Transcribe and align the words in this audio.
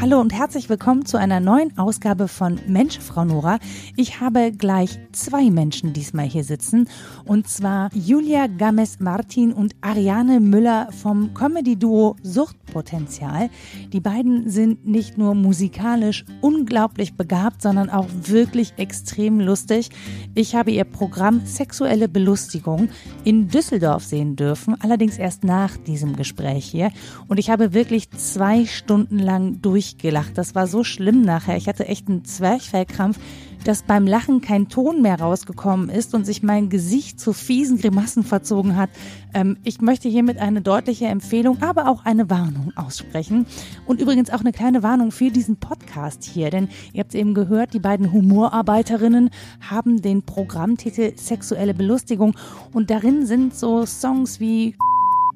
Hallo 0.00 0.18
und 0.18 0.32
herzlich 0.32 0.70
willkommen 0.70 1.04
zu 1.04 1.18
einer 1.18 1.40
neuen 1.40 1.76
Ausgabe 1.76 2.26
von 2.26 2.58
Mensch, 2.66 2.98
Frau 2.98 3.26
Nora. 3.26 3.58
Ich 3.96 4.18
habe 4.18 4.50
gleich 4.50 4.98
zwei 5.12 5.50
Menschen 5.50 5.92
diesmal 5.92 6.24
hier 6.24 6.42
sitzen 6.42 6.88
und 7.26 7.48
zwar 7.48 7.90
Julia 7.92 8.46
Games-Martin 8.46 9.52
und 9.52 9.76
Ariane 9.82 10.40
Müller 10.40 10.88
vom 10.90 11.34
Comedy-Duo 11.34 12.16
Suchtpotenzial. 12.22 13.50
Die 13.92 14.00
beiden 14.00 14.48
sind 14.48 14.86
nicht 14.86 15.18
nur 15.18 15.34
musikalisch 15.34 16.24
unglaublich 16.40 17.18
begabt, 17.18 17.60
sondern 17.60 17.90
auch 17.90 18.06
wirklich 18.22 18.72
extrem 18.78 19.38
lustig. 19.38 19.90
Ich 20.34 20.54
habe 20.54 20.70
ihr 20.70 20.84
Programm 20.84 21.42
Sexuelle 21.44 22.08
Belustigung 22.08 22.88
in 23.24 23.48
Düsseldorf 23.48 24.04
sehen 24.04 24.34
dürfen, 24.34 24.80
allerdings 24.80 25.18
erst 25.18 25.44
nach 25.44 25.76
diesem 25.76 26.16
Gespräch 26.16 26.64
hier. 26.64 26.90
Und 27.28 27.36
ich 27.36 27.50
habe 27.50 27.74
wirklich 27.74 28.08
zwei 28.12 28.64
Stunden 28.64 29.18
lang 29.18 29.60
durch 29.60 29.89
durchgelacht. 29.90 30.36
Das 30.38 30.54
war 30.54 30.66
so 30.66 30.84
schlimm 30.84 31.22
nachher. 31.22 31.56
Ich 31.56 31.68
hatte 31.68 31.86
echt 31.86 32.08
einen 32.08 32.24
Zwerchfellkrampf, 32.24 33.18
dass 33.64 33.82
beim 33.82 34.06
Lachen 34.06 34.40
kein 34.40 34.68
Ton 34.68 35.02
mehr 35.02 35.20
rausgekommen 35.20 35.90
ist 35.90 36.14
und 36.14 36.24
sich 36.24 36.42
mein 36.42 36.70
Gesicht 36.70 37.20
zu 37.20 37.34
fiesen 37.34 37.78
Grimassen 37.78 38.24
verzogen 38.24 38.76
hat. 38.76 38.88
Ähm, 39.34 39.58
ich 39.64 39.82
möchte 39.82 40.08
hiermit 40.08 40.38
eine 40.38 40.62
deutliche 40.62 41.06
Empfehlung, 41.06 41.60
aber 41.60 41.88
auch 41.88 42.06
eine 42.06 42.30
Warnung 42.30 42.72
aussprechen. 42.76 43.44
Und 43.86 44.00
übrigens 44.00 44.30
auch 44.30 44.40
eine 44.40 44.52
kleine 44.52 44.82
Warnung 44.82 45.12
für 45.12 45.30
diesen 45.30 45.56
Podcast 45.56 46.24
hier, 46.24 46.50
denn 46.50 46.68
ihr 46.94 47.00
habt 47.00 47.14
es 47.14 47.20
eben 47.20 47.34
gehört, 47.34 47.74
die 47.74 47.80
beiden 47.80 48.12
Humorarbeiterinnen 48.12 49.28
haben 49.68 50.00
den 50.00 50.22
Programmtitel 50.22 51.12
Sexuelle 51.16 51.74
Belustigung 51.74 52.34
und 52.72 52.90
darin 52.90 53.26
sind 53.26 53.54
so 53.54 53.84
Songs 53.84 54.40
wie 54.40 54.74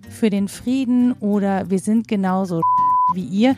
für 0.09 0.30
den 0.30 0.48
Frieden 0.48 1.12
oder 1.14 1.68
Wir 1.68 1.78
sind 1.78 2.09
genauso 2.09 2.62
wie 3.14 3.24
ihr. 3.24 3.56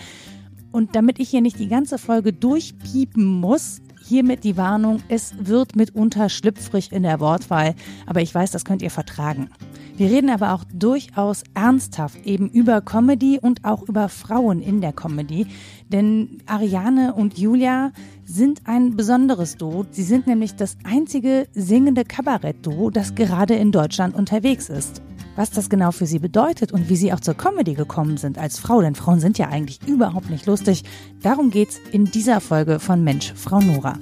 Und 0.73 0.95
damit 0.95 1.19
ich 1.19 1.30
hier 1.30 1.41
nicht 1.41 1.59
die 1.59 1.69
ganze 1.69 1.98
Folge 1.98 2.33
durchpiepen 2.33 3.24
muss, 3.24 3.80
hiermit 4.07 4.45
die 4.45 4.57
Warnung, 4.57 5.01
es 5.09 5.35
wird 5.38 5.77
mitunter 5.77 6.29
schlüpfrig 6.29 6.93
in 6.93 7.02
der 7.02 7.21
Wortwahl, 7.21 7.74
aber 8.07 8.23
ich 8.23 8.35
weiß, 8.35 8.51
das 8.51 8.65
könnt 8.65 8.82
ihr 8.82 8.90
vertragen. 8.90 9.49
Wir 9.96 10.10
reden 10.10 10.29
aber 10.29 10.52
auch 10.52 10.65
durchaus 10.73 11.43
ernsthaft 11.55 12.27
eben 12.27 12.51
über 12.51 12.82
Comedy 12.82 13.38
und 13.40 13.65
auch 13.65 13.82
über 13.88 14.09
Frauen 14.09 14.60
in 14.60 14.80
der 14.80 14.93
Comedy, 14.93 15.46
denn 15.88 16.38
Ariane 16.46 17.15
und 17.15 17.38
Julia 17.38 17.93
sind 18.24 18.60
ein 18.65 18.95
besonderes 18.96 19.57
Duo. 19.57 19.87
Sie 19.90 20.02
sind 20.02 20.27
nämlich 20.27 20.55
das 20.55 20.77
einzige 20.85 21.49
singende 21.55 22.05
Kabarett-Duo, 22.05 22.90
das 22.90 23.15
gerade 23.15 23.55
in 23.55 23.73
Deutschland 23.73 24.15
unterwegs 24.15 24.68
ist 24.68 25.02
was 25.37 25.51
das 25.51 25.68
genau 25.68 25.92
für 25.92 26.06
sie 26.06 26.18
bedeutet 26.18 26.73
und 26.73 26.88
wie 26.88 26.96
sie 26.96 27.12
auch 27.12 27.20
zur 27.20 27.34
Comedy 27.34 27.74
gekommen 27.74 28.16
sind 28.16 28.38
als 28.38 28.59
Frau, 28.59 28.80
denn 28.80 28.95
Frauen 28.95 29.20
sind 29.20 29.38
ja 29.38 29.48
eigentlich 29.48 29.87
überhaupt 29.87 30.30
nicht 30.30 30.46
lustig. 30.46 30.82
Darum 31.23 31.51
geht's 31.51 31.78
in 31.93 32.06
dieser 32.06 32.40
Folge 32.40 32.80
von 32.80 33.04
Mensch, 33.04 33.32
Frau 33.37 33.60
Nora. 33.60 33.98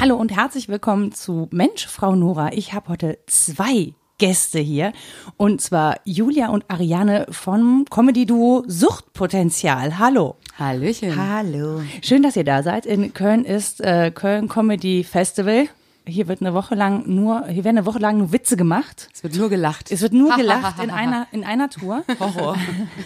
Hallo 0.00 0.14
und 0.14 0.34
herzlich 0.36 0.68
willkommen 0.68 1.10
zu 1.10 1.48
Mensch, 1.50 1.88
Frau 1.88 2.14
Nora. 2.14 2.52
Ich 2.52 2.72
habe 2.72 2.88
heute 2.90 3.18
zwei 3.26 3.92
Gäste 4.18 4.58
hier. 4.58 4.92
Und 5.36 5.60
zwar 5.60 6.00
Julia 6.04 6.48
und 6.48 6.64
Ariane 6.68 7.26
vom 7.30 7.84
Comedy-Duo 7.90 8.64
Suchtpotenzial. 8.66 9.98
Hallo. 9.98 10.36
Hallöchen. 10.58 11.14
Hallo. 11.16 11.82
Schön, 12.02 12.22
dass 12.22 12.36
ihr 12.36 12.44
da 12.44 12.62
seid. 12.62 12.86
In 12.86 13.12
Köln 13.12 13.44
ist 13.44 13.80
äh, 13.82 14.10
Köln 14.10 14.48
Comedy 14.48 15.04
Festival. 15.04 15.68
Hier 16.08 16.28
wird 16.28 16.40
eine 16.40 16.54
Woche 16.54 16.76
lang 16.76 17.02
nur, 17.06 17.46
hier 17.46 17.64
werden 17.64 17.78
eine 17.78 17.86
Woche 17.86 17.98
lang 17.98 18.18
nur 18.18 18.32
Witze 18.32 18.56
gemacht. 18.56 19.08
Es 19.12 19.24
wird 19.24 19.34
nur 19.34 19.50
gelacht. 19.50 19.90
Es 19.90 20.02
wird 20.02 20.12
nur 20.12 20.36
gelacht 20.36 20.80
in 20.80 20.90
einer, 20.90 21.26
in 21.32 21.42
einer 21.42 21.68
Tour. 21.68 22.04
Horror. 22.20 22.56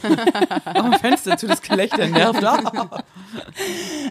Ein 0.64 0.92
Fenster 0.98 1.38
zu, 1.38 1.46
das 1.46 1.62
Gelächter 1.62 2.06
nervt. 2.08 2.44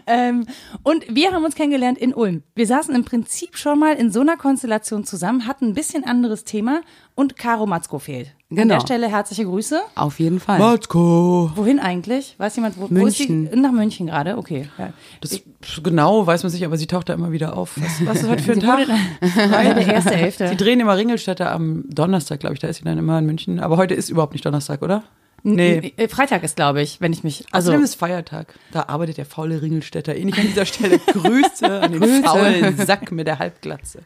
ähm, 0.08 0.44
und 0.82 1.04
wir 1.08 1.30
haben 1.30 1.44
uns 1.44 1.54
kennengelernt 1.54 1.98
in 1.98 2.12
Ulm. 2.12 2.42
Wir 2.56 2.66
saßen 2.66 2.92
im 2.94 3.04
Prinzip 3.04 3.56
schon 3.56 3.78
mal 3.78 3.94
in 3.94 4.10
so 4.10 4.22
einer 4.22 4.36
Konstellation 4.36 5.04
zusammen, 5.04 5.46
hatten 5.46 5.66
ein 5.66 5.74
bisschen 5.74 6.02
anderes 6.02 6.42
Thema 6.42 6.80
und 7.14 7.36
Caro 7.36 7.66
Matzko 7.66 8.00
fehlt. 8.00 8.34
Genau. 8.50 8.62
An 8.62 8.68
der 8.68 8.80
Stelle 8.80 9.08
herzliche 9.08 9.44
Grüße. 9.44 9.80
Auf 9.94 10.18
jeden 10.18 10.40
Fall. 10.40 10.58
Matzko. 10.58 11.52
Wohin 11.54 11.78
eigentlich? 11.78 12.34
Weiß 12.36 12.56
jemand, 12.56 12.76
wo, 12.78 12.88
München. 12.88 13.00
wo 13.00 13.06
ist 13.06 13.16
sie? 13.52 13.60
Nach 13.60 13.70
München 13.70 14.06
gerade, 14.08 14.36
okay. 14.36 14.68
Ja. 14.76 14.92
Das 15.20 15.30
ich, 15.30 15.44
genau 15.84 16.26
weiß 16.26 16.42
man 16.42 16.50
sich, 16.50 16.64
aber 16.64 16.76
sie 16.76 16.88
taucht 16.88 17.08
da 17.08 17.14
immer 17.14 17.30
wieder 17.30 17.56
auf. 17.56 17.76
Was, 17.76 18.04
was 18.04 18.22
ist 18.22 18.28
heute 18.28 18.42
für 18.42 18.52
ein 18.52 18.60
Tag? 18.60 18.80
Heute 18.80 19.74
der 19.74 19.94
erste 19.94 20.16
Hälfte. 20.16 20.48
Sie 20.48 20.56
drehen 20.56 20.80
immer 20.80 20.96
Ringelstädter 20.96 21.52
am 21.52 21.84
Donnerstag, 21.88 22.40
glaube 22.40 22.54
ich. 22.54 22.60
Da 22.60 22.66
ist 22.66 22.78
sie 22.78 22.84
dann 22.84 22.98
immer 22.98 23.20
in 23.20 23.26
München. 23.26 23.60
Aber 23.60 23.76
heute 23.76 23.94
ist 23.94 24.10
überhaupt 24.10 24.32
nicht 24.32 24.44
Donnerstag, 24.44 24.82
oder? 24.82 25.04
Nee. 25.42 25.94
Freitag 26.08 26.42
ist, 26.42 26.56
glaube 26.56 26.82
ich, 26.82 27.00
wenn 27.00 27.12
ich 27.12 27.24
mich. 27.24 27.46
Also 27.50 27.70
Außerdem 27.70 27.84
ist 27.84 27.94
Feiertag. 27.94 28.54
Da 28.72 28.84
arbeitet 28.88 29.16
der 29.18 29.26
faule 29.26 29.62
Ringelstädter. 29.62 30.14
Ähnlich 30.16 30.38
an 30.38 30.46
dieser 30.46 30.66
Stelle 30.66 30.98
Grüße 30.98 31.80
an 31.80 31.92
den 31.92 32.00
Grüße. 32.00 32.22
faulen 32.22 32.76
Sack 32.76 33.12
mit 33.12 33.26
der 33.26 33.38
Halbglatze. 33.38 34.00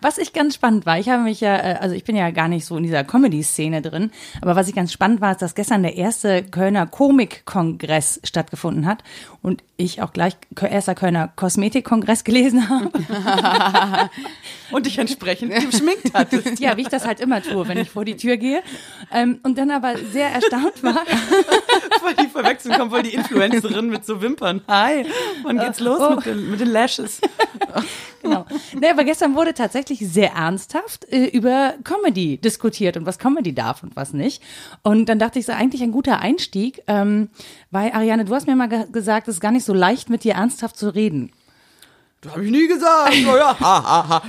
Was 0.00 0.18
ich 0.18 0.32
ganz 0.32 0.54
spannend 0.54 0.86
war, 0.86 0.98
ich 0.98 1.08
habe 1.08 1.22
mich 1.22 1.40
ja, 1.40 1.56
äh, 1.56 1.78
also 1.80 1.94
ich 1.94 2.04
bin 2.04 2.16
ja 2.16 2.30
gar 2.30 2.48
nicht 2.48 2.64
so 2.64 2.76
in 2.76 2.82
dieser 2.82 3.04
Comedy-Szene 3.04 3.82
drin, 3.82 4.10
aber 4.40 4.56
was 4.56 4.68
ich 4.68 4.74
ganz 4.74 4.92
spannend 4.92 5.20
war, 5.20 5.32
ist, 5.32 5.42
dass 5.42 5.54
gestern 5.54 5.82
der 5.82 5.96
erste 5.96 6.42
Kölner 6.42 6.86
Komik-Kongress 6.86 8.20
stattgefunden 8.24 8.86
hat 8.86 9.02
und 9.42 9.62
ich 9.76 10.02
auch 10.02 10.12
gleich 10.12 10.36
erster 10.60 10.94
Kölner 10.94 11.32
Kosmetik-Kongress 11.34 12.24
gelesen 12.30 12.68
habe. 12.68 12.90
und 14.70 14.86
dich 14.86 14.98
entsprechend 14.98 15.52
geschminkt 15.52 16.12
hattest. 16.14 16.60
Ja, 16.60 16.76
wie 16.76 16.82
ich 16.82 16.88
das 16.88 17.06
halt 17.06 17.20
immer 17.20 17.42
tue, 17.42 17.66
wenn 17.66 17.78
ich 17.78 17.90
vor 17.90 18.04
die 18.04 18.16
Tür 18.16 18.36
gehe. 18.36 18.62
Ähm, 19.12 19.40
und 19.42 19.58
dann 19.58 19.70
aber 19.70 19.96
sehr 20.12 20.28
erstaunt 20.28 20.82
war. 20.82 20.94
Weil 22.02 22.14
die 22.14 22.28
Verwechslung 22.28 22.76
kommt, 22.76 22.92
weil 22.92 23.02
die 23.02 23.14
Influencerin 23.14 23.88
mit 23.88 24.06
so 24.06 24.22
Wimpern. 24.22 24.62
Hi, 24.68 25.04
wann 25.42 25.58
geht's 25.58 25.80
los 25.80 26.00
oh. 26.00 26.14
mit, 26.16 26.24
den, 26.24 26.50
mit 26.50 26.60
den 26.60 26.68
Lashes? 26.68 27.20
genau. 28.22 28.46
Nee, 28.78 28.88
aber 28.88 29.04
gestern 29.04 29.29
wurde 29.34 29.54
tatsächlich 29.54 30.00
sehr 30.00 30.32
ernsthaft 30.32 31.06
äh, 31.12 31.26
über 31.26 31.74
Comedy 31.84 32.38
diskutiert 32.38 32.96
und 32.96 33.06
was 33.06 33.18
Comedy 33.18 33.54
darf 33.54 33.82
und 33.82 33.96
was 33.96 34.12
nicht. 34.12 34.42
Und 34.82 35.08
dann 35.08 35.18
dachte 35.18 35.38
ich, 35.38 35.46
so 35.46 35.52
eigentlich 35.52 35.82
ein 35.82 35.92
guter 35.92 36.20
Einstieg, 36.20 36.82
ähm, 36.86 37.28
weil 37.70 37.92
Ariane, 37.92 38.24
du 38.24 38.34
hast 38.34 38.46
mir 38.46 38.56
mal 38.56 38.68
ge 38.68 38.86
gesagt, 38.90 39.28
es 39.28 39.36
ist 39.36 39.40
gar 39.40 39.52
nicht 39.52 39.64
so 39.64 39.74
leicht, 39.74 40.10
mit 40.10 40.24
dir 40.24 40.34
ernsthaft 40.34 40.76
zu 40.76 40.94
reden. 40.94 41.32
Das 42.22 42.32
habe 42.32 42.44
ich 42.44 42.50
nie 42.50 42.68
gesagt. 42.68 43.14
Oh 43.26 43.36
ja. 43.36 43.56
ha, 43.60 43.82
ha, 43.82 44.08
ha. 44.08 44.22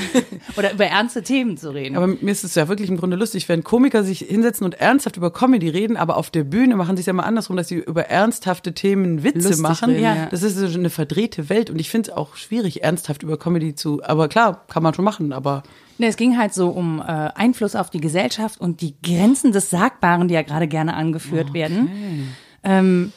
Oder 0.56 0.74
über 0.74 0.86
ernste 0.86 1.24
Themen 1.24 1.56
zu 1.56 1.70
reden. 1.74 1.96
Aber 1.96 2.06
mir 2.06 2.30
ist 2.30 2.44
es 2.44 2.54
ja 2.54 2.68
wirklich 2.68 2.88
im 2.88 2.98
Grunde 2.98 3.16
lustig, 3.16 3.48
wenn 3.48 3.64
Komiker 3.64 4.04
sich 4.04 4.20
hinsetzen 4.20 4.64
und 4.64 4.74
ernsthaft 4.74 5.16
über 5.16 5.32
Comedy 5.32 5.68
reden, 5.68 5.96
aber 5.96 6.18
auf 6.18 6.30
der 6.30 6.44
Bühne 6.44 6.76
machen 6.76 6.96
sie 6.96 7.00
es 7.00 7.06
ja 7.06 7.12
mal 7.12 7.24
andersrum, 7.24 7.56
dass 7.56 7.66
sie 7.66 7.78
über 7.78 8.04
ernsthafte 8.04 8.74
Themen 8.74 9.24
Witze 9.24 9.48
Lustig 9.48 9.58
machen. 9.58 9.90
Reden, 9.90 10.04
ja. 10.04 10.26
Das 10.26 10.44
ist 10.44 10.56
so 10.56 10.66
eine 10.66 10.90
verdrehte 10.90 11.48
Welt 11.48 11.68
und 11.68 11.80
ich 11.80 11.90
finde 11.90 12.10
es 12.10 12.16
auch 12.16 12.36
schwierig, 12.36 12.84
ernsthaft 12.84 13.24
über 13.24 13.36
Comedy 13.36 13.74
zu. 13.74 14.04
Aber 14.04 14.28
klar, 14.28 14.64
kann 14.68 14.84
man 14.84 14.94
schon 14.94 15.04
machen, 15.04 15.32
aber. 15.32 15.64
Ne, 15.98 16.06
es 16.06 16.16
ging 16.16 16.38
halt 16.38 16.54
so 16.54 16.68
um 16.68 17.00
äh, 17.00 17.02
Einfluss 17.02 17.74
auf 17.74 17.90
die 17.90 18.00
Gesellschaft 18.00 18.60
und 18.60 18.80
die 18.80 18.94
Grenzen 19.02 19.50
des 19.50 19.68
Sagbaren, 19.68 20.28
die 20.28 20.34
ja 20.34 20.42
gerade 20.42 20.68
gerne 20.68 20.94
angeführt 20.94 21.50
okay. 21.50 21.58
werden. 21.58 22.34
Ähm, 22.62 23.12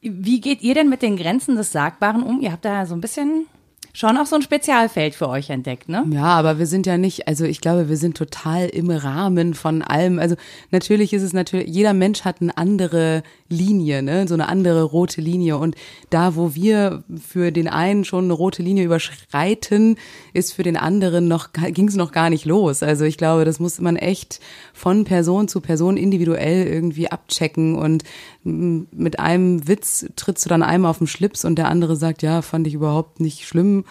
wie 0.00 0.40
geht 0.40 0.62
ihr 0.62 0.74
denn 0.74 0.88
mit 0.88 1.02
den 1.02 1.16
Grenzen 1.16 1.56
des 1.56 1.72
Sagbaren 1.72 2.22
um? 2.22 2.40
Ihr 2.40 2.52
habt 2.52 2.64
da 2.64 2.86
so 2.86 2.94
ein 2.94 3.00
bisschen 3.00 3.46
schon 3.92 4.16
auch 4.16 4.26
so 4.26 4.36
ein 4.36 4.42
Spezialfeld 4.42 5.14
für 5.14 5.28
euch 5.28 5.50
entdeckt, 5.50 5.88
ne? 5.88 6.04
Ja, 6.10 6.24
aber 6.24 6.58
wir 6.58 6.66
sind 6.66 6.86
ja 6.86 6.96
nicht, 6.96 7.28
also 7.28 7.44
ich 7.44 7.60
glaube, 7.60 7.88
wir 7.88 7.98
sind 7.98 8.16
total 8.16 8.68
im 8.68 8.90
Rahmen 8.90 9.52
von 9.54 9.82
allem. 9.82 10.18
Also 10.18 10.36
natürlich 10.70 11.12
ist 11.12 11.22
es 11.22 11.34
natürlich, 11.34 11.68
jeder 11.68 11.92
Mensch 11.92 12.22
hat 12.24 12.40
eine 12.40 12.56
andere 12.56 13.22
Linie, 13.50 14.02
ne? 14.02 14.26
so 14.26 14.34
eine 14.34 14.48
andere 14.48 14.82
rote 14.82 15.20
Linie. 15.20 15.58
Und 15.58 15.76
da, 16.08 16.36
wo 16.36 16.54
wir 16.54 17.04
für 17.20 17.52
den 17.52 17.68
einen 17.68 18.04
schon 18.04 18.24
eine 18.24 18.32
rote 18.32 18.62
Linie 18.62 18.84
überschreiten, 18.84 19.96
ist 20.32 20.54
für 20.54 20.62
den 20.62 20.78
anderen 20.78 21.28
noch, 21.28 21.52
ging 21.52 21.88
es 21.88 21.96
noch 21.96 22.12
gar 22.12 22.30
nicht 22.30 22.46
los. 22.46 22.82
Also 22.82 23.04
ich 23.04 23.18
glaube, 23.18 23.44
das 23.44 23.60
muss 23.60 23.78
man 23.78 23.96
echt 23.96 24.40
von 24.72 25.04
Person 25.04 25.48
zu 25.48 25.60
Person 25.60 25.98
individuell 25.98 26.66
irgendwie 26.66 27.10
abchecken. 27.10 27.76
Und 27.76 28.04
mit 28.44 29.18
einem 29.20 29.68
Witz 29.68 30.06
trittst 30.16 30.44
du 30.44 30.48
dann 30.48 30.62
einmal 30.62 30.90
auf 30.90 30.98
den 30.98 31.06
Schlips 31.06 31.44
und 31.44 31.56
der 31.56 31.68
andere 31.68 31.96
sagt, 31.96 32.22
ja, 32.22 32.42
fand 32.42 32.66
ich 32.66 32.74
überhaupt 32.74 33.20
nicht 33.20 33.46
schlimm. 33.46 33.84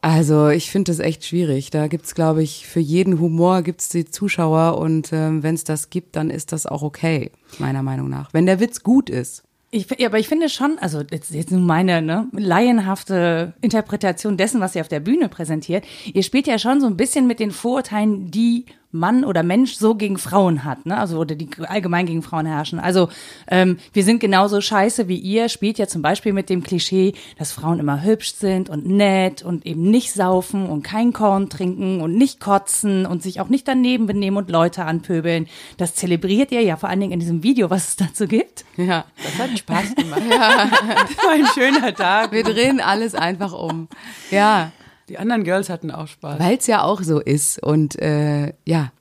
Also 0.00 0.48
ich 0.48 0.70
finde 0.70 0.92
das 0.92 1.00
echt 1.00 1.24
schwierig. 1.24 1.70
Da 1.70 1.88
gibt's, 1.88 2.14
glaube 2.14 2.42
ich, 2.42 2.66
für 2.66 2.80
jeden 2.80 3.18
Humor 3.20 3.62
gibt's 3.62 3.88
die 3.88 4.04
Zuschauer 4.04 4.78
und 4.78 5.12
ähm, 5.12 5.42
wenn 5.42 5.54
es 5.54 5.64
das 5.64 5.90
gibt, 5.90 6.16
dann 6.16 6.30
ist 6.30 6.52
das 6.52 6.66
auch 6.66 6.82
okay, 6.82 7.32
meiner 7.58 7.82
Meinung 7.82 8.08
nach. 8.08 8.32
Wenn 8.32 8.46
der 8.46 8.60
Witz 8.60 8.82
gut 8.82 9.10
ist. 9.10 9.42
Ich, 9.70 9.86
ja, 9.98 10.08
aber 10.08 10.18
ich 10.18 10.28
finde 10.28 10.48
schon, 10.48 10.78
also 10.78 11.02
jetzt, 11.10 11.30
jetzt 11.30 11.50
nur 11.50 11.60
meine 11.60 12.00
ne, 12.00 12.26
laienhafte 12.32 13.52
Interpretation 13.60 14.38
dessen, 14.38 14.60
was 14.60 14.74
ihr 14.74 14.80
auf 14.80 14.88
der 14.88 15.00
Bühne 15.00 15.28
präsentiert. 15.28 15.84
Ihr 16.06 16.22
spielt 16.22 16.46
ja 16.46 16.58
schon 16.58 16.80
so 16.80 16.86
ein 16.86 16.96
bisschen 16.96 17.26
mit 17.26 17.38
den 17.38 17.50
Vorurteilen, 17.50 18.30
die 18.30 18.64
Mann 18.90 19.24
oder 19.24 19.42
Mensch 19.42 19.74
so 19.74 19.94
gegen 19.94 20.16
Frauen 20.16 20.64
hat, 20.64 20.86
ne? 20.86 20.96
Also 20.96 21.18
oder 21.18 21.34
die 21.34 21.50
allgemein 21.66 22.06
gegen 22.06 22.22
Frauen 22.22 22.46
herrschen. 22.46 22.78
Also 22.78 23.10
ähm, 23.46 23.78
wir 23.92 24.02
sind 24.02 24.18
genauso 24.18 24.62
scheiße 24.62 25.08
wie 25.08 25.18
ihr, 25.18 25.50
spielt 25.50 25.78
ja 25.78 25.86
zum 25.86 26.00
Beispiel 26.00 26.32
mit 26.32 26.48
dem 26.48 26.62
Klischee, 26.62 27.12
dass 27.38 27.52
Frauen 27.52 27.80
immer 27.80 28.02
hübsch 28.02 28.32
sind 28.32 28.70
und 28.70 28.86
nett 28.86 29.42
und 29.42 29.66
eben 29.66 29.90
nicht 29.90 30.14
saufen 30.14 30.66
und 30.66 30.84
kein 30.84 31.12
Korn 31.12 31.50
trinken 31.50 32.00
und 32.00 32.16
nicht 32.16 32.40
kotzen 32.40 33.04
und 33.04 33.22
sich 33.22 33.40
auch 33.40 33.50
nicht 33.50 33.68
daneben 33.68 34.06
benehmen 34.06 34.38
und 34.38 34.50
Leute 34.50 34.86
anpöbeln. 34.86 35.48
Das 35.76 35.94
zelebriert 35.94 36.50
ihr 36.50 36.62
ja 36.62 36.76
vor 36.76 36.88
allen 36.88 37.00
Dingen 37.00 37.12
in 37.12 37.20
diesem 37.20 37.42
Video, 37.42 37.68
was 37.68 37.88
es 37.88 37.96
dazu 37.96 38.26
gibt. 38.26 38.64
Ja, 38.78 39.04
das 39.22 39.38
hat 39.38 39.58
Spaß 39.58 39.96
gemacht. 39.96 40.22
ja. 40.30 40.64
Das 40.66 41.24
war 41.24 41.32
ein 41.32 41.46
schöner 41.54 41.94
Tag. 41.94 42.32
Wir 42.32 42.42
drehen 42.42 42.80
alles 42.80 43.14
einfach 43.14 43.52
um. 43.52 43.88
Ja. 44.30 44.72
Die 45.08 45.18
anderen 45.18 45.44
Girls 45.44 45.70
hatten 45.70 45.90
auch 45.90 46.06
Spaß. 46.06 46.38
Weil 46.38 46.58
es 46.58 46.66
ja 46.66 46.82
auch 46.82 47.02
so 47.02 47.20
ist. 47.20 47.62
Und 47.62 47.98
äh, 48.00 48.52
ja, 48.66 48.92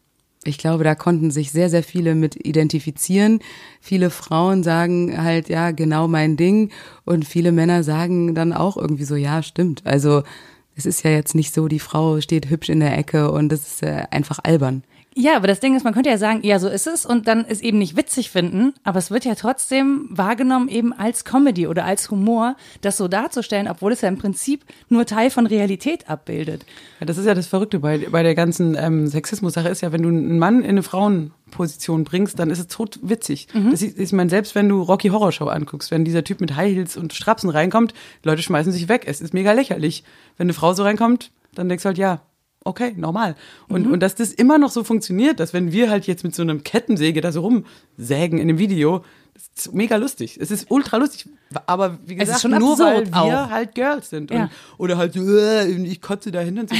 ich 0.43 0.57
glaube, 0.57 0.83
da 0.83 0.95
konnten 0.95 1.31
sich 1.31 1.51
sehr, 1.51 1.69
sehr 1.69 1.83
viele 1.83 2.15
mit 2.15 2.45
identifizieren. 2.45 3.39
Viele 3.81 4.09
Frauen 4.09 4.63
sagen 4.63 5.21
halt, 5.21 5.49
ja, 5.49 5.71
genau 5.71 6.07
mein 6.07 6.37
Ding. 6.37 6.71
Und 7.03 7.25
viele 7.25 7.51
Männer 7.51 7.83
sagen 7.83 8.33
dann 8.33 8.53
auch 8.53 8.77
irgendwie 8.77 9.03
so, 9.03 9.15
ja, 9.15 9.43
stimmt. 9.43 9.85
Also 9.85 10.23
es 10.75 10.85
ist 10.85 11.03
ja 11.03 11.11
jetzt 11.11 11.35
nicht 11.35 11.53
so, 11.53 11.67
die 11.67 11.79
Frau 11.79 12.21
steht 12.21 12.49
hübsch 12.49 12.69
in 12.69 12.79
der 12.79 12.97
Ecke 12.97 13.31
und 13.31 13.49
das 13.49 13.67
ist 13.67 13.83
äh, 13.83 14.05
einfach 14.11 14.39
albern. 14.43 14.83
Ja, 15.19 15.35
aber 15.35 15.47
das 15.47 15.59
Ding 15.59 15.75
ist, 15.75 15.83
man 15.83 15.95
könnte 15.95 16.11
ja 16.11 16.19
sagen, 16.19 16.41
ja, 16.43 16.59
so 16.59 16.67
ist 16.67 16.85
es 16.85 17.03
und 17.03 17.27
dann 17.27 17.43
es 17.49 17.61
eben 17.61 17.79
nicht 17.79 17.97
witzig 17.97 18.29
finden, 18.29 18.75
aber 18.83 18.99
es 18.99 19.09
wird 19.09 19.25
ja 19.25 19.33
trotzdem 19.33 20.05
wahrgenommen 20.11 20.69
eben 20.69 20.93
als 20.93 21.25
Comedy 21.25 21.65
oder 21.65 21.85
als 21.85 22.11
Humor, 22.11 22.55
das 22.81 22.97
so 22.97 23.07
darzustellen, 23.07 23.67
obwohl 23.67 23.91
es 23.91 24.01
ja 24.01 24.09
im 24.09 24.19
Prinzip 24.19 24.63
nur 24.89 25.07
Teil 25.07 25.31
von 25.31 25.47
Realität 25.47 26.07
abbildet. 26.07 26.67
Ja, 26.99 27.07
das 27.07 27.17
ist 27.17 27.25
ja 27.25 27.33
das 27.33 27.47
Verrückte 27.47 27.79
bei, 27.79 27.97
bei 27.97 28.21
der 28.21 28.35
ganzen 28.35 28.75
ähm, 28.75 29.07
Sexismus-Sache 29.07 29.69
ist 29.69 29.81
ja, 29.81 29.91
wenn 29.91 30.03
du 30.03 30.09
einen 30.09 30.37
Mann 30.37 30.61
in 30.61 30.69
eine 30.69 30.83
Frauenposition 30.83 32.03
bringst, 32.03 32.37
dann 32.37 32.51
ist 32.51 32.59
es 32.59 32.67
tot 32.67 32.99
witzig. 33.01 33.47
Mhm. 33.55 33.71
Das 33.71 33.81
ist, 33.81 33.97
ich 33.97 34.13
meine, 34.13 34.29
selbst 34.29 34.53
wenn 34.53 34.69
du 34.69 34.83
Rocky 34.83 35.07
Horror 35.09 35.31
Show 35.31 35.47
anguckst, 35.47 35.89
wenn 35.89 36.05
dieser 36.05 36.23
Typ 36.23 36.41
mit 36.41 36.55
High 36.55 36.75
Heels 36.75 36.95
und 36.95 37.13
Strapsen 37.13 37.49
reinkommt, 37.49 37.95
Leute 38.21 38.43
schmeißen 38.43 38.71
sich 38.71 38.87
weg. 38.87 39.05
Es 39.07 39.19
ist 39.19 39.33
mega 39.33 39.51
lächerlich. 39.53 40.03
Wenn 40.37 40.45
eine 40.45 40.53
Frau 40.53 40.75
so 40.75 40.83
reinkommt, 40.83 41.31
dann 41.55 41.69
denkst 41.69 41.81
du 41.81 41.87
halt, 41.87 41.97
ja, 41.97 42.21
okay, 42.67 42.93
normal. 42.95 43.35
Und, 43.67 43.85
mhm. 43.85 43.93
und 43.93 43.99
dass 44.01 44.15
das 44.15 44.33
immer 44.33 44.57
noch 44.57 44.71
so 44.71 44.83
funktioniert, 44.83 45.39
dass 45.39 45.53
wenn 45.53 45.71
wir 45.71 45.89
halt 45.89 46.07
jetzt 46.07 46.23
mit 46.23 46.35
so 46.35 46.41
einem 46.41 46.63
Kettensäge 46.63 47.21
da 47.21 47.31
so 47.31 47.41
rumsägen 47.41 48.39
in 48.39 48.47
dem 48.47 48.59
Video, 48.59 49.03
ist 49.37 49.73
mega 49.73 49.95
lustig. 49.95 50.37
Es 50.41 50.51
ist 50.51 50.69
ultra 50.69 50.97
lustig. 50.97 51.27
Aber 51.65 51.97
wie 52.05 52.15
gesagt, 52.15 52.43
nur 52.45 52.77
weil 52.79 53.05
wir 53.07 53.15
auch. 53.15 53.49
halt 53.49 53.75
Girls 53.75 54.09
sind. 54.09 54.31
Und, 54.31 54.37
ja. 54.37 54.49
Oder 54.77 54.97
halt 54.97 55.13
so, 55.13 55.21
äh, 55.21 55.67
ich 55.67 56.01
kotze 56.01 56.31
da 56.31 56.39
hin 56.39 56.59
und 56.59 56.69
so. 56.69 56.75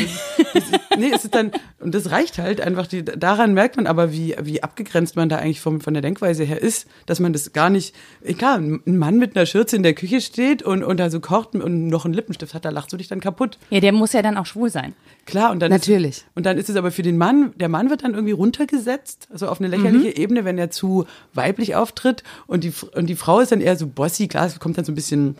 Das 0.53 0.63
ist, 0.63 0.79
nee, 0.97 1.11
es 1.13 1.23
ist 1.23 1.35
dann, 1.35 1.51
und 1.79 1.93
das 1.93 2.11
reicht 2.11 2.37
halt 2.37 2.59
einfach, 2.59 2.87
die, 2.87 3.05
daran 3.05 3.53
merkt 3.53 3.77
man 3.77 3.87
aber, 3.87 4.11
wie, 4.11 4.35
wie 4.41 4.63
abgegrenzt 4.63 5.15
man 5.15 5.29
da 5.29 5.37
eigentlich 5.37 5.61
vom, 5.61 5.81
von 5.81 5.93
der 5.93 6.01
Denkweise 6.01 6.43
her 6.43 6.61
ist, 6.61 6.87
dass 7.05 7.19
man 7.19 7.31
das 7.31 7.53
gar 7.53 7.69
nicht, 7.69 7.95
klar, 8.37 8.57
ein 8.57 8.81
Mann 8.85 9.17
mit 9.17 9.35
einer 9.35 9.45
Schürze 9.45 9.75
in 9.75 9.83
der 9.83 9.93
Küche 9.93 10.19
steht 10.19 10.63
und, 10.63 10.83
und 10.83 10.97
da 10.99 11.09
so 11.09 11.19
kocht 11.19 11.55
und 11.55 11.87
noch 11.87 12.05
einen 12.05 12.13
Lippenstift 12.13 12.53
hat, 12.53 12.65
da 12.65 12.69
lachst 12.69 12.91
du 12.91 12.97
dich 12.97 13.07
dann 13.07 13.19
kaputt. 13.19 13.57
Ja, 13.69 13.79
der 13.79 13.93
muss 13.93 14.13
ja 14.13 14.21
dann 14.21 14.37
auch 14.37 14.45
schwul 14.45 14.69
sein. 14.69 14.93
Klar, 15.25 15.51
und 15.51 15.59
dann 15.59 15.69
Natürlich. 15.69 16.17
Ist, 16.17 16.25
und 16.35 16.45
dann 16.45 16.57
ist 16.57 16.69
es 16.69 16.77
aber 16.77 16.89
für 16.89 17.01
den 17.01 17.17
Mann, 17.17 17.53
der 17.57 17.67
Mann 17.67 17.89
wird 17.89 18.03
dann 18.03 18.13
irgendwie 18.13 18.31
runtergesetzt, 18.31 19.27
also 19.31 19.49
auf 19.49 19.59
eine 19.59 19.67
lächerliche 19.67 20.07
mhm. 20.07 20.23
Ebene, 20.23 20.45
wenn 20.45 20.57
er 20.57 20.71
zu 20.71 21.05
weiblich 21.33 21.75
auftritt 21.75 22.23
und 22.47 22.63
die, 22.63 22.73
und 22.95 23.07
die 23.07 23.15
Frau 23.15 23.39
ist 23.39 23.51
dann 23.51 23.61
eher 23.61 23.75
so 23.75 23.87
bossy, 23.87 24.27
klar, 24.27 24.47
es 24.47 24.59
kommt 24.59 24.77
dann 24.77 24.85
so 24.85 24.91
ein 24.91 24.95
bisschen 24.95 25.35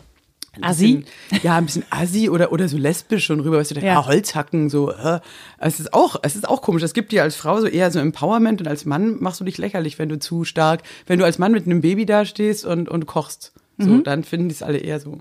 Assi? 0.60 1.04
ja, 1.42 1.56
ein 1.56 1.66
bisschen 1.66 1.84
Assi 1.90 2.28
oder, 2.28 2.52
oder 2.52 2.68
so 2.68 2.76
lesbisch 2.76 3.26
schon 3.26 3.40
rüber, 3.40 3.58
weißt 3.58 3.76
du, 3.76 3.80
ja. 3.80 3.98
ah, 3.98 4.06
Holzhacken, 4.06 4.70
so. 4.70 4.90
Äh. 4.92 5.20
Es 5.58 5.80
ist 5.80 5.94
auch, 5.94 6.16
es 6.22 6.36
ist 6.36 6.48
auch 6.48 6.62
komisch. 6.62 6.82
Es 6.82 6.94
gibt 6.94 7.12
dir 7.12 7.22
als 7.22 7.36
Frau 7.36 7.60
so 7.60 7.66
eher 7.66 7.90
so 7.90 7.98
Empowerment 7.98 8.60
und 8.60 8.68
als 8.68 8.84
Mann 8.84 9.16
machst 9.20 9.40
du 9.40 9.44
dich 9.44 9.58
lächerlich, 9.58 9.98
wenn 9.98 10.08
du 10.08 10.18
zu 10.18 10.44
stark, 10.44 10.82
wenn 11.06 11.18
du 11.18 11.24
als 11.24 11.38
Mann 11.38 11.52
mit 11.52 11.66
einem 11.66 11.80
Baby 11.80 12.06
dastehst 12.06 12.64
und, 12.64 12.88
und 12.88 13.06
kochst. 13.06 13.52
So, 13.78 13.90
mhm. 13.90 14.04
dann 14.04 14.24
finden 14.24 14.48
die 14.48 14.54
es 14.54 14.62
alle 14.62 14.78
eher 14.78 14.98
so. 15.00 15.18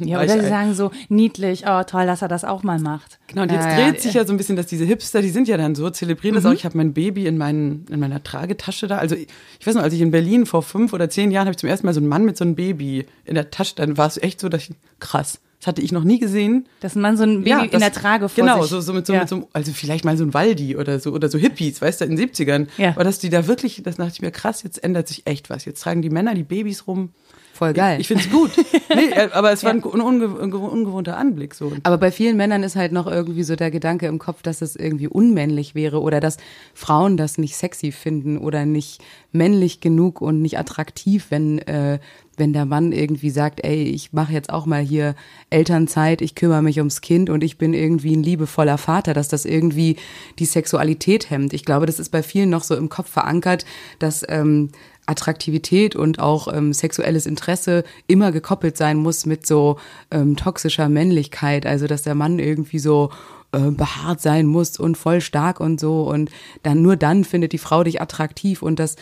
Ja, 0.00 0.20
oder 0.22 0.40
sie 0.40 0.48
sagen 0.48 0.74
so 0.74 0.90
niedlich, 1.08 1.64
oh 1.66 1.82
toll, 1.82 2.04
dass 2.04 2.20
er 2.20 2.28
das 2.28 2.44
auch 2.44 2.62
mal 2.62 2.78
macht. 2.78 3.18
Genau, 3.26 3.42
und 3.42 3.52
jetzt 3.52 3.64
ja, 3.64 3.74
dreht 3.74 3.94
ja, 3.96 4.00
sich 4.00 4.14
ja 4.14 4.26
so 4.26 4.34
ein 4.34 4.36
bisschen, 4.36 4.54
dass 4.54 4.66
diese 4.66 4.84
Hipster, 4.84 5.22
die 5.22 5.30
sind 5.30 5.48
ja 5.48 5.56
dann 5.56 5.74
so, 5.74 5.88
zelebrieren 5.88 6.34
mhm. 6.34 6.42
das 6.42 6.46
auch. 6.46 6.54
Ich 6.54 6.66
habe 6.66 6.76
mein 6.76 6.92
Baby 6.92 7.26
in, 7.26 7.38
meinen, 7.38 7.86
in 7.90 7.98
meiner 7.98 8.22
Tragetasche 8.22 8.86
da. 8.86 8.98
Also 8.98 9.14
ich, 9.14 9.28
ich 9.58 9.66
weiß 9.66 9.74
noch, 9.74 9.82
als 9.82 9.94
ich 9.94 10.02
in 10.02 10.10
Berlin 10.10 10.44
vor 10.44 10.62
fünf 10.62 10.92
oder 10.92 11.08
zehn 11.08 11.30
Jahren 11.30 11.46
habe 11.46 11.52
ich 11.52 11.58
zum 11.58 11.70
ersten 11.70 11.86
Mal 11.86 11.94
so 11.94 12.00
einen 12.00 12.08
Mann 12.08 12.26
mit 12.26 12.36
so 12.36 12.44
einem 12.44 12.54
Baby 12.54 13.06
in 13.24 13.34
der 13.34 13.50
Tasche, 13.50 13.76
dann 13.76 13.96
war 13.96 14.06
es 14.06 14.18
echt 14.18 14.40
so, 14.40 14.50
dass 14.50 14.68
ich, 14.68 14.76
krass. 15.00 15.40
Das 15.58 15.66
hatte 15.66 15.82
ich 15.82 15.90
noch 15.90 16.04
nie 16.04 16.20
gesehen. 16.20 16.68
Dass 16.80 16.94
ein 16.94 17.00
Mann 17.00 17.16
so 17.16 17.24
ein 17.24 17.38
Baby 17.38 17.50
ja, 17.50 17.64
das, 17.64 17.72
in 17.72 17.80
der 17.80 17.92
Trage 17.92 18.28
vor 18.28 18.44
Genau, 18.44 18.60
sich. 18.62 18.70
so, 18.70 18.80
so, 18.80 18.92
mit 18.92 19.06
so, 19.06 19.12
ja. 19.12 19.20
mit 19.20 19.28
so, 19.28 19.48
also 19.52 19.72
vielleicht 19.72 20.04
mal 20.04 20.16
so 20.16 20.24
ein 20.24 20.32
Waldi 20.32 20.76
oder 20.76 21.00
so, 21.00 21.12
oder 21.12 21.28
so 21.28 21.36
Hippies, 21.36 21.82
weißt 21.82 22.00
du, 22.00 22.04
in 22.04 22.14
den 22.14 22.28
70ern. 22.28 22.68
Ja. 22.76 22.90
Aber 22.90 23.02
dass 23.02 23.18
die 23.18 23.28
da 23.28 23.48
wirklich, 23.48 23.82
das 23.82 23.96
dachte 23.96 24.12
ich 24.12 24.22
mir, 24.22 24.30
krass, 24.30 24.62
jetzt 24.62 24.82
ändert 24.84 25.08
sich 25.08 25.26
echt 25.26 25.50
was. 25.50 25.64
Jetzt 25.64 25.82
tragen 25.82 26.00
die 26.00 26.10
Männer 26.10 26.34
die 26.34 26.44
Babys 26.44 26.86
rum. 26.86 27.10
Voll 27.58 27.72
geil. 27.72 28.00
Ich, 28.00 28.02
ich 28.02 28.06
finde 28.06 28.22
es 28.22 28.30
gut. 28.30 28.52
nee, 28.94 29.06
äh, 29.06 29.30
aber 29.32 29.50
es 29.50 29.64
war 29.64 29.72
ein 29.72 29.82
unge 29.82 30.28
ungewohnter 30.28 31.16
Anblick 31.16 31.56
so. 31.56 31.72
Aber 31.82 31.98
bei 31.98 32.12
vielen 32.12 32.36
Männern 32.36 32.62
ist 32.62 32.76
halt 32.76 32.92
noch 32.92 33.08
irgendwie 33.08 33.42
so 33.42 33.56
der 33.56 33.72
Gedanke 33.72 34.06
im 34.06 34.20
Kopf, 34.20 34.42
dass 34.42 34.62
es 34.62 34.76
irgendwie 34.76 35.08
unmännlich 35.08 35.74
wäre 35.74 36.00
oder 36.00 36.20
dass 36.20 36.36
Frauen 36.72 37.16
das 37.16 37.36
nicht 37.36 37.56
sexy 37.56 37.90
finden 37.90 38.38
oder 38.38 38.64
nicht 38.64 39.02
männlich 39.32 39.80
genug 39.80 40.20
und 40.20 40.40
nicht 40.40 40.56
attraktiv, 40.56 41.26
wenn 41.30 41.58
äh, 41.58 41.98
wenn 42.36 42.52
der 42.52 42.66
Mann 42.66 42.92
irgendwie 42.92 43.30
sagt, 43.30 43.64
ey, 43.64 43.82
ich 43.82 44.12
mache 44.12 44.32
jetzt 44.32 44.50
auch 44.50 44.64
mal 44.64 44.80
hier 44.80 45.16
Elternzeit, 45.50 46.22
ich 46.22 46.36
kümmere 46.36 46.62
mich 46.62 46.78
ums 46.78 47.00
Kind 47.00 47.30
und 47.30 47.42
ich 47.42 47.58
bin 47.58 47.74
irgendwie 47.74 48.14
ein 48.14 48.22
liebevoller 48.22 48.78
Vater, 48.78 49.12
dass 49.12 49.26
das 49.26 49.44
irgendwie 49.44 49.96
die 50.38 50.44
Sexualität 50.44 51.30
hemmt. 51.30 51.52
Ich 51.52 51.64
glaube, 51.64 51.86
das 51.86 51.98
ist 51.98 52.10
bei 52.10 52.22
vielen 52.22 52.50
noch 52.50 52.62
so 52.62 52.76
im 52.76 52.88
Kopf 52.88 53.10
verankert, 53.10 53.64
dass 53.98 54.24
ähm, 54.28 54.70
Attraktivität 55.08 55.96
und 55.96 56.18
auch 56.18 56.52
ähm, 56.52 56.72
sexuelles 56.72 57.26
Interesse 57.26 57.84
immer 58.06 58.30
gekoppelt 58.30 58.76
sein 58.76 58.98
muss 58.98 59.26
mit 59.26 59.46
so 59.46 59.78
ähm, 60.10 60.36
toxischer 60.36 60.88
Männlichkeit. 60.88 61.66
Also 61.66 61.86
dass 61.86 62.02
der 62.02 62.14
Mann 62.14 62.38
irgendwie 62.38 62.78
so 62.78 63.10
äh, 63.52 63.70
behaart 63.70 64.20
sein 64.20 64.46
muss 64.46 64.78
und 64.78 64.96
voll 64.96 65.20
stark 65.20 65.60
und 65.60 65.80
so 65.80 66.02
und 66.02 66.30
dann 66.62 66.82
nur 66.82 66.96
dann 66.96 67.24
findet 67.24 67.52
die 67.52 67.58
Frau 67.58 67.82
dich 67.82 68.02
attraktiv 68.02 68.62
und 68.62 68.78
das 68.78 68.96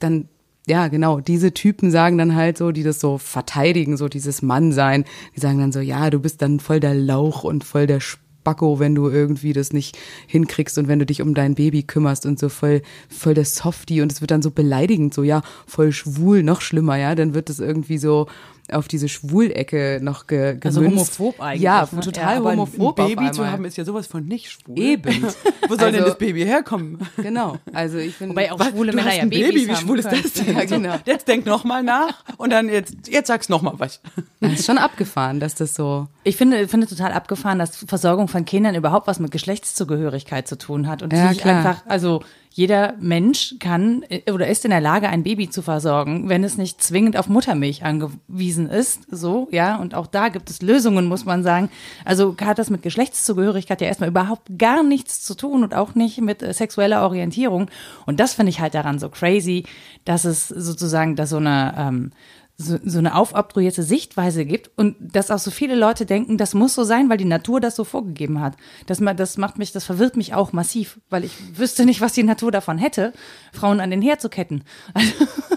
dann 0.00 0.28
ja, 0.66 0.86
genau, 0.88 1.18
diese 1.18 1.52
Typen 1.52 1.90
sagen 1.90 2.18
dann 2.18 2.36
halt 2.36 2.56
so, 2.56 2.70
die 2.70 2.84
das 2.84 3.00
so 3.00 3.18
verteidigen, 3.18 3.96
so 3.96 4.08
dieses 4.08 4.42
Mannsein, 4.42 5.04
die 5.34 5.40
sagen 5.40 5.58
dann 5.58 5.72
so, 5.72 5.80
ja, 5.80 6.08
du 6.08 6.20
bist 6.20 6.40
dann 6.40 6.60
voll 6.60 6.78
der 6.78 6.94
Lauch 6.94 7.42
und 7.42 7.64
voll 7.64 7.88
der 7.88 7.98
Spacko, 8.42 8.80
wenn 8.80 8.94
du 8.96 9.08
irgendwie 9.08 9.52
das 9.52 9.72
nicht 9.72 9.96
hinkriegst 10.26 10.76
und 10.76 10.88
wenn 10.88 10.98
du 10.98 11.06
dich 11.06 11.22
um 11.22 11.34
dein 11.34 11.54
Baby 11.54 11.84
kümmerst 11.84 12.26
und 12.26 12.38
so 12.38 12.48
voll, 12.48 12.82
voll 13.08 13.34
der 13.34 13.44
Softie 13.44 14.02
und 14.02 14.10
es 14.10 14.20
wird 14.20 14.32
dann 14.32 14.42
so 14.42 14.50
beleidigend, 14.50 15.14
so 15.14 15.22
ja, 15.22 15.42
voll 15.66 15.92
schwul, 15.92 16.42
noch 16.42 16.60
schlimmer, 16.60 16.96
ja, 16.96 17.14
dann 17.14 17.34
wird 17.34 17.50
es 17.50 17.60
irgendwie 17.60 17.98
so, 17.98 18.26
auf 18.74 18.88
diese 18.88 19.08
Schwulecke 19.08 20.00
noch 20.02 20.26
ge 20.26 20.56
gemünzt. 20.56 20.66
Also 20.66 20.84
homophob 20.84 21.40
eigentlich. 21.40 21.62
Ja, 21.62 21.88
ne? 21.90 22.00
total 22.00 22.36
ja, 22.36 22.42
homophob. 22.42 22.98
Ein 22.98 23.16
Baby 23.16 23.32
zu 23.32 23.46
haben 23.46 23.64
ist 23.64 23.76
ja 23.76 23.84
sowas 23.84 24.06
von 24.06 24.24
nicht 24.26 24.50
schwul. 24.50 24.78
Eben. 24.78 25.22
Wo 25.68 25.74
soll 25.74 25.86
also, 25.86 25.90
denn 25.90 26.04
das 26.04 26.18
Baby 26.18 26.44
herkommen? 26.44 26.98
Genau. 27.16 27.58
Also 27.72 27.98
ich 27.98 28.14
finde. 28.14 28.34
Wobei 28.34 28.52
auch 28.52 28.62
schwule 28.62 28.92
Männer 28.92 29.14
ja 29.14 29.24
Babys 29.24 29.48
Baby, 29.48 29.68
wie 29.68 29.76
schwul 29.76 29.98
ist 29.98 30.10
das 30.10 30.32
denn? 30.32 30.56
Ja, 30.56 30.64
genau. 30.64 30.94
Jetzt 31.06 31.28
denk 31.28 31.46
noch 31.46 31.64
mal 31.64 31.82
nach 31.82 32.22
und 32.36 32.50
dann 32.50 32.68
jetzt, 32.68 33.08
jetzt 33.08 33.28
sag's 33.28 33.48
noch 33.48 33.62
mal 33.62 33.74
was. 33.78 34.00
Das 34.40 34.52
ist 34.52 34.66
schon 34.66 34.78
abgefahren, 34.78 35.40
dass 35.40 35.54
das 35.54 35.74
so. 35.74 36.08
Ich 36.24 36.36
finde, 36.36 36.68
finde 36.68 36.86
total 36.86 37.12
abgefahren, 37.12 37.58
dass 37.58 37.76
Versorgung 37.76 38.28
von 38.28 38.44
Kindern 38.44 38.74
überhaupt 38.74 39.06
was 39.06 39.18
mit 39.18 39.30
Geschlechtszugehörigkeit 39.30 40.46
zu 40.46 40.58
tun 40.58 40.88
hat 40.88 41.02
und 41.02 41.12
ja, 41.12 41.28
nicht 41.28 41.40
klar. 41.40 41.58
einfach, 41.58 41.82
also 41.86 42.22
jeder 42.54 42.94
Mensch 43.00 43.56
kann 43.58 44.04
äh, 44.08 44.30
oder 44.30 44.46
ist 44.46 44.64
in 44.64 44.70
der 44.70 44.80
Lage, 44.80 45.08
ein 45.08 45.22
Baby 45.22 45.50
zu 45.50 45.62
versorgen, 45.62 46.28
wenn 46.28 46.44
es 46.44 46.58
nicht 46.58 46.82
zwingend 46.82 47.16
auf 47.16 47.28
Muttermilch 47.28 47.84
angewiesen 47.84 48.68
ist. 48.68 49.06
So, 49.10 49.48
ja. 49.50 49.76
Und 49.76 49.94
auch 49.94 50.06
da 50.06 50.28
gibt 50.28 50.50
es 50.50 50.62
Lösungen, 50.62 51.06
muss 51.06 51.24
man 51.24 51.42
sagen. 51.42 51.70
Also 52.04 52.36
hat 52.40 52.58
das 52.58 52.70
mit 52.70 52.82
Geschlechtszugehörigkeit 52.82 53.80
ja 53.80 53.86
erstmal 53.86 54.10
überhaupt 54.10 54.58
gar 54.58 54.82
nichts 54.82 55.22
zu 55.22 55.34
tun 55.34 55.62
und 55.62 55.74
auch 55.74 55.94
nicht 55.94 56.20
mit 56.20 56.42
äh, 56.42 56.52
sexueller 56.52 57.02
Orientierung. 57.02 57.70
Und 58.06 58.20
das 58.20 58.34
finde 58.34 58.50
ich 58.50 58.60
halt 58.60 58.74
daran 58.74 58.98
so 58.98 59.08
crazy, 59.08 59.64
dass 60.04 60.24
es 60.24 60.48
sozusagen 60.48 61.16
da 61.16 61.26
so 61.26 61.36
eine 61.36 61.74
ähm, 61.78 62.12
so, 62.62 62.78
so 62.84 62.98
eine 62.98 63.14
aufobtruierte 63.14 63.82
Sichtweise 63.82 64.44
gibt 64.44 64.70
und 64.76 64.96
dass 65.00 65.30
auch 65.30 65.38
so 65.38 65.50
viele 65.50 65.74
Leute 65.74 66.06
denken, 66.06 66.38
das 66.38 66.54
muss 66.54 66.74
so 66.74 66.84
sein, 66.84 67.10
weil 67.10 67.18
die 67.18 67.24
Natur 67.24 67.60
das 67.60 67.76
so 67.76 67.84
vorgegeben 67.84 68.40
hat. 68.40 68.56
Das, 68.86 69.00
das 69.16 69.36
macht 69.36 69.58
mich, 69.58 69.72
das 69.72 69.84
verwirrt 69.84 70.16
mich 70.16 70.34
auch 70.34 70.52
massiv, 70.52 71.00
weil 71.10 71.24
ich 71.24 71.32
wüsste 71.56 71.84
nicht, 71.84 72.00
was 72.00 72.12
die 72.12 72.22
Natur 72.22 72.50
davon 72.50 72.78
hätte, 72.78 73.12
Frauen 73.52 73.80
an 73.80 73.90
den 73.90 74.02
Herd 74.02 74.20
zu 74.20 74.28
ketten. 74.28 74.62
Also, 74.94 75.12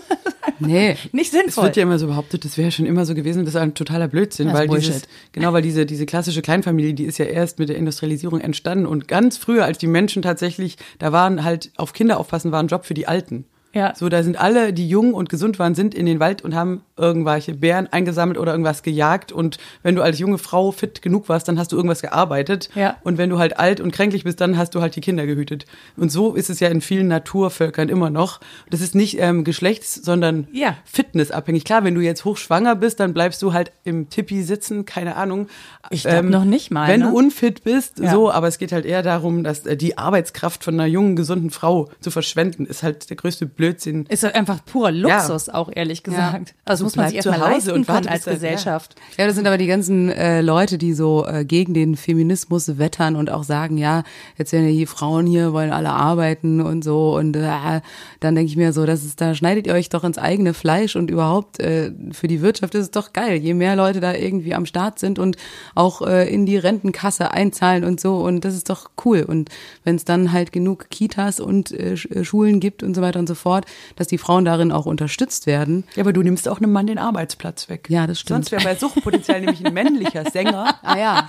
nee. 0.60 0.98
Nicht 1.12 1.32
sinnvoll. 1.32 1.64
Es 1.64 1.68
wird 1.68 1.78
ja 1.78 1.84
immer 1.84 2.00
so 2.00 2.08
behauptet, 2.08 2.46
das 2.46 2.58
wäre 2.58 2.72
schon 2.72 2.86
immer 2.86 3.06
so 3.06 3.16
gewesen, 3.16 3.46
das 3.46 3.56
ist 3.56 3.62
ein 3.62 3.74
totaler 3.74 4.08
Blödsinn, 4.08 4.52
weil 4.54 4.68
dieses, 4.68 5.04
genau, 5.32 5.54
weil 5.54 5.62
diese, 5.62 5.86
diese 5.86 6.06
klassische 6.06 6.42
Kleinfamilie, 6.42 6.94
die 6.94 7.06
ist 7.06 7.18
ja 7.18 7.26
erst 7.26 7.60
mit 7.60 7.70
der 7.70 7.78
Industrialisierung 7.78 8.42
entstanden 8.42 8.86
und 8.86 9.08
ganz 9.08 9.38
früher, 9.38 9.66
als 9.66 9.78
die 9.78 9.88
Menschen 9.88 10.22
tatsächlich, 10.22 10.78
da 11.00 11.12
waren 11.12 11.44
halt 11.44 11.72
auf 11.78 11.94
Kinder 11.94 12.20
aufpassen, 12.20 12.52
war 12.52 12.62
ein 12.62 12.68
Job 12.68 12.86
für 12.86 12.94
die 12.94 13.08
Alten. 13.08 13.46
Ja. 13.76 13.94
So, 13.94 14.08
da 14.08 14.24
sind 14.24 14.40
alle, 14.40 14.72
die 14.72 14.88
jung 14.88 15.14
und 15.14 15.28
gesund 15.28 15.60
waren, 15.60 15.76
sind 15.76 15.94
in 15.94 16.06
den 16.06 16.22
Wald 16.22 16.44
und 16.44 16.56
haben 16.56 16.82
irgendwelche 16.96 17.54
Bären 17.54 17.88
eingesammelt 17.92 18.38
oder 18.38 18.54
irgendwas 18.54 18.84
gejagt 18.84 19.34
und 19.34 19.58
wenn 19.84 19.96
du 19.96 20.02
als 20.02 20.18
junge 20.18 20.38
Frau 20.38 20.72
fit 20.72 21.02
genug 21.02 21.28
warst, 21.28 21.50
dann 21.50 21.60
hast 21.60 21.74
du 21.74 21.76
irgendwas 21.76 22.02
gearbeitet 22.02 22.70
ja. 22.74 22.96
und 23.04 23.18
wenn 23.18 23.30
du 23.30 23.38
halt 23.38 23.60
alt 23.60 23.82
und 23.82 23.92
kränklich 23.92 24.24
bist, 24.24 24.40
dann 24.40 24.58
hast 24.58 24.76
du 24.76 24.82
halt 24.82 24.96
die 24.96 25.02
Kinder 25.02 25.26
gehütet. 25.26 25.66
Und 25.98 26.10
so 26.10 26.36
ist 26.36 26.50
es 26.50 26.62
ja 26.62 26.70
in 26.70 26.80
vielen 26.80 27.10
Naturvölkern 27.10 27.90
immer 27.90 28.10
noch. 28.10 28.40
Das 28.70 28.80
ist 28.80 28.96
nicht 28.96 29.20
ähm, 29.20 29.44
geschlechts, 29.44 29.94
sondern 29.94 30.48
ja. 30.54 30.78
fitnessabhängig. 30.86 31.66
Klar, 31.66 31.84
wenn 31.84 31.96
du 31.96 32.02
jetzt 32.02 32.24
hochschwanger 32.24 32.76
bist, 32.76 33.02
dann 33.02 33.14
bleibst 33.14 33.42
du 33.42 33.52
halt 33.52 33.74
im 33.84 34.10
Tippi 34.10 34.42
sitzen, 34.44 34.86
keine 34.86 35.18
Ahnung. 35.18 35.48
Ich 35.90 36.04
glaube 36.04 36.20
ähm, 36.20 36.30
noch 36.30 36.46
nicht 36.46 36.72
mal. 36.72 36.88
Wenn 36.88 37.02
ne? 37.02 37.08
du 37.10 37.18
unfit 37.18 37.66
bist, 37.66 38.00
ja. 38.00 38.10
so, 38.10 38.32
aber 38.32 38.48
es 38.48 38.58
geht 38.58 38.72
halt 38.72 38.86
eher 38.86 39.04
darum, 39.04 39.44
dass 39.44 39.66
äh, 39.66 39.76
die 39.76 39.98
Arbeitskraft 39.98 40.64
von 40.64 40.76
einer 40.76 40.86
jungen, 40.86 41.18
gesunden 41.18 41.50
Frau 41.50 41.90
zu 42.00 42.10
verschwenden, 42.10 42.66
ist 42.66 42.84
halt 42.84 43.10
der 43.10 43.18
größte 43.18 43.46
Blödsinn. 43.46 43.65
Ist 44.10 44.24
einfach 44.26 44.64
purer 44.66 44.92
Luxus, 44.92 45.50
auch 45.50 45.70
ehrlich 45.74 46.04
gesagt. 46.04 46.54
Also 46.66 46.84
muss 46.84 46.96
man 46.96 47.08
sich 47.08 47.18
erstmal 47.18 47.40
leisten 47.40 47.72
und 47.72 47.88
können 47.88 48.08
als 48.08 48.26
Gesellschaft. 48.26 48.96
Ja. 49.18 49.24
ja. 49.24 49.28
das 49.28 49.36
sind 49.36 49.48
aber 49.48 49.58
die 49.58 49.68
ganzen 49.68 50.10
äh, 50.10 50.42
Leute, 50.42 50.78
die 50.78 50.94
so 50.94 51.26
äh, 51.26 51.46
gegen 51.46 51.74
den 51.74 51.96
Feminismus 51.96 52.78
wettern 52.78 53.16
und 53.16 53.30
auch 53.32 53.44
sagen, 53.44 53.78
ja, 53.78 54.04
jetzt 54.38 54.52
werden 54.52 54.68
ja 54.68 54.72
die 54.72 54.86
Frauen 54.86 55.26
hier, 55.26 55.54
wollen 55.54 55.72
alle 55.72 55.90
arbeiten 55.90 56.62
und 56.62 56.84
so 56.84 57.16
und 57.16 57.36
äh, 57.36 57.82
dann 58.20 58.36
denke 58.36 58.50
ich 58.50 58.58
mir 58.58 58.74
so, 58.74 58.86
das 58.86 59.04
ist, 59.04 59.22
da 59.22 59.34
schneidet 59.34 59.68
ihr 59.68 59.74
euch 59.74 59.90
doch 59.90 60.04
ins 60.04 60.18
eigene 60.18 60.54
Fleisch 60.54 60.96
und 60.96 61.10
überhaupt 61.10 61.60
äh, 61.60 61.92
für 62.12 62.28
die 62.28 62.42
Wirtschaft 62.42 62.76
ist 62.76 62.82
es 62.82 62.92
doch 62.92 63.14
geil, 63.14 63.38
je 63.38 63.54
mehr 63.54 63.76
Leute 63.76 64.00
da 64.00 64.14
irgendwie 64.14 64.54
am 64.54 64.66
Start 64.66 65.00
sind 65.00 65.20
und 65.20 65.38
auch 65.74 66.02
äh, 66.02 66.32
in 66.32 66.46
die 66.46 66.58
Rentenkasse 66.58 67.32
einzahlen 67.32 67.84
und 67.84 68.00
so 68.00 68.18
und 68.18 68.46
das 68.46 68.56
ist 68.56 68.70
doch 68.70 68.92
cool 69.06 69.24
und 69.24 69.50
wenn 69.84 69.96
es 69.96 70.06
dann 70.06 70.32
halt 70.32 70.52
genug 70.52 70.90
Kitas 70.90 71.40
und 71.40 71.72
äh, 71.72 71.86
äh, 71.94 72.24
Schulen 72.24 72.60
gibt 72.60 72.84
und 72.84 72.96
so 72.96 73.02
weiter 73.02 73.20
und 73.20 73.28
so 73.28 73.36
fort, 73.36 73.55
dass 73.96 74.08
die 74.08 74.18
Frauen 74.18 74.46
darin 74.46 74.72
auch 74.72 74.86
unterstützt 74.86 75.48
werden. 75.48 75.84
Ja, 75.96 76.04
aber 76.04 76.14
du 76.14 76.22
nimmst 76.22 76.48
auch 76.50 76.58
einem 76.60 76.72
Mann 76.72 76.88
den 76.88 76.98
Arbeitsplatz 76.98 77.70
weg. 77.70 77.88
Ja, 77.90 78.08
das 78.08 78.20
stimmt. 78.20 78.46
Sonst 78.46 78.52
wäre 78.52 78.64
bei 78.64 78.76
Suchtpotenzial 78.76 79.40
nämlich 79.42 79.66
ein 79.66 79.74
männlicher 79.74 80.30
Sänger. 80.30 80.76
Ah 80.86 80.98
ja. 80.98 81.28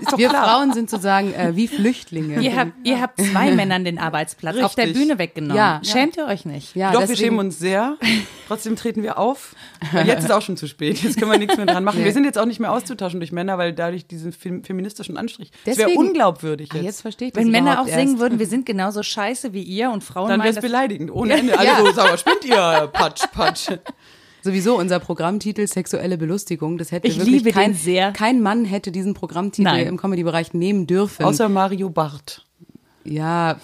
Ist 0.00 0.12
doch 0.12 0.18
Wir 0.18 0.28
klar. 0.28 0.44
Frauen 0.48 0.72
sind 0.72 0.88
sozusagen 0.88 1.32
äh, 1.34 1.54
wie 1.56 1.68
Flüchtlinge. 1.68 2.40
Ihr 2.40 2.56
habt, 2.56 2.72
ihr 2.84 3.00
habt 3.00 3.20
zwei 3.20 3.50
Männern 3.54 3.84
den 3.84 3.98
Arbeitsplatz 3.98 4.54
Richtig. 4.54 4.64
auf 4.64 4.74
der 4.74 4.86
Bühne 4.86 5.18
weggenommen. 5.18 5.56
Ja. 5.56 5.80
Schämt 5.84 6.16
ihr 6.16 6.26
euch 6.26 6.44
nicht? 6.46 6.74
Ja, 6.74 6.90
Doch, 6.92 7.00
deswegen. 7.00 7.18
wir 7.18 7.24
schämen 7.26 7.38
uns 7.40 7.58
sehr. 7.58 7.96
Trotzdem 8.48 8.76
treten 8.76 9.02
wir 9.02 9.18
auf. 9.18 9.54
Weil 9.92 10.06
jetzt 10.06 10.24
ist 10.24 10.30
auch 10.30 10.42
schon 10.42 10.56
zu 10.56 10.66
spät. 10.66 11.02
Jetzt 11.02 11.18
können 11.18 11.30
wir 11.30 11.38
nichts 11.38 11.56
mehr 11.56 11.66
dran 11.66 11.84
machen. 11.84 11.98
Nee. 11.98 12.04
Wir 12.04 12.12
sind 12.12 12.24
jetzt 12.24 12.38
auch 12.38 12.46
nicht 12.46 12.60
mehr 12.60 12.72
auszutauschen 12.72 13.20
durch 13.20 13.32
Männer, 13.32 13.58
weil 13.58 13.72
dadurch 13.72 14.06
diesen 14.06 14.32
feministischen 14.32 15.16
Anstrich. 15.16 15.50
Das 15.64 15.78
wäre 15.78 15.90
unglaubwürdig 15.90 16.68
jetzt. 16.72 16.80
Ach, 16.80 16.84
jetzt 16.84 17.00
verstehe 17.02 17.28
ich 17.28 17.36
Wenn 17.36 17.50
Männer 17.50 17.80
auch 17.80 17.88
singen 17.88 18.18
würden, 18.18 18.38
wir 18.38 18.46
sind 18.46 18.66
genauso 18.66 19.02
scheiße 19.02 19.52
wie 19.52 19.62
ihr 19.62 19.90
und 19.90 20.04
Frauen 20.04 20.28
Dann 20.28 20.40
wäre 20.40 20.54
es 20.54 20.60
beleidigend. 20.60 21.10
Ohne 21.14 21.34
Ende. 21.34 21.58
Alle 21.58 21.68
ja. 21.68 21.78
so, 21.80 21.92
sag 21.92 22.10
mal, 22.10 22.18
spinnt 22.18 22.44
ihr, 22.44 22.90
Patsch, 22.92 23.24
Patsch. 23.32 23.70
Sowieso 24.42 24.76
unser 24.76 25.00
Programmtitel 25.00 25.66
sexuelle 25.66 26.18
Belustigung, 26.18 26.76
das 26.76 26.92
hätte 26.92 27.08
ich 27.08 27.16
wirklich 27.16 27.36
liebe 27.36 27.50
kein, 27.50 27.72
den 27.72 27.78
sehr. 27.78 28.12
kein 28.12 28.42
Mann 28.42 28.66
hätte 28.66 28.92
diesen 28.92 29.14
Programmtitel 29.14 29.70
Nein. 29.70 29.86
im 29.86 29.96
Comedy-Bereich 29.96 30.52
nehmen 30.52 30.86
dürfen. 30.86 31.24
Außer 31.24 31.48
Mario 31.48 31.88
Barth. 31.88 32.44
Ja, 33.04 33.56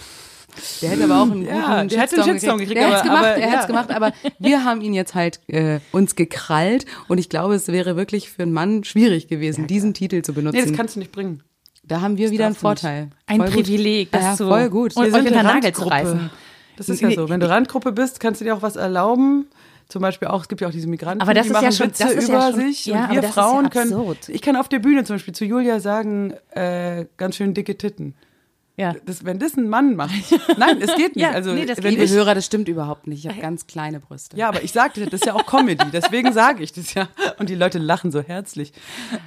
der 0.83 0.91
hätte 0.91 1.05
aber 1.05 1.23
auch 1.23 1.31
einen 1.31 1.45
ja, 1.45 1.77
guten 1.77 1.89
der 1.89 2.01
hätte 2.01 2.23
einen 2.23 2.33
Shitstorm 2.33 2.59
gekriegt. 2.59 2.79
Der 2.79 2.91
hat's 2.91 3.03
gemacht, 3.03 3.25
aber, 3.25 3.29
er 3.29 3.49
ja. 3.49 3.53
hat's 3.53 3.67
gemacht, 3.67 3.91
aber 3.91 4.13
wir 4.39 4.65
haben 4.65 4.81
ihn 4.81 4.95
jetzt 4.95 5.15
halt 5.15 5.41
äh, 5.49 5.81
uns 5.93 6.17
gekrallt 6.17 6.87
und 7.09 7.19
ich 7.19 7.29
glaube, 7.29 7.55
es 7.55 7.69
wäre 7.69 7.97
wirklich 7.97 8.31
für 8.31 8.43
einen 8.43 8.53
Mann 8.53 8.85
schwierig 8.85 9.29
gewesen, 9.29 9.63
ja, 9.63 9.67
diesen 9.67 9.95
Titel 9.95 10.23
zu 10.23 10.33
benutzen. 10.33 10.59
Nee, 10.59 10.67
das 10.67 10.77
kannst 10.77 10.97
du 10.97 11.01
nicht 11.01 11.13
bringen. 11.13 11.43
Da 11.83 12.01
haben 12.01 12.17
wir 12.17 12.27
das 12.27 12.33
wieder 12.33 12.47
einen 12.47 12.55
Vorteil. 12.55 13.05
Nicht. 13.05 13.15
Ein 13.27 13.37
voll 13.39 13.51
Privileg, 13.51 14.13
das 14.13 14.23
ja, 14.23 14.37
zu 14.37 14.47
voll 14.47 14.71
gut. 14.71 14.97
Und 14.97 15.05
euch 15.05 15.15
unter 15.15 15.43
Nagel 15.43 15.73
zu 15.73 15.83
reißen. 15.83 16.31
Das 16.77 16.89
ist 16.89 17.01
ja 17.01 17.11
so. 17.11 17.29
Wenn 17.29 17.41
du 17.41 17.49
Randgruppe 17.49 17.93
bist, 17.93 18.21
kannst 18.21 18.41
du 18.41 18.45
dir 18.45 18.55
auch 18.55 18.63
was 18.63 18.77
erlauben. 18.77 19.47
Zum 19.89 20.03
Beispiel 20.03 20.29
auch, 20.29 20.43
es 20.43 20.49
gibt 20.49 20.61
ja 20.61 20.69
auch 20.69 20.73
diese 20.73 20.87
Migranten, 20.87 21.21
aber 21.21 21.35
das 21.35 21.43
die 21.43 21.49
ist 21.49 21.53
machen 21.53 21.65
ja 21.65 21.73
schon, 21.73 21.89
Witze 21.89 22.05
das 22.05 22.13
ist 22.13 22.29
über 22.29 22.39
ja 22.39 22.51
schon, 22.53 22.61
sich. 22.61 22.87
Ja, 22.87 23.07
und 23.07 23.11
wir 23.11 23.23
Frauen 23.25 23.65
ja 23.65 23.71
können. 23.71 24.17
Ich 24.29 24.41
kann 24.41 24.55
auf 24.55 24.69
der 24.69 24.79
Bühne 24.79 25.03
zum 25.03 25.17
Beispiel 25.17 25.35
zu 25.35 25.45
Julia 25.45 25.81
sagen, 25.81 26.33
äh, 26.51 27.07
ganz 27.17 27.37
schön 27.37 27.55
dicke 27.55 27.77
Titten. 27.77 28.15
Ja. 28.81 28.95
Das, 29.05 29.27
wenn 29.27 29.39
das 29.39 29.57
ein 29.57 29.69
Mann 29.69 29.95
macht. 29.95 30.15
Nein, 30.57 30.79
es 30.81 30.95
geht 30.97 31.15
nicht. 31.17 31.25
ja, 31.25 31.33
also, 31.33 31.53
nee, 31.53 31.67
das 31.67 31.83
wenn 31.83 31.91
liebe 31.91 32.05
ich, 32.05 32.11
Hörer, 32.11 32.35
das 32.35 32.47
stimmt 32.47 32.67
überhaupt 32.67 33.07
nicht. 33.07 33.25
Ich 33.25 33.31
habe 33.31 33.41
ganz 33.41 33.67
kleine 33.67 34.01
Brüste. 34.01 34.39
Ja, 34.39 34.49
aber 34.49 34.63
ich 34.63 34.73
sagte, 34.73 35.05
das 35.05 35.21
ist 35.21 35.27
ja 35.27 35.35
auch 35.35 35.45
Comedy. 35.45 35.85
Deswegen 35.93 36.33
sage 36.33 36.63
ich 36.63 36.73
das 36.73 36.95
ja. 36.95 37.09
Und 37.39 37.51
die 37.51 37.55
Leute 37.55 37.79
lachen 37.79 38.11
so 38.11 38.23
herzlich. 38.23 38.73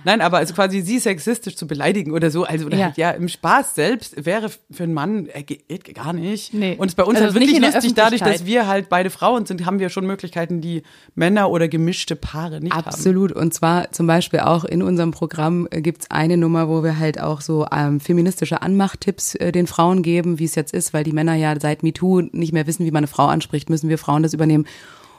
Nein, 0.06 0.22
aber 0.22 0.38
also 0.38 0.56
quasi 0.56 0.82
sie 0.82 0.98
sexistisch 0.98 1.56
zu 1.56 1.68
beleidigen 1.68 2.14
oder 2.14 2.32
so, 2.32 2.46
also 2.46 2.66
oder 2.66 2.78
ja, 2.78 2.86
halt, 2.86 2.98
ja 2.98 3.12
im 3.12 3.28
Spaß 3.28 3.76
selbst 3.76 4.26
wäre 4.26 4.50
für 4.72 4.84
einen 4.84 4.94
Mann 4.94 5.28
äh, 5.28 5.44
geht 5.44 5.94
gar 5.94 6.14
nicht. 6.14 6.54
Nee. 6.54 6.76
Und 6.78 6.88
es 6.88 6.94
ist 6.94 6.96
bei 6.96 7.04
uns 7.04 7.20
also 7.20 7.34
halt 7.34 7.36
wirklich 7.36 7.60
lustig, 7.60 7.94
dadurch, 7.94 8.22
dass 8.22 8.46
wir 8.46 8.68
halt 8.68 8.90
beide 8.90 9.12
Frauen 9.12 9.46
sind, 9.46 9.66
haben 9.68 9.78
wir 9.78 9.90
schon 9.90 10.08
Möglichkeiten, 10.08 10.62
die 10.62 10.82
Männer 11.14 11.52
oder 11.52 11.68
gemischte 11.68 12.16
Paare 12.16 12.60
nicht 12.60 12.74
Absolut. 12.74 12.86
haben. 12.86 12.88
Absolut. 12.88 13.32
Und 13.34 13.54
zwar 13.54 13.92
zum 13.92 14.08
Beispiel 14.08 14.40
auch 14.40 14.66
in 14.66 14.82
unserem 14.82 15.12
Programm 15.12 15.68
äh, 15.70 15.82
gibt's 15.82 16.10
eine 16.10 16.38
Nummer, 16.38 16.70
wo 16.70 16.84
wir 16.84 16.98
halt 16.98 17.22
auch 17.22 17.42
so 17.42 17.68
ähm, 17.72 18.00
feministische 18.00 18.62
Anmachtipps 18.62 19.36
äh, 19.36 19.43
den 19.52 19.68
Frauen 19.68 20.04
geben 20.04 20.40
wie 20.40 20.46
es 20.46 20.56
jetzt 20.56 20.74
ist, 20.74 20.94
weil 20.94 21.04
die 21.04 21.12
Männer 21.12 21.36
ja 21.36 21.60
seit 21.60 21.84
MeToo 21.84 22.22
nicht 22.32 22.54
mehr 22.54 22.68
wissen, 22.68 22.86
wie 22.86 22.92
man 22.92 23.02
eine 23.02 23.08
Frau 23.08 23.26
anspricht, 23.26 23.70
müssen 23.70 23.90
wir 23.90 23.98
Frauen 23.98 24.24
das 24.24 24.34
übernehmen. 24.34 24.66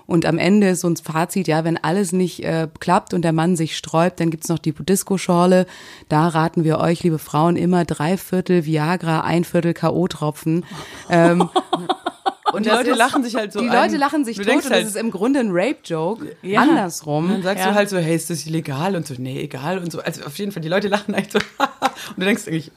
Und 0.06 0.26
am 0.26 0.38
Ende 0.38 0.68
ist 0.68 0.80
so 0.80 0.88
ein 0.88 0.96
Fazit, 0.96 1.48
ja, 1.48 1.64
wenn 1.64 1.82
alles 1.82 2.12
nicht 2.12 2.44
äh, 2.44 2.68
klappt 2.78 3.14
und 3.14 3.22
der 3.22 3.32
Mann 3.32 3.56
sich 3.56 3.76
sträubt, 3.76 4.20
dann 4.20 4.30
gibt's 4.30 4.48
noch 4.48 4.58
die 4.58 4.72
Disco-Schorle. 4.72 5.66
Da 6.08 6.28
raten 6.28 6.64
wir 6.64 6.78
euch, 6.78 7.02
liebe 7.02 7.18
Frauen, 7.18 7.56
immer 7.56 7.84
drei 7.84 8.18
Viertel 8.18 8.66
Viagra, 8.66 9.22
ein 9.22 9.44
Viertel 9.44 9.72
K.O.-Tropfen. 9.72 10.64
ähm, 11.08 11.48
und 12.52 12.66
die 12.66 12.70
Leute 12.70 12.90
ist, 12.90 12.98
lachen 12.98 13.24
sich 13.24 13.34
halt 13.34 13.52
so 13.52 13.60
Die 13.60 13.70
an. 13.70 13.76
Leute 13.76 13.96
lachen 13.96 14.26
sich 14.26 14.36
tot 14.36 14.46
und 14.46 14.70
halt, 14.70 14.82
das 14.82 14.90
ist 14.90 14.96
im 14.96 15.10
Grunde 15.10 15.40
ein 15.40 15.48
Rape-Joke. 15.50 16.36
Ja. 16.42 16.60
Andersrum. 16.60 17.24
Und 17.24 17.30
dann 17.30 17.42
sagst 17.42 17.64
ja. 17.64 17.70
du 17.70 17.74
halt 17.74 17.88
so, 17.88 17.96
hey, 17.96 18.14
ist 18.14 18.28
das 18.28 18.44
illegal? 18.44 18.96
Und 18.96 19.06
so, 19.06 19.14
nee, 19.16 19.40
egal. 19.40 19.78
Und 19.78 19.90
so, 19.90 20.00
also 20.00 20.24
auf 20.24 20.38
jeden 20.38 20.52
Fall, 20.52 20.62
die 20.62 20.68
Leute 20.68 20.88
lachen 20.88 21.14
eigentlich 21.14 21.32
so. 21.32 21.38
und 21.58 22.18
du 22.18 22.24
denkst 22.26 22.46
eigentlich, 22.46 22.72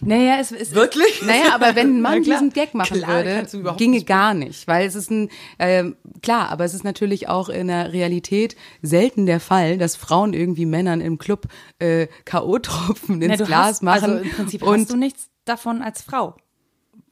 naja, 0.00 0.38
es 0.40 0.52
ist. 0.52 0.74
Wirklich? 0.74 1.22
Naja, 1.22 1.54
aber 1.54 1.74
wenn 1.76 1.96
ein 1.96 2.00
Mann 2.02 2.22
diesen 2.22 2.50
Gag 2.50 2.74
machen 2.74 2.98
klar, 2.98 3.24
würde, 3.24 3.76
ginge 3.76 4.02
gar 4.04 4.34
nicht. 4.34 4.66
Weil 4.66 4.86
es 4.86 4.94
ist 4.94 5.10
ein, 5.10 5.30
äh, 5.58 5.84
klar, 6.22 6.50
aber 6.50 6.64
es 6.64 6.74
ist 6.74 6.84
natürlich 6.84 7.28
auch 7.28 7.48
in 7.48 7.68
der 7.68 7.92
Realität 7.92 8.56
selten 8.82 9.26
der 9.26 9.40
Fall, 9.40 9.78
dass 9.78 9.96
Frauen 9.96 10.32
irgendwie 10.32 10.66
Männern 10.66 11.00
im 11.00 11.18
Club 11.18 11.46
äh, 11.78 12.06
K.O.-Tropfen 12.24 13.22
ins 13.22 13.38
Na, 13.38 13.44
Glas 13.46 13.66
hast, 13.66 13.82
machen. 13.82 14.10
Also 14.10 14.24
im 14.24 14.30
Prinzip 14.30 14.62
und 14.62 14.80
hast 14.80 14.90
du 14.90 14.96
nichts 14.96 15.28
davon 15.44 15.82
als 15.82 16.02
Frau. 16.02 16.36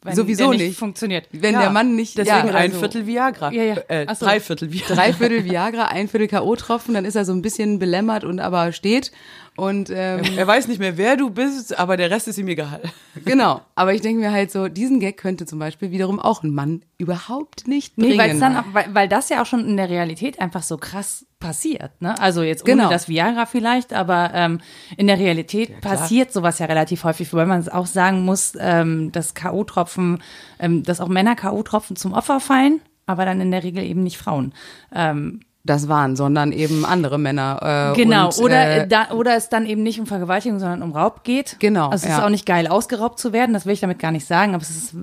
Wenn 0.04 0.16
Sowieso 0.16 0.50
nicht, 0.50 0.60
nicht, 0.60 0.78
funktioniert. 0.78 1.26
Wenn 1.32 1.54
ja, 1.54 1.62
der 1.62 1.70
Mann 1.70 1.96
nicht. 1.96 2.18
Deswegen 2.18 2.48
ja, 2.48 2.54
ein 2.54 2.72
also, 2.72 2.78
Viertel 2.78 3.06
Viagra. 3.06 3.50
Ja, 3.52 3.62
ja. 3.62 3.76
Äh, 3.88 4.14
so. 4.14 4.26
Drei 4.26 4.38
Viertel 4.38 4.70
Viagra. 4.70 4.94
Drei 4.94 5.12
Viertel 5.14 5.44
Viagra, 5.50 5.86
ein 5.86 6.08
Viertel 6.08 6.28
K.O.-Tropfen, 6.28 6.92
dann 6.92 7.06
ist 7.06 7.14
er 7.14 7.24
so 7.24 7.32
ein 7.32 7.40
bisschen 7.40 7.78
belämmert 7.78 8.22
und 8.22 8.38
aber 8.38 8.72
steht. 8.72 9.12
Und 9.56 9.88
ähm, 9.88 10.20
er 10.36 10.46
weiß 10.46 10.68
nicht 10.68 10.78
mehr, 10.78 10.98
wer 10.98 11.16
du 11.16 11.30
bist, 11.30 11.78
aber 11.78 11.96
der 11.96 12.10
Rest 12.10 12.28
ist 12.28 12.36
ihm 12.38 12.48
egal. 12.48 12.82
Genau. 13.24 13.62
Aber 13.76 13.94
ich 13.94 14.00
denke 14.00 14.20
mir 14.20 14.32
halt 14.32 14.50
so, 14.50 14.66
diesen 14.68 14.98
Gag 14.98 15.16
könnte 15.16 15.46
zum 15.46 15.60
Beispiel 15.60 15.92
wiederum 15.92 16.18
auch 16.18 16.42
ein 16.42 16.52
Mann 16.52 16.82
überhaupt 16.98 17.68
nicht 17.68 17.94
bringen. 17.94 18.10
Nee, 18.10 18.18
weil, 18.18 18.38
dann 18.40 18.56
auch, 18.56 18.64
weil, 18.72 18.92
weil 18.92 19.08
das 19.08 19.28
ja 19.28 19.40
auch 19.40 19.46
schon 19.46 19.66
in 19.66 19.76
der 19.76 19.88
Realität 19.88 20.40
einfach 20.40 20.64
so 20.64 20.76
krass 20.76 21.24
passiert. 21.44 22.00
Ne? 22.00 22.18
Also 22.18 22.42
jetzt 22.42 22.64
ohne 22.64 22.76
genau. 22.76 22.88
das 22.88 23.08
Viagra 23.08 23.44
vielleicht, 23.44 23.92
aber 23.92 24.30
ähm, 24.32 24.60
in 24.96 25.06
der 25.06 25.18
Realität 25.18 25.68
ja, 25.68 25.76
passiert 25.80 26.32
sowas 26.32 26.58
ja 26.58 26.66
relativ 26.66 27.04
häufig, 27.04 27.30
wobei 27.32 27.44
man 27.44 27.68
auch 27.68 27.86
sagen 27.86 28.24
muss, 28.24 28.54
ähm, 28.58 29.12
dass 29.12 29.34
K.O.-Tropfen, 29.34 30.20
ähm, 30.58 30.82
dass 30.82 31.00
auch 31.00 31.08
Männer 31.08 31.36
K.O.-Tropfen 31.36 31.96
zum 31.96 32.14
Opfer 32.14 32.40
fallen, 32.40 32.80
aber 33.04 33.26
dann 33.26 33.42
in 33.42 33.50
der 33.50 33.62
Regel 33.62 33.84
eben 33.84 34.02
nicht 34.02 34.16
Frauen. 34.16 34.54
Ähm, 34.90 35.40
das 35.64 35.88
waren, 35.88 36.14
sondern 36.14 36.52
eben 36.52 36.84
andere 36.84 37.18
Männer. 37.18 37.92
Äh, 37.94 37.96
genau, 37.96 38.26
und, 38.26 38.38
oder, 38.38 38.82
äh, 38.82 38.86
da, 38.86 39.10
oder 39.12 39.34
es 39.34 39.48
dann 39.48 39.64
eben 39.64 39.82
nicht 39.82 39.98
um 39.98 40.06
Vergewaltigung, 40.06 40.58
sondern 40.58 40.82
um 40.82 40.92
Raub 40.92 41.24
geht. 41.24 41.56
Genau. 41.58 41.88
Also 41.88 42.04
es 42.04 42.10
ja. 42.10 42.18
ist 42.18 42.24
auch 42.24 42.28
nicht 42.28 42.44
geil, 42.44 42.66
ausgeraubt 42.66 43.18
zu 43.18 43.32
werden, 43.32 43.54
das 43.54 43.64
will 43.64 43.72
ich 43.72 43.80
damit 43.80 43.98
gar 43.98 44.12
nicht 44.12 44.26
sagen, 44.26 44.54
aber 44.54 44.62
es 44.62 44.70
ist, 44.70 44.94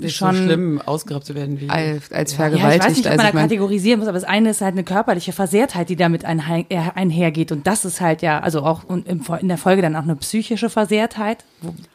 ist 0.00 0.14
schon 0.14 0.34
so 0.34 0.42
schlimm, 0.42 0.80
ausgeraubt 0.84 1.26
zu 1.26 1.34
werden 1.34 1.60
wie 1.60 1.68
als, 1.68 2.10
als 2.12 2.32
vergewaltigt. 2.32 2.70
Ja, 2.70 2.76
ich 2.76 2.90
weiß 2.90 2.96
nicht, 2.96 3.06
ob 3.06 3.16
man 3.16 3.26
also 3.26 3.36
da 3.36 3.42
kategorisieren 3.42 4.00
muss, 4.00 4.08
aber 4.08 4.18
das 4.18 4.28
eine 4.28 4.50
ist 4.50 4.62
halt 4.62 4.72
eine 4.72 4.84
körperliche 4.84 5.32
Versehrtheit, 5.32 5.90
die 5.90 5.96
damit 5.96 6.24
einher, 6.24 6.64
einhergeht 6.96 7.52
und 7.52 7.66
das 7.66 7.84
ist 7.84 8.00
halt 8.00 8.22
ja, 8.22 8.40
also 8.40 8.62
auch 8.62 8.84
in 8.88 9.48
der 9.48 9.58
Folge 9.58 9.82
dann 9.82 9.96
auch 9.96 10.04
eine 10.04 10.16
psychische 10.16 10.70
Versehrtheit. 10.70 11.44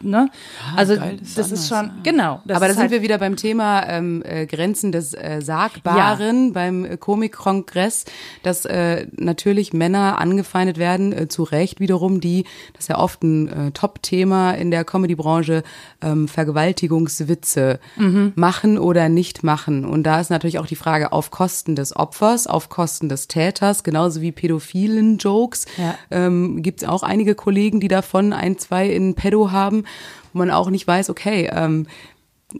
Ne? 0.01 0.29
Ja, 0.72 0.77
also 0.77 0.95
geil, 0.95 1.17
das, 1.19 1.34
das 1.34 1.51
ist 1.51 1.67
schon, 1.67 1.91
genau. 2.03 2.41
aber 2.48 2.67
da 2.67 2.74
sind 2.74 2.81
halt 2.84 2.91
wir 2.91 3.01
wieder 3.01 3.17
beim 3.17 3.36
Thema 3.36 3.88
ähm, 3.88 4.22
äh, 4.24 4.45
Grenzen 4.45 4.91
des 4.91 5.13
äh, 5.13 5.41
Sagbaren 5.41 6.48
ja. 6.48 6.53
beim 6.53 6.86
äh, 6.86 6.98
Komikkongress, 6.98 8.05
dass 8.43 8.65
äh, 8.65 9.07
natürlich 9.15 9.74
Männer 9.74 10.19
angefeindet 10.19 10.77
werden, 10.77 11.13
äh, 11.13 11.27
zu 11.27 11.43
Recht 11.43 11.79
wiederum, 11.79 12.22
die, 12.22 12.43
das 12.74 12.84
ist 12.84 12.89
ja 12.89 13.00
oft 13.00 13.24
ein 13.24 13.48
äh, 13.48 13.72
Top-Thema 13.72 14.51
in 14.51 14.69
der 14.69 14.84
Comedy-Branche, 14.84 15.63
ähm, 16.01 16.27
Vergewaltigungswitze 16.27 17.79
mhm. 17.95 18.34
machen 18.36 18.77
oder 18.77 19.10
nicht 19.10 19.43
machen. 19.43 19.86
Und 19.86 20.03
da 20.03 20.19
ist 20.19 20.29
natürlich 20.29 20.60
auch 20.60 20.67
die 20.67 20.75
Frage 20.75 21.12
auf 21.12 21.31
Kosten 21.31 21.75
des 21.75 21.95
Opfers, 21.95 22.45
auf 22.45 22.69
Kosten 22.69 23.10
des 23.10 23.27
Täters, 23.27 23.84
genauso 23.84 24.22
wie 24.22 24.31
pädophilen 24.31 25.17
Jokes. 25.17 25.65
Ja. 25.77 25.95
Ähm, 26.12 26.62
Gibt 26.62 26.84
es 26.84 26.88
auch 26.88 27.03
einige 27.03 27.36
Kollegen, 27.36 27.79
die 27.79 27.88
davon 27.88 28.34
ein, 28.34 28.57
zwei 28.57 28.89
in 28.89 29.15
Pedo 29.15 29.51
haben, 29.56 29.86
wo 30.32 30.40
man 30.40 30.52
auch 30.52 30.70
nicht 30.70 30.86
weiß, 30.86 31.10
okay, 31.10 31.50
ähm, 31.52 31.88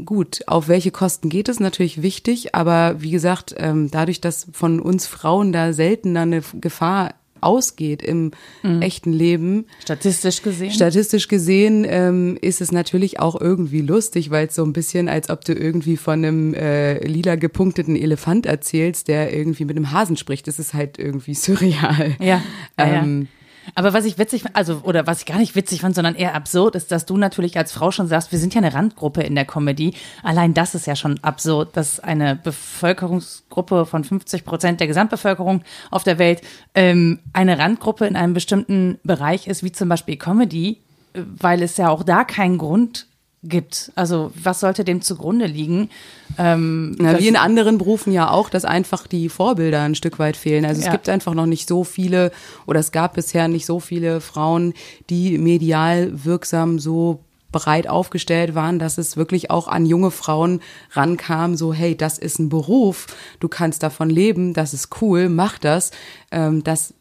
gut, 0.04 0.42
auf 0.48 0.68
welche 0.68 0.92
Kosten 0.92 1.30
geht 1.30 1.48
es 1.48 1.60
natürlich 1.60 2.02
wichtig, 2.02 2.56
aber 2.56 2.96
wie 3.02 3.12
gesagt, 3.12 3.56
ähm, 3.58 3.92
dadurch, 3.92 4.20
dass 4.20 4.48
von 4.52 4.80
uns 4.80 5.06
Frauen 5.06 5.52
da 5.52 5.74
seltener 5.74 6.22
eine 6.22 6.42
Gefahr 6.60 7.14
ausgeht 7.42 8.02
im 8.02 8.32
mhm. 8.64 8.82
echten 8.82 9.14
Leben. 9.14 9.66
Statistisch 9.84 10.42
gesehen. 10.42 10.72
Statistisch 10.72 11.28
gesehen 11.28 11.86
ähm, 11.88 12.38
ist 12.42 12.60
es 12.60 12.72
natürlich 12.72 13.20
auch 13.20 13.40
irgendwie 13.40 13.82
lustig, 13.82 14.32
weil 14.32 14.48
es 14.48 14.56
so 14.56 14.64
ein 14.64 14.74
bisschen, 14.74 15.08
als 15.08 15.30
ob 15.30 15.46
du 15.46 15.54
irgendwie 15.54 15.96
von 15.96 16.26
einem 16.26 16.54
äh, 16.56 17.06
lila 17.06 17.36
gepunkteten 17.36 17.96
Elefant 17.96 18.46
erzählst, 18.46 19.08
der 19.08 19.34
irgendwie 19.34 19.66
mit 19.66 19.78
einem 19.78 19.92
Hasen 19.92 20.18
spricht. 20.18 20.48
Das 20.48 20.60
ist 20.60 20.74
halt 20.74 20.98
irgendwie 20.98 21.34
surreal. 21.36 22.16
Ja. 22.20 22.42
ähm, 22.78 23.22
ja. 23.22 23.28
Aber 23.74 23.94
was 23.94 24.06
ich 24.06 24.18
witzig, 24.18 24.44
also, 24.54 24.82
oder 24.84 25.08
was 25.08 25.22
ich 25.22 25.26
gar 25.26 25.38
nicht 25.38 25.56
witzig 25.56 25.82
fand, 25.82 25.96
sondern 25.96 26.16
eher 26.16 26.36
absurd, 26.36 26.76
ist, 26.76 26.92
dass 26.92 27.06
du 27.06 27.18
natürlich 27.18 27.58
als 27.58 27.72
Frau 27.72 27.92
schon 27.92 28.08
sagst, 28.08 28.32
wir 28.32 28.40
sind 28.40 28.54
ja 28.54 28.62
eine 28.62 28.74
Randgruppe 28.74 29.24
in 29.24 29.36
der 29.36 29.46
Comedy. 29.46 29.96
Allein 30.22 30.54
das 30.54 30.76
ist 30.76 30.86
ja 30.86 30.96
schon 30.96 31.20
absurd, 31.24 31.76
dass 31.76 32.00
eine 32.00 32.36
Bevölkerungsgruppe 32.36 33.86
von 33.86 34.04
50 34.04 34.46
Prozent 34.46 34.80
der 34.80 34.88
Gesamtbevölkerung 34.88 35.64
auf 35.90 36.04
der 36.04 36.20
Welt 36.20 36.42
ähm, 36.76 37.20
eine 37.34 37.58
Randgruppe 37.58 38.06
in 38.06 38.16
einem 38.16 38.34
bestimmten 38.34 39.00
Bereich 39.04 39.48
ist, 39.48 39.64
wie 39.64 39.72
zum 39.72 39.90
Beispiel 39.90 40.18
Comedy, 40.18 40.82
weil 41.14 41.62
es 41.64 41.78
ja 41.78 41.90
auch 41.90 42.04
da 42.04 42.24
keinen 42.24 42.58
Grund 42.58 43.08
gibt. 43.50 43.92
Also 43.96 44.32
was 44.42 44.60
sollte 44.60 44.84
dem 44.84 45.02
zugrunde 45.02 45.46
liegen? 45.46 45.90
Ähm, 46.38 46.96
Na, 47.00 47.20
wie 47.20 47.28
in 47.28 47.36
anderen 47.36 47.78
Berufen 47.78 48.12
ja 48.12 48.30
auch, 48.32 48.50
dass 48.50 48.66
einfach 48.66 49.08
die 49.08 49.30
Vorbilder 49.30 49.82
ein 49.82 49.96
Stück 49.96 50.20
weit 50.20 50.38
fehlen. 50.38 50.66
Also 50.66 50.80
es 50.80 50.88
ja. 50.88 50.92
gibt 50.92 51.10
einfach 51.10 51.34
noch 51.34 51.46
nicht 51.46 51.68
so 51.68 51.84
viele 51.84 52.32
oder 52.66 52.80
es 52.80 52.92
gab 52.92 53.14
bisher 53.14 53.48
nicht 53.48 53.66
so 53.66 53.80
viele 53.80 54.22
Frauen, 54.22 54.74
die 55.10 55.38
medial 55.38 56.12
wirksam 56.26 56.80
so 56.80 57.20
breit 57.56 57.88
aufgestellt 57.88 58.54
waren, 58.54 58.80
dass 58.80 58.98
es 58.98 59.16
wirklich 59.16 59.50
auch 59.50 59.70
an 59.70 59.86
junge 59.86 60.12
Frauen 60.12 60.60
rankam, 60.92 61.56
so 61.56 61.74
hey, 61.74 61.96
das 61.96 62.18
ist 62.18 62.38
ein 62.38 62.50
Beruf, 62.50 63.08
du 63.40 63.48
kannst 63.48 63.82
davon 63.82 64.10
leben, 64.10 64.54
das 64.54 64.74
ist 64.74 65.02
cool, 65.02 65.30
mach 65.30 65.58
das. 65.58 65.92
Ähm, 66.32 66.66
das 66.66 66.94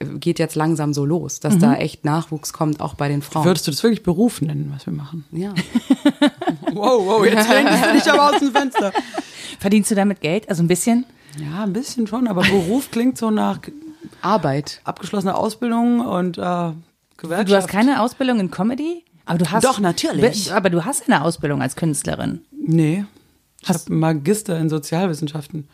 geht 0.00 0.38
jetzt 0.38 0.54
langsam 0.54 0.94
so 0.94 1.04
los, 1.04 1.40
dass 1.40 1.54
mhm. 1.54 1.60
da 1.60 1.74
echt 1.74 2.04
Nachwuchs 2.04 2.52
kommt, 2.52 2.80
auch 2.80 2.94
bei 2.94 3.08
den 3.08 3.22
Frauen. 3.22 3.44
Würdest 3.44 3.66
du 3.66 3.70
das 3.70 3.82
wirklich 3.82 4.02
Beruf 4.02 4.40
nennen, 4.40 4.72
was 4.74 4.86
wir 4.86 4.92
machen? 4.92 5.24
Ja. 5.30 5.54
wow, 6.72 7.04
wow, 7.04 7.24
jetzt 7.24 7.48
lehnst 7.50 7.84
du 7.84 7.92
dich 7.92 8.10
aber 8.10 8.30
aus 8.30 8.38
dem 8.38 8.52
Fenster. 8.52 8.92
Verdienst 9.58 9.90
du 9.90 9.94
damit 9.94 10.20
Geld? 10.20 10.48
Also 10.48 10.62
ein 10.62 10.68
bisschen? 10.68 11.04
Ja, 11.38 11.64
ein 11.64 11.72
bisschen 11.72 12.06
schon, 12.06 12.28
aber 12.28 12.42
Beruf 12.42 12.90
klingt 12.90 13.18
so 13.18 13.30
nach 13.30 13.60
Arbeit. 14.22 14.80
Abgeschlossene 14.84 15.36
Ausbildung 15.36 16.00
und 16.00 16.38
äh, 16.38 16.72
Gewerkschaft. 17.16 17.50
Du 17.50 17.56
hast 17.56 17.68
keine 17.68 18.00
Ausbildung 18.00 18.40
in 18.40 18.50
Comedy? 18.50 19.04
Aber 19.26 19.38
du 19.38 19.50
hast. 19.50 19.64
Doch, 19.64 19.78
natürlich. 19.78 20.52
Aber 20.52 20.70
du 20.70 20.84
hast 20.84 21.08
eine 21.08 21.22
Ausbildung 21.22 21.62
als 21.62 21.76
Künstlerin. 21.76 22.40
Nee. 22.50 23.04
Ich 23.62 23.68
habe 23.68 23.78
Magister 23.92 24.58
in 24.58 24.68
Sozialwissenschaften. 24.70 25.68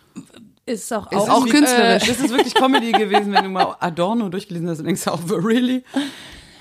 Ist 0.67 0.93
auch, 0.93 1.11
ist 1.13 1.31
auch 1.31 1.47
künstlerisch. 1.49 2.03
Äh, 2.03 2.07
das 2.09 2.21
ist 2.21 2.31
wirklich 2.31 2.55
Comedy 2.55 2.91
gewesen, 2.99 3.33
wenn 3.33 3.45
du 3.45 3.51
mal 3.51 3.77
Adorno 3.79 4.29
durchgelesen 4.29 4.69
hast 4.69 4.81
und 4.81 4.87
denkst 4.87 5.07
auch, 5.07 5.21
really? 5.31 5.85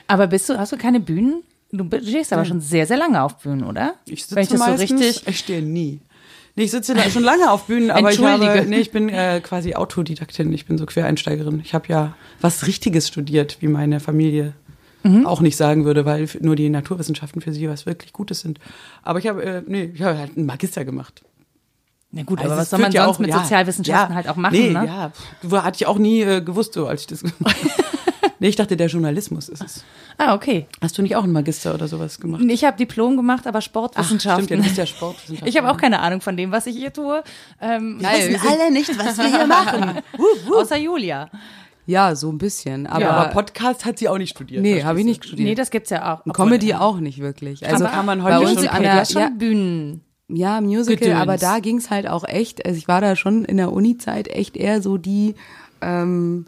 Aber 0.08 0.28
bist 0.28 0.48
du, 0.48 0.58
hast 0.60 0.72
du 0.72 0.78
keine 0.78 1.00
Bühnen? 1.00 1.44
Du 1.72 1.90
stehst 2.00 2.32
aber 2.32 2.46
schon 2.46 2.62
sehr, 2.62 2.86
sehr 2.86 2.98
lange 2.98 3.22
auf 3.22 3.38
Bühnen, 3.38 3.64
oder? 3.64 3.96
Ich 4.06 4.26
sitze 4.26 4.40
ich 4.40 4.60
meistens, 4.60 4.90
so 4.90 4.96
richtig 4.96 5.28
ich 5.28 5.40
stehe 5.40 5.64
nie. 5.64 6.00
Nee, 6.56 6.66
ich 6.66 6.72
sitze 6.72 6.96
schon 7.10 7.24
lange 7.24 7.52
auf 7.52 7.66
Bühnen, 7.66 7.92
aber 7.92 8.12
ich 8.12 8.20
habe, 8.20 8.66
nee, 8.68 8.78
ich 8.78 8.92
bin 8.92 9.10
äh, 9.10 9.42
quasi 9.44 9.74
Autodidaktin, 9.74 10.54
ich 10.54 10.66
bin 10.66 10.78
so 10.78 10.86
Quereinsteigerin. 10.86 11.60
Ich 11.60 11.74
habe 11.74 11.88
ja 11.90 12.16
was 12.40 12.68
Richtiges 12.68 13.08
studiert, 13.08 13.58
wie 13.60 13.68
meine 13.68 14.00
Familie 14.00 14.54
mhm. 15.04 15.26
auch 15.26 15.42
nicht 15.42 15.58
sagen 15.58 15.84
würde, 15.84 16.06
weil 16.06 16.30
nur 16.40 16.56
die 16.56 16.70
Naturwissenschaften 16.70 17.42
für 17.42 17.52
sie 17.52 17.68
was 17.68 17.86
wirklich 17.86 18.14
Gutes 18.14 18.40
sind. 18.40 18.60
Aber 19.04 19.20
ich 19.20 19.28
habe, 19.28 19.44
äh, 19.44 19.62
nee, 19.68 19.92
ich 19.94 20.02
habe 20.02 20.18
halt 20.18 20.38
einen 20.38 20.46
Magister 20.46 20.86
gemacht. 20.86 21.24
Na 22.16 22.24
gut, 22.24 22.40
also 22.40 22.54
aber 22.54 22.62
was 22.62 22.70
soll 22.70 22.80
man 22.80 22.94
sonst 22.94 23.06
auch, 23.06 23.20
mit 23.20 23.30
ja, 23.30 23.40
Sozialwissenschaften 23.40 24.12
ja, 24.12 24.16
halt 24.16 24.30
auch 24.30 24.38
machen, 24.38 24.54
nee, 24.54 24.70
ne? 24.70 25.12
Ja, 25.44 25.64
hatte 25.64 25.76
ich 25.76 25.86
auch 25.86 25.98
nie 25.98 26.22
äh, 26.22 26.42
gewusst, 26.42 26.74
so 26.74 26.88
als 26.88 27.02
ich 27.02 27.08
das 27.08 27.24
Nee, 28.40 28.48
ich 28.48 28.56
dachte, 28.56 28.78
der 28.78 28.88
Journalismus 28.88 29.50
ist 29.50 29.62
es. 29.62 29.84
Ah, 30.18 30.34
okay. 30.34 30.68
Hast 30.82 30.98
du 30.98 31.02
nicht 31.02 31.16
auch 31.16 31.24
einen 31.24 31.34
Magister 31.34 31.74
oder 31.74 31.90
sowas 31.90 32.20
gemacht? 32.20 32.42
Ich 32.48 32.64
habe 32.64 32.78
Diplom 32.78 33.18
gemacht, 33.18 33.48
aber 33.48 33.60
Sportwissenschaften. 33.60 34.44
Ach, 34.44 34.46
stimmt, 34.46 34.50
ja, 34.52 34.58
du 34.58 34.64
bist 34.64 34.78
ja 34.78 34.86
Sportwissenschaftler. 34.86 35.48
Ich 35.48 35.58
habe 35.58 35.70
auch 35.70 35.78
keine 35.78 36.00
Ahnung 36.00 36.22
von 36.22 36.38
dem, 36.38 36.52
was 36.52 36.68
ich 36.68 36.78
hier 36.78 36.94
tue. 36.94 37.22
Ähm, 37.62 38.00
wir 38.00 38.10
wissen 38.10 38.44
wir 38.44 38.50
alle 38.50 38.72
nicht, 38.72 38.98
was 38.98 39.18
wir 39.18 39.26
hier 39.26 39.48
machen. 39.48 40.00
Außer 40.54 40.78
Julia. 40.78 41.30
Ja, 41.86 42.16
so 42.16 42.32
ein 42.32 42.38
bisschen. 42.38 42.88
Aber, 42.88 43.02
ja, 43.02 43.10
aber 43.12 43.30
Podcast 43.30 43.86
hat 43.86 44.00
sie 44.00 44.10
auch 44.10 44.18
nicht 44.18 44.32
studiert. 44.32 44.62
Nee, 44.62 44.84
habe 44.84 45.00
ich 45.00 45.06
nicht 45.06 45.26
studiert. 45.26 45.50
Nee, 45.50 45.56
das 45.56 45.70
gibt's 45.70 45.90
ja 45.90 46.16
auch. 46.16 46.34
Comedy 46.34 46.74
auch 46.74 47.00
nicht 47.00 47.20
wirklich. 47.20 47.66
Also 47.66 47.86
aber 47.86 47.94
kann 47.94 48.06
man 48.06 48.24
heute 48.24 48.44
bei 48.44 48.52
uns 48.52 48.68
an 48.68 48.82
der, 48.82 49.04
ja, 49.04 49.30
Bühnen. 49.30 50.02
Ja, 50.28 50.60
Musical, 50.60 50.98
Gedöns. 50.98 51.22
aber 51.22 51.38
da 51.38 51.60
ging's 51.60 51.90
halt 51.90 52.08
auch 52.08 52.28
echt, 52.28 52.66
also 52.66 52.78
ich 52.78 52.88
war 52.88 53.00
da 53.00 53.16
schon 53.16 53.46
in 53.46 53.58
der 53.58 53.72
Uni-Zeit 53.72 54.28
echt 54.28 54.58
eher 54.58 54.82
so 54.82 54.98
die, 54.98 55.36
ähm, 55.82 56.46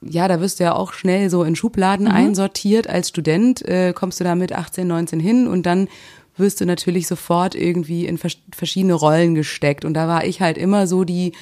ja, 0.00 0.26
da 0.28 0.40
wirst 0.40 0.60
du 0.60 0.64
ja 0.64 0.74
auch 0.74 0.92
schnell 0.92 1.28
so 1.30 1.44
in 1.44 1.56
Schubladen 1.56 2.06
mhm. 2.06 2.12
einsortiert. 2.12 2.88
Als 2.88 3.08
Student 3.08 3.62
äh, 3.62 3.92
kommst 3.94 4.20
du 4.20 4.24
da 4.24 4.34
mit 4.34 4.52
18, 4.52 4.86
19 4.86 5.20
hin 5.20 5.46
und 5.46 5.66
dann 5.66 5.88
wirst 6.36 6.60
du 6.60 6.66
natürlich 6.66 7.06
sofort 7.06 7.54
irgendwie 7.54 8.06
in 8.06 8.18
vers 8.18 8.36
verschiedene 8.52 8.94
Rollen 8.94 9.34
gesteckt. 9.34 9.84
Und 9.84 9.94
da 9.94 10.08
war 10.08 10.24
ich 10.24 10.40
halt 10.40 10.58
immer 10.58 10.86
so 10.86 11.04
die, 11.04 11.32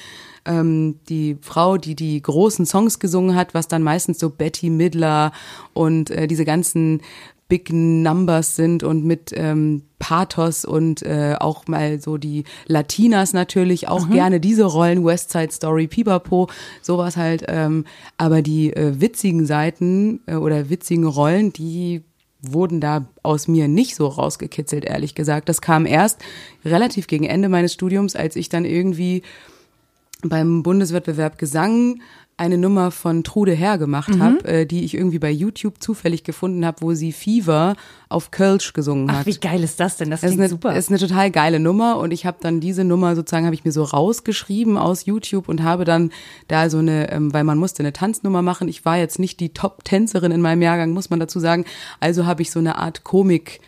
ähm, 0.45 0.99
die 1.09 1.37
Frau, 1.41 1.77
die 1.77 1.95
die 1.95 2.21
großen 2.21 2.65
Songs 2.65 2.99
gesungen 2.99 3.35
hat, 3.35 3.53
was 3.53 3.67
dann 3.67 3.83
meistens 3.83 4.19
so 4.19 4.29
Betty 4.29 4.69
Midler 4.69 5.31
und 5.73 6.09
äh, 6.11 6.27
diese 6.27 6.45
ganzen 6.45 7.01
Big 7.47 7.71
Numbers 7.71 8.55
sind 8.55 8.83
und 8.83 9.05
mit 9.05 9.31
ähm, 9.35 9.83
Pathos 9.99 10.65
und 10.65 11.01
äh, 11.03 11.35
auch 11.39 11.67
mal 11.67 11.99
so 12.01 12.17
die 12.17 12.45
Latinas 12.67 13.33
natürlich 13.33 13.87
auch 13.87 14.07
mhm. 14.07 14.11
gerne 14.11 14.39
diese 14.39 14.65
Rollen, 14.65 15.05
West 15.05 15.31
Side 15.31 15.51
Story, 15.51 15.87
Pipapo, 15.87 16.49
sowas 16.81 17.15
halt. 17.15 17.45
Ähm, 17.47 17.85
aber 18.17 18.41
die 18.41 18.73
äh, 18.73 18.99
witzigen 18.99 19.45
Seiten 19.45 20.21
äh, 20.25 20.35
oder 20.35 20.69
witzigen 20.69 21.05
Rollen, 21.05 21.53
die 21.53 22.03
wurden 22.41 22.81
da 22.81 23.07
aus 23.23 23.47
mir 23.47 23.67
nicht 23.67 23.95
so 23.95 24.07
rausgekitzelt, 24.07 24.83
ehrlich 24.83 25.15
gesagt. 25.15 25.47
Das 25.47 25.61
kam 25.61 25.85
erst 25.85 26.21
relativ 26.65 27.07
gegen 27.07 27.23
Ende 27.23 27.47
meines 27.49 27.73
Studiums, 27.73 28.15
als 28.15 28.35
ich 28.35 28.49
dann 28.49 28.65
irgendwie 28.65 29.23
beim 30.23 30.63
Bundeswettbewerb 30.63 31.37
Gesang 31.37 32.01
eine 32.35 32.57
Nummer 32.57 32.91
von 32.91 33.23
Trude 33.23 33.53
Herr 33.53 33.77
gemacht 33.77 34.09
mhm. 34.09 34.23
habe, 34.23 34.45
äh, 34.45 34.65
die 34.65 34.83
ich 34.83 34.95
irgendwie 34.95 35.19
bei 35.19 35.29
YouTube 35.29 35.81
zufällig 35.81 36.23
gefunden 36.23 36.65
habe, 36.65 36.77
wo 36.81 36.93
sie 36.93 37.11
Fever 37.11 37.75
auf 38.09 38.31
Kölsch 38.31 38.73
gesungen 38.73 39.11
hat. 39.11 39.19
Ach, 39.21 39.25
wie 39.25 39.35
geil 39.35 39.63
ist 39.63 39.79
das 39.79 39.97
denn? 39.97 40.09
Das 40.09 40.21
klingt 40.21 40.33
ist 40.35 40.39
eine, 40.39 40.49
super. 40.49 40.75
ist 40.75 40.89
eine 40.89 40.99
total 40.99 41.31
geile 41.31 41.59
Nummer 41.59 41.97
und 41.97 42.11
ich 42.11 42.25
habe 42.25 42.37
dann 42.41 42.59
diese 42.59 42.83
Nummer 42.83 43.15
sozusagen 43.15 43.45
habe 43.45 43.55
ich 43.55 43.65
mir 43.65 43.71
so 43.71 43.83
rausgeschrieben 43.83 44.77
aus 44.77 45.05
YouTube 45.05 45.47
und 45.47 45.63
habe 45.63 45.85
dann 45.85 46.11
da 46.47 46.69
so 46.69 46.79
eine, 46.79 47.11
ähm, 47.11 47.33
weil 47.33 47.43
man 47.43 47.57
musste 47.57 47.83
eine 47.83 47.93
Tanznummer 47.93 48.41
machen. 48.41 48.67
Ich 48.67 48.83
war 48.83 48.97
jetzt 48.97 49.19
nicht 49.19 49.39
die 49.39 49.53
Top-Tänzerin 49.53 50.31
in 50.31 50.41
meinem 50.41 50.61
Jahrgang, 50.61 50.91
muss 50.91 51.09
man 51.09 51.19
dazu 51.19 51.39
sagen. 51.39 51.65
Also 51.99 52.25
habe 52.25 52.41
ich 52.41 52.51
so 52.51 52.59
eine 52.59 52.77
Art 52.77 53.03
Komik 53.03 53.61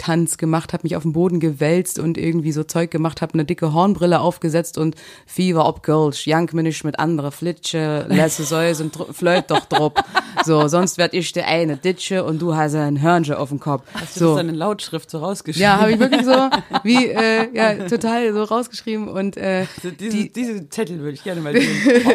Tanz 0.00 0.38
gemacht, 0.38 0.72
habe 0.72 0.84
mich 0.84 0.96
auf 0.96 1.02
den 1.02 1.12
Boden 1.12 1.40
gewälzt 1.40 1.98
und 1.98 2.16
irgendwie 2.16 2.52
so 2.52 2.64
Zeug 2.64 2.90
gemacht, 2.90 3.20
habe 3.20 3.34
eine 3.34 3.44
dicke 3.44 3.74
Hornbrille 3.74 4.20
aufgesetzt 4.20 4.78
und 4.78 4.96
Fieber 5.26 5.66
ob 5.66 5.82
Girls, 5.82 6.24
jank 6.24 6.54
mir 6.54 6.62
nicht 6.62 6.84
mit 6.84 6.98
andere 6.98 7.30
Flitsche, 7.30 8.06
lasse 8.08 8.44
Säuse 8.44 8.84
und 8.84 8.96
flöt 9.14 9.50
doch 9.50 9.66
drop. 9.66 10.02
So, 10.44 10.68
sonst 10.68 10.96
werd 10.96 11.12
ich 11.12 11.32
der 11.32 11.46
eine 11.48 11.76
Ditsche 11.76 12.24
und 12.24 12.40
du 12.40 12.56
hast 12.56 12.74
ein 12.74 13.02
Hörnchen 13.02 13.34
auf 13.34 13.50
dem 13.50 13.60
Kopf. 13.60 13.82
Hast 13.92 14.14
so. 14.14 14.20
du 14.20 14.26
das 14.28 14.36
dann 14.38 14.48
in 14.48 14.54
Lautschrift 14.54 15.10
so 15.10 15.18
rausgeschrieben? 15.18 15.62
Ja, 15.62 15.78
habe 15.78 15.92
ich 15.92 15.98
wirklich 15.98 16.24
so, 16.24 16.32
wie, 16.82 17.08
äh, 17.08 17.48
ja, 17.52 17.86
total 17.86 18.32
so 18.32 18.44
rausgeschrieben 18.44 19.06
und 19.06 19.36
äh, 19.36 19.66
also 19.76 19.90
diese, 19.90 20.16
die, 20.16 20.32
diese 20.32 20.68
Zettel 20.70 21.00
würde 21.00 21.12
ich 21.12 21.24
gerne 21.24 21.42
mal 21.42 21.52
sehen. 21.52 21.68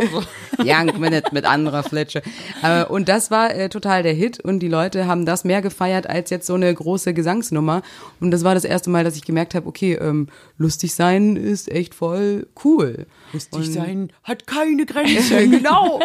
jank 0.64 0.98
mir 0.98 1.12
nicht 1.12 1.34
mit 1.34 1.46
anderer 1.46 1.84
Flitsche. 1.84 2.24
Äh, 2.64 2.84
und 2.86 3.10
das 3.10 3.30
war 3.30 3.54
äh, 3.54 3.70
total 3.70 4.02
der 4.02 4.14
Hit 4.14 4.40
und 4.40 4.60
die 4.60 4.70
Leute 4.70 5.06
haben 5.06 5.28
das 5.28 5.44
mehr 5.44 5.62
gefeiert 5.62 6.10
als 6.10 6.32
jetzt 6.32 6.48
so 6.48 6.56
eine 6.56 6.74
große 6.74 7.14
Gesangsnummer. 7.14 7.75
Thema. 7.76 7.82
Und 8.20 8.32
das 8.32 8.44
war 8.44 8.54
das 8.54 8.64
erste 8.64 8.90
Mal, 8.90 9.04
dass 9.04 9.16
ich 9.16 9.24
gemerkt 9.24 9.56
habe, 9.56 9.68
okay, 9.68 9.94
ähm, 9.94 10.28
lustig 10.58 10.94
sein 10.94 11.36
ist 11.36 11.72
echt 11.72 11.94
voll 11.94 12.48
cool. 12.64 13.06
Lustig 13.34 13.60
und 13.60 13.74
sein 13.74 14.10
hat 14.24 14.48
keine 14.48 14.86
Grenzen. 14.86 15.52
genau. 15.52 16.00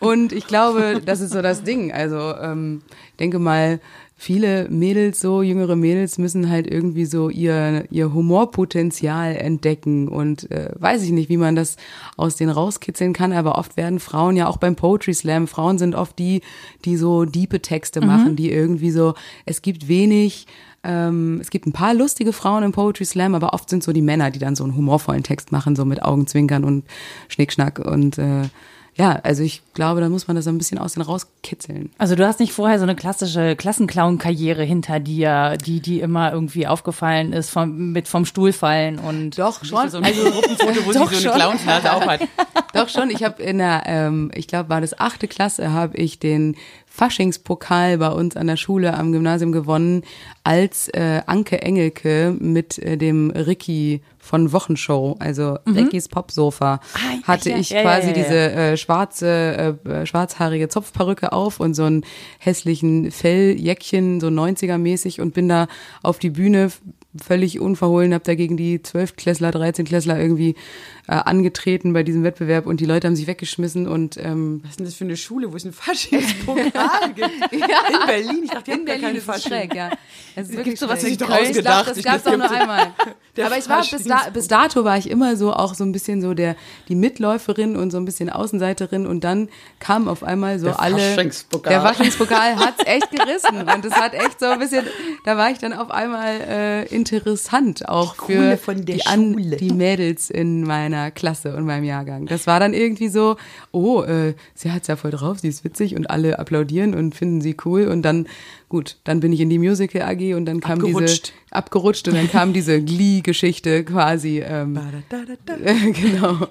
Und 0.00 0.32
ich 0.32 0.46
glaube, 0.46 1.00
das 1.04 1.20
ist 1.20 1.32
so 1.32 1.42
das 1.42 1.62
Ding. 1.62 1.92
Also 1.92 2.34
ähm, 2.36 2.82
denke 3.18 3.38
mal, 3.38 3.80
viele 4.18 4.68
Mädels, 4.70 5.20
so 5.20 5.42
jüngere 5.42 5.76
Mädels, 5.76 6.16
müssen 6.16 6.48
halt 6.48 6.66
irgendwie 6.66 7.04
so 7.04 7.28
ihr, 7.28 7.84
ihr 7.90 8.14
Humorpotenzial 8.14 9.36
entdecken 9.36 10.08
und 10.08 10.50
äh, 10.50 10.70
weiß 10.74 11.02
ich 11.02 11.10
nicht, 11.10 11.28
wie 11.28 11.36
man 11.36 11.54
das 11.54 11.76
aus 12.16 12.36
denen 12.36 12.50
rauskitzeln 12.50 13.12
kann, 13.12 13.34
aber 13.34 13.58
oft 13.58 13.76
werden 13.76 14.00
Frauen 14.00 14.36
ja 14.36 14.48
auch 14.48 14.56
beim 14.56 14.74
Poetry 14.74 15.12
Slam, 15.12 15.46
Frauen 15.46 15.76
sind 15.76 15.94
oft 15.94 16.18
die, 16.18 16.40
die 16.86 16.96
so 16.96 17.26
diepe 17.26 17.60
Texte 17.60 18.00
mhm. 18.00 18.06
machen, 18.06 18.36
die 18.36 18.50
irgendwie 18.50 18.90
so, 18.90 19.14
es 19.44 19.60
gibt 19.60 19.86
wenig 19.86 20.46
ähm, 20.86 21.38
es 21.40 21.50
gibt 21.50 21.66
ein 21.66 21.72
paar 21.72 21.94
lustige 21.94 22.32
Frauen 22.32 22.62
im 22.62 22.72
Poetry 22.72 23.04
Slam, 23.04 23.34
aber 23.34 23.52
oft 23.52 23.68
sind 23.68 23.82
so 23.82 23.92
die 23.92 24.02
Männer, 24.02 24.30
die 24.30 24.38
dann 24.38 24.56
so 24.56 24.64
einen 24.64 24.76
humorvollen 24.76 25.22
Text 25.22 25.52
machen, 25.52 25.76
so 25.76 25.84
mit 25.84 26.02
Augenzwinkern 26.02 26.64
und 26.64 26.84
Schnickschnack 27.28 27.78
und 27.78 28.18
äh, 28.18 28.44
ja, 28.98 29.20
also 29.22 29.42
ich 29.42 29.62
glaube, 29.74 30.00
da 30.00 30.08
muss 30.08 30.26
man 30.26 30.36
das 30.36 30.48
ein 30.48 30.56
bisschen 30.56 30.78
aus 30.78 30.94
den 30.94 31.02
rauskitzeln. 31.02 31.90
Also 31.98 32.14
du 32.14 32.26
hast 32.26 32.40
nicht 32.40 32.54
vorher 32.54 32.78
so 32.78 32.84
eine 32.84 32.96
klassische 32.96 33.54
Klassenclown-Karriere 33.54 34.62
hinter 34.62 35.00
dir, 35.00 35.58
die 35.58 35.80
die 35.80 36.00
immer 36.00 36.32
irgendwie 36.32 36.66
aufgefallen 36.66 37.34
ist 37.34 37.50
vom 37.50 37.92
mit 37.92 38.08
vom 38.08 38.24
Stuhl 38.24 38.54
fallen 38.54 38.98
und 38.98 39.38
doch 39.38 39.62
schon. 39.66 39.90
So 39.90 39.98
ein 39.98 40.04
also 40.04 40.22
Gruppenfoto, 40.30 40.86
wo 40.86 40.92
sie 40.92 40.98
so 41.20 41.30
eine 41.30 41.38
Clownsnase 41.38 41.92
auch 41.92 42.06
hat. 42.06 42.22
Doch 42.72 42.88
schon. 42.88 43.10
Ich 43.10 43.22
habe 43.22 43.42
in 43.42 43.58
der, 43.58 43.82
ähm, 43.84 44.30
ich 44.34 44.48
glaube, 44.48 44.70
war 44.70 44.80
das 44.80 44.98
achte 44.98 45.28
Klasse, 45.28 45.72
habe 45.72 45.98
ich 45.98 46.18
den 46.18 46.56
Faschingspokal 46.96 47.98
bei 47.98 48.08
uns 48.08 48.36
an 48.36 48.46
der 48.46 48.56
Schule 48.56 48.94
am 48.94 49.12
Gymnasium 49.12 49.52
gewonnen, 49.52 50.02
als 50.44 50.88
äh, 50.88 51.20
Anke 51.26 51.60
Engelke 51.60 52.34
mit 52.38 52.78
äh, 52.78 52.96
dem 52.96 53.30
Ricky 53.30 54.00
von 54.18 54.50
Wochenshow, 54.50 55.14
also 55.18 55.58
mhm. 55.66 55.76
Rickys 55.76 56.08
Popsofa, 56.08 56.80
ah, 56.94 57.28
hatte 57.28 57.50
ja, 57.50 57.58
ich 57.58 57.68
ja, 57.68 57.82
quasi 57.82 58.08
ja, 58.08 58.12
diese 58.14 58.50
äh, 58.50 58.76
schwarze, 58.78 59.76
äh, 59.84 60.06
schwarzhaarige 60.06 60.70
Zopfperücke 60.70 61.32
auf 61.32 61.60
und 61.60 61.74
so 61.74 61.84
einen 61.84 62.02
hässlichen 62.38 63.10
Felljäckchen, 63.10 64.18
so 64.18 64.28
90er-mäßig 64.28 65.20
und 65.20 65.34
bin 65.34 65.48
da 65.50 65.68
auf 66.02 66.18
die 66.18 66.30
Bühne 66.30 66.70
völlig 67.22 67.60
unverhohlen, 67.60 68.14
habe 68.14 68.24
da 68.24 68.34
gegen 68.34 68.56
die 68.56 68.82
12 68.82 69.16
Klässler, 69.16 69.50
13 69.50 69.84
Klässler 69.84 70.18
irgendwie 70.18 70.54
äh, 71.08 71.12
angetreten 71.12 71.92
bei 71.92 72.02
diesem 72.02 72.24
Wettbewerb 72.24 72.66
und 72.66 72.80
die 72.80 72.84
Leute 72.84 73.06
haben 73.06 73.14
sich 73.14 73.28
weggeschmissen 73.28 73.86
und 73.86 74.16
ähm, 74.16 74.60
was 74.62 74.70
ist 74.70 74.78
denn 74.80 74.86
das 74.86 74.94
für 74.96 75.04
eine 75.04 75.16
Schule, 75.16 75.52
wo 75.52 75.56
es 75.56 75.64
einen 75.64 75.72
Faschingspokal 75.72 77.12
gibt? 77.14 77.28
ja. 77.52 78.00
In 78.00 78.06
Berlin, 78.06 78.40
ich 78.44 78.50
dachte, 78.50 78.72
in 78.72 78.84
Berlin 78.84 79.02
keine 79.02 79.18
ist 79.18 79.42
schräg, 79.46 79.74
ja. 79.74 79.90
Es 80.34 80.50
gibt 80.50 80.78
sowas 80.78 81.04
in 81.04 81.16
Köln, 81.16 81.50
ich 81.50 81.62
dachte, 81.62 81.94
das 81.94 82.02
gab 82.02 82.16
es 82.16 82.26
auch 82.26 82.36
nur 82.36 82.50
einmal. 82.50 82.88
Aber 83.40 83.58
ich 83.58 83.68
war 83.68 83.80
bis, 83.80 84.04
da, 84.04 84.30
bis 84.32 84.48
dato 84.48 84.84
war 84.84 84.98
ich 84.98 85.08
immer 85.08 85.36
so 85.36 85.52
auch 85.52 85.74
so 85.74 85.84
ein 85.84 85.92
bisschen 85.92 86.22
so 86.22 86.34
der 86.34 86.56
die 86.88 86.94
Mitläuferin 86.96 87.76
und 87.76 87.90
so 87.90 87.98
ein 87.98 88.04
bisschen 88.04 88.28
Außenseiterin 88.28 89.06
und 89.06 89.22
dann 89.22 89.48
kam 89.78 90.08
auf 90.08 90.24
einmal 90.24 90.58
so 90.58 90.66
der 90.66 90.80
alle 90.80 90.98
Faschingspokal. 90.98 91.72
der 91.72 91.82
Faschingspokal 91.82 92.56
hat's 92.56 92.82
echt 92.84 93.10
gerissen 93.10 93.68
und 93.68 93.84
es 93.84 93.92
hat 93.92 94.14
echt 94.14 94.40
so 94.40 94.46
ein 94.46 94.58
bisschen 94.58 94.86
da 95.24 95.36
war 95.36 95.50
ich 95.50 95.58
dann 95.58 95.72
auf 95.72 95.90
einmal 95.90 96.40
äh, 96.40 96.86
interessant 96.86 97.88
auch 97.88 98.16
für 98.16 98.56
die, 98.74 99.06
an, 99.06 99.36
die 99.36 99.72
Mädels 99.72 100.30
in 100.30 100.62
meiner 100.62 100.95
Klasse 101.10 101.56
und 101.56 101.64
meinem 101.64 101.84
Jahrgang. 101.84 102.26
Das 102.26 102.46
war 102.46 102.60
dann 102.60 102.74
irgendwie 102.74 103.08
so, 103.08 103.36
oh, 103.72 104.02
äh, 104.02 104.34
sie 104.54 104.72
hat's 104.72 104.88
ja 104.88 104.96
voll 104.96 105.10
drauf, 105.10 105.38
sie 105.38 105.48
ist 105.48 105.64
witzig 105.64 105.96
und 105.96 106.10
alle 106.10 106.38
applaudieren 106.38 106.94
und 106.94 107.14
finden 107.14 107.40
sie 107.40 107.56
cool 107.64 107.86
und 107.86 108.02
dann 108.02 108.26
gut, 108.68 108.98
dann 109.04 109.20
bin 109.20 109.32
ich 109.32 109.40
in 109.40 109.50
die 109.50 109.58
Musical 109.58 110.02
AG 110.02 110.34
und 110.34 110.46
dann 110.46 110.60
kam 110.60 110.78
abgerutscht. 110.80 111.26
diese 111.26 111.54
abgerutscht 111.54 112.08
und 112.08 112.14
dann 112.14 112.30
kam 112.30 112.52
diese 112.52 112.82
Glee-Geschichte 112.84 113.84
quasi. 113.84 114.40
Ähm, 114.40 114.74
genau. 115.92 116.48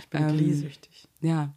Ich 0.00 0.08
bin 0.10 0.22
ähm, 0.22 0.36
Glee-süchtig. 0.36 1.08
Ja. 1.20 1.52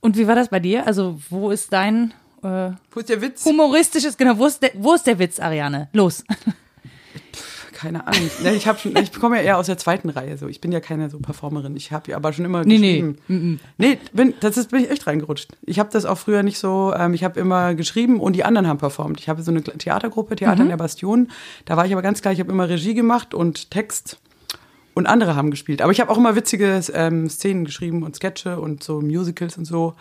Und 0.00 0.16
wie 0.16 0.26
war 0.26 0.34
das 0.34 0.48
bei 0.48 0.60
dir? 0.60 0.86
Also 0.86 1.18
wo 1.30 1.50
ist 1.50 1.72
dein 1.72 2.12
äh, 2.42 2.70
wo 2.90 3.00
ist 3.00 3.08
der 3.08 3.20
Witz? 3.20 3.44
Humoristisches, 3.44 4.16
genau, 4.16 4.38
wo 4.38 4.46
ist 4.46 4.62
der, 4.62 4.70
wo 4.74 4.94
ist 4.94 5.06
der 5.06 5.18
Witz, 5.18 5.40
Ariane? 5.40 5.88
Los 5.92 6.24
keine 7.78 8.08
Ahnung. 8.08 8.28
Ich 8.56 8.66
habe 8.66 8.76
schon, 8.76 8.96
ich 8.96 9.12
komme 9.12 9.36
ja 9.36 9.42
eher 9.42 9.58
aus 9.58 9.66
der 9.66 9.78
zweiten 9.78 10.08
Reihe. 10.10 10.36
So, 10.36 10.48
ich 10.48 10.60
bin 10.60 10.72
ja 10.72 10.80
keine 10.80 11.10
so 11.10 11.20
Performerin. 11.20 11.76
Ich 11.76 11.92
habe 11.92 12.10
ja 12.10 12.16
aber 12.16 12.32
schon 12.32 12.44
immer 12.44 12.64
nee, 12.64 12.76
geschrieben. 12.76 13.18
Nee, 13.28 13.58
nee 13.76 13.98
bin, 14.12 14.34
das 14.40 14.56
ist 14.56 14.72
bin 14.72 14.82
ich 14.82 14.90
echt 14.90 15.06
reingerutscht. 15.06 15.56
Ich 15.64 15.78
habe 15.78 15.88
das 15.92 16.04
auch 16.04 16.18
früher 16.18 16.42
nicht 16.42 16.58
so. 16.58 16.92
Ähm, 16.96 17.14
ich 17.14 17.22
habe 17.22 17.38
immer 17.38 17.76
geschrieben 17.76 18.18
und 18.18 18.34
die 18.34 18.42
anderen 18.42 18.66
haben 18.66 18.78
performt. 18.78 19.20
Ich 19.20 19.28
habe 19.28 19.42
so 19.42 19.52
eine 19.52 19.62
Theatergruppe, 19.62 20.34
Theater 20.34 20.56
mhm. 20.56 20.62
in 20.62 20.68
der 20.70 20.76
Bastion. 20.76 21.30
Da 21.66 21.76
war 21.76 21.86
ich 21.86 21.92
aber 21.92 22.02
ganz 22.02 22.20
klar. 22.20 22.34
Ich 22.34 22.40
habe 22.40 22.50
immer 22.50 22.68
Regie 22.68 22.94
gemacht 22.94 23.32
und 23.32 23.70
Text 23.70 24.18
und 24.94 25.06
andere 25.06 25.36
haben 25.36 25.52
gespielt. 25.52 25.80
Aber 25.80 25.92
ich 25.92 26.00
habe 26.00 26.10
auch 26.10 26.18
immer 26.18 26.34
witzige 26.34 26.80
ähm, 26.92 27.30
Szenen 27.30 27.64
geschrieben 27.64 28.02
und 28.02 28.16
Sketche 28.16 28.58
und 28.58 28.82
so 28.82 29.00
Musicals 29.00 29.56
und 29.56 29.66
so. 29.66 29.94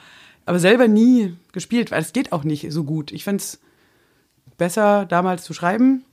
Aber 0.47 0.57
selber 0.57 0.87
nie 0.87 1.35
gespielt, 1.51 1.91
weil 1.91 2.01
es 2.01 2.11
geht 2.11 2.31
auch 2.31 2.43
nicht 2.43 2.71
so 2.71 2.85
gut. 2.85 3.11
Ich 3.11 3.23
finde 3.23 3.43
es 3.43 3.59
besser, 4.57 5.05
damals 5.05 5.43
zu 5.43 5.53
schreiben 5.53 6.03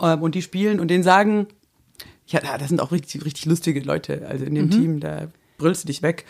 ähm, 0.00 0.22
und 0.22 0.34
die 0.34 0.42
spielen 0.42 0.80
und 0.80 0.88
denen 0.88 1.04
sagen, 1.04 1.46
ja, 2.26 2.40
das 2.58 2.68
sind 2.68 2.80
auch 2.80 2.92
richtig, 2.92 3.24
richtig 3.24 3.46
lustige 3.46 3.80
Leute, 3.80 4.26
also 4.28 4.44
in 4.44 4.54
dem 4.54 4.66
mhm. 4.66 4.70
Team, 4.70 5.00
da 5.00 5.28
brüllst 5.58 5.84
du 5.84 5.86
dich 5.86 6.02
weg. 6.02 6.24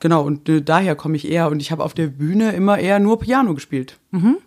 Genau, 0.00 0.22
und 0.22 0.48
äh, 0.48 0.62
daher 0.62 0.94
komme 0.94 1.16
ich 1.16 1.30
eher 1.30 1.50
und 1.50 1.60
ich 1.60 1.70
habe 1.70 1.82
auf 1.84 1.94
der 1.94 2.08
Bühne 2.08 2.52
immer 2.52 2.78
eher 2.78 2.98
nur 2.98 3.18
Piano 3.18 3.54
gespielt. 3.54 3.98
Mhm. 4.10 4.38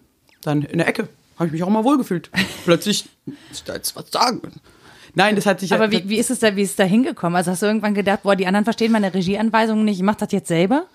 Dann 0.42 0.62
in 0.62 0.78
der 0.78 0.88
Ecke 0.88 1.08
habe 1.38 1.48
ich 1.48 1.52
mich 1.52 1.64
auch 1.64 1.70
mal 1.70 1.84
wohlgefühlt. 1.84 2.30
Plötzlich 2.66 3.06
ich 3.52 3.64
da 3.64 3.76
jetzt 3.76 3.96
was 3.96 4.12
sagen. 4.12 4.42
Nein, 5.16 5.36
das 5.36 5.46
hat 5.46 5.60
sich 5.60 5.74
Aber 5.74 5.92
wie, 5.92 6.08
wie 6.08 6.18
ist 6.18 6.30
es 6.30 6.40
da, 6.40 6.56
wie 6.56 6.62
ist 6.62 6.72
es 6.72 6.76
da 6.76 6.84
hingekommen? 6.84 7.36
Also 7.36 7.52
hast 7.52 7.64
du 7.64 7.66
irgendwann 7.66 7.96
gedacht, 7.96 8.24
boah, 8.24 8.36
die 8.36 8.46
anderen 8.46 8.64
verstehen 8.64 8.92
meine 8.92 9.14
Regieanweisungen 9.14 9.86
nicht, 9.86 9.98
ich 9.98 10.04
mach 10.04 10.16
das 10.16 10.32
jetzt 10.32 10.48
selber? 10.48 10.86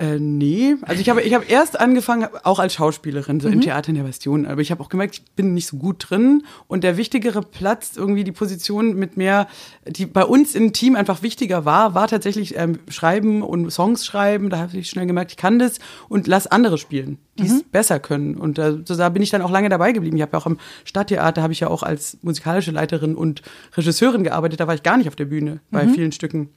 Äh, 0.00 0.18
nee, 0.18 0.76
also 0.80 0.98
ich 0.98 1.10
habe 1.10 1.20
ich 1.20 1.34
hab 1.34 1.50
erst 1.50 1.78
angefangen, 1.78 2.26
auch 2.42 2.58
als 2.58 2.72
Schauspielerin, 2.72 3.38
so 3.38 3.48
mhm. 3.48 3.54
im 3.54 3.60
Theater 3.60 3.90
in 3.90 3.96
der 3.96 4.04
Bastion, 4.04 4.46
aber 4.46 4.62
ich 4.62 4.70
habe 4.70 4.82
auch 4.82 4.88
gemerkt, 4.88 5.16
ich 5.16 5.24
bin 5.32 5.52
nicht 5.52 5.66
so 5.66 5.76
gut 5.76 6.06
drin 6.08 6.42
und 6.68 6.84
der 6.84 6.96
wichtigere 6.96 7.42
Platz, 7.42 7.98
irgendwie 7.98 8.24
die 8.24 8.32
Position 8.32 8.94
mit 8.94 9.18
mehr, 9.18 9.46
die 9.86 10.06
bei 10.06 10.24
uns 10.24 10.54
im 10.54 10.72
Team 10.72 10.96
einfach 10.96 11.22
wichtiger 11.22 11.66
war, 11.66 11.94
war 11.94 12.08
tatsächlich 12.08 12.56
ähm, 12.56 12.78
Schreiben 12.88 13.42
und 13.42 13.70
Songs 13.70 14.06
schreiben, 14.06 14.48
da 14.48 14.60
habe 14.60 14.78
ich 14.78 14.88
schnell 14.88 15.06
gemerkt, 15.06 15.32
ich 15.32 15.36
kann 15.36 15.58
das 15.58 15.80
und 16.08 16.26
lass 16.26 16.46
andere 16.46 16.78
spielen, 16.78 17.18
die 17.38 17.44
es 17.44 17.52
mhm. 17.52 17.64
besser 17.70 18.00
können 18.00 18.36
und 18.36 18.58
äh, 18.58 18.78
so, 18.86 18.96
da 18.96 19.10
bin 19.10 19.22
ich 19.22 19.28
dann 19.28 19.42
auch 19.42 19.50
lange 19.50 19.68
dabei 19.68 19.92
geblieben. 19.92 20.16
Ich 20.16 20.22
habe 20.22 20.32
ja 20.32 20.38
auch 20.38 20.46
im 20.46 20.56
Stadttheater, 20.84 21.42
habe 21.42 21.52
ich 21.52 21.60
ja 21.60 21.68
auch 21.68 21.82
als 21.82 22.16
musikalische 22.22 22.70
Leiterin 22.70 23.14
und 23.14 23.42
Regisseurin 23.76 24.24
gearbeitet, 24.24 24.60
da 24.60 24.66
war 24.66 24.74
ich 24.74 24.82
gar 24.82 24.96
nicht 24.96 25.08
auf 25.08 25.16
der 25.16 25.26
Bühne 25.26 25.60
bei 25.70 25.84
mhm. 25.84 25.92
vielen 25.92 26.12
Stücken. 26.12 26.48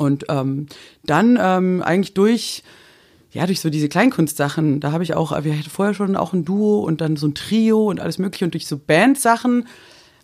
Und 0.00 0.24
ähm, 0.30 0.66
dann 1.04 1.38
ähm, 1.40 1.82
eigentlich 1.82 2.14
durch 2.14 2.62
ja, 3.32 3.46
durch 3.46 3.60
so 3.60 3.70
diese 3.70 3.88
Kleinkunstsachen, 3.88 4.80
da 4.80 4.90
habe 4.92 5.04
ich 5.04 5.14
auch, 5.14 5.30
wir 5.44 5.56
hatten 5.56 5.70
vorher 5.70 5.94
schon 5.94 6.16
auch 6.16 6.32
ein 6.32 6.44
Duo 6.44 6.80
und 6.80 7.00
dann 7.00 7.16
so 7.16 7.28
ein 7.28 7.34
Trio 7.34 7.88
und 7.88 8.00
alles 8.00 8.18
mögliche 8.18 8.44
und 8.44 8.54
durch 8.54 8.66
so 8.66 8.76
Bandsachen, 8.76 9.68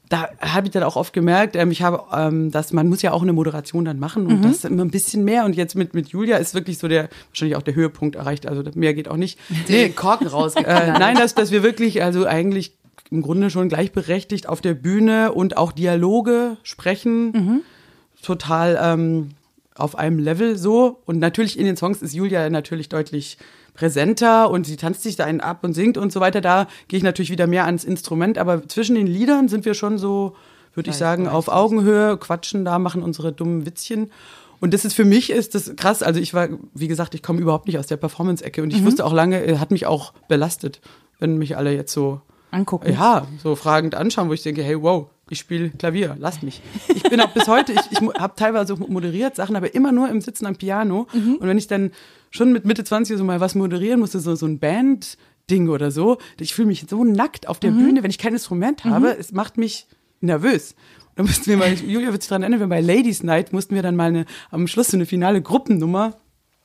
da 0.09 0.29
habe 0.41 0.67
ich 0.67 0.73
dann 0.73 0.83
auch 0.83 0.97
oft 0.97 1.13
gemerkt, 1.13 1.57
ähm, 1.57 1.71
ich 1.71 1.83
habe, 1.83 2.05
ähm, 2.13 2.51
dass 2.51 2.73
man 2.73 2.89
muss 2.89 3.03
ja 3.03 3.13
auch 3.13 3.23
eine 3.23 3.33
Moderation 3.33 3.85
dann 3.85 3.99
machen 3.99 4.27
und 4.27 4.39
mhm. 4.39 4.43
das 4.43 4.65
immer 4.65 4.85
ein 4.85 4.91
bisschen 4.91 5.25
mehr 5.25 5.45
und 5.45 5.57
jetzt 5.57 5.75
mit 5.75 5.95
mit 5.95 6.09
Julia 6.09 6.37
ist 6.39 6.55
wirklich 6.55 6.79
so 6.79 6.89
der 6.89 7.09
wahrscheinlich 7.29 7.57
auch 7.57 7.63
der 7.63 7.75
Höhepunkt 7.75 8.17
erreicht, 8.17 8.47
also 8.47 8.63
mehr 8.75 8.95
geht 8.95 9.09
auch 9.09 9.17
nicht. 9.17 9.39
Nee, 9.69 9.91
Korken 9.91 10.29
raus. 10.29 10.55
äh, 10.57 10.93
nein, 10.99 11.17
dass 11.17 11.35
dass 11.35 11.51
wir 11.51 11.63
wirklich 11.63 12.03
also 12.03 12.25
eigentlich 12.27 12.73
im 13.11 13.23
Grunde 13.23 13.51
schon 13.51 13.69
gleichberechtigt 13.69 14.49
auf 14.49 14.61
der 14.61 14.75
Bühne 14.75 15.33
und 15.33 15.57
auch 15.57 15.73
Dialoge 15.73 16.57
sprechen. 16.63 17.33
Mhm. 17.33 17.61
Total 18.23 18.79
ähm, 18.81 19.31
auf 19.79 19.97
einem 19.97 20.19
Level 20.19 20.57
so. 20.57 21.01
Und 21.05 21.19
natürlich 21.19 21.59
in 21.59 21.67
den 21.67 21.77
Songs 21.77 22.03
ist 22.03 22.15
Julia 22.15 22.49
natürlich 22.51 22.89
deutlich 22.89 23.39
präsenter 23.75 24.51
und 24.51 24.67
sie 24.67 24.77
tanzt 24.77 25.03
sich 25.03 25.17
da 25.17 25.25
einen 25.25 25.41
ab 25.41 25.63
und 25.63 25.75
singt 25.75 25.99
und 25.99 26.13
so 26.13 26.21
weiter. 26.21 26.41
Da 26.41 26.67
gehe 26.89 26.97
ich 26.97 27.03
natürlich 27.05 27.31
wieder 27.31 27.47
mehr 27.47 27.67
ans 27.67 27.85
Instrument. 27.85 28.39
Aber 28.39 28.67
zwischen 28.69 28.97
den 28.97 29.07
Liedern 29.07 29.49
sind 29.49 29.65
wir 29.65 29.75
schon 29.75 29.99
so, 29.99 30.35
würde 30.75 30.91
ich 30.91 30.97
sagen, 30.97 31.29
auf 31.29 31.49
Augenhöhe, 31.49 32.17
quatschen 32.17 32.65
da, 32.65 32.79
machen 32.79 33.03
unsere 33.03 33.33
dummen 33.33 33.67
Witzchen. 33.67 34.11
Und 34.61 34.73
das 34.73 34.85
ist 34.85 34.95
für 34.95 35.05
mich 35.05 35.31
ist 35.31 35.55
das 35.55 35.77
krass. 35.77 36.03
Also 36.03 36.19
ich 36.21 36.33
war, 36.33 36.49
wie 36.75 36.89
gesagt, 36.89 37.15
ich 37.15 37.23
komme 37.23 37.41
überhaupt 37.41 37.67
nicht 37.67 37.79
aus 37.79 37.87
der 37.87 37.99
Performance-Ecke 37.99 38.63
und 38.63 38.73
ich 38.73 38.81
mhm. 38.81 38.87
wusste 38.87 39.05
auch 39.05 39.13
lange, 39.13 39.61
hat 39.61 39.71
mich 39.71 39.87
auch 39.87 40.13
belastet, 40.29 40.81
wenn 41.19 41.37
mich 41.37 41.57
alle 41.57 41.75
jetzt 41.75 41.93
so 41.93 42.23
angucken. 42.51 42.91
Ja, 42.93 43.27
so 43.43 43.55
fragend 43.55 43.95
anschauen, 43.95 44.29
wo 44.29 44.33
ich 44.33 44.43
denke, 44.43 44.63
hey, 44.63 44.81
wow, 44.81 45.09
ich 45.29 45.39
spiele 45.39 45.71
Klavier, 45.71 46.17
lasst 46.19 46.43
mich. 46.43 46.61
Ich 46.95 47.03
bin 47.03 47.21
auch 47.21 47.31
bis 47.31 47.49
heute, 47.49 47.73
ich, 47.73 47.81
ich 47.91 48.01
habe 48.01 48.35
teilweise 48.37 48.77
moderiert 48.77 49.37
Sachen, 49.37 49.57
aber 49.57 49.75
immer 49.75 49.93
nur 49.93 50.09
im 50.09 50.21
Sitzen 50.21 50.47
am 50.47 50.57
Piano. 50.57 51.07
Mhm. 51.13 51.37
Und 51.37 51.49
wenn 51.49 51.59
ich 51.59 51.67
dann 51.67 51.91
schon 52.31 52.53
mit 52.53 52.65
Mitte 52.65 52.85
20 52.85 53.19
so 53.19 53.25
mal 53.25 53.41
was 53.41 53.55
moderieren 53.55 54.01
musste, 54.01 54.21
so, 54.21 54.35
so 54.35 54.47
ein 54.47 54.59
Band, 54.59 55.17
Ding 55.51 55.69
oder 55.69 55.91
so. 55.91 56.19
Ich 56.41 56.55
fühle 56.55 56.69
mich 56.69 56.87
so 56.89 57.05
nackt 57.05 57.49
auf 57.49 57.61
der 57.61 57.71
mhm. 57.71 57.79
Bühne, 57.79 58.03
wenn 58.03 58.11
ich 58.11 58.19
kein 58.19 58.33
Instrument 58.33 58.85
habe. 58.85 59.15
Mhm. 59.15 59.21
Es 59.21 59.33
macht 59.33 59.59
mich 59.59 59.87
nervös. 60.21 60.75
Da 61.15 61.23
mussten 61.23 61.47
wir 61.47 61.57
mal, 61.57 61.73
Julia 61.73 62.13
wird 62.13 62.23
sich 62.23 62.29
daran 62.29 62.43
erinnern, 62.43 62.61
wir 62.61 62.67
bei 62.67 62.81
Ladies 62.81 63.23
Night 63.23 63.53
mussten 63.53 63.75
wir 63.75 63.83
dann 63.83 63.97
mal 63.97 64.09
eine, 64.09 64.27
am 64.51 64.67
Schluss 64.67 64.89
so 64.89 64.97
eine 64.97 65.07
finale 65.07 65.41
Gruppennummer 65.41 66.17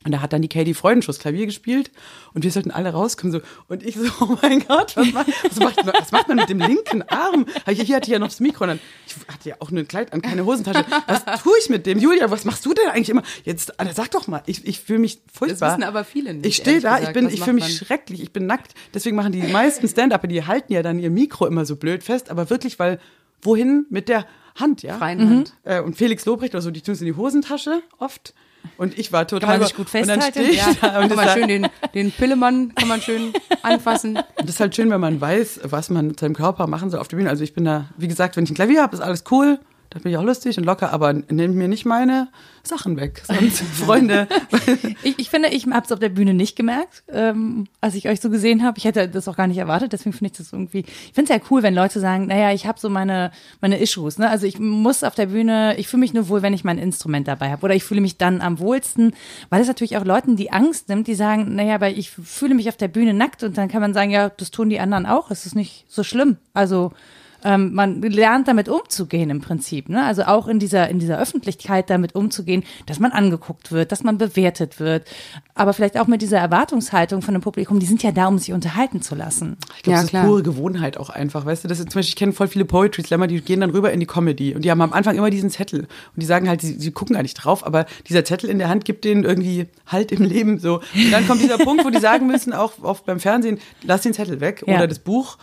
und 0.03 0.11
da 0.11 0.21
hat 0.21 0.33
dann 0.33 0.41
die 0.41 0.47
Katie 0.47 0.73
Freudenschuss 0.73 1.19
Klavier 1.19 1.45
gespielt 1.45 1.91
und 2.33 2.43
wir 2.43 2.51
sollten 2.51 2.71
alle 2.71 2.89
rauskommen. 2.89 3.31
So. 3.31 3.41
Und 3.67 3.83
ich 3.83 3.95
so, 3.95 4.09
oh 4.21 4.37
mein 4.41 4.65
Gott, 4.67 4.97
was 4.97 5.11
macht, 5.11 5.27
was 5.43 5.59
macht, 5.59 5.85
man, 5.85 5.93
was 5.97 6.11
macht 6.11 6.27
man 6.27 6.37
mit 6.37 6.49
dem 6.49 6.59
linken 6.59 7.03
Arm? 7.03 7.45
Hier 7.67 7.95
hatte 7.95 8.07
ich 8.07 8.13
ja 8.13 8.19
noch 8.19 8.29
das 8.29 8.39
Mikro 8.39 8.63
und 8.63 8.69
dann, 8.69 8.79
ich 9.05 9.15
hatte 9.31 9.49
ja 9.49 9.55
auch 9.59 9.69
nur 9.69 9.81
ein 9.83 9.87
Kleid 9.87 10.11
an, 10.13 10.21
keine 10.21 10.45
Hosentasche. 10.45 10.85
Was 11.07 11.43
tue 11.43 11.53
ich 11.61 11.69
mit 11.69 11.85
dem? 11.85 11.99
Julia, 11.99 12.31
was 12.31 12.45
machst 12.45 12.65
du 12.65 12.73
denn 12.73 12.87
eigentlich 12.87 13.09
immer? 13.09 13.23
Jetzt, 13.43 13.73
sag 13.93 14.09
doch 14.11 14.27
mal, 14.27 14.41
ich, 14.47 14.65
ich 14.65 14.79
fühle 14.79 14.99
mich 14.99 15.21
furchtbar. 15.31 15.69
Das 15.69 15.77
wissen 15.77 15.83
aber 15.83 16.03
viele 16.03 16.33
nicht. 16.33 16.45
Ich 16.47 16.55
stehe 16.55 16.79
da, 16.79 16.97
gesagt, 16.97 17.07
ich 17.07 17.13
bin, 17.13 17.29
ich 17.29 17.41
fühle 17.41 17.53
mich 17.53 17.77
schrecklich, 17.77 18.23
ich 18.23 18.33
bin 18.33 18.47
nackt. 18.47 18.73
Deswegen 18.93 19.15
machen 19.15 19.31
die 19.31 19.43
meisten 19.43 19.87
Stand-Upper, 19.87 20.27
die 20.27 20.45
halten 20.45 20.73
ja 20.73 20.81
dann 20.81 20.97
ihr 20.97 21.11
Mikro 21.11 21.45
immer 21.45 21.65
so 21.65 21.75
blöd 21.75 22.03
fest, 22.03 22.31
aber 22.31 22.49
wirklich, 22.49 22.79
weil, 22.79 22.99
wohin 23.43 23.85
mit 23.89 24.09
der 24.09 24.25
Hand, 24.55 24.81
ja? 24.81 24.97
Freien 24.97 25.29
Hand. 25.29 25.53
Äh, 25.63 25.81
und 25.81 25.95
Felix 25.95 26.25
Lobrecht, 26.25 26.55
also 26.55 26.71
die 26.71 26.81
tun 26.81 26.93
es 26.93 27.01
in 27.01 27.07
die 27.07 27.15
Hosentasche 27.15 27.83
oft. 27.99 28.33
Und 28.77 28.97
ich 28.97 29.11
war 29.11 29.27
total. 29.27 29.49
Kann 29.49 29.59
man 29.59 29.67
sich 29.67 29.77
gut 29.77 29.89
festhalten? 29.89 30.39
Und 30.39 30.47
dann 30.47 30.53
ja. 30.53 30.73
da 30.81 30.99
und 30.99 31.07
kann 31.09 31.15
man 31.17 31.29
schön 31.29 31.47
den, 31.47 31.67
den 31.93 32.11
Pillemann 32.11 32.73
kann 32.75 32.87
man 32.87 33.01
schön 33.01 33.33
anfassen. 33.61 34.17
Und 34.17 34.25
das 34.39 34.49
ist 34.55 34.59
halt 34.59 34.75
schön, 34.75 34.89
wenn 34.89 35.01
man 35.01 35.19
weiß, 35.21 35.61
was 35.65 35.89
man 35.89 36.07
mit 36.07 36.19
seinem 36.19 36.35
Körper 36.35 36.67
machen 36.67 36.89
soll 36.89 36.99
auf 36.99 37.07
der 37.07 37.17
Bühne. 37.17 37.29
Also 37.29 37.43
ich 37.43 37.53
bin 37.53 37.65
da, 37.65 37.85
wie 37.97 38.07
gesagt, 38.07 38.37
wenn 38.37 38.43
ich 38.43 38.51
ein 38.51 38.55
Klavier 38.55 38.81
habe, 38.81 38.95
ist 38.95 39.01
alles 39.01 39.23
cool. 39.31 39.59
Das 39.91 40.01
bin 40.01 40.11
ich 40.13 40.17
auch 40.17 40.23
lustig 40.23 40.57
und 40.57 40.63
locker, 40.63 40.93
aber 40.93 41.11
nehmt 41.11 41.55
mir 41.55 41.67
nicht 41.67 41.85
meine 41.85 42.29
Sachen 42.63 42.95
weg. 42.95 43.23
Sonst, 43.25 43.61
Freunde. 43.73 44.25
ich, 45.03 45.19
ich 45.19 45.29
finde, 45.29 45.49
ich 45.49 45.65
habe 45.67 45.85
es 45.85 45.91
auf 45.91 45.99
der 45.99 46.07
Bühne 46.07 46.33
nicht 46.33 46.55
gemerkt, 46.55 47.03
ähm, 47.09 47.67
als 47.81 47.95
ich 47.95 48.07
euch 48.07 48.21
so 48.21 48.29
gesehen 48.29 48.63
habe. 48.63 48.77
Ich 48.77 48.85
hätte 48.85 49.09
das 49.09 49.27
auch 49.27 49.35
gar 49.35 49.47
nicht 49.47 49.57
erwartet, 49.57 49.91
deswegen 49.91 50.13
finde 50.13 50.31
ich 50.31 50.37
das 50.37 50.53
irgendwie. 50.53 50.79
Ich 50.79 51.13
finde 51.13 51.33
es 51.33 51.37
ja 51.37 51.45
cool, 51.51 51.61
wenn 51.61 51.75
Leute 51.75 51.99
sagen, 51.99 52.27
naja, 52.27 52.53
ich 52.53 52.65
habe 52.65 52.79
so 52.79 52.89
meine, 52.89 53.31
meine 53.59 53.79
Issues. 53.79 54.17
Ne? 54.17 54.29
Also 54.29 54.47
ich 54.47 54.59
muss 54.59 55.03
auf 55.03 55.15
der 55.15 55.25
Bühne, 55.25 55.75
ich 55.77 55.89
fühle 55.89 55.99
mich 55.99 56.13
nur 56.13 56.29
wohl, 56.29 56.41
wenn 56.41 56.53
ich 56.53 56.63
mein 56.63 56.77
Instrument 56.77 57.27
dabei 57.27 57.51
habe. 57.51 57.65
Oder 57.65 57.75
ich 57.75 57.83
fühle 57.83 57.99
mich 57.99 58.17
dann 58.17 58.39
am 58.39 58.59
wohlsten, 58.59 59.13
weil 59.49 59.61
es 59.61 59.67
natürlich 59.67 59.97
auch 59.97 60.05
Leuten 60.05 60.37
die 60.37 60.53
Angst 60.53 60.87
nimmt, 60.87 61.07
die 61.07 61.15
sagen, 61.15 61.53
naja, 61.55 61.75
aber 61.75 61.89
ich 61.89 62.11
fühle 62.11 62.55
mich 62.55 62.69
auf 62.69 62.77
der 62.77 62.87
Bühne 62.87 63.13
nackt 63.13 63.43
und 63.43 63.57
dann 63.57 63.67
kann 63.67 63.81
man 63.81 63.93
sagen, 63.93 64.11
ja, 64.11 64.29
das 64.29 64.51
tun 64.51 64.69
die 64.69 64.79
anderen 64.79 65.05
auch, 65.05 65.31
es 65.31 65.45
ist 65.45 65.55
nicht 65.55 65.83
so 65.89 66.03
schlimm. 66.03 66.37
Also 66.53 66.93
ähm, 67.43 67.73
man 67.73 68.01
lernt 68.01 68.47
damit 68.47 68.69
umzugehen 68.69 69.29
im 69.29 69.41
Prinzip. 69.41 69.89
Ne? 69.89 70.03
Also 70.03 70.23
auch 70.23 70.47
in 70.47 70.59
dieser, 70.59 70.89
in 70.89 70.99
dieser 70.99 71.19
Öffentlichkeit 71.19 71.89
damit 71.89 72.15
umzugehen, 72.15 72.63
dass 72.85 72.99
man 72.99 73.11
angeguckt 73.11 73.71
wird, 73.71 73.91
dass 73.91 74.03
man 74.03 74.17
bewertet 74.17 74.79
wird. 74.79 75.07
Aber 75.55 75.73
vielleicht 75.73 75.99
auch 75.99 76.07
mit 76.07 76.21
dieser 76.21 76.39
Erwartungshaltung 76.39 77.21
von 77.21 77.33
dem 77.33 77.41
Publikum, 77.41 77.79
die 77.79 77.85
sind 77.85 78.03
ja 78.03 78.11
da, 78.11 78.27
um 78.27 78.37
sich 78.37 78.53
unterhalten 78.53 79.01
zu 79.01 79.15
lassen. 79.15 79.57
Ich 79.77 79.83
glaube, 79.83 79.97
ja, 79.97 80.03
das 80.03 80.13
ist 80.13 80.21
pure 80.21 80.43
Gewohnheit 80.43 80.97
auch 80.97 81.09
einfach. 81.09 81.45
Weißt 81.45 81.63
du, 81.63 81.67
das 81.67 81.79
ist 81.79 81.91
zum 81.91 81.99
Beispiel, 81.99 82.09
ich 82.09 82.15
kenne 82.15 82.33
voll 82.33 82.47
viele 82.47 82.65
Poetry 82.65 83.03
Slammer, 83.03 83.27
die 83.27 83.41
gehen 83.41 83.61
dann 83.61 83.71
rüber 83.71 83.91
in 83.91 83.99
die 83.99 84.05
Comedy 84.05 84.55
und 84.55 84.63
die 84.63 84.71
haben 84.71 84.81
am 84.81 84.93
Anfang 84.93 85.15
immer 85.17 85.29
diesen 85.29 85.49
Zettel. 85.49 85.81
Und 85.81 85.87
die 86.17 86.25
sagen 86.25 86.47
halt, 86.47 86.61
sie, 86.61 86.73
sie 86.79 86.91
gucken 86.91 87.15
gar 87.15 87.21
nicht 87.21 87.35
drauf, 87.35 87.65
aber 87.65 87.85
dieser 88.07 88.25
Zettel 88.25 88.49
in 88.49 88.59
der 88.59 88.69
Hand 88.69 88.85
gibt 88.85 89.05
denen 89.05 89.23
irgendwie 89.23 89.67
Halt 89.91 90.11
im 90.11 90.23
Leben 90.23 90.59
so. 90.59 90.75
Und 90.75 91.11
dann 91.11 91.27
kommt 91.27 91.41
dieser 91.41 91.57
Punkt, 91.63 91.83
wo 91.83 91.89
die 91.89 91.99
sagen 91.99 92.27
müssen, 92.27 92.53
auch 92.53 92.73
oft 92.81 93.05
beim 93.05 93.19
Fernsehen, 93.19 93.59
lass 93.83 94.01
den 94.01 94.13
Zettel 94.13 94.39
weg 94.39 94.63
ja. 94.65 94.75
oder 94.75 94.87
das 94.87 94.99
Buch 94.99 95.37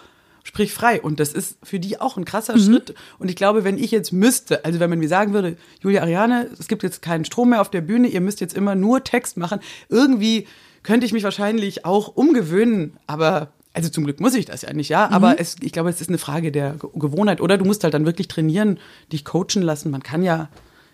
sprich 0.49 0.73
frei. 0.73 1.03
Und 1.03 1.21
das 1.21 1.35
ist 1.35 1.59
für 1.63 1.79
die 1.79 2.01
auch 2.01 2.17
ein 2.17 2.25
krasser 2.25 2.57
mhm. 2.57 2.61
Schritt. 2.63 2.95
Und 3.19 3.29
ich 3.29 3.37
glaube, 3.37 3.65
wenn 3.65 3.77
ich 3.77 3.91
jetzt 3.91 4.13
müsste, 4.13 4.65
also 4.65 4.81
wenn 4.81 4.89
man 4.89 4.99
mir 4.99 5.09
sagen 5.09 5.35
würde, 5.35 5.59
Julia 5.83 6.01
Ariane, 6.01 6.49
es 6.59 6.69
gibt 6.69 6.83
jetzt 6.83 7.03
keinen 7.03 7.27
Strom 7.27 7.51
mehr 7.51 7.61
auf 7.61 7.71
der 7.71 7.83
Bühne, 7.83 8.09
ihr 8.09 8.23
müsst 8.23 8.41
jetzt 8.41 8.57
immer 8.57 8.75
nur 8.75 9.05
Text 9.05 9.37
machen, 9.37 9.61
irgendwie 9.91 10.47
könnte 10.83 11.05
ich 11.05 11.13
mich 11.13 11.23
wahrscheinlich 11.23 11.85
auch 11.85 12.09
umgewöhnen, 12.09 12.97
aber 13.07 13.53
also 13.75 13.91
zum 13.91 14.05
Glück 14.05 14.21
muss 14.21 14.35
ich 14.35 14.47
das 14.47 14.63
ja 14.63 14.73
nicht, 14.73 14.89
ja. 14.89 15.11
Aber 15.11 15.33
mhm. 15.33 15.37
es, 15.39 15.57
ich 15.61 15.73
glaube, 15.73 15.91
es 15.91 16.01
ist 16.01 16.09
eine 16.09 16.17
Frage 16.17 16.51
der 16.51 16.77
Gewohnheit. 16.95 17.43
Oder 17.43 17.59
du 17.59 17.67
musst 17.67 17.85
halt 17.85 17.93
dann 17.93 18.07
wirklich 18.07 18.27
trainieren, 18.27 18.79
dich 19.13 19.27
coachen 19.27 19.61
lassen. 19.61 19.91
Man 19.91 20.03
kann 20.03 20.23
ja 20.23 20.49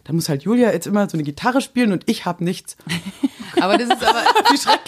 da 0.04 0.12
muss 0.12 0.28
halt 0.28 0.42
Julia 0.42 0.72
jetzt 0.72 0.86
immer 0.86 1.08
so 1.08 1.16
eine 1.16 1.24
Gitarre 1.24 1.60
spielen 1.60 1.92
und 1.92 2.04
ich 2.06 2.26
habe 2.26 2.44
nichts. 2.44 2.76
Aber 3.60 3.78
das 3.78 3.88
ist 3.88 4.04
aber, 4.04 4.22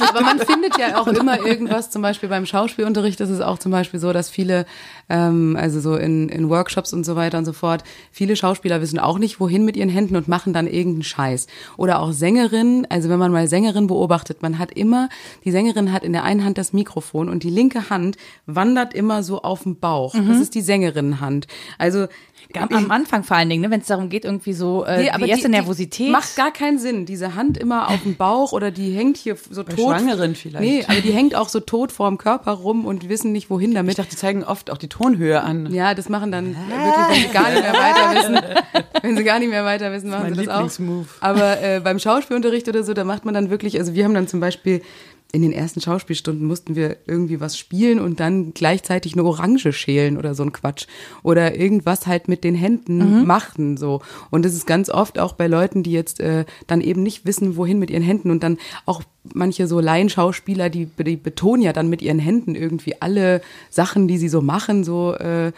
aber 0.09 0.21
man 0.23 0.39
findet 0.41 0.77
ja 0.79 1.01
auch 1.01 1.07
immer 1.07 1.39
irgendwas, 1.39 1.91
zum 1.91 2.03
Beispiel 2.03 2.29
beim 2.29 2.47
Schauspielunterricht 2.47 3.21
ist 3.21 3.31
es 3.31 3.41
auch 3.41 3.59
zum 3.59 3.73
Beispiel 3.73 4.01
so, 4.01 4.13
dass 4.13 4.29
viele, 4.29 4.67
ähm, 5.09 5.57
also 5.59 5.81
so 5.81 5.95
in, 5.95 6.29
in 6.29 6.51
Workshops 6.51 6.93
und 6.93 7.05
so 7.05 7.17
weiter 7.17 7.39
und 7.39 7.45
so 7.45 7.53
fort, 7.53 7.85
viele 8.11 8.37
Schauspieler 8.37 8.81
wissen 8.81 8.99
auch 8.99 9.19
nicht, 9.19 9.41
wohin 9.41 9.65
mit 9.65 9.77
ihren 9.77 9.89
Händen 9.89 10.17
und 10.17 10.29
machen 10.29 10.53
dann 10.53 10.67
irgendeinen 10.67 11.05
Scheiß. 11.05 11.47
Oder 11.77 12.01
auch 12.01 12.13
Sängerinnen, 12.13 12.87
also 12.91 13.09
wenn 13.09 13.19
man 13.19 13.33
mal 13.33 13.49
Sängerin 13.49 13.87
beobachtet, 13.87 14.43
man 14.43 14.59
hat 14.59 14.73
immer, 14.73 15.09
die 15.45 15.53
Sängerin 15.53 15.93
hat 15.93 16.05
in 16.05 16.13
der 16.13 16.25
einen 16.25 16.45
Hand 16.45 16.59
das 16.59 16.73
Mikrofon 16.73 17.29
und 17.29 17.45
die 17.45 17.51
linke 17.51 17.89
Hand 17.89 18.17
wandert 18.47 18.95
immer 18.95 19.23
so 19.23 19.43
auf 19.43 19.63
den 19.63 19.79
Bauch. 19.79 20.15
Mhm. 20.15 20.29
Das 20.29 20.39
ist 20.39 20.55
die 20.55 20.61
Sängerinnenhand. 20.61 21.47
Also 21.79 22.09
am 22.55 22.91
Anfang 22.91 23.25
vor 23.25 23.37
allen 23.37 23.49
Dingen, 23.49 23.63
ne, 23.63 23.71
wenn 23.71 23.81
es 23.81 23.87
darum 23.87 24.09
geht, 24.09 24.25
irgendwie 24.25 24.53
so 24.53 24.85
äh, 24.85 25.05
nee, 25.05 25.25
die 25.25 25.31
erste 25.31 25.49
die, 25.49 25.53
Nervosität. 25.53 26.09
Die 26.09 26.11
macht 26.11 26.37
gar 26.37 26.53
keinen 26.53 26.79
Sinn. 26.79 27.07
Diese 27.07 27.35
Hand 27.35 27.59
immer 27.59 27.89
auf 27.89 28.03
dem 28.03 28.17
Bauch 28.17 28.53
oder 28.53 28.71
die 28.71 28.93
hängt 28.93 29.17
hier 29.17 29.37
so 29.51 29.65
Bei 29.65 29.73
tot. 29.73 29.99
Schwangeren 29.99 30.35
vielleicht. 30.35 30.65
Nee, 30.65 30.85
aber 30.87 31.01
die 31.01 31.13
hängt 31.13 31.35
auch 31.35 31.49
so 31.49 31.61
tot 31.61 31.93
vorm 31.93 32.19
Körper 32.19 32.53
rum 32.53 32.85
und 32.85 33.09
wissen 33.09 33.33
nicht, 33.33 33.51
wohin 33.51 33.75
damit. 33.75 33.91
Ich 33.91 33.97
dachte, 33.97 34.11
die 34.11 34.17
zeigen 34.17 34.45
oft 34.45 34.71
auch 34.71 34.79
die 34.79 34.89
Tonhöhe 34.89 35.43
an. 35.43 35.73
Ja, 35.73 35.95
das 35.95 36.09
machen 36.09 36.33
dann 36.33 36.57
wirklich, 36.57 37.09
wenn 37.09 37.23
sie 37.23 37.33
gar 37.33 37.51
nicht 37.51 37.63
mehr 37.63 37.73
weiter 37.73 38.15
wissen. 38.15 38.41
wenn 39.03 39.17
sie 39.17 39.25
gar 39.25 39.39
nicht 39.39 39.51
mehr 39.51 39.65
weiter 39.65 39.93
wissen, 39.93 40.11
machen 40.11 40.29
das 40.31 40.39
sie 40.39 40.47
das 40.47 40.81
auch. 40.81 41.05
Aber 41.21 41.63
äh, 41.63 41.81
beim 41.81 41.99
Schauspielunterricht 41.99 42.69
oder 42.69 42.83
so, 42.83 42.95
da 42.95 43.05
macht 43.05 43.25
man 43.25 43.35
dann 43.35 43.51
wirklich, 43.51 43.79
also 43.79 43.95
wir 43.95 44.05
haben 44.05 44.15
dann 44.15 44.29
zum 44.29 44.41
Beispiel 44.41 44.83
in 45.37 45.43
den 45.43 45.53
ersten 45.53 45.83
Schauspielstunden 45.83 46.47
mussten 46.47 46.77
wir 46.77 46.97
irgendwie 47.07 47.41
was 47.41 47.59
spielen 47.59 48.01
und 48.01 48.21
dann 48.21 48.55
gleichzeitig 48.55 49.13
eine 49.13 49.25
Orange 49.25 49.71
schälen 49.71 50.17
oder 50.17 50.35
so 50.35 50.43
ein 50.43 50.53
Quatsch. 50.53 50.87
Oder 51.23 51.57
irgendwas 51.57 52.07
halt 52.07 52.27
mit 52.27 52.43
den 52.43 52.55
Händen 52.55 53.19
mhm. 53.19 53.27
machen 53.27 53.77
so. 53.77 54.01
Und 54.31 54.47
das 54.47 54.55
ist 54.55 54.67
ganz 54.67 54.89
oft 54.89 55.19
auch 55.19 55.35
bei 55.35 55.47
Leuten, 55.47 55.83
die 55.83 55.93
jetzt 55.93 56.21
äh, 56.21 56.47
dann 56.67 56.81
eben 56.81 57.03
nicht 57.03 57.27
wissen, 57.27 57.59
wohin 57.59 57.79
mit 57.79 57.91
ihren 57.91 58.03
Händen 58.03 58.31
und 58.31 58.43
dann 58.43 58.57
auch 58.87 59.03
manche 59.35 59.67
so 59.67 59.79
Laienschauspieler, 59.79 60.71
die, 60.71 60.87
die 60.87 61.17
betonen 61.17 61.61
ja 61.61 61.75
dann 61.75 61.91
mit 61.91 62.01
ihren 62.01 62.19
Händen 62.19 62.55
irgendwie 62.55 63.03
alle 63.03 63.43
Sachen, 63.69 64.09
die 64.09 64.17
sie 64.17 64.31
so 64.31 64.41
machen, 64.41 64.85
so 64.85 65.13
äh, 65.17 65.53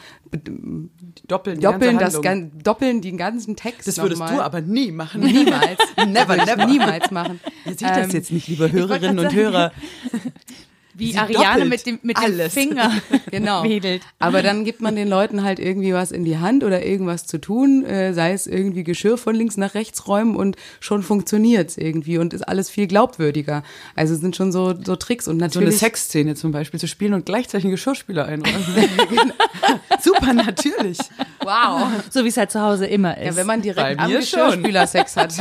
doppeln, 1.26 1.60
doppeln, 1.60 1.98
das, 1.98 2.20
doppeln 2.62 3.00
den 3.00 3.16
ganzen 3.16 3.56
Text. 3.56 3.88
Das 3.88 3.98
würdest 3.98 4.20
du 4.20 4.40
aber 4.40 4.60
nie 4.60 4.92
machen. 4.92 5.22
Niemals. 5.22 5.78
never, 6.06 6.36
never. 6.36 6.66
Niemals 6.66 7.10
machen. 7.10 7.40
Ihr 7.64 7.72
seht 7.72 7.82
das 7.82 8.08
ähm, 8.08 8.10
jetzt 8.10 8.32
nicht, 8.32 8.48
liebe 8.48 8.70
Hörerinnen 8.70 9.18
und 9.18 9.32
Hörer. 9.32 9.72
Wie 10.98 11.12
Sie 11.12 11.18
Ariane 11.18 11.64
mit 11.64 11.86
dem, 11.86 11.98
mit 12.02 12.18
dem 12.18 12.50
Finger 12.50 12.92
genau. 13.30 13.62
wedelt. 13.62 14.02
Aber 14.18 14.42
dann 14.42 14.64
gibt 14.64 14.80
man 14.80 14.96
den 14.96 15.08
Leuten 15.08 15.44
halt 15.44 15.58
irgendwie 15.58 15.94
was 15.94 16.10
in 16.10 16.24
die 16.24 16.38
Hand 16.38 16.64
oder 16.64 16.84
irgendwas 16.84 17.26
zu 17.26 17.38
tun, 17.40 17.84
äh, 17.84 18.12
sei 18.12 18.32
es 18.32 18.46
irgendwie 18.46 18.82
Geschirr 18.82 19.16
von 19.16 19.34
links 19.34 19.56
nach 19.56 19.74
rechts 19.74 20.08
räumen 20.08 20.34
und 20.34 20.56
schon 20.80 21.02
funktioniert's 21.02 21.76
irgendwie 21.76 22.18
und 22.18 22.34
ist 22.34 22.42
alles 22.42 22.68
viel 22.68 22.88
glaubwürdiger. 22.88 23.62
Also 23.94 24.16
sind 24.16 24.34
schon 24.34 24.50
so, 24.50 24.74
so 24.84 24.96
Tricks 24.96 25.28
und 25.28 25.36
natürlich. 25.36 25.54
So 25.54 25.60
eine 25.60 25.78
Sexszene 25.78 26.34
zum 26.34 26.50
Beispiel 26.50 26.80
zu 26.80 26.88
spielen 26.88 27.14
und 27.14 27.26
gleichzeitig 27.26 27.64
einen 27.64 27.72
Geschirrspüler 27.72 28.26
einräumen. 28.26 28.58
Super 30.00 30.32
natürlich. 30.32 30.98
Wow. 31.40 31.88
So 32.10 32.24
wie 32.24 32.28
es 32.28 32.36
halt 32.36 32.50
zu 32.50 32.60
Hause 32.60 32.86
immer 32.86 33.16
ist. 33.16 33.26
Ja, 33.26 33.36
wenn 33.36 33.46
man 33.46 33.62
direkt 33.62 34.00
am 34.00 34.10
Geschirrspüler 34.10 34.86
Sex 34.86 35.16
hat. 35.16 35.34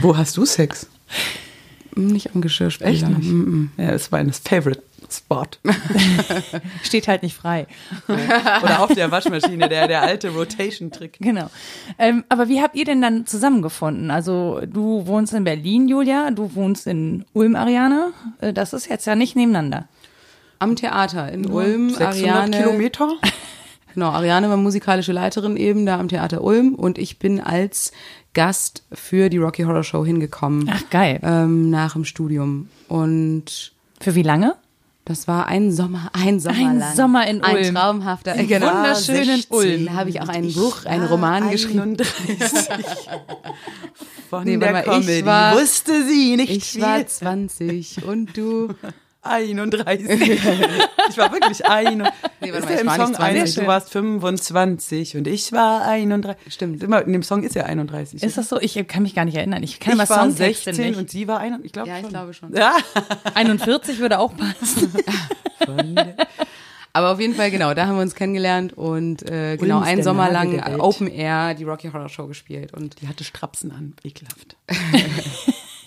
Wo 0.00 0.16
hast 0.16 0.36
du 0.36 0.44
Sex? 0.44 0.86
Nicht 1.94 2.34
am 2.34 2.40
Geschirrspüler. 2.40 2.90
Echt 2.90 3.06
nicht? 3.06 3.30
Mm 3.30 3.70
-mm. 3.76 3.82
Ja, 3.82 3.90
es 3.90 4.10
war 4.10 4.18
ein 4.18 4.32
Favorite. 4.32 4.82
Spot. 5.12 5.46
Steht 6.82 7.08
halt 7.08 7.22
nicht 7.22 7.36
frei. 7.36 7.66
Oder 8.08 8.80
auf 8.82 8.92
der 8.94 9.10
Waschmaschine, 9.10 9.68
der, 9.68 9.88
der 9.88 10.02
alte 10.02 10.30
Rotation-Trick. 10.30 11.18
Genau. 11.20 11.50
Ähm, 11.98 12.24
aber 12.28 12.48
wie 12.48 12.60
habt 12.60 12.74
ihr 12.76 12.84
denn 12.84 13.02
dann 13.02 13.26
zusammengefunden? 13.26 14.10
Also 14.10 14.60
du 14.66 15.06
wohnst 15.06 15.32
in 15.34 15.44
Berlin, 15.44 15.88
Julia, 15.88 16.30
du 16.30 16.54
wohnst 16.54 16.86
in 16.86 17.24
Ulm, 17.32 17.56
Ariane. 17.56 18.12
Äh, 18.40 18.52
das 18.52 18.72
ist 18.72 18.88
jetzt 18.88 19.06
ja 19.06 19.14
nicht 19.14 19.36
nebeneinander. 19.36 19.88
Am 20.58 20.76
Theater 20.76 21.30
in 21.30 21.46
Ulm, 21.46 21.90
600 21.90 22.08
Ariane. 22.08 22.56
Kilometer? 22.56 23.10
Genau, 23.94 24.08
Ariane 24.08 24.48
war 24.48 24.56
musikalische 24.56 25.12
Leiterin 25.12 25.56
eben 25.56 25.84
da 25.84 25.98
am 25.98 26.08
Theater 26.08 26.42
Ulm 26.42 26.74
und 26.74 26.96
ich 26.96 27.18
bin 27.18 27.40
als 27.40 27.92
Gast 28.34 28.84
für 28.92 29.28
die 29.28 29.38
Rocky 29.38 29.64
Horror 29.64 29.84
Show 29.84 30.04
hingekommen. 30.04 30.70
Ach, 30.72 30.82
geil. 30.90 31.20
Ähm, 31.22 31.70
nach 31.70 31.92
dem 31.92 32.04
Studium. 32.04 32.68
Und. 32.88 33.72
Für 34.00 34.14
wie 34.14 34.22
lange? 34.22 34.56
Das 35.04 35.26
war 35.26 35.48
ein 35.48 35.72
Sommer, 35.72 36.10
ein 36.12 36.38
Sommer 36.38 36.56
ein 36.56 36.78
lang. 36.78 36.94
Sommer 36.94 37.26
in 37.26 37.42
Ulm. 37.42 37.56
Ein 37.56 37.74
traumhafter, 37.74 38.36
äh, 38.36 38.44
genau. 38.44 38.68
wunderschönen 38.68 39.42
Ulm. 39.48 39.86
Da 39.86 39.94
habe 39.94 40.10
ich 40.10 40.20
auch 40.20 40.28
ein 40.28 40.52
Buch, 40.52 40.84
einen 40.84 41.06
Roman 41.06 41.50
geschrieben. 41.50 41.96
Von 44.30 44.44
nee, 44.44 44.56
der 44.56 44.82
Comedy 44.84 45.18
ich 45.18 45.24
war, 45.24 45.56
wusste 45.56 46.06
sie 46.06 46.36
nicht 46.36 46.50
Ich 46.50 46.64
viel. 46.70 46.82
war 46.82 47.04
20 47.04 48.04
und 48.04 48.36
du 48.36 48.68
31. 49.22 50.08
ich 51.08 51.16
war 51.16 51.32
wirklich 51.32 51.64
31. 51.64 52.12
Nee, 52.40 52.52
warte 52.52 52.66
mal, 52.66 52.72
im 52.72 53.06
Song 53.06 53.16
21, 53.16 53.54
du 53.54 53.66
warst 53.66 53.90
25 53.90 55.16
und 55.16 55.28
ich 55.28 55.52
war 55.52 55.86
31. 55.86 56.52
Stimmt. 56.52 56.82
Immer, 56.82 57.02
in 57.04 57.12
dem 57.12 57.22
Song 57.22 57.44
ist 57.44 57.54
ja 57.54 57.64
31. 57.64 58.22
Ist 58.22 58.36
das 58.36 58.48
so? 58.48 58.60
Ich 58.60 58.74
kann 58.88 59.04
mich 59.04 59.14
gar 59.14 59.24
nicht 59.24 59.36
erinnern. 59.36 59.62
Ich 59.62 59.78
kann 59.78 60.00
ich 60.00 60.08
war 60.08 60.30
16 60.30 60.76
nicht. 60.76 60.98
und 60.98 61.10
sie 61.10 61.28
war 61.28 61.38
31. 61.38 61.66
Ich 61.66 61.72
glaube 61.72 61.88
Ja, 61.88 61.98
ich 61.98 62.08
glaube 62.08 62.34
schon. 62.34 62.54
Ja. 62.54 62.76
41 63.34 64.00
würde 64.00 64.18
auch 64.18 64.34
passen. 64.36 64.92
Aber 66.94 67.12
auf 67.12 67.20
jeden 67.20 67.34
Fall, 67.34 67.50
genau, 67.50 67.72
da 67.72 67.86
haben 67.86 67.96
wir 67.96 68.02
uns 68.02 68.14
kennengelernt 68.14 68.74
und 68.74 69.22
äh, 69.22 69.56
genau 69.56 69.80
einen 69.80 70.02
Sommer 70.02 70.30
lang 70.30 70.78
Open 70.78 71.06
Air 71.06 71.54
die 71.54 71.64
Rocky 71.64 71.90
Horror 71.90 72.10
Show 72.10 72.26
gespielt. 72.26 72.74
Und 72.74 73.00
die 73.00 73.08
hatte 73.08 73.24
Strapsen 73.24 73.70
an, 73.72 73.94
ekelhaft. 74.04 74.56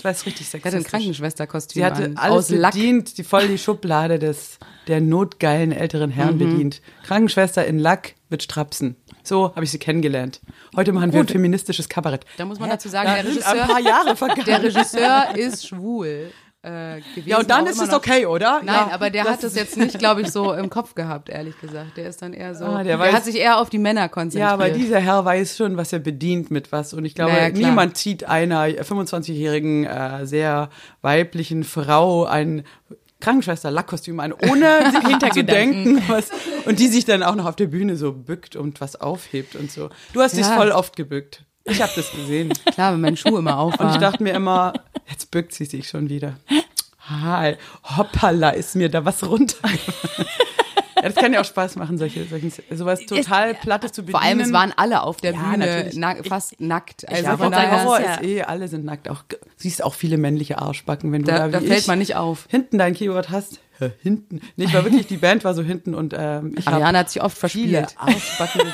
War 0.06 0.12
es 0.12 0.26
richtig 0.26 0.48
sexistisch. 0.48 0.72
Sie 0.72 0.78
hatte 0.78 0.88
ein 0.88 0.90
Krankenschwesterkostüm 0.90 1.80
Sie 1.82 1.86
hatte 1.86 2.04
an, 2.06 2.18
alles 2.18 2.48
bedient, 2.48 3.18
die 3.18 3.24
voll 3.24 3.48
die 3.48 3.58
Schublade 3.58 4.20
des 4.20 4.60
der 4.88 5.02
notgeilen 5.02 5.72
älteren 5.72 6.12
Herren 6.12 6.36
mhm. 6.36 6.40
bedient. 6.40 6.82
Krankenschwester 7.04 7.66
in 7.66 7.80
Lack 7.80 8.16
mit 8.30 8.44
Strapsen. 8.44 8.96
So 9.24 9.54
habe 9.56 9.66
ich 9.66 9.72
sie 9.72 9.80
kennengelernt. 9.80 10.40
Heute 10.76 10.94
machen 10.94 11.10
Gut. 11.10 11.14
wir 11.14 11.22
ein 11.22 11.28
feministisches 11.28 11.90
Kabarett. 11.90 12.26
Da 12.38 12.46
muss 12.46 12.60
man 12.60 12.70
dazu 12.70 12.88
sagen, 12.88 13.10
der 13.14 13.26
Regisseur, 13.26 13.64
ein 13.64 13.68
paar 13.68 13.82
Jahre 13.82 14.16
vergangen. 14.16 14.46
der 14.46 14.64
Regisseur 14.64 15.36
ist 15.36 15.68
schwul 15.68 16.32
äh, 16.66 17.02
gewesen. 17.16 17.30
Ja, 17.30 17.40
und 17.40 17.50
dann 17.50 17.68
ist 17.68 17.82
es 17.82 17.94
okay, 17.94 18.26
oder? 18.26 18.62
Nein, 18.64 18.76
ja, 18.76 18.90
aber 18.92 19.10
der 19.10 19.26
hat 19.26 19.44
das 19.44 19.56
jetzt 19.56 19.78
nicht, 19.78 20.00
glaube 20.00 20.22
ich, 20.22 20.32
so 20.32 20.54
im 20.54 20.70
Kopf 20.70 20.96
gehabt, 20.96 21.30
ehrlich 21.30 21.60
gesagt. 21.60 21.98
Der 21.98 22.10
ist 22.10 22.22
dann 22.22 22.34
eher 22.34 22.56
so, 22.56 22.66
ah, 22.66 22.84
der, 22.84 22.98
der 22.98 23.14
hat 23.14 23.24
sich 23.24 23.38
eher 23.38 23.60
auf 23.60 23.70
die 23.70 23.78
Männer 23.78 24.10
konzentriert. 24.10 24.50
Ja, 24.50 24.54
aber 24.54 24.70
dieser 24.70 25.00
Herr 25.00 25.24
weiß 25.24 25.58
schon, 25.58 25.78
was 25.78 25.94
er 25.94 26.00
bedient 26.00 26.50
mit 26.50 26.72
was. 26.72 26.94
Und 26.94 27.06
ich 27.06 27.14
glaube, 27.14 27.34
naja, 27.34 27.50
niemand 27.50 27.98
zieht 27.98 28.24
einer 28.24 28.66
25-jährigen, 28.66 29.86
äh, 29.86 30.26
sehr 30.26 30.70
weiblichen 31.02 31.64
Frau 31.64 32.26
ein 32.26 32.64
Krankenschwester 33.22 33.72
Lackkostüm 33.72 34.20
an, 34.20 34.34
ohne 34.34 34.92
sich 34.92 35.08
hintergedenken, 35.08 36.02
was, 36.08 36.32
Und 36.66 36.80
die 36.80 36.88
sich 36.88 37.06
dann 37.06 37.24
auch 37.24 37.36
noch 37.36 37.46
auf 37.46 37.56
der 37.56 37.68
Bühne 37.68 37.96
so 37.96 38.12
bückt 38.12 38.56
und 38.56 38.82
was 38.82 39.00
aufhebt 39.00 39.56
und 39.56 39.72
so. 39.72 39.90
Du 40.14 40.22
hast 40.22 40.36
dich 40.36 40.46
voll 40.46 40.72
oft 40.72 40.96
gebückt. 40.96 41.44
Ich 41.64 41.82
habe 41.82 41.92
das 41.96 42.12
gesehen. 42.12 42.54
Klar, 42.74 42.94
wenn 42.94 43.02
mein 43.02 43.18
Schuh 43.18 43.38
immer 43.38 43.58
auf 43.58 43.80
war. 43.80 43.88
Und 43.88 43.94
ich 43.94 44.00
dachte 44.00 44.22
mir 44.22 44.34
immer, 44.34 44.74
jetzt 45.10 45.32
bückt 45.32 45.54
sie 45.54 45.66
sich 45.66 45.88
schon 45.88 46.10
wieder. 46.10 46.38
Hi, 47.08 47.56
hoppala, 47.84 48.50
ist 48.50 48.76
mir 48.76 48.90
da 48.90 49.06
was 49.06 49.24
runtergefallen. 49.24 49.80
Ja, 50.96 51.10
das 51.10 51.16
kann 51.16 51.34
ja 51.34 51.42
auch 51.42 51.46
Spaß 51.46 51.76
machen, 51.76 51.98
solche, 51.98 52.26
solche 52.26 52.50
sowas 52.72 53.06
total 53.06 53.52
es, 53.52 53.60
Plattes 53.60 53.92
zu 53.92 54.02
bedienen. 54.02 54.20
Vor 54.20 54.28
allem, 54.28 54.40
es 54.40 54.54
waren 54.54 54.74
alle 54.76 55.04
auf 55.04 55.18
der 55.18 55.34
ja, 55.34 55.42
Bühne 55.42 55.92
nack, 55.94 56.26
fast 56.26 56.54
ich, 56.54 56.60
nackt. 56.62 57.08
Also 57.08 57.24
ja, 57.24 57.38
von 57.38 57.52
daher 57.52 57.84
Horror 57.84 58.00
ist 58.00 58.24
eh, 58.24 58.42
alle 58.44 58.68
sind 58.70 58.86
nackt. 58.86 59.10
Auch 59.10 59.24
siehst 59.58 59.84
auch 59.84 59.94
viele 59.94 60.18
männliche 60.18 60.58
Arschbacken, 60.58 61.12
wenn 61.12 61.24
du 61.24 61.32
da, 61.32 61.50
da, 61.50 61.60
da 61.60 61.62
fällt 61.62 61.88
man 61.88 62.00
nicht 62.00 62.16
auf. 62.16 62.48
Hinten 62.50 62.78
dein 62.78 62.94
Keyboard 62.94 63.30
hast. 63.30 63.60
Hinten. 64.02 64.40
Nee, 64.56 64.66
ich 64.66 64.74
war 64.74 64.86
wirklich, 64.86 65.06
die 65.06 65.18
Band 65.18 65.44
war 65.44 65.54
so 65.54 65.62
hinten 65.62 65.96
und 65.96 66.16
ähm, 66.18 66.56
ich 66.58 66.66
Ariane 66.66 67.00
hat 67.00 67.10
sich 67.10 67.22
oft 67.22 67.38
verspielt. 67.38 67.94
Arschbacken 67.98 68.62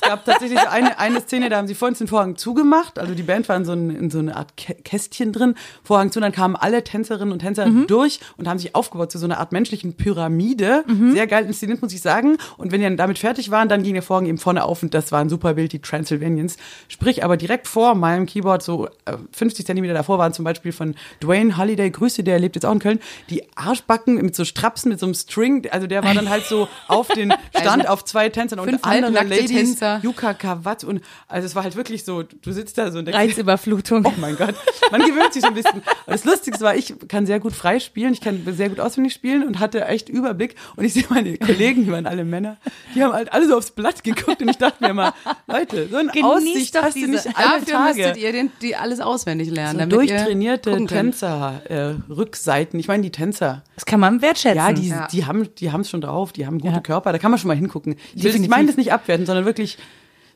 gab 0.00 0.24
tatsächlich 0.24 0.58
so 0.58 0.66
eine, 0.66 0.98
eine 0.98 1.20
Szene, 1.20 1.48
da 1.48 1.56
haben 1.56 1.66
sie 1.66 1.74
vorhin 1.74 1.96
den 1.96 2.08
Vorhang 2.08 2.36
zugemacht. 2.36 2.98
Also 2.98 3.14
die 3.14 3.22
Band 3.22 3.48
war 3.48 3.56
in 3.56 3.64
so, 3.64 3.72
ein, 3.72 3.90
in 3.90 4.10
so 4.10 4.18
eine 4.18 4.36
Art 4.36 4.56
Kästchen 4.56 5.32
drin, 5.32 5.54
Vorhang 5.82 6.10
zu, 6.10 6.18
und 6.18 6.22
dann 6.22 6.32
kamen 6.32 6.56
alle 6.56 6.84
Tänzerinnen 6.84 7.32
und 7.32 7.40
Tänzer 7.40 7.66
mhm. 7.66 7.86
durch 7.86 8.20
und 8.36 8.48
haben 8.48 8.58
sich 8.58 8.74
aufgebaut 8.74 9.12
zu 9.12 9.18
so 9.18 9.26
einer 9.26 9.38
Art 9.38 9.52
menschlichen 9.52 9.94
Pyramide. 9.94 10.84
Mhm. 10.86 11.12
Sehr 11.12 11.26
geil 11.26 11.46
inszeniert, 11.46 11.82
muss 11.82 11.92
ich 11.92 12.02
sagen. 12.02 12.36
Und 12.58 12.72
wenn 12.72 12.80
die 12.80 12.86
dann 12.86 12.96
damit 12.96 13.18
fertig 13.18 13.50
waren, 13.50 13.68
dann 13.68 13.82
ging 13.82 13.94
der 13.94 14.02
Vorhang 14.02 14.26
eben 14.26 14.38
vorne 14.38 14.64
auf 14.64 14.82
und 14.82 14.94
das 14.94 15.12
war 15.12 15.20
ein 15.20 15.28
super 15.28 15.54
Bild, 15.54 15.72
die 15.72 15.80
Transylvanians. 15.80 16.56
Sprich, 16.88 17.24
aber 17.24 17.36
direkt 17.36 17.66
vor 17.66 17.94
meinem 17.94 18.26
Keyboard, 18.26 18.62
so 18.62 18.88
50 19.32 19.64
äh, 19.64 19.66
Zentimeter 19.66 19.94
davor, 19.94 20.18
waren 20.18 20.32
zum 20.32 20.44
Beispiel 20.44 20.72
von 20.72 20.94
Dwayne 21.22 21.56
Holiday, 21.56 21.90
Grüße, 21.90 22.22
der 22.22 22.38
lebt 22.38 22.56
jetzt 22.56 22.64
auch 22.64 22.72
in 22.72 22.78
Köln, 22.78 23.00
die 23.30 23.42
Arschbacken 23.56 24.16
mit 24.16 24.36
so 24.36 24.44
Strapsen, 24.44 24.90
mit 24.90 25.00
so 25.00 25.06
einem 25.06 25.14
String. 25.14 25.66
Also 25.70 25.86
der 25.86 26.04
war 26.04 26.14
dann 26.14 26.28
halt 26.28 26.44
so 26.44 26.68
auf 26.88 27.08
den 27.08 27.32
Stand 27.50 27.82
also, 27.82 27.92
auf 27.92 28.04
zwei 28.04 28.28
Tänzern 28.28 28.60
und 28.60 28.84
andere 28.84 29.24
Ladies. 29.24 29.50
Tänzer 29.50 29.85
Yuka 30.02 30.34
Kawat 30.34 30.84
und 30.84 31.00
also 31.28 31.46
es 31.46 31.54
war 31.54 31.64
halt 31.64 31.76
wirklich 31.76 32.04
so, 32.04 32.22
du 32.22 32.52
sitzt 32.52 32.78
da 32.78 32.90
so 32.90 32.98
und 32.98 33.06
denkst, 33.06 33.18
Reizüberflutung. 33.18 34.04
Oh 34.06 34.12
mein 34.18 34.36
Gott, 34.36 34.54
man 34.90 35.00
gewöhnt 35.00 35.32
sich 35.32 35.42
so 35.42 35.48
ein 35.48 35.54
bisschen. 35.54 35.80
Und 35.80 35.84
das 36.06 36.24
Lustigste 36.24 36.64
war, 36.64 36.76
ich 36.76 36.94
kann 37.08 37.26
sehr 37.26 37.40
gut 37.40 37.52
frei 37.52 37.80
spielen, 37.80 38.12
ich 38.12 38.20
kann 38.20 38.42
sehr 38.46 38.68
gut 38.68 38.80
auswendig 38.80 39.12
spielen 39.12 39.46
und 39.46 39.58
hatte 39.58 39.84
echt 39.86 40.08
Überblick 40.08 40.54
und 40.76 40.84
ich 40.84 40.94
sehe 40.94 41.04
meine 41.08 41.36
Kollegen, 41.38 41.84
die 41.84 41.92
waren 41.92 42.06
alle 42.06 42.24
Männer, 42.24 42.56
die 42.94 43.02
haben 43.02 43.12
halt 43.12 43.32
alle 43.32 43.48
so 43.48 43.56
aufs 43.56 43.70
Blatt 43.70 44.04
geguckt 44.04 44.42
und 44.42 44.48
ich 44.48 44.58
dachte 44.58 44.82
mir 44.82 44.90
immer, 44.90 45.14
Leute, 45.46 45.88
so 45.90 45.96
ein 45.96 46.08
Genießt 46.08 46.24
Aussicht 46.24 46.82
hast 46.82 46.94
diese, 46.94 47.06
du 47.06 47.12
nicht 47.12 47.26
alle 47.36 47.60
dafür 47.60 47.74
Tage. 47.74 47.98
müsstet 47.98 48.16
ihr 48.16 48.32
den, 48.32 48.50
die 48.62 48.76
alles 48.76 49.00
auswendig 49.00 49.50
lernen. 49.50 49.90
So 49.90 49.96
durchtrainierte 49.96 50.86
Tänzer, 50.86 51.62
äh, 51.68 51.94
Rückseiten, 52.12 52.78
ich 52.78 52.88
meine 52.88 53.02
die 53.02 53.10
Tänzer. 53.10 53.62
Das 53.74 53.86
kann 53.86 54.00
man 54.00 54.22
wertschätzen. 54.22 54.56
Ja, 54.56 54.72
die, 54.72 54.88
ja. 54.88 55.08
die 55.08 55.24
haben 55.72 55.80
es 55.80 55.90
schon 55.90 56.00
drauf, 56.00 56.32
die 56.32 56.46
haben 56.46 56.58
gute 56.58 56.74
ja. 56.74 56.80
Körper, 56.80 57.12
da 57.12 57.18
kann 57.18 57.30
man 57.30 57.38
schon 57.38 57.48
mal 57.48 57.56
hingucken. 57.56 57.96
Ich, 58.14 58.24
ich 58.24 58.48
meine 58.48 58.66
das 58.66 58.76
nicht 58.76 58.92
abwerten, 58.92 59.26
sondern 59.26 59.44
wirklich 59.44 59.75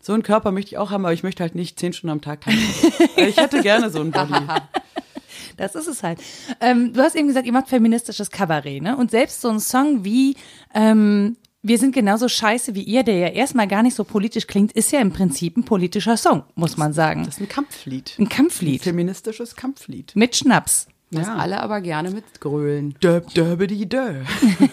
so 0.01 0.13
einen 0.13 0.23
Körper 0.23 0.51
möchte 0.51 0.71
ich 0.71 0.79
auch 0.79 0.91
haben, 0.91 1.05
aber 1.05 1.13
ich 1.13 1.23
möchte 1.23 1.43
halt 1.43 1.55
nicht 1.55 1.79
zehn 1.79 1.93
Stunden 1.93 2.13
am 2.13 2.21
Tag 2.21 2.43
tanzen. 2.43 2.93
ich 3.17 3.37
hätte 3.37 3.63
gerne 3.63 3.91
so 3.91 4.01
einen 4.01 4.11
Body. 4.11 4.35
Das 5.57 5.75
ist 5.75 5.89
es 5.89 6.03
halt. 6.03 6.19
Ähm, 6.61 6.95
du 6.95 7.03
hast 7.03 7.15
eben 7.15 7.29
gesagt, 7.29 7.47
ihr 7.47 7.53
macht 7.53 7.69
feministisches 7.69 8.31
Kabarett, 8.31 8.83
ne? 8.83 8.97
Und 8.97 9.11
selbst 9.11 9.43
so 9.43 9.51
ein 9.51 9.61
Song 9.61 10.05
wie 10.05 10.35
ähm, 10.75 11.37
wir 11.63 11.79
sind 11.79 11.95
genauso 11.95 12.29
scheiße 12.29 12.75
wie 12.75 12.83
ihr, 12.83 13.03
der 13.03 13.17
ja 13.17 13.29
erstmal 13.29 13.69
gar 13.69 13.83
nicht 13.83 13.95
so 13.95 14.05
politisch 14.05 14.47
klingt, 14.47 14.73
ist 14.73 14.93
ja 14.93 15.01
im 15.01 15.13
Prinzip 15.13 15.57
ein 15.57 15.65
politischer 15.65 16.17
Song, 16.17 16.45
muss 16.55 16.77
man 16.77 16.93
sagen. 16.93 17.25
Das 17.25 17.35
ist 17.35 17.41
ein 17.41 17.49
Kampflied. 17.49 18.15
Ein 18.19 18.29
Kampflied. 18.29 18.81
Ein 18.81 18.85
feministisches 18.85 19.57
Kampflied. 19.57 20.13
Mit 20.15 20.37
Schnaps. 20.37 20.87
Was 21.13 21.27
ja. 21.27 21.35
alle 21.35 21.61
aber 21.61 21.81
gerne 21.81 22.11
mit 22.11 22.41
Grölen. 22.41 22.95
Döb, 23.03 23.35
döbedi, 23.35 23.89
dö. 23.89 24.23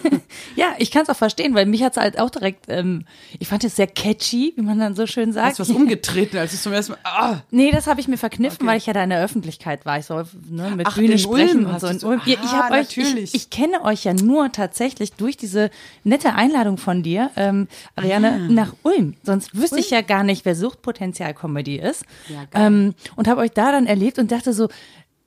ja, 0.56 0.66
ich 0.78 0.92
kann 0.92 1.02
es 1.02 1.08
auch 1.08 1.16
verstehen, 1.16 1.52
weil 1.56 1.66
mich 1.66 1.82
hat 1.82 1.96
es 1.96 1.98
halt 2.00 2.20
auch 2.20 2.30
direkt, 2.30 2.66
ähm, 2.68 3.06
ich 3.40 3.48
fand 3.48 3.64
es 3.64 3.74
sehr 3.74 3.88
catchy, 3.88 4.52
wie 4.54 4.62
man 4.62 4.78
dann 4.78 4.94
so 4.94 5.08
schön 5.08 5.32
sagt. 5.32 5.48
Hast 5.48 5.58
du 5.58 5.62
was 5.62 5.70
umgetreten, 5.70 6.36
als 6.36 6.52
es 6.52 6.62
zum 6.62 6.72
ersten 6.72 6.92
Mal, 6.92 6.98
ah. 7.02 7.36
Nee, 7.50 7.72
das 7.72 7.88
habe 7.88 8.00
ich 8.00 8.06
mir 8.06 8.18
verkniffen, 8.18 8.58
okay. 8.60 8.66
weil 8.68 8.78
ich 8.78 8.86
ja 8.86 8.92
da 8.92 9.02
in 9.02 9.10
der 9.10 9.20
Öffentlichkeit 9.20 9.84
war. 9.84 9.98
Ich 9.98 10.06
so, 10.06 10.22
ne, 10.48 10.70
mit 10.76 10.86
Ach, 10.86 10.94
Bühne 10.94 11.18
sprechen 11.18 11.66
Ulm 11.66 11.74
und 11.74 12.00
so. 12.00 12.06
Ulm. 12.06 12.20
Ja, 12.24 12.36
ich 12.40 12.52
hab 12.52 12.70
ah, 12.70 12.78
euch, 12.78 12.96
ich, 12.96 13.34
ich, 13.34 13.50
kenne 13.50 13.82
euch 13.82 14.04
ja 14.04 14.14
nur 14.14 14.52
tatsächlich 14.52 15.14
durch 15.14 15.36
diese 15.36 15.70
nette 16.04 16.34
Einladung 16.34 16.78
von 16.78 17.02
dir, 17.02 17.32
ähm, 17.34 17.66
Ariane, 17.96 18.32
ah. 18.32 18.52
nach 18.52 18.74
Ulm. 18.84 19.14
Sonst 19.24 19.56
wüsste 19.56 19.74
Ulm? 19.74 19.84
ich 19.84 19.90
ja 19.90 20.02
gar 20.02 20.22
nicht, 20.22 20.44
wer 20.44 20.54
Suchtpotenzial-Comedy 20.54 21.80
ist. 21.80 22.04
Ja, 22.28 22.44
ähm, 22.54 22.94
und 23.16 23.26
habe 23.26 23.40
euch 23.40 23.50
da 23.50 23.72
dann 23.72 23.86
erlebt 23.86 24.20
und 24.20 24.30
dachte 24.30 24.52
so, 24.52 24.68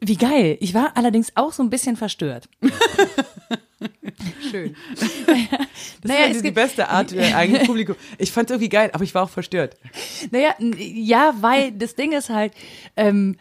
wie 0.01 0.17
geil. 0.17 0.57
Ich 0.59 0.73
war 0.73 0.97
allerdings 0.97 1.31
auch 1.35 1.53
so 1.53 1.63
ein 1.63 1.69
bisschen 1.69 1.95
verstört. 1.95 2.49
Schön. 4.49 4.75
naja, 5.27 5.47
das 6.01 6.11
naja, 6.11 6.25
ist 6.25 6.43
die 6.43 6.51
beste 6.51 6.89
Art 6.89 7.13
äh, 7.13 7.33
eigentlich 7.35 7.67
Publikum. 7.67 7.95
Ich 8.17 8.31
fand 8.31 8.49
es 8.49 8.55
irgendwie 8.55 8.69
geil, 8.69 8.89
aber 8.93 9.03
ich 9.03 9.13
war 9.13 9.23
auch 9.23 9.29
verstört. 9.29 9.77
Naja, 10.31 10.55
ja, 10.59 11.35
weil 11.39 11.71
das 11.71 11.95
Ding 11.95 12.11
ist 12.11 12.29
halt, 12.29 12.53
ähm, 12.97 13.37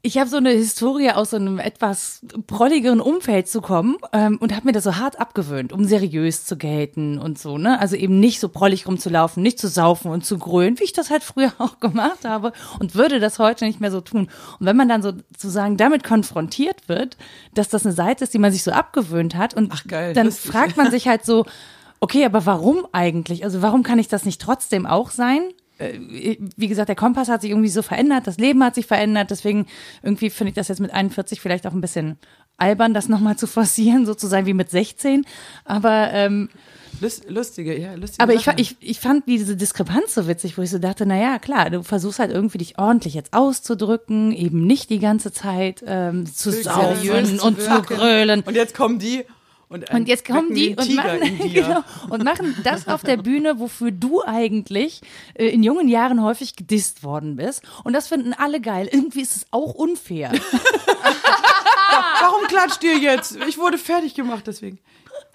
ich 0.00 0.16
habe 0.16 0.30
so 0.30 0.36
eine 0.36 0.50
Historie 0.50 1.10
aus 1.10 1.30
so 1.30 1.36
einem 1.36 1.58
etwas 1.58 2.20
prolligeren 2.46 3.00
Umfeld 3.00 3.48
zu 3.48 3.60
kommen 3.60 3.96
ähm, 4.12 4.38
und 4.38 4.54
habe 4.54 4.66
mir 4.66 4.72
das 4.72 4.84
so 4.84 4.96
hart 4.96 5.20
abgewöhnt, 5.20 5.72
um 5.72 5.84
seriös 5.84 6.44
zu 6.44 6.56
gelten 6.56 7.18
und 7.18 7.36
so, 7.38 7.58
ne? 7.58 7.80
Also 7.80 7.96
eben 7.96 8.20
nicht 8.20 8.38
so 8.38 8.48
prollig 8.48 8.86
rumzulaufen, 8.86 9.42
nicht 9.42 9.58
zu 9.58 9.66
saufen 9.66 10.12
und 10.12 10.24
zu 10.24 10.38
grölen, 10.38 10.78
wie 10.78 10.84
ich 10.84 10.92
das 10.92 11.10
halt 11.10 11.24
früher 11.24 11.52
auch 11.58 11.80
gemacht 11.80 12.24
habe 12.24 12.52
und 12.78 12.94
würde 12.94 13.18
das 13.18 13.40
heute 13.40 13.64
nicht 13.64 13.80
mehr 13.80 13.90
so 13.90 14.00
tun. 14.00 14.28
Und 14.60 14.66
wenn 14.66 14.76
man 14.76 14.88
dann 14.88 15.02
sozusagen 15.02 15.76
damit 15.76 16.04
konfrontiert 16.04 16.88
wird, 16.88 17.16
dass 17.54 17.68
das 17.68 17.84
eine 17.84 17.94
Seite 17.94 18.22
ist, 18.22 18.32
die 18.32 18.38
man 18.38 18.52
sich 18.52 18.62
so 18.62 18.70
abgewöhnt 18.70 19.34
hat 19.34 19.54
und 19.54 19.72
Ach, 19.72 19.84
geil, 19.88 20.14
dann 20.14 20.26
lustig. 20.26 20.52
fragt 20.52 20.76
man 20.76 20.92
sich 20.92 21.08
halt 21.08 21.24
so, 21.24 21.44
okay, 21.98 22.24
aber 22.24 22.46
warum 22.46 22.86
eigentlich? 22.92 23.42
Also 23.42 23.62
warum 23.62 23.82
kann 23.82 23.98
ich 23.98 24.06
das 24.06 24.24
nicht 24.24 24.40
trotzdem 24.40 24.86
auch 24.86 25.10
sein? 25.10 25.42
Äh, 25.78 26.36
wie 26.56 26.68
gesagt, 26.68 26.88
der 26.88 26.96
Kompass 26.96 27.28
hat 27.28 27.42
sich 27.42 27.50
irgendwie 27.50 27.68
so 27.68 27.82
verändert, 27.82 28.26
das 28.26 28.38
Leben 28.38 28.62
hat 28.62 28.74
sich 28.74 28.86
verändert, 28.86 29.30
deswegen 29.30 29.66
irgendwie 30.02 30.30
finde 30.30 30.50
ich 30.50 30.54
das 30.54 30.68
jetzt 30.68 30.80
mit 30.80 30.92
41 30.92 31.40
vielleicht 31.40 31.66
auch 31.66 31.72
ein 31.72 31.80
bisschen 31.80 32.18
albern, 32.56 32.92
das 32.92 33.08
nochmal 33.08 33.36
zu 33.36 33.46
forcieren, 33.46 34.04
so 34.04 34.14
zu 34.14 34.26
sein 34.26 34.46
wie 34.46 34.54
mit 34.54 34.70
16. 34.70 35.24
Aber 35.64 36.10
ähm, 36.12 36.48
lustige, 37.28 37.78
ja, 37.78 37.94
lustige. 37.94 38.22
Aber 38.22 38.34
ich, 38.34 38.46
ich, 38.56 38.76
ich 38.80 39.00
fand 39.00 39.28
diese 39.28 39.56
Diskrepanz 39.56 40.14
so 40.14 40.26
witzig, 40.26 40.58
wo 40.58 40.62
ich 40.62 40.70
so 40.70 40.78
dachte, 40.78 41.06
na 41.06 41.16
ja, 41.16 41.38
klar, 41.38 41.70
du 41.70 41.82
versuchst 41.82 42.18
halt 42.18 42.32
irgendwie 42.32 42.58
dich 42.58 42.78
ordentlich 42.78 43.14
jetzt 43.14 43.32
auszudrücken, 43.32 44.32
eben 44.32 44.66
nicht 44.66 44.90
die 44.90 44.98
ganze 44.98 45.32
Zeit 45.32 45.84
ähm, 45.86 46.26
zu 46.26 46.50
saufen 46.50 47.38
und 47.38 47.60
zu 47.60 47.82
grölen. 47.82 48.42
Und 48.44 48.54
jetzt 48.54 48.74
kommen 48.74 48.98
die 48.98 49.24
und, 49.68 49.90
und, 49.90 50.08
jetzt 50.08 50.26
kommen 50.26 50.54
die 50.54 50.74
und 50.74 50.94
machen, 50.94 51.38
genau, 51.52 51.84
und 52.08 52.24
machen 52.24 52.56
das 52.64 52.88
auf 52.88 53.02
der 53.02 53.18
Bühne, 53.18 53.58
wofür 53.58 53.90
du 53.90 54.22
eigentlich 54.24 55.02
äh, 55.34 55.48
in 55.48 55.62
jungen 55.62 55.88
Jahren 55.88 56.22
häufig 56.22 56.56
gedisst 56.56 57.02
worden 57.02 57.36
bist. 57.36 57.62
Und 57.84 57.92
das 57.92 58.08
finden 58.08 58.32
alle 58.32 58.60
geil. 58.60 58.88
Irgendwie 58.90 59.20
ist 59.20 59.36
es 59.36 59.46
auch 59.50 59.74
unfair. 59.74 60.32
Warum 62.20 62.46
klatscht 62.48 62.82
ihr 62.82 62.98
jetzt? 62.98 63.36
Ich 63.46 63.58
wurde 63.58 63.76
fertig 63.76 64.14
gemacht 64.14 64.46
deswegen. 64.46 64.78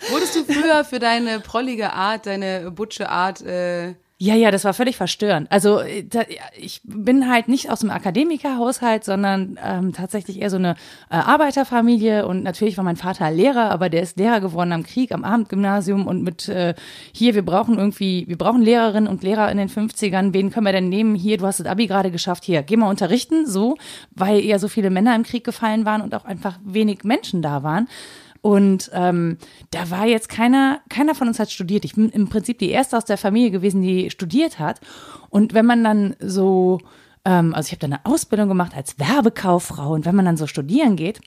Wurdest 0.09 0.35
du 0.35 0.43
früher 0.43 0.83
für 0.83 0.99
deine 0.99 1.39
prollige 1.39 1.93
Art, 1.93 2.25
deine 2.25 2.71
butsche 2.71 3.09
Art 3.09 3.41
äh, 3.41 3.95
ja, 4.23 4.35
ja, 4.35 4.51
das 4.51 4.63
war 4.63 4.73
völlig 4.73 4.95
verstörend. 4.95 5.51
Also 5.51 5.79
äh, 5.81 6.05
da, 6.05 6.21
ich 6.57 6.79
bin 6.85 7.29
halt 7.29 7.49
nicht 7.49 7.69
aus 7.69 7.81
dem 7.81 7.91
Akademikerhaushalt, 7.91 9.03
sondern 9.03 9.59
ähm, 9.61 9.91
tatsächlich 9.91 10.41
eher 10.41 10.49
so 10.49 10.55
eine 10.55 10.75
äh, 11.09 11.15
Arbeiterfamilie 11.15 12.25
und 12.25 12.41
natürlich 12.41 12.77
war 12.77 12.85
mein 12.85 12.95
Vater 12.95 13.29
Lehrer, 13.31 13.69
aber 13.69 13.89
der 13.89 14.01
ist 14.01 14.17
Lehrer 14.17 14.39
geworden 14.39 14.71
am 14.71 14.83
Krieg, 14.83 15.11
am 15.11 15.25
Abendgymnasium 15.25 16.07
und 16.07 16.23
mit 16.23 16.47
äh, 16.47 16.73
hier, 17.11 17.35
wir 17.35 17.43
brauchen 17.43 17.77
irgendwie, 17.77 18.23
wir 18.29 18.37
brauchen 18.37 18.61
Lehrerinnen 18.61 19.09
und 19.09 19.23
Lehrer 19.23 19.51
in 19.51 19.57
den 19.57 19.67
50ern, 19.67 20.31
wen 20.31 20.51
können 20.51 20.67
wir 20.67 20.71
denn 20.71 20.87
nehmen? 20.87 21.15
Hier, 21.15 21.37
du 21.37 21.45
hast 21.45 21.59
das 21.59 21.67
Abi 21.67 21.87
gerade 21.87 22.09
geschafft, 22.09 22.45
hier, 22.45 22.63
geh 22.63 22.77
mal 22.77 22.89
unterrichten, 22.89 23.45
so, 23.45 23.75
weil 24.11 24.39
eher 24.39 24.57
so 24.57 24.69
viele 24.69 24.89
Männer 24.89 25.17
im 25.17 25.23
Krieg 25.23 25.43
gefallen 25.43 25.83
waren 25.83 26.01
und 26.01 26.15
auch 26.15 26.23
einfach 26.23 26.59
wenig 26.63 27.03
Menschen 27.03 27.41
da 27.41 27.61
waren. 27.63 27.89
Und 28.43 28.91
ähm, 28.93 29.37
da 29.71 29.89
war 29.89 30.05
jetzt 30.05 30.27
keiner, 30.27 30.81
keiner 30.89 31.15
von 31.15 31.29
uns 31.29 31.39
hat 31.39 31.49
studiert. 31.49 31.85
Ich 31.85 31.95
bin 31.95 32.09
im 32.09 32.27
Prinzip 32.27 32.59
die 32.59 32.71
erste 32.71 32.97
aus 32.97 33.05
der 33.05 33.17
Familie 33.17 33.51
gewesen, 33.51 33.81
die 33.81 34.09
studiert 34.09 34.59
hat. 34.59 34.81
Und 35.29 35.53
wenn 35.53 35.65
man 35.65 35.81
dann 35.81 36.17
so, 36.19 36.81
ähm, 37.23 37.55
also 37.55 37.67
ich 37.67 37.71
habe 37.71 37.79
da 37.79 37.87
eine 37.87 38.05
Ausbildung 38.05 38.49
gemacht 38.49 38.73
als 38.75 38.99
Werbekauffrau 38.99 39.93
und 39.93 40.05
wenn 40.05 40.15
man 40.15 40.25
dann 40.25 40.35
so 40.35 40.45
studieren 40.45 40.97
geht, 40.97 41.21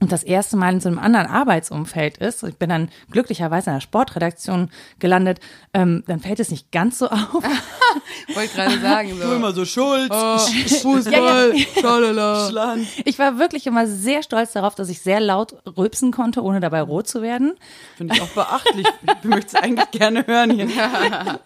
und 0.00 0.10
das 0.10 0.24
erste 0.24 0.56
Mal 0.56 0.74
in 0.74 0.80
so 0.80 0.88
einem 0.88 0.98
anderen 0.98 1.26
Arbeitsumfeld 1.26 2.18
ist, 2.18 2.42
ich 2.42 2.56
bin 2.56 2.68
dann 2.68 2.88
glücklicherweise 3.10 3.70
in 3.70 3.76
der 3.76 3.80
Sportredaktion 3.80 4.70
gelandet, 4.98 5.40
ähm, 5.72 6.02
dann 6.06 6.20
fällt 6.20 6.40
es 6.40 6.50
nicht 6.50 6.72
ganz 6.72 6.98
so 6.98 7.08
auf. 7.08 7.32
Wollte 8.34 8.54
gerade 8.54 8.80
sagen. 8.80 9.10
So. 9.10 9.28
Du 9.28 9.34
immer 9.34 9.52
so 9.52 9.64
Schuld, 9.64 10.10
oh, 10.12 10.38
Fußball, 10.82 11.54
ja, 11.54 12.12
ja. 12.12 12.48
Schland. 12.50 12.86
Ich 13.04 13.18
war 13.18 13.38
wirklich 13.38 13.66
immer 13.66 13.86
sehr 13.86 14.22
stolz 14.22 14.52
darauf, 14.52 14.74
dass 14.74 14.88
ich 14.88 15.00
sehr 15.00 15.20
laut 15.20 15.54
rülpsen 15.76 16.10
konnte, 16.10 16.42
ohne 16.42 16.60
dabei 16.60 16.82
rot 16.82 17.06
zu 17.06 17.22
werden. 17.22 17.54
Finde 17.96 18.14
ich 18.14 18.22
auch 18.22 18.28
beachtlich. 18.28 18.86
ich 19.22 19.24
möchte 19.24 19.48
es 19.48 19.54
eigentlich 19.54 19.90
gerne 19.92 20.26
hören 20.26 20.50
hier. 20.50 20.66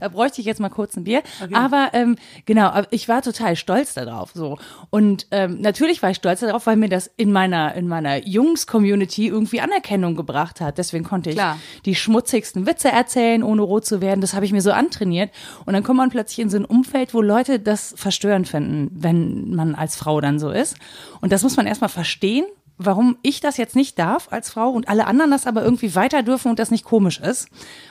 da 0.00 0.08
bräuchte 0.08 0.40
ich 0.40 0.46
jetzt 0.46 0.60
mal 0.60 0.68
kurz 0.68 0.96
ein 0.96 1.04
Bier. 1.04 1.22
Okay. 1.42 1.54
Aber 1.54 1.90
ähm, 1.92 2.16
genau, 2.44 2.72
ich 2.90 3.08
war 3.08 3.22
total 3.22 3.56
stolz 3.56 3.94
darauf. 3.94 4.32
So. 4.34 4.58
Und 4.90 5.26
ähm, 5.30 5.60
natürlich 5.60 6.02
war 6.02 6.10
ich 6.10 6.18
stolz 6.18 6.40
darauf, 6.40 6.66
weil 6.66 6.76
mir 6.76 6.88
das 6.88 7.10
in 7.16 7.32
meiner 7.32 7.74
in 7.74 7.85
in 7.86 7.90
meiner 7.90 8.26
Jungs-Community 8.26 9.28
irgendwie 9.28 9.60
Anerkennung 9.60 10.16
gebracht 10.16 10.60
hat. 10.60 10.76
Deswegen 10.76 11.04
konnte 11.04 11.30
ich 11.30 11.36
Klar. 11.36 11.58
die 11.84 11.94
schmutzigsten 11.94 12.66
Witze 12.66 12.90
erzählen, 12.90 13.42
ohne 13.44 13.62
rot 13.62 13.86
zu 13.86 14.00
werden. 14.00 14.20
Das 14.20 14.34
habe 14.34 14.44
ich 14.44 14.52
mir 14.52 14.60
so 14.60 14.72
antrainiert. 14.72 15.30
Und 15.64 15.72
dann 15.72 15.84
kommt 15.84 15.98
man 15.98 16.10
plötzlich 16.10 16.40
in 16.40 16.50
so 16.50 16.56
ein 16.56 16.64
Umfeld, 16.64 17.14
wo 17.14 17.22
Leute 17.22 17.60
das 17.60 17.94
verstörend 17.96 18.48
finden, 18.48 18.90
wenn 18.92 19.54
man 19.54 19.74
als 19.76 19.94
Frau 19.96 20.20
dann 20.20 20.38
so 20.38 20.50
ist. 20.50 20.76
Und 21.20 21.32
das 21.32 21.44
muss 21.44 21.56
man 21.56 21.66
erstmal 21.66 21.88
verstehen, 21.88 22.44
warum 22.76 23.16
ich 23.22 23.40
das 23.40 23.56
jetzt 23.56 23.76
nicht 23.76 23.98
darf 23.98 24.32
als 24.32 24.50
Frau 24.50 24.70
und 24.70 24.88
alle 24.88 25.06
anderen 25.06 25.30
das 25.30 25.46
aber 25.46 25.62
irgendwie 25.62 25.94
weiter 25.94 26.22
dürfen 26.22 26.50
und 26.50 26.58
das 26.58 26.70
nicht 26.70 26.84
komisch 26.84 27.20
ist. 27.20 27.48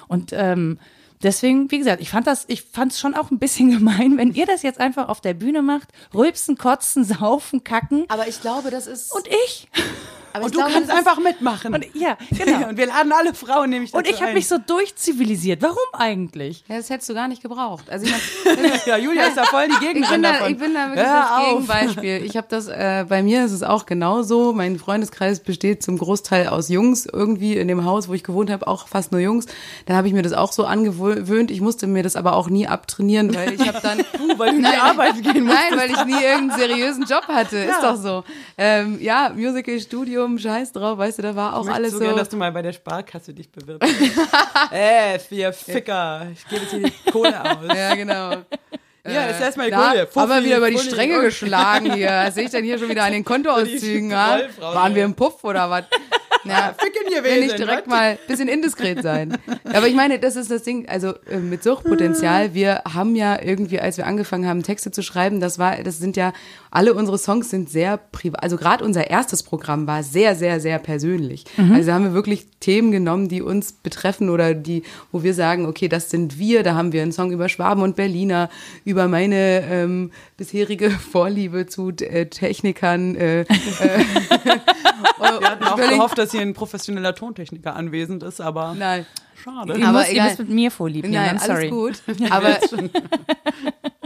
Und 0.07 0.31
ähm, 0.33 0.77
Deswegen, 1.23 1.71
wie 1.71 1.77
gesagt, 1.77 2.01
ich 2.01 2.09
fand 2.09 2.27
das, 2.27 2.45
ich 2.47 2.61
fand 2.61 2.91
es 2.91 2.99
schon 2.99 3.15
auch 3.15 3.31
ein 3.31 3.39
bisschen 3.39 3.71
gemein, 3.77 4.17
wenn 4.17 4.33
ihr 4.33 4.45
das 4.45 4.61
jetzt 4.63 4.79
einfach 4.79 5.09
auf 5.09 5.21
der 5.21 5.33
Bühne 5.33 5.61
macht, 5.61 5.89
rülpsen, 6.13 6.57
kotzen, 6.57 7.03
saufen, 7.03 7.63
kacken. 7.63 8.05
Aber 8.09 8.27
ich 8.27 8.41
glaube, 8.41 8.71
das 8.71 8.87
ist. 8.87 9.13
Und 9.13 9.27
ich? 9.27 9.69
Aber 10.35 10.45
Und 10.45 10.53
du 10.53 10.59
glaube, 10.59 10.73
kannst 10.73 10.91
einfach 10.91 11.17
mitmachen. 11.19 11.73
Und 11.73 11.85
ja, 11.95 12.17
genau. 12.31 12.69
Und 12.69 12.77
wir 12.77 12.87
laden 12.87 13.11
alle 13.11 13.33
Frauen 13.33 13.69
nämlich 13.69 13.91
dazu 13.91 14.03
Und 14.03 14.09
ich 14.13 14.21
habe 14.21 14.33
mich 14.33 14.47
so 14.47 14.57
durchzivilisiert. 14.57 15.61
Warum 15.61 15.77
eigentlich? 15.93 16.63
Ja, 16.67 16.77
das 16.77 16.89
hättest 16.89 17.09
du 17.09 17.13
gar 17.13 17.27
nicht 17.27 17.41
gebraucht. 17.41 17.89
Also 17.89 18.05
ich 18.05 18.11
mein, 18.11 18.71
Ja, 18.85 18.97
Julia 18.97 19.25
ist 19.27 19.37
da 19.37 19.45
voll 19.45 19.67
die 19.67 19.85
Gegnerin 19.85 20.21
da, 20.21 20.33
davon. 20.33 20.51
ich 20.51 20.57
bin 20.57 20.73
da 20.73 20.87
wirklich 20.87 21.05
Hör 21.05 21.19
das 21.19 21.31
auf. 21.31 21.49
Gegenbeispiel. 21.49 22.25
Ich 22.25 22.37
habe 22.37 22.47
das, 22.49 22.67
äh, 22.67 23.05
bei 23.07 23.23
mir 23.23 23.45
ist 23.45 23.51
es 23.51 23.63
auch 23.63 23.85
genauso. 23.85 24.53
Mein 24.53 24.77
Freundeskreis 24.77 25.39
besteht 25.39 25.83
zum 25.83 25.97
Großteil 25.97 26.47
aus 26.47 26.69
Jungs. 26.69 27.05
Irgendwie 27.05 27.57
in 27.57 27.67
dem 27.67 27.85
Haus, 27.85 28.07
wo 28.07 28.13
ich 28.13 28.23
gewohnt 28.23 28.49
habe, 28.49 28.67
auch 28.67 28.87
fast 28.87 29.11
nur 29.11 29.21
Jungs. 29.21 29.45
Da 29.85 29.95
habe 29.95 30.07
ich 30.07 30.13
mir 30.13 30.21
das 30.21 30.33
auch 30.33 30.51
so 30.51 30.65
angewöhnt. 30.65 31.51
Ich 31.51 31.61
musste 31.61 31.87
mir 31.87 32.03
das 32.03 32.15
aber 32.15 32.35
auch 32.35 32.49
nie 32.49 32.67
abtrainieren, 32.67 33.33
weil 33.33 33.53
ich 33.53 33.67
habe 33.67 33.79
dann... 33.81 33.99
weil 34.37 34.51
du 34.51 34.61
nicht 34.61 34.81
arbeiten 34.81 35.21
gehen 35.21 35.45
musst. 35.45 35.55
Nein, 35.55 35.79
weil 35.79 35.91
ich 35.91 36.05
nie 36.05 36.23
irgendeinen 36.23 36.59
seriösen 36.59 37.05
Job 37.05 37.27
hatte. 37.27 37.57
Ist 37.57 37.81
doch 37.81 37.95
so. 37.95 38.23
Ähm, 38.57 38.97
ja, 39.01 39.31
Musical-Studium, 40.27 40.39
scheiß 40.39 40.71
drauf, 40.71 40.97
weißt 40.97 41.17
du, 41.19 41.21
da 41.23 41.35
war 41.35 41.55
auch 41.55 41.65
Ich 41.65 41.71
alles 41.73 41.91
so 41.91 41.97
so. 41.99 42.03
gern, 42.03 42.15
dass 42.17 42.29
du 42.29 42.37
mal 42.37 42.51
bei 42.51 42.61
der 42.61 42.73
Sparkasse 42.73 43.33
dich 43.33 43.49
bewirbst. 43.51 43.89
äh, 44.71 45.19
vier 45.19 45.53
Ficker. 45.53 46.27
Ich 46.33 46.47
gebe 46.47 46.61
jetzt 46.61 46.71
hier 46.71 46.83
die 46.83 47.11
Kohle 47.11 47.41
aus. 47.41 47.75
ja, 47.75 47.95
genau. 47.95 48.31
Ja, 49.07 49.27
das 49.27 49.35
ist 49.37 49.43
erstmal 49.43 49.69
die 49.69 49.75
Kohle. 49.75 50.07
Fuffi, 50.07 50.43
wieder 50.45 50.57
über 50.57 50.71
die. 50.71 50.79
Stränge 50.79 51.21
geschlagen 51.21 51.93
hier. 51.93 52.09
Was 52.25 52.33
sehe 52.33 52.45
ich 52.45 52.49
denn 52.49 52.63
hier 52.63 52.79
schon 52.79 52.89
wieder 52.89 53.03
an 53.03 53.11
den 53.11 53.23
Kontoauszügen? 53.25 54.09
Waren 54.09 54.95
wir 54.95 55.05
im 55.05 55.13
Puff 55.13 55.43
oder 55.43 55.69
was? 55.69 55.83
Ja, 56.45 56.73
Ficken 56.77 57.09
gewesen. 57.09 57.23
will 57.23 57.41
nicht 57.41 57.59
direkt 57.59 57.87
mal 57.87 58.11
ein 58.11 58.17
bisschen 58.27 58.47
indiskret 58.47 59.01
sein. 59.01 59.37
Aber 59.65 59.87
ich 59.87 59.95
meine, 59.95 60.19
das 60.19 60.35
ist 60.35 60.51
das 60.51 60.63
Ding, 60.63 60.87
also 60.87 61.13
äh, 61.29 61.37
mit 61.37 61.63
Suchtpotenzial, 61.63 62.53
wir 62.53 62.83
haben 62.91 63.15
ja 63.15 63.41
irgendwie, 63.41 63.79
als 63.79 63.97
wir 63.97 64.07
angefangen 64.07 64.47
haben, 64.47 64.63
Texte 64.63 64.91
zu 64.91 65.01
schreiben, 65.01 65.39
das 65.39 65.59
war, 65.59 65.77
das 65.83 65.97
sind 65.99 66.17
ja, 66.17 66.33
alle 66.71 66.93
unsere 66.93 67.17
Songs 67.17 67.49
sind 67.49 67.69
sehr 67.69 67.97
privat, 67.97 68.43
also 68.43 68.57
gerade 68.57 68.83
unser 68.83 69.09
erstes 69.09 69.43
Programm 69.43 69.87
war 69.87 70.03
sehr, 70.03 70.35
sehr, 70.35 70.59
sehr 70.59 70.79
persönlich. 70.79 71.45
Also 71.57 71.87
da 71.87 71.93
haben 71.93 72.03
wir 72.03 72.13
wirklich 72.13 72.47
Themen 72.59 72.91
genommen, 72.91 73.27
die 73.29 73.41
uns 73.41 73.73
betreffen 73.73 74.29
oder 74.29 74.53
die, 74.53 74.83
wo 75.11 75.23
wir 75.23 75.33
sagen, 75.33 75.65
okay, 75.65 75.87
das 75.87 76.09
sind 76.09 76.37
wir, 76.37 76.63
da 76.63 76.75
haben 76.75 76.91
wir 76.91 77.01
einen 77.01 77.11
Song 77.11 77.31
über 77.31 77.49
Schwaben 77.49 77.81
und 77.81 77.95
Berliner, 77.95 78.49
über 78.83 79.07
meine 79.07 79.63
ähm, 79.69 80.11
bisherige 80.37 80.89
Vorliebe 81.11 81.67
zu 81.67 81.91
äh, 81.91 82.25
Technikern, 82.25 83.15
äh, 83.15 83.41
äh, 83.41 83.45
Wir 85.19 85.49
hatten 85.49 85.63
auch 85.63 85.75
gehofft, 85.75 86.17
dass 86.17 86.31
hier 86.31 86.41
ein 86.41 86.53
professioneller 86.53 87.15
Tontechniker 87.15 87.75
anwesend 87.75 88.23
ist, 88.23 88.41
aber 88.41 88.75
Nein. 88.77 89.05
schade. 89.41 89.77
Ihr, 89.77 89.87
Aber 89.87 89.99
müsst, 89.99 90.13
ihr 90.13 90.23
müsst 90.23 90.39
mit 90.39 90.49
mir 90.49 90.71
vorlieb 90.71 91.03
nehmen. 91.03 91.15
Nein, 91.15 91.37
I'm 91.37 91.45
sorry. 91.45 91.71
alles 91.71 92.05
gut. 92.05 92.31
Aber, 92.31 92.57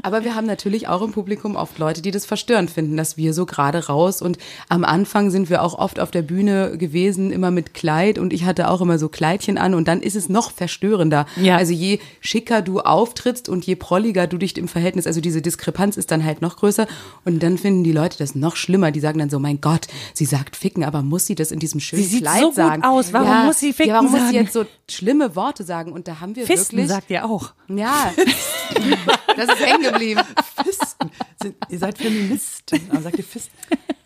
aber 0.04 0.24
wir 0.24 0.36
haben 0.36 0.48
natürlich 0.48 0.88
auch 0.88 1.02
im 1.02 1.12
Publikum 1.12 1.56
oft 1.56 1.78
Leute, 1.78 2.02
die 2.02 2.12
das 2.12 2.26
verstörend 2.26 2.72
finden, 2.72 2.98
dass 2.98 3.18
wir 3.18 3.34
so 3.34 3.46
gerade 3.46 3.88
raus 3.88 4.22
und 4.22 4.38
am 4.68 4.84
Anfang 4.84 5.30
sind 5.30 5.50
wir 5.50 5.64
auch 5.64 5.78
oft 5.78 6.00
auf 6.00 6.12
der 6.12 6.22
Bühne 6.22 6.78
gewesen, 6.78 7.32
immer 7.32 7.52
mit 7.52 7.74
Kleid 7.74 8.18
und 8.18 8.34
ich 8.34 8.46
hatte 8.46 8.70
auch 8.70 8.82
immer 8.82 9.00
so 9.00 9.10
Kleidchen 9.10 9.58
an 9.58 9.74
und 9.74 9.88
dann 9.88 10.02
ist 10.02 10.16
es 10.16 10.30
noch 10.30 10.52
verstörender. 10.52 11.26
Ja. 11.36 11.58
Also 11.58 11.74
je 11.74 12.00
schicker 12.22 12.62
du 12.62 12.80
auftrittst 12.82 13.50
und 13.50 13.66
je 13.66 13.76
prolliger 13.76 14.28
du 14.28 14.38
dich 14.38 14.58
im 14.58 14.68
Verhältnis, 14.68 15.08
also 15.08 15.22
diese 15.22 15.42
Diskrepanz 15.42 15.98
ist 15.98 16.12
dann 16.12 16.24
halt 16.24 16.42
noch 16.42 16.58
größer 16.58 16.88
und 17.26 17.42
dann 17.42 17.58
finden 17.58 17.84
die 17.84 17.92
Leute 17.92 18.18
das 18.18 18.36
noch 18.36 18.56
schlimmer. 18.56 18.92
Die 18.92 19.00
sagen 19.00 19.20
dann 19.20 19.30
so, 19.30 19.40
mein 19.40 19.62
Gott, 19.62 19.88
sie 20.14 20.26
sagt 20.26 20.56
ficken, 20.56 20.84
aber 20.84 21.02
muss 21.02 21.26
sie 21.26 21.36
das 21.36 21.52
in 21.52 21.60
diesem 21.60 21.80
schönen 21.80 22.04
Sie 22.04 22.10
sieht 22.10 22.22
Kleid 22.22 22.42
so 22.42 22.48
gut 22.48 22.56
sagen? 22.56 22.84
aus, 22.84 23.14
warum 23.14 23.46
muss 23.46 23.60
sie 23.60 23.74
ficken 23.74 23.90
ja, 23.90 23.96
warum 23.96 24.12
muss 24.12 24.20
sie 24.20 24.26
sagen? 24.28 24.46
jetzt 24.46 24.54
so 24.54 24.66
schlimme 24.90 25.36
Worte 25.36 25.64
sagen? 25.64 25.92
Und 25.92 26.08
da 26.08 26.20
haben 26.20 26.36
wir 26.36 26.46
Fisten 26.46 26.78
wirklich 26.78 26.90
sagt 26.90 27.10
ihr 27.10 27.26
auch. 27.26 27.52
ja, 27.68 28.12
das 29.36 29.50
ist 29.50 29.66
hängen 29.66 29.89
geblieben. 29.92 30.22
Fisten. 30.64 31.12
Sind, 31.42 31.56
ihr 31.70 31.80
seid 31.80 31.98
Feministen. 31.98 32.82
Aber 32.90 33.02
sagt 33.02 33.18
ihr 33.18 33.24
Fisten? 33.24 33.56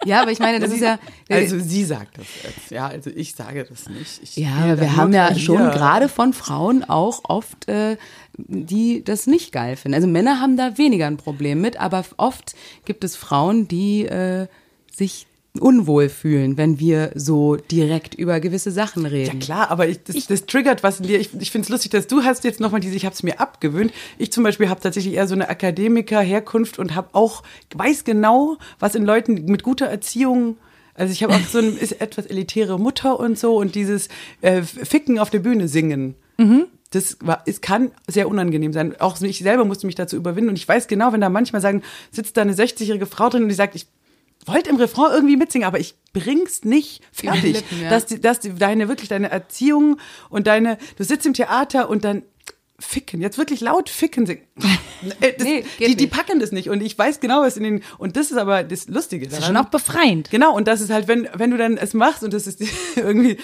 Ja, 0.06 0.22
aber 0.22 0.32
ich 0.32 0.40
meine, 0.40 0.60
das 0.60 0.72
ist 0.72 0.82
ja. 0.82 1.00
Also 1.30 1.60
sie 1.60 1.86
sagt 1.86 2.18
das 2.18 2.28
jetzt. 2.44 2.72
Ja, 2.72 2.88
also 2.88 3.10
ich 3.10 3.36
sage 3.36 3.64
das 3.64 3.88
nicht. 3.90 4.22
Ich 4.22 4.36
ja, 4.36 4.56
aber 4.56 4.80
wir 4.80 4.96
haben 4.96 5.14
ja 5.14 5.30
nur 5.30 5.40
schon 5.40 5.62
hier. 5.62 5.70
gerade 5.70 6.10
von 6.10 6.34
Frauen 6.34 6.84
auch 6.84 7.22
oft, 7.24 7.68
äh, 7.68 7.98
die 8.38 9.04
das 9.04 9.28
nicht 9.28 9.52
geil 9.52 9.76
finden. 9.76 9.96
Also 9.96 10.08
Männer 10.08 10.40
haben 10.40 10.58
da 10.58 10.78
weniger 10.78 11.08
ein 11.08 11.18
Problem 11.18 11.62
mit, 11.62 11.78
aber 11.78 12.04
oft 12.18 12.56
gibt 12.86 13.04
es 13.04 13.16
Frauen, 13.16 13.68
die 13.68 14.06
äh, 14.06 14.48
sich 14.94 15.28
unwohl 15.60 16.10
fühlen, 16.10 16.58
wenn 16.58 16.80
wir 16.80 17.12
so 17.16 17.56
direkt 17.56 18.16
über 18.16 18.40
gewisse 18.40 18.72
Sachen 18.72 19.04
Ja 19.04 19.10
reden. 19.10 19.40
klar, 19.40 19.70
aber 19.70 19.88
ich, 19.88 20.04
das, 20.04 20.26
das 20.26 20.46
triggert 20.46 20.82
was 20.82 21.00
in 21.00 21.08
dir. 21.08 21.20
Ich, 21.20 21.30
ich 21.40 21.52
finde 21.52 21.66
es 21.66 21.70
lustig, 21.70 21.92
dass 21.92 22.08
du 22.08 22.24
hast 22.24 22.44
jetzt 22.44 22.60
nochmal 22.60 22.82
diese, 22.82 22.96
ich 22.96 23.06
habe 23.06 23.14
es 23.14 23.22
mir 23.22 23.40
abgewöhnt. 23.40 23.94
Ich 24.18 24.32
zum 24.32 24.44
Beispiel 24.44 24.70
habe 24.70 24.82
tatsächlich 24.82 25.14
eher 25.14 25.28
so 25.28 25.36
eine 25.36 25.50
Akademiker-Herkunft 25.50 26.80
und 26.80 26.96
habe 26.96 27.10
auch, 27.14 27.44
weiß 27.76 28.04
genau, 28.04 28.58
was 28.80 28.96
in 28.96 29.06
Leuten 29.06 29.46
mit 29.46 29.64
guter 29.64 29.86
Erziehung 29.86 30.58
also 30.96 31.12
ich 31.12 31.24
habe 31.24 31.34
auch 31.34 31.48
so 31.48 31.58
eine 31.58 31.70
ist 31.80 32.02
etwas 32.02 32.28
elitäre 32.28 32.80
Mutter 32.80 33.20
und 33.20 33.38
so 33.38 33.58
und 33.58 33.76
dieses 33.76 34.10
äh, 34.42 34.62
Ficken 34.62 35.18
auf 35.20 35.30
der 35.30 35.40
Bühne 35.40 35.68
singen. 35.68 36.16
Das 36.92 37.18
war, 37.22 37.42
es 37.48 37.62
kann 37.62 37.92
sehr 38.08 38.28
unangenehm 38.28 38.74
sein. 38.74 39.00
Auch 39.00 39.20
ich 39.20 39.40
selber 39.40 39.66
musste 39.66 39.88
mich 39.88 39.96
dazu 39.96 40.16
überwinden 40.16 40.50
und 40.52 40.56
ich 40.56 40.68
weiß 40.68 40.88
genau, 40.88 41.12
wenn 41.12 41.22
da 41.22 41.30
manchmal 41.30 41.62
sagen, 41.62 41.82
sitzt 42.12 42.38
da 42.38 42.42
eine 42.42 42.54
60-jährige 42.54 43.08
Frau 43.08 43.30
drin 43.30 43.44
und 43.44 43.50
die 43.50 43.56
sagt, 43.56 43.74
ich 43.74 43.88
wollte 44.48 44.70
im 44.70 44.78
Refrain 44.78 45.12
irgendwie 45.14 45.38
mitsingen, 45.38 45.68
aber 45.68 45.80
ich 45.80 45.96
bring's 46.14 46.64
nicht 46.64 47.02
fertig. 47.12 47.56
Lippen, 47.56 47.82
ja. 47.82 47.90
dass, 47.90 48.06
die, 48.06 48.22
dass 48.22 48.40
die, 48.40 48.54
deine 48.54 48.88
wirklich 48.88 49.10
deine 49.10 49.30
Erziehung 49.30 49.98
und 50.30 50.48
deine, 50.48 50.78
du 50.98 51.04
sitzt 51.04 51.26
im 51.26 51.34
Theater 51.34 51.90
und 51.90 52.04
dann 52.04 52.24
ficken, 52.80 53.22
jetzt 53.22 53.38
wirklich 53.38 53.62
laut 53.62 53.90
ficken 53.90 54.26
singen. 54.26 54.44
Äh, 55.20 55.34
Das, 55.34 55.46
Nee, 55.46 55.66
die, 55.80 55.98
die 55.98 56.08
packen 56.08 56.40
das 56.40 56.54
nicht 56.54 56.70
und 56.70 56.82
ich 56.82 56.98
weiß 56.98 57.20
genau, 57.20 57.42
was 57.42 57.58
in 57.58 57.64
den 57.64 57.84
und 57.98 58.16
das 58.16 58.32
ist 58.32 58.38
aber 58.38 58.64
das 58.64 58.88
Lustige 58.88 59.28
Das 59.28 59.40
ist 59.40 59.46
schon 59.48 59.58
auch 59.58 59.66
befreiend. 59.66 60.30
Genau, 60.32 60.56
und 60.56 60.66
das 60.66 60.80
ist 60.80 60.92
halt, 60.92 61.10
wenn, 61.10 61.28
wenn 61.34 61.52
du 61.52 61.58
dann 61.58 61.76
es 61.76 61.94
machst 61.94 62.24
und 62.24 62.34
das 62.34 62.48
ist 62.48 62.62
irgendwie, 62.96 63.38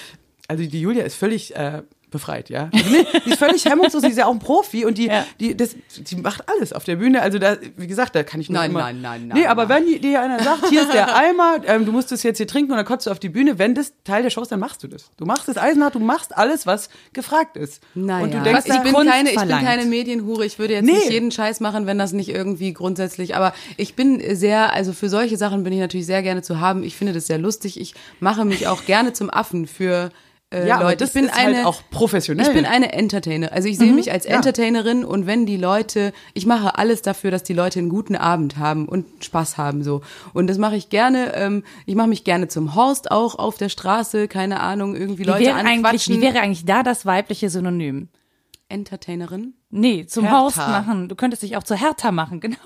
also 0.48 0.64
die 0.64 0.80
Julia 0.80 1.04
ist 1.04 1.16
völlig 1.16 1.54
äh, 1.58 1.84
befreit, 2.12 2.50
ja. 2.50 2.70
Also, 2.74 2.90
nee, 2.90 3.06
die 3.26 3.30
ist 3.32 3.40
völlig 3.40 3.66
hemmungslos, 3.66 4.02
die 4.02 4.10
ist 4.10 4.18
ja 4.18 4.26
auch 4.26 4.32
ein 4.32 4.40
Profi 4.40 4.86
und 4.86 4.98
die, 4.98 5.08
Ja. 5.08 5.26
die, 5.40 5.56
das, 5.56 5.76
die 5.98 6.16
macht 6.16 6.44
alles 6.50 6.74
auf 6.74 6.84
der 6.84 6.96
Bühne. 6.96 7.22
Also 7.22 7.38
da, 7.40 7.58
wie 7.78 7.88
gesagt, 7.88 8.16
da 8.16 8.24
kann 8.24 8.42
ich 8.42 8.50
nur 8.50 8.60
Nein, 8.60 8.72
immer, 8.72 8.80
nein, 8.82 9.02
nein, 9.02 9.28
nein, 9.28 9.38
Nee, 9.40 9.46
aber 9.48 9.66
nein. 9.68 9.86
wenn 9.86 10.02
dir 10.02 10.22
einer 10.22 10.42
sagt, 10.44 10.68
hier 10.70 10.82
ist 10.84 10.94
der 10.94 11.16
Eimer, 11.16 11.58
ähm, 11.66 11.86
du 11.86 11.92
musst 11.92 12.12
es 12.12 12.24
jetzt 12.24 12.38
hier 12.38 12.48
trinken 12.48 12.72
und 12.72 12.78
dann 12.78 12.86
kommst 12.86 13.06
du 13.08 13.12
auf 13.12 13.20
die 13.20 13.30
Bühne, 13.30 13.60
wenn 13.60 13.76
das 13.76 13.94
Teil 14.04 14.24
der 14.24 14.30
Show 14.30 14.42
ist, 14.42 14.52
dann 14.52 14.60
machst 14.60 14.82
du 14.84 14.88
das. 14.88 15.12
Du 15.18 15.26
machst 15.26 15.48
das 15.48 15.58
eisenhart, 15.58 15.96
du 15.96 16.00
machst 16.00 16.36
alles, 16.38 16.66
was 16.66 16.90
gefragt 17.14 17.58
ist. 17.58 17.82
Naja, 17.96 18.24
und 18.24 18.34
du 18.34 18.42
denkst, 18.42 18.66
ich 18.66 18.80
bin, 18.82 18.94
Kunst 18.94 19.12
keine, 19.12 19.30
ich 19.32 19.38
bin 19.40 19.50
keine 19.50 19.86
Medienhure. 19.86 20.46
Ich 20.46 20.58
würde 20.60 20.74
jetzt 20.76 20.86
Nee. 20.86 20.94
nicht 20.94 21.10
jeden 21.12 21.32
Scheiß 21.32 21.60
machen, 21.60 21.86
wenn 21.86 21.98
das 21.98 22.12
nicht 22.14 22.30
irgendwie 22.30 22.74
grundsätzlich. 22.74 23.36
Aber 23.36 23.54
ich 23.78 23.96
bin 23.96 24.22
sehr, 24.36 24.74
also 24.74 24.94
für 24.94 25.10
solche 25.10 25.38
Sachen 25.38 25.64
bin 25.64 25.74
ich 25.74 25.80
natürlich 25.80 26.06
sehr 26.08 26.24
gerne 26.24 26.42
zu 26.42 26.60
haben. 26.60 26.84
Ich 26.84 26.96
finde 26.96 27.14
das 27.14 27.28
sehr 27.28 27.38
lustig. 27.38 27.80
Ich 27.80 27.94
mache 28.20 28.46
mich 28.46 28.68
auch 28.68 28.86
gerne 28.86 29.14
zum 29.14 29.30
Affen 29.30 29.68
für 29.68 30.12
äh, 30.52 30.68
Ja, 30.68 30.76
aber 30.76 30.86
Leute. 30.86 30.98
das 30.98 31.10
ich 31.10 31.14
bin 31.14 31.26
ist 31.26 31.36
eine, 31.36 31.58
halt 31.58 31.66
auch 31.66 31.82
professionell. 31.92 32.48
Ich 32.48 32.54
bin 32.54 32.66
eine 32.66 32.92
Entertainer. 32.94 33.52
Also 33.52 33.68
ich 33.68 33.78
sehe 33.78 33.94
mich 33.94 34.12
als 34.12 34.26
ja. 34.26 34.32
Entertainerin 34.36 35.06
und 35.06 35.26
wenn 35.28 35.46
die 35.46 35.58
Leute, 35.58 36.14
ich 36.34 36.46
mache 36.46 36.78
alles 36.78 37.02
dafür, 37.02 37.32
dass 37.32 37.44
die 37.44 37.54
Leute 37.54 37.80
einen 37.80 37.90
guten 37.90 38.16
Abend 38.16 38.58
haben 38.58 38.88
und 38.88 39.06
Spaß 39.24 39.58
haben 39.58 39.84
so. 39.84 40.02
Und 40.34 40.48
das 40.48 40.58
mache 40.58 40.76
ich 40.76 40.90
gerne. 40.90 41.34
Ähm, 41.36 41.64
ich 41.86 41.96
mache 41.96 42.08
mich 42.08 42.24
gerne 42.24 42.48
zum 42.48 42.76
Horst 42.76 43.12
auch 43.12 43.36
auf 43.36 43.58
der 43.58 43.70
Straße, 43.70 44.28
keine 44.28 44.60
Ahnung, 44.62 44.96
irgendwie 44.96 45.24
Wie 45.24 45.28
Leute 45.28 45.46
wäre, 45.46 45.56
eigentlich, 45.56 45.86
anquatschen. 45.86 46.16
wie 46.18 46.22
wäre 46.22 46.40
eigentlich 46.42 46.66
da 46.66 46.84
das 46.84 47.06
weibliche 47.06 47.50
Synonym? 47.50 48.10
Entertainerin. 48.70 49.54
Nee, 49.72 50.06
zum 50.08 50.24
Hertha. 50.26 50.40
Horst 50.40 50.58
machen. 50.58 51.10
Du 51.10 51.16
könntest 51.16 51.44
dich 51.44 51.56
auch 51.56 51.64
zur 51.64 51.78
Hertha 51.78 52.12
machen, 52.12 52.40
genau. 52.42 52.58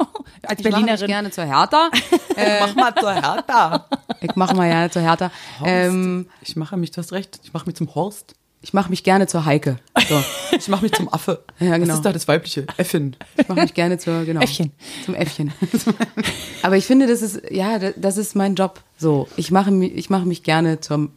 Als 0.41 0.60
Ich 0.62 0.66
mache 0.72 0.82
mich 0.82 0.86
Berlinerin. 0.86 1.08
gerne 1.08 1.32
zur 1.32 1.43
Hertha. 1.45 1.89
Mach 2.62 2.76
mal 2.76 2.95
zur 2.95 3.14
Hertha. 3.14 3.86
Ich 4.22 4.36
mache 4.36 4.56
mal 4.56 4.68
gerne 4.70 4.89
zur 4.89 5.01
Hertha. 5.01 5.30
Ähm, 5.66 6.28
ich 6.41 6.56
mache 6.56 6.78
mich, 6.78 6.91
du 6.91 6.97
hast 6.99 7.12
recht, 7.12 7.39
ich 7.43 7.51
mache 7.54 7.66
mich 7.66 7.76
zum 7.76 7.93
Horst. 7.93 8.36
ich 8.62 8.74
mache 8.74 8.89
mich 8.89 9.04
gerne 9.04 9.28
zur 9.28 9.43
Heike. 9.45 9.78
So. 10.08 10.24
Ich 10.56 10.68
mache 10.70 10.84
mich 10.84 10.93
zum 10.93 11.12
Affe. 11.12 11.43
Ja, 11.60 11.78
genau. 11.78 11.89
Was 11.89 11.95
ist 11.97 12.06
da 12.06 12.14
das 12.14 12.28
weibliche? 12.28 12.68
Äffin. 12.78 13.16
Ich 13.38 13.49
mache 13.49 13.60
mich 13.62 13.74
gerne 13.74 13.97
zur, 13.97 14.24
genau. 14.24 14.39
Äffchen. 14.39 14.72
Zum 15.04 15.16
Äffchen. 15.16 15.51
Aber 16.62 16.78
ich 16.78 16.86
finde, 16.86 17.08
das 17.08 17.22
ist, 17.24 17.41
ja, 17.51 17.80
da- 17.80 17.91
das 17.97 18.18
ist 18.18 18.36
mein 18.36 18.54
Job. 18.56 18.80
So. 18.97 19.28
Ich 19.36 19.49
mache 19.51 19.72
mich, 19.72 19.93
ich 19.95 20.10
mache 20.12 20.26
mich 20.26 20.43
gerne 20.43 20.80
zum, 20.80 21.12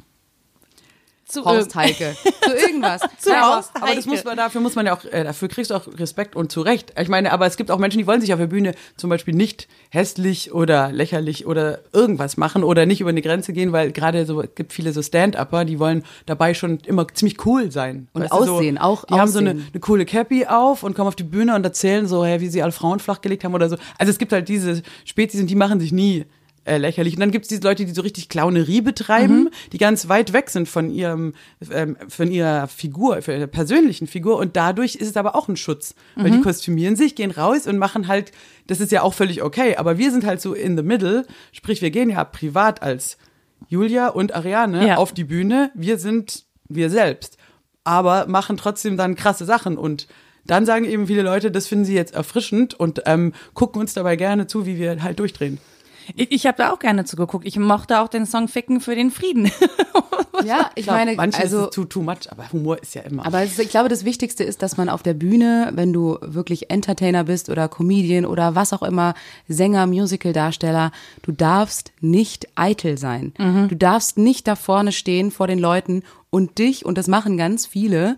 zu 1.26 1.44
Horst 1.44 1.74
Heike. 1.74 2.14
zu 2.42 2.54
irgendwas. 2.54 3.02
zu 3.18 3.30
ja, 3.30 3.56
Horst 3.56 3.70
aber, 3.74 3.86
aber 3.86 3.94
das 3.96 4.06
muss 4.06 4.24
man, 4.24 4.36
dafür 4.36 4.60
muss 4.60 4.74
man 4.76 4.86
ja 4.86 4.96
auch, 4.96 5.04
äh, 5.04 5.24
dafür 5.24 5.48
kriegst 5.48 5.70
du 5.70 5.74
auch 5.74 5.86
Respekt 5.98 6.36
und 6.36 6.52
zu 6.52 6.60
Recht. 6.60 6.92
Ich 6.98 7.08
meine, 7.08 7.32
aber 7.32 7.46
es 7.46 7.56
gibt 7.56 7.70
auch 7.70 7.78
Menschen, 7.78 7.98
die 7.98 8.06
wollen 8.06 8.20
sich 8.20 8.32
auf 8.32 8.38
der 8.38 8.46
Bühne 8.46 8.74
zum 8.96 9.10
Beispiel 9.10 9.34
nicht 9.34 9.66
hässlich 9.90 10.52
oder 10.52 10.92
lächerlich 10.92 11.46
oder 11.46 11.80
irgendwas 11.92 12.36
machen 12.36 12.62
oder 12.62 12.86
nicht 12.86 13.00
über 13.00 13.10
eine 13.10 13.22
Grenze 13.22 13.52
gehen, 13.52 13.72
weil 13.72 13.90
gerade 13.90 14.24
so, 14.24 14.40
es 14.40 14.54
gibt 14.54 14.72
viele 14.72 14.92
so 14.92 15.02
Stand-Upper, 15.02 15.64
die 15.64 15.80
wollen 15.80 16.04
dabei 16.26 16.54
schon 16.54 16.78
immer 16.86 17.06
ziemlich 17.12 17.44
cool 17.44 17.72
sein. 17.72 18.08
Und 18.12 18.22
weißt 18.22 18.32
aussehen, 18.32 18.76
so, 18.76 18.82
auch 18.82 19.04
Die 19.04 19.14
aussehen. 19.14 19.20
haben 19.20 19.30
so 19.30 19.38
eine, 19.40 19.50
eine 19.50 19.80
coole 19.80 20.06
Cappy 20.06 20.46
auf 20.46 20.84
und 20.84 20.94
kommen 20.94 21.08
auf 21.08 21.16
die 21.16 21.24
Bühne 21.24 21.56
und 21.56 21.64
erzählen 21.64 22.06
so, 22.06 22.24
hey, 22.24 22.40
wie 22.40 22.48
sie 22.48 22.62
alle 22.62 22.72
Frauen 22.72 23.00
flachgelegt 23.00 23.42
haben 23.42 23.54
oder 23.54 23.68
so. 23.68 23.76
Also 23.98 24.10
es 24.10 24.18
gibt 24.18 24.32
halt 24.32 24.48
diese 24.48 24.82
Spezies 25.04 25.40
und 25.40 25.48
die 25.48 25.56
machen 25.56 25.80
sich 25.80 25.90
nie 25.90 26.24
äh, 26.66 26.78
lächerlich. 26.78 27.14
Und 27.14 27.20
dann 27.20 27.30
gibt 27.30 27.44
es 27.44 27.48
diese 27.48 27.62
Leute, 27.62 27.84
die 27.84 27.92
so 27.92 28.02
richtig 28.02 28.28
Clownerie 28.28 28.80
betreiben, 28.80 29.44
mhm. 29.44 29.50
die 29.72 29.78
ganz 29.78 30.08
weit 30.08 30.32
weg 30.32 30.50
sind 30.50 30.68
von 30.68 30.90
ihrem, 30.90 31.34
ähm, 31.70 31.96
von 32.08 32.30
ihrer 32.30 32.66
Figur, 32.66 33.22
von 33.22 33.34
ihrer 33.34 33.46
persönlichen 33.46 34.06
Figur. 34.06 34.36
Und 34.36 34.56
dadurch 34.56 34.96
ist 34.96 35.08
es 35.08 35.16
aber 35.16 35.36
auch 35.36 35.48
ein 35.48 35.56
Schutz. 35.56 35.94
Weil 36.16 36.30
die 36.30 36.38
mhm. 36.38 36.42
kostümieren 36.42 36.96
sich, 36.96 37.14
gehen 37.14 37.30
raus 37.30 37.66
und 37.66 37.78
machen 37.78 38.08
halt, 38.08 38.32
das 38.66 38.80
ist 38.80 38.92
ja 38.92 39.02
auch 39.02 39.14
völlig 39.14 39.42
okay. 39.42 39.76
Aber 39.76 39.96
wir 39.98 40.10
sind 40.10 40.26
halt 40.26 40.40
so 40.40 40.54
in 40.54 40.76
the 40.76 40.82
middle. 40.82 41.24
Sprich, 41.52 41.82
wir 41.82 41.90
gehen 41.90 42.10
ja 42.10 42.24
privat 42.24 42.82
als 42.82 43.16
Julia 43.68 44.08
und 44.08 44.34
Ariane 44.34 44.86
ja. 44.86 44.96
auf 44.96 45.12
die 45.12 45.24
Bühne. 45.24 45.70
Wir 45.74 45.98
sind 45.98 46.44
wir 46.68 46.90
selbst. 46.90 47.38
Aber 47.84 48.26
machen 48.26 48.56
trotzdem 48.56 48.96
dann 48.96 49.14
krasse 49.14 49.44
Sachen 49.44 49.78
und 49.78 50.08
dann 50.44 50.66
sagen 50.66 50.84
eben 50.84 51.06
viele 51.06 51.22
Leute, 51.22 51.50
das 51.50 51.66
finden 51.66 51.84
sie 51.84 51.94
jetzt 51.94 52.14
erfrischend 52.14 52.74
und 52.74 53.02
ähm, 53.06 53.32
gucken 53.54 53.80
uns 53.80 53.94
dabei 53.94 54.16
gerne 54.16 54.46
zu, 54.46 54.66
wie 54.66 54.78
wir 54.78 55.02
halt 55.02 55.18
durchdrehen. 55.18 55.58
Ich, 56.14 56.30
ich 56.32 56.46
habe 56.46 56.58
da 56.58 56.72
auch 56.72 56.78
gerne 56.78 57.04
zugeguckt. 57.04 57.46
Ich 57.46 57.58
mochte 57.58 58.00
auch 58.00 58.08
den 58.08 58.26
Song 58.26 58.48
Ficken 58.48 58.80
für 58.80 58.94
den 58.94 59.10
Frieden. 59.10 59.50
ja, 60.44 60.70
ich 60.74 60.86
meine, 60.86 61.14
manche 61.14 61.40
also 61.40 61.64
ist 61.64 61.74
too, 61.74 61.84
too 61.84 62.02
much, 62.02 62.30
aber 62.30 62.50
Humor 62.52 62.80
ist 62.80 62.94
ja 62.94 63.02
immer. 63.02 63.26
Aber 63.26 63.42
ist, 63.42 63.58
ich 63.58 63.70
glaube, 63.70 63.88
das 63.88 64.04
Wichtigste 64.04 64.44
ist, 64.44 64.62
dass 64.62 64.76
man 64.76 64.88
auf 64.88 65.02
der 65.02 65.14
Bühne, 65.14 65.70
wenn 65.74 65.92
du 65.92 66.18
wirklich 66.20 66.70
Entertainer 66.70 67.24
bist 67.24 67.48
oder 67.50 67.68
Comedian 67.68 68.24
oder 68.24 68.54
was 68.54 68.72
auch 68.72 68.82
immer, 68.82 69.14
Sänger, 69.48 69.86
Musical-Darsteller, 69.86 70.92
du 71.22 71.32
darfst 71.32 71.92
nicht 72.00 72.48
eitel 72.54 72.98
sein. 72.98 73.32
Mhm. 73.38 73.68
Du 73.68 73.76
darfst 73.76 74.18
nicht 74.18 74.46
da 74.46 74.56
vorne 74.56 74.92
stehen 74.92 75.30
vor 75.30 75.46
den 75.46 75.58
Leuten 75.58 76.02
und 76.30 76.58
dich, 76.58 76.84
und 76.84 76.98
das 76.98 77.08
machen 77.08 77.36
ganz 77.36 77.66
viele, 77.66 78.16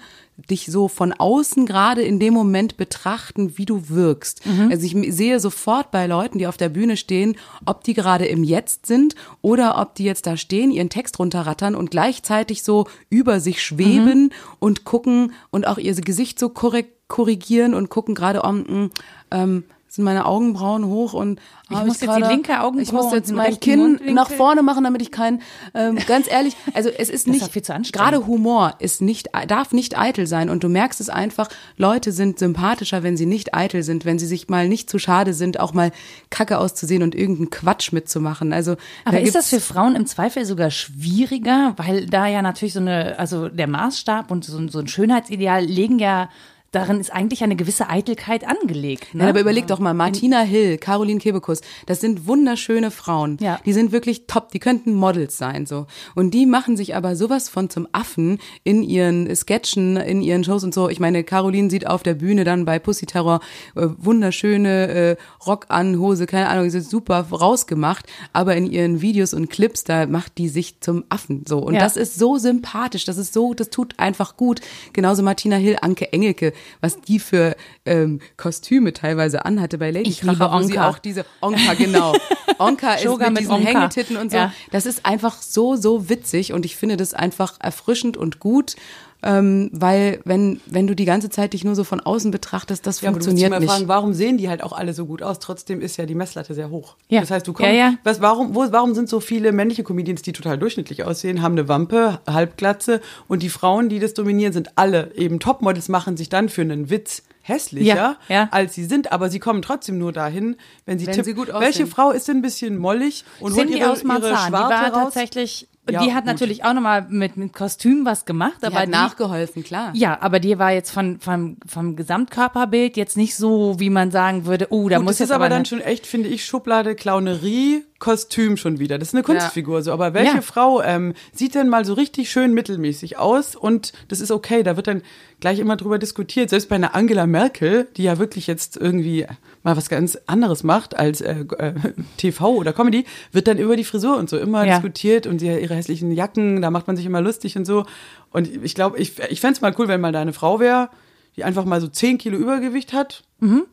dich 0.51 0.66
so 0.66 0.89
von 0.89 1.12
außen 1.12 1.66
gerade 1.66 2.03
in 2.03 2.20
dem 2.20 2.32
Moment 2.32 2.76
betrachten, 2.76 3.59
wie 3.59 3.66
du 3.66 3.89
wirkst. 3.89 4.47
Mhm. 4.47 4.70
Also 4.70 4.86
ich 4.86 5.14
sehe 5.14 5.41
sofort 5.41 5.91
bei 5.91 6.07
Leuten, 6.07 6.39
die 6.39 6.47
auf 6.47 6.57
der 6.57 6.68
Bühne 6.68 6.97
stehen, 6.97 7.36
ob 7.66 7.82
die 7.82 7.95
gerade 7.95 8.26
im 8.26 8.45
Jetzt 8.45 8.86
sind 8.86 9.14
oder 9.43 9.78
ob 9.80 9.95
die 9.97 10.05
jetzt 10.05 10.26
da 10.26 10.36
stehen, 10.36 10.70
ihren 10.70 10.91
Text 10.91 11.18
runterrattern 11.18 11.74
und 11.74 11.91
gleichzeitig 11.91 12.62
so 12.62 12.86
über 13.11 13.41
sich 13.41 13.62
schweben 13.62 14.24
mhm. 14.24 14.32
und 14.61 14.84
gucken 14.84 15.32
und 15.51 15.66
auch 15.66 15.78
ihr 15.78 15.95
Gesicht 15.95 16.39
so 16.39 16.51
korrigieren 16.51 17.74
und 17.74 17.91
gucken 17.91 18.14
gerade, 18.14 18.43
um, 18.43 18.91
ähm, 19.30 19.64
sind 19.89 20.05
meine 20.05 20.26
Augenbrauen 20.26 20.86
hoch 20.86 21.14
und 21.14 21.41
ich 21.70 21.84
muss 21.84 22.01
jetzt 22.01 22.11
grade, 22.11 22.22
die 22.22 22.28
linke 22.28 22.61
Augenbraue 22.61 22.82
ich 22.82 22.93
muss 22.93 23.12
jetzt 23.12 23.32
mein 23.32 23.59
Kinn 23.59 24.01
nach 24.12 24.30
vorne 24.30 24.62
machen, 24.62 24.84
damit 24.84 25.03
ich 25.03 25.11
kein 25.11 25.41
ähm, 25.74 25.99
ganz 26.07 26.30
ehrlich, 26.30 26.57
also 26.74 26.91
es 26.91 27.09
ist 27.09 27.26
nicht 27.26 27.55
ist 27.55 27.93
gerade 27.93 28.26
Humor 28.26 28.74
ist 28.78 29.01
nicht 29.01 29.30
darf 29.47 29.72
nicht 29.72 29.99
eitel 29.99 30.26
sein 30.26 30.51
und 30.51 30.62
du 30.62 30.68
merkst 30.68 31.01
es 31.01 31.09
einfach, 31.09 31.49
Leute 31.76 32.12
sind 32.12 32.39
sympathischer, 32.39 33.03
wenn 33.03 33.16
sie 33.16 33.26
nicht 33.26 33.55
eitel 33.55 33.82
sind, 33.82 34.05
wenn 34.05 34.18
sie 34.18 34.26
sich 34.26 34.49
mal 34.49 34.68
nicht 34.68 34.91
zu 34.91 34.99
schade 34.99 35.32
sind, 35.32 35.59
auch 35.59 35.72
mal 35.72 35.91
Kacke 36.30 36.59
auszusehen 36.59 37.03
und 37.03 37.14
irgendeinen 37.14 37.51
Quatsch 37.51 37.93
mitzumachen. 37.93 38.53
Also 38.53 38.76
aber 39.05 39.20
ist 39.20 39.34
das 39.34 39.49
für 39.49 39.61
Frauen 39.61 39.97
im 39.97 40.07
Zweifel 40.07 40.45
sogar 40.45 40.70
schwieriger, 40.70 41.74
weil 41.76 42.07
da 42.07 42.26
ja 42.26 42.43
natürlich 42.43 42.74
so 42.74 42.80
eine 42.80 43.18
also 43.18 43.49
der 43.49 43.66
Maßstab 43.66 44.30
und 44.30 44.45
so, 44.45 44.68
so 44.68 44.78
ein 44.80 44.89
Schönheitsideal 44.89 45.64
legen 45.64 45.99
ja 45.99 46.28
darin 46.70 47.00
ist 47.00 47.12
eigentlich 47.12 47.42
eine 47.42 47.56
gewisse 47.56 47.88
Eitelkeit 47.88 48.46
angelegt. 48.46 49.14
Ne? 49.14 49.24
Ja, 49.24 49.30
aber 49.30 49.40
überleg 49.40 49.66
doch 49.66 49.78
mal, 49.78 49.94
Martina 49.94 50.40
Hill, 50.40 50.78
Caroline 50.78 51.18
Kebekus, 51.18 51.60
das 51.86 52.00
sind 52.00 52.26
wunderschöne 52.26 52.90
Frauen. 52.90 53.38
Ja. 53.40 53.58
Die 53.64 53.72
sind 53.72 53.92
wirklich 53.92 54.26
top, 54.26 54.50
die 54.50 54.58
könnten 54.58 54.92
Models 54.94 55.38
sein 55.38 55.66
so. 55.66 55.86
Und 56.14 56.32
die 56.32 56.46
machen 56.46 56.76
sich 56.76 56.94
aber 56.94 57.16
sowas 57.16 57.48
von 57.48 57.70
zum 57.70 57.88
Affen 57.92 58.38
in 58.64 58.82
ihren 58.82 59.34
Sketchen, 59.34 59.96
in 59.96 60.20
ihren 60.20 60.44
Shows 60.44 60.62
und 60.64 60.74
so. 60.74 60.88
Ich 60.88 61.00
meine, 61.00 61.24
Caroline 61.24 61.70
sieht 61.70 61.86
auf 61.86 62.02
der 62.02 62.14
Bühne 62.14 62.44
dann 62.44 62.64
bei 62.64 62.78
Pussy 62.78 63.06
Terror 63.06 63.40
äh, 63.74 63.86
wunderschöne 63.96 64.88
äh, 64.88 65.16
Rock 65.46 65.66
an, 65.68 65.98
Hose, 65.98 66.26
keine 66.26 66.48
Ahnung, 66.48 66.64
die 66.64 66.70
sind 66.70 66.88
super 66.88 67.20
rausgemacht, 67.30 68.06
aber 68.32 68.56
in 68.56 68.70
ihren 68.70 69.00
Videos 69.00 69.32
und 69.32 69.48
Clips, 69.48 69.84
da 69.84 70.06
macht 70.06 70.38
die 70.38 70.48
sich 70.48 70.80
zum 70.80 71.04
Affen 71.08 71.44
so. 71.46 71.58
Und 71.58 71.74
ja. 71.74 71.80
das 71.80 71.96
ist 71.96 72.18
so 72.18 72.36
sympathisch, 72.36 73.04
das 73.04 73.16
ist 73.16 73.32
so, 73.32 73.54
das 73.54 73.70
tut 73.70 73.98
einfach 73.98 74.36
gut. 74.36 74.60
Genauso 74.92 75.22
Martina 75.22 75.56
Hill, 75.56 75.78
Anke 75.80 76.12
Engelke, 76.12 76.52
was 76.80 77.00
die 77.00 77.18
für 77.18 77.56
ähm, 77.84 78.20
Kostüme 78.36 78.92
teilweise 78.92 79.44
anhatte 79.44 79.78
bei 79.78 79.90
Lady 79.90 80.11
ich 80.11 80.20
Kracher, 80.20 80.52
wo 80.52 80.62
sie 80.62 80.78
auch 80.78 80.98
diese 80.98 81.24
Onka, 81.40 81.74
genau. 81.74 82.14
Onka 82.59 82.94
ist 82.94 83.04
mit, 83.04 83.28
mit 83.28 83.38
diesen 83.40 83.52
Onka. 83.52 83.68
Hängetitten 83.68 84.16
und 84.16 84.30
so. 84.30 84.36
Ja. 84.36 84.52
Das 84.70 84.86
ist 84.86 85.06
einfach 85.06 85.40
so, 85.40 85.76
so 85.76 86.09
witzig 86.09 86.52
und 86.52 86.64
ich 86.64 86.76
finde 86.76 86.96
das 86.96 87.14
einfach 87.14 87.56
erfrischend 87.61 88.16
und 88.16 88.40
gut 88.40 88.76
ähm, 89.22 89.70
weil 89.72 90.20
wenn 90.24 90.60
wenn 90.66 90.86
du 90.86 90.94
die 90.94 91.04
ganze 91.04 91.28
Zeit 91.28 91.52
dich 91.52 91.64
nur 91.64 91.74
so 91.74 91.84
von 91.84 92.00
außen 92.00 92.30
betrachtest, 92.30 92.86
das 92.86 93.00
ja, 93.00 93.10
funktioniert 93.10 93.52
aber 93.52 93.60
du 93.60 93.66
musst 93.66 93.78
nicht. 93.78 93.86
Fragen, 93.86 93.88
warum 93.88 94.14
sehen 94.14 94.38
die 94.38 94.48
halt 94.48 94.62
auch 94.62 94.72
alle 94.72 94.94
so 94.94 95.06
gut 95.06 95.22
aus? 95.22 95.40
Trotzdem 95.40 95.80
ist 95.80 95.96
ja 95.96 96.06
die 96.06 96.14
Messlatte 96.14 96.54
sehr 96.54 96.70
hoch. 96.70 96.96
Ja. 97.08 97.20
Das 97.20 97.30
heißt, 97.30 97.46
du 97.46 97.52
kommst, 97.52 97.68
ja, 97.68 97.74
ja. 97.74 97.94
Was, 98.04 98.20
warum 98.20 98.54
wo, 98.54 98.70
warum 98.70 98.94
sind 98.94 99.08
so 99.08 99.20
viele 99.20 99.52
männliche 99.52 99.82
Comedians, 99.82 100.22
die 100.22 100.32
total 100.32 100.58
durchschnittlich 100.58 101.02
aussehen, 101.02 101.42
haben 101.42 101.52
eine 101.52 101.68
Wampe, 101.68 102.20
Halbglatze 102.28 103.00
und 103.26 103.42
die 103.42 103.48
Frauen, 103.48 103.88
die 103.88 103.98
das 103.98 104.14
dominieren, 104.14 104.52
sind 104.52 104.72
alle 104.76 105.12
eben 105.16 105.40
Topmodels, 105.40 105.88
machen 105.88 106.16
sich 106.16 106.28
dann 106.28 106.48
für 106.48 106.62
einen 106.62 106.90
Witz 106.90 107.22
hässlicher, 107.48 107.96
ja, 107.96 108.16
ja. 108.28 108.48
als 108.50 108.74
sie 108.74 108.84
sind, 108.84 109.10
aber 109.10 109.30
sie 109.30 109.38
kommen 109.38 109.62
trotzdem 109.62 109.98
nur 109.98 110.12
dahin, 110.12 110.56
wenn 110.84 110.98
sie 110.98 111.06
wenn 111.06 111.14
tippen. 111.14 111.24
Sie 111.24 111.34
gut 111.34 111.48
Welche 111.48 111.86
Frau 111.86 112.10
ist 112.10 112.28
denn 112.28 112.38
ein 112.38 112.42
bisschen 112.42 112.76
mollig 112.76 113.24
und 113.40 113.54
Cindy 113.54 113.72
holt 113.72 113.80
ihre, 113.80 113.90
aus 113.90 114.04
Marzahn, 114.04 114.30
ihre 114.30 114.38
Schwarte 114.38 114.74
die 114.74 114.92
war 114.92 115.02
raus? 115.02 115.14
tatsächlich 115.14 115.68
ja, 115.93 116.03
die 116.03 116.12
hat 116.12 116.24
gut. 116.24 116.32
natürlich 116.32 116.64
auch 116.64 116.72
nochmal 116.72 117.07
mit, 117.09 117.36
mit 117.36 117.53
Kostüm 117.53 118.05
was 118.05 118.24
gemacht. 118.24 118.59
Die 118.62 118.66
aber 118.66 118.80
hat 118.80 118.89
nachgeholfen, 118.89 119.64
klar. 119.64 119.93
Ja, 119.95 120.18
aber 120.20 120.41
die 120.41 120.59
war 120.59 120.72
jetzt 120.72 120.91
von, 120.91 121.20
vom, 121.20 121.57
vom 121.66 121.97
Gesamtkörperbild 121.97 122.97
jetzt 122.97 123.16
nicht 123.16 123.34
so, 123.34 123.78
wie 123.78 123.91
man 123.91 124.11
sagen 124.11 124.47
würde, 124.47 124.68
oh, 124.70 124.89
da 124.89 124.97
gut, 124.97 125.05
muss 125.05 125.14
das 125.14 125.20
jetzt 125.20 125.30
ist 125.30 125.34
aber 125.34 125.49
dann 125.49 125.64
schon 125.64 125.80
echt, 125.80 126.07
finde 126.07 126.28
ich, 126.28 126.45
Schublade 126.45 126.95
Clownerie, 126.95 127.84
Kostüm 127.99 128.57
schon 128.57 128.78
wieder. 128.78 128.99
Das 128.99 129.09
ist 129.09 129.14
eine 129.14 129.24
Kunstfigur 129.24 129.78
ja. 129.78 129.82
so. 129.82 129.93
Aber 129.93 130.14
welche 130.14 130.36
ja. 130.36 130.43
Frau 130.43 130.82
ähm, 130.82 131.14
sieht 131.32 131.55
denn 131.55 131.68
mal 131.68 131.84
so 131.84 131.95
richtig 131.95 132.30
schön 132.30 132.55
mittelmäßig 132.55 133.18
aus 133.18 133.57
und 133.57 133.93
das 134.09 134.20
ist 134.20 134.30
okay. 134.30 134.62
Da 134.62 134.76
wird 134.76 134.86
dann 134.86 135.03
gleich 135.41 135.59
immer 135.59 135.76
drüber 135.76 135.99
diskutiert. 135.99 136.51
Selbst 136.51 136.68
bei 136.68 136.76
einer 136.76 136.95
Angela 136.95 137.26
Merkel, 137.26 137.89
die 137.97 138.03
ja 138.03 138.18
wirklich 138.18 138.47
jetzt 138.47 138.76
irgendwie 138.76 139.26
mal 139.62 139.76
was 139.76 139.89
ganz 139.89 140.18
anderes 140.26 140.64
macht 140.64 140.99
als 140.99 141.20
äh, 141.20 141.45
äh, 141.59 141.74
TV 142.16 142.55
oder 142.55 142.72
Comedy, 142.72 143.05
wird 143.32 143.47
dann 143.47 143.59
über 143.59 143.76
die 143.76 143.84
Frisur 143.84 144.16
und 144.16 144.28
so 144.28 144.39
immer 144.39 144.64
ja. 144.64 144.74
diskutiert 144.74 145.26
und 145.26 145.39
sie 145.39 145.47
ihre 145.47 145.74
hässlichen 145.74 146.12
Jacken, 146.12 146.62
da 146.62 146.70
macht 146.70 146.86
man 146.86 146.97
sich 146.97 147.07
immer 147.07 147.20
lustig 147.20 147.57
und 147.57 147.64
so. 147.64 147.84
Und 148.30 148.49
ich 148.64 148.74
glaube, 148.74 148.99
ich, 148.99 149.18
ich 149.30 149.41
fände 149.41 149.55
es 149.55 149.61
mal 149.61 149.74
cool, 149.78 149.89
wenn 149.89 150.01
mal 150.01 150.12
da 150.12 150.20
eine 150.20 150.32
Frau 150.32 150.61
wäre, 150.61 150.91
die 151.36 151.45
einfach 151.45 151.64
mal 151.64 151.80
so 151.80 151.89
10 151.89 152.18
Kilo 152.18 152.36
Übergewicht 152.36 152.93
hat. 152.93 153.24
Mhm. 153.41 153.64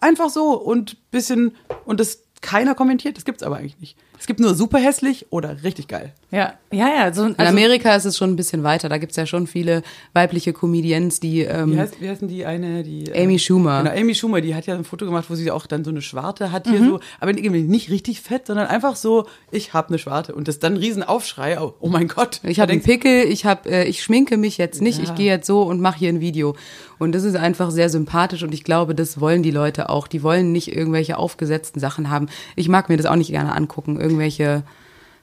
Einfach 0.00 0.30
so 0.30 0.52
und 0.52 1.10
bisschen, 1.10 1.56
und 1.84 1.98
das 1.98 2.22
keiner 2.40 2.74
kommentiert, 2.74 3.16
das 3.16 3.24
gibt's 3.24 3.42
aber 3.42 3.56
eigentlich 3.56 3.80
nicht. 3.80 3.96
Es 4.18 4.26
gibt 4.26 4.40
nur 4.40 4.54
super 4.54 4.78
hässlich 4.78 5.26
oder 5.30 5.62
richtig 5.62 5.88
geil. 5.88 6.12
Ja, 6.30 6.54
ja, 6.70 6.88
ja. 6.88 7.12
So, 7.14 7.22
also 7.22 7.34
In 7.38 7.46
Amerika 7.46 7.94
ist 7.94 8.04
es 8.04 8.18
schon 8.18 8.30
ein 8.30 8.36
bisschen 8.36 8.62
weiter. 8.62 8.90
Da 8.90 8.98
gibt's 8.98 9.16
ja 9.16 9.24
schon 9.24 9.46
viele 9.46 9.82
weibliche 10.12 10.52
Comedians, 10.52 11.20
die. 11.20 11.40
Ähm, 11.40 11.72
wie, 11.72 11.78
heißt, 11.78 12.00
wie 12.00 12.08
heißt 12.08 12.20
denn 12.20 12.28
die 12.28 12.44
eine? 12.44 12.82
Die, 12.82 13.04
äh, 13.04 13.24
Amy 13.24 13.38
Schumer. 13.38 13.82
Genau, 13.82 13.98
Amy 13.98 14.14
Schumer, 14.14 14.40
die 14.42 14.54
hat 14.54 14.66
ja 14.66 14.74
ein 14.74 14.84
Foto 14.84 15.06
gemacht, 15.06 15.30
wo 15.30 15.34
sie 15.34 15.50
auch 15.50 15.66
dann 15.66 15.84
so 15.84 15.90
eine 15.90 16.02
Schwarte 16.02 16.52
hat 16.52 16.68
hier 16.68 16.80
mhm. 16.80 16.88
so, 16.88 17.00
aber 17.20 17.32
nicht 17.32 17.90
richtig 17.90 18.20
fett, 18.20 18.46
sondern 18.46 18.66
einfach 18.66 18.96
so, 18.96 19.26
ich 19.50 19.72
habe 19.72 19.88
eine 19.88 19.98
Schwarte. 19.98 20.34
Und 20.34 20.48
das 20.48 20.58
dann 20.58 20.74
ein 20.74 20.78
Riesenaufschrei, 20.78 21.58
oh, 21.60 21.74
oh 21.80 21.88
mein 21.88 22.08
Gott. 22.08 22.40
Ich 22.42 22.60
habe 22.60 22.72
einen 22.72 22.82
Pickel, 22.82 23.24
ich, 23.24 23.46
hab, 23.46 23.66
äh, 23.66 23.84
ich 23.84 24.02
schminke 24.02 24.36
mich 24.36 24.58
jetzt 24.58 24.82
nicht, 24.82 24.98
ja. 24.98 25.04
ich 25.04 25.14
gehe 25.14 25.26
jetzt 25.26 25.46
so 25.46 25.62
und 25.62 25.80
mache 25.80 25.98
hier 25.98 26.10
ein 26.10 26.20
Video. 26.20 26.54
Und 26.98 27.12
das 27.14 27.22
ist 27.22 27.36
einfach 27.36 27.70
sehr 27.70 27.88
sympathisch 27.88 28.42
und 28.42 28.52
ich 28.52 28.64
glaube, 28.64 28.94
das 28.94 29.20
wollen 29.20 29.42
die 29.42 29.50
Leute 29.50 29.88
auch. 29.88 30.08
Die 30.08 30.22
wollen 30.22 30.52
nicht 30.52 30.74
irgendwelche 30.74 31.16
aufgesetzten 31.16 31.80
Sachen 31.80 32.10
haben. 32.10 32.28
Ich 32.56 32.68
mag 32.68 32.88
mir 32.88 32.96
das 32.96 33.06
auch 33.06 33.16
nicht 33.16 33.30
gerne 33.30 33.54
angucken, 33.54 34.00
irgendwelche 34.08 34.64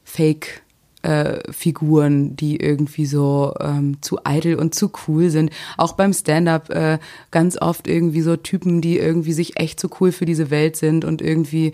Fake 0.03 0.61
äh, 1.01 1.51
Figuren, 1.51 2.36
die 2.36 2.57
irgendwie 2.57 3.05
so 3.05 3.53
ähm, 3.59 4.01
zu 4.01 4.19
eitel 4.23 4.55
und 4.55 4.73
zu 4.73 4.91
cool 5.07 5.29
sind. 5.29 5.51
Auch 5.77 5.93
beim 5.93 6.13
Stand-up 6.13 6.69
äh, 6.69 6.99
ganz 7.31 7.61
oft 7.61 7.88
irgendwie 7.88 8.21
so 8.21 8.36
Typen, 8.36 8.81
die 8.81 8.97
irgendwie 8.97 9.33
sich 9.33 9.59
echt 9.59 9.79
zu 9.79 9.89
cool 9.99 10.11
für 10.11 10.25
diese 10.25 10.49
Welt 10.49 10.75
sind 10.75 11.05
und 11.05 11.21
irgendwie 11.21 11.73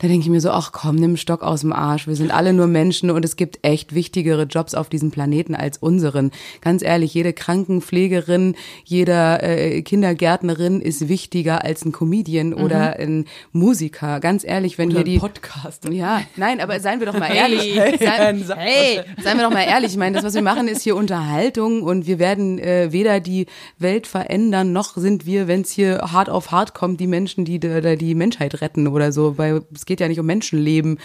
da 0.00 0.08
denke 0.08 0.24
ich 0.24 0.30
mir 0.30 0.40
so, 0.40 0.50
ach 0.50 0.72
komm, 0.72 0.96
nimm 0.96 1.18
Stock 1.18 1.42
aus 1.42 1.60
dem 1.60 1.74
Arsch. 1.74 2.06
Wir 2.06 2.16
sind 2.16 2.30
alle 2.30 2.54
nur 2.54 2.66
Menschen 2.66 3.10
und 3.10 3.22
es 3.22 3.36
gibt 3.36 3.58
echt 3.62 3.94
wichtigere 3.94 4.44
Jobs 4.44 4.74
auf 4.74 4.88
diesem 4.88 5.10
Planeten 5.10 5.54
als 5.54 5.76
unseren. 5.76 6.30
Ganz 6.62 6.82
ehrlich, 6.82 7.12
jede 7.12 7.34
Krankenpflegerin, 7.34 8.54
jeder 8.84 9.42
äh, 9.42 9.82
Kindergärtnerin 9.82 10.80
ist 10.80 11.08
wichtiger 11.08 11.64
als 11.64 11.84
ein 11.84 11.92
Comedian 11.92 12.48
mhm. 12.48 12.62
oder 12.62 12.96
ein 12.98 13.26
Musiker. 13.52 14.20
Ganz 14.20 14.42
ehrlich, 14.42 14.78
wenn 14.78 14.88
oder 14.88 14.98
hier 14.98 15.04
die 15.04 15.18
Podcast. 15.18 15.86
Ja, 15.90 16.22
nein, 16.36 16.60
aber 16.60 16.80
seien 16.80 17.00
wir 17.00 17.06
doch 17.06 17.18
mal 17.18 17.32
ehrlich. 17.32 17.60
Hey, 17.80 17.96
seien, 17.98 18.44
hey, 18.56 19.00
seien 19.22 19.36
wir 19.36 19.44
doch 19.44 19.52
mal 19.52 19.62
ehrlich. 19.62 19.92
Ich 19.92 19.96
meine, 19.96 20.14
das, 20.14 20.24
was 20.24 20.34
wir 20.34 20.42
machen, 20.42 20.68
ist 20.68 20.82
hier 20.82 20.96
Unterhaltung 20.96 21.82
und 21.82 22.06
wir 22.06 22.18
werden 22.18 22.58
äh, 22.58 22.92
weder 22.92 23.20
die 23.20 23.46
Welt 23.78 24.06
verändern, 24.06 24.72
noch 24.72 24.96
sind 24.96 25.26
wir, 25.26 25.48
wenn 25.48 25.62
es 25.62 25.70
hier 25.70 25.98
hart 26.12 26.30
auf 26.30 26.50
hart 26.50 26.74
kommt, 26.74 27.00
die 27.00 27.06
Menschen, 27.06 27.44
die 27.44 27.58
die, 27.58 27.96
die 27.96 28.14
Menschheit 28.14 28.60
retten 28.60 28.86
oder 28.86 29.12
so. 29.12 29.38
Weil 29.38 29.62
es 29.74 29.86
geht 29.90 29.98
ja 29.98 30.06
nicht 30.06 30.20
um 30.20 30.26
Menschenleben. 30.26 30.98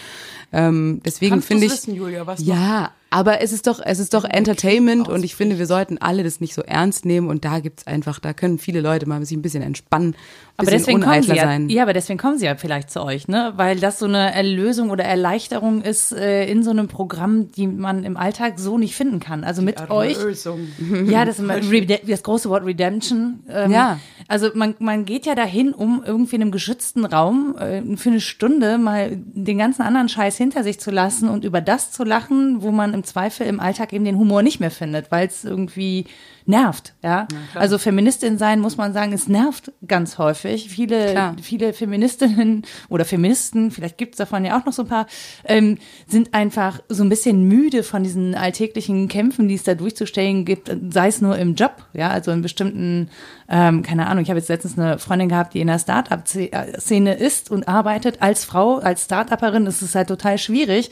Ähm, 0.52 1.00
deswegen 1.04 1.42
finde 1.42 1.66
ich. 1.66 1.72
Wissen, 1.72 1.96
Julia, 1.96 2.24
was 2.24 2.40
ja, 2.46 2.92
aber 3.10 3.40
es 3.40 3.52
ist 3.52 3.66
doch, 3.66 3.80
es 3.82 3.98
ist 3.98 4.14
doch 4.14 4.24
Entertainment 4.24 5.08
und 5.08 5.24
ich 5.24 5.36
finde, 5.36 5.58
wir 5.58 5.66
sollten 5.66 5.98
alle 5.98 6.24
das 6.24 6.40
nicht 6.40 6.54
so 6.54 6.62
ernst 6.62 7.04
nehmen 7.04 7.28
und 7.28 7.44
da 7.44 7.60
gibt's 7.60 7.86
einfach, 7.86 8.18
da 8.18 8.32
können 8.32 8.58
viele 8.58 8.80
Leute 8.80 9.06
mal 9.06 9.24
sich 9.24 9.36
ein 9.36 9.42
bisschen 9.42 9.62
entspannen, 9.62 10.14
ein 10.14 10.64
aber 10.64 10.70
deswegen 10.70 11.02
kommen 11.02 11.22
sie 11.22 11.34
ja, 11.34 11.42
sein. 11.42 11.68
Ja, 11.68 11.82
aber 11.82 11.92
deswegen 11.92 12.18
kommen 12.18 12.38
sie 12.38 12.46
ja 12.46 12.56
vielleicht 12.56 12.90
zu 12.90 13.02
euch, 13.02 13.28
ne? 13.28 13.52
Weil 13.56 13.78
das 13.78 13.98
so 13.98 14.06
eine 14.06 14.32
Erlösung 14.34 14.88
oder 14.88 15.04
Erleichterung 15.04 15.82
ist 15.82 16.12
äh, 16.12 16.46
in 16.46 16.62
so 16.62 16.70
einem 16.70 16.88
Programm, 16.88 17.52
die 17.52 17.66
man 17.66 18.04
im 18.04 18.16
Alltag 18.16 18.58
so 18.58 18.78
nicht 18.78 18.96
finden 18.96 19.20
kann. 19.20 19.44
Also 19.44 19.60
mit 19.60 19.78
die 19.78 19.90
euch. 19.90 20.16
Ja, 21.06 21.24
das, 21.24 21.38
ist 21.38 22.00
das 22.08 22.22
große 22.22 22.48
Wort 22.48 22.64
Redemption. 22.64 23.40
Ähm, 23.48 23.70
ja. 23.70 24.00
Also 24.28 24.50
man, 24.54 24.74
man 24.78 25.04
geht 25.04 25.26
ja 25.26 25.34
dahin, 25.34 25.72
um 25.72 26.02
irgendwie 26.04 26.36
in 26.36 26.42
einem 26.42 26.50
geschützten 26.50 27.04
Raum 27.04 27.54
äh, 27.58 27.96
für 27.96 28.10
eine 28.10 28.20
Stunde 28.20 28.78
mal 28.78 29.10
den 29.14 29.58
ganzen 29.58 29.82
anderen 29.82 30.08
Scheiß 30.08 30.36
hinter 30.36 30.64
sich 30.64 30.80
zu 30.80 30.90
lassen 30.90 31.28
und 31.28 31.44
über 31.44 31.60
das 31.60 31.92
zu 31.92 32.04
lachen, 32.04 32.62
wo 32.62 32.70
man 32.70 32.94
im 32.96 33.04
Zweifel 33.04 33.46
im 33.46 33.60
Alltag 33.60 33.92
eben 33.92 34.04
den 34.04 34.18
Humor 34.18 34.42
nicht 34.42 34.58
mehr 34.58 34.70
findet, 34.70 35.10
weil 35.10 35.26
es 35.28 35.44
irgendwie 35.44 36.06
nervt. 36.46 36.94
Ja, 37.02 37.26
ja 37.30 37.60
also 37.60 37.78
Feministin 37.78 38.38
sein 38.38 38.60
muss 38.60 38.76
man 38.76 38.92
sagen, 38.92 39.12
es 39.12 39.28
nervt 39.28 39.72
ganz 39.86 40.18
häufig. 40.18 40.68
Viele, 40.68 41.12
klar. 41.12 41.36
viele 41.40 41.72
Feministinnen 41.72 42.62
oder 42.88 43.04
Feministen, 43.04 43.70
vielleicht 43.70 43.98
gibt 43.98 44.14
es 44.14 44.18
davon 44.18 44.44
ja 44.44 44.58
auch 44.58 44.64
noch 44.64 44.72
so 44.72 44.82
ein 44.82 44.88
paar, 44.88 45.06
ähm, 45.44 45.78
sind 46.06 46.34
einfach 46.34 46.80
so 46.88 47.02
ein 47.02 47.08
bisschen 47.08 47.44
müde 47.44 47.82
von 47.82 48.02
diesen 48.02 48.34
alltäglichen 48.34 49.08
Kämpfen, 49.08 49.48
die 49.48 49.54
es 49.54 49.64
da 49.64 49.74
durchzustellen 49.74 50.44
gibt, 50.44 50.74
sei 50.90 51.08
es 51.08 51.20
nur 51.20 51.36
im 51.36 51.54
Job, 51.54 51.84
ja, 51.92 52.10
also 52.10 52.30
in 52.30 52.42
bestimmten, 52.42 53.10
ähm, 53.48 53.82
keine 53.82 54.06
Ahnung. 54.06 54.22
Ich 54.22 54.30
habe 54.30 54.38
jetzt 54.38 54.48
letztens 54.48 54.78
eine 54.78 54.98
Freundin 54.98 55.28
gehabt, 55.28 55.54
die 55.54 55.60
in 55.60 55.66
der 55.66 55.78
Start-up-Szene 55.78 57.14
ist 57.14 57.50
und 57.50 57.68
arbeitet 57.68 58.22
als 58.22 58.44
Frau, 58.44 58.78
als 58.78 59.04
Start-Upperin. 59.04 59.64
Das 59.64 59.82
ist 59.82 59.94
halt 59.94 60.08
total 60.08 60.38
schwierig. 60.38 60.90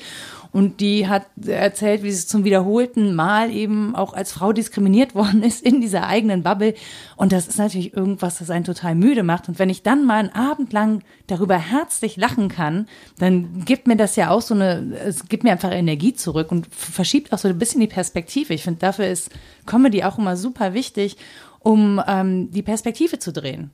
Und 0.55 0.79
die 0.79 1.09
hat 1.09 1.27
erzählt, 1.45 2.05
wie 2.05 2.13
sie 2.13 2.29
zum 2.29 2.45
wiederholten 2.45 3.17
Mal 3.17 3.51
eben 3.51 3.97
auch 3.97 4.15
als 4.15 4.31
Frau 4.31 4.53
diskriminiert 4.53 5.17
worden 5.17 5.43
ist 5.43 5.67
in 5.67 5.81
dieser 5.81 6.07
eigenen 6.07 6.45
Bubble. 6.45 6.75
Und 7.17 7.33
das 7.33 7.49
ist 7.49 7.59
natürlich 7.59 7.93
irgendwas, 7.93 8.39
das 8.39 8.51
einen 8.51 8.65
total 8.65 8.95
müde 8.95 9.25
macht. 9.25 9.49
Und 9.49 9.59
wenn 9.59 9.69
ich 9.69 9.83
dann 9.83 10.07
mal 10.07 10.21
einen 10.21 10.31
Abend 10.31 10.73
lang 10.73 11.03
darüber 11.27 11.59
herzlich 11.59 12.17
lachen 12.17 12.49
kann, 12.49 12.87
dann 13.19 13.65
gibt 13.65 13.89
mir 13.89 13.97
das 13.97 14.15
ja 14.15 14.31
auch 14.31 14.43
so 14.43 14.55
eine, 14.55 14.97
es 15.05 15.29
gibt 15.29 15.43
mir 15.43 15.51
einfach 15.51 15.73
Energie 15.73 16.15
zurück 16.15 16.53
und 16.53 16.73
verschiebt 16.73 17.33
auch 17.33 17.39
so 17.39 17.49
ein 17.49 17.59
bisschen 17.59 17.81
die 17.81 17.89
Perspektive. 17.89 18.55
Ich 18.55 18.63
finde, 18.63 18.79
dafür 18.79 19.09
ist 19.09 19.31
Comedy 19.67 20.05
auch 20.05 20.19
immer 20.19 20.37
super 20.37 20.73
wichtig, 20.73 21.17
um 21.59 22.01
ähm, 22.07 22.53
die 22.53 22.63
Perspektive 22.63 23.19
zu 23.19 23.33
drehen. 23.33 23.73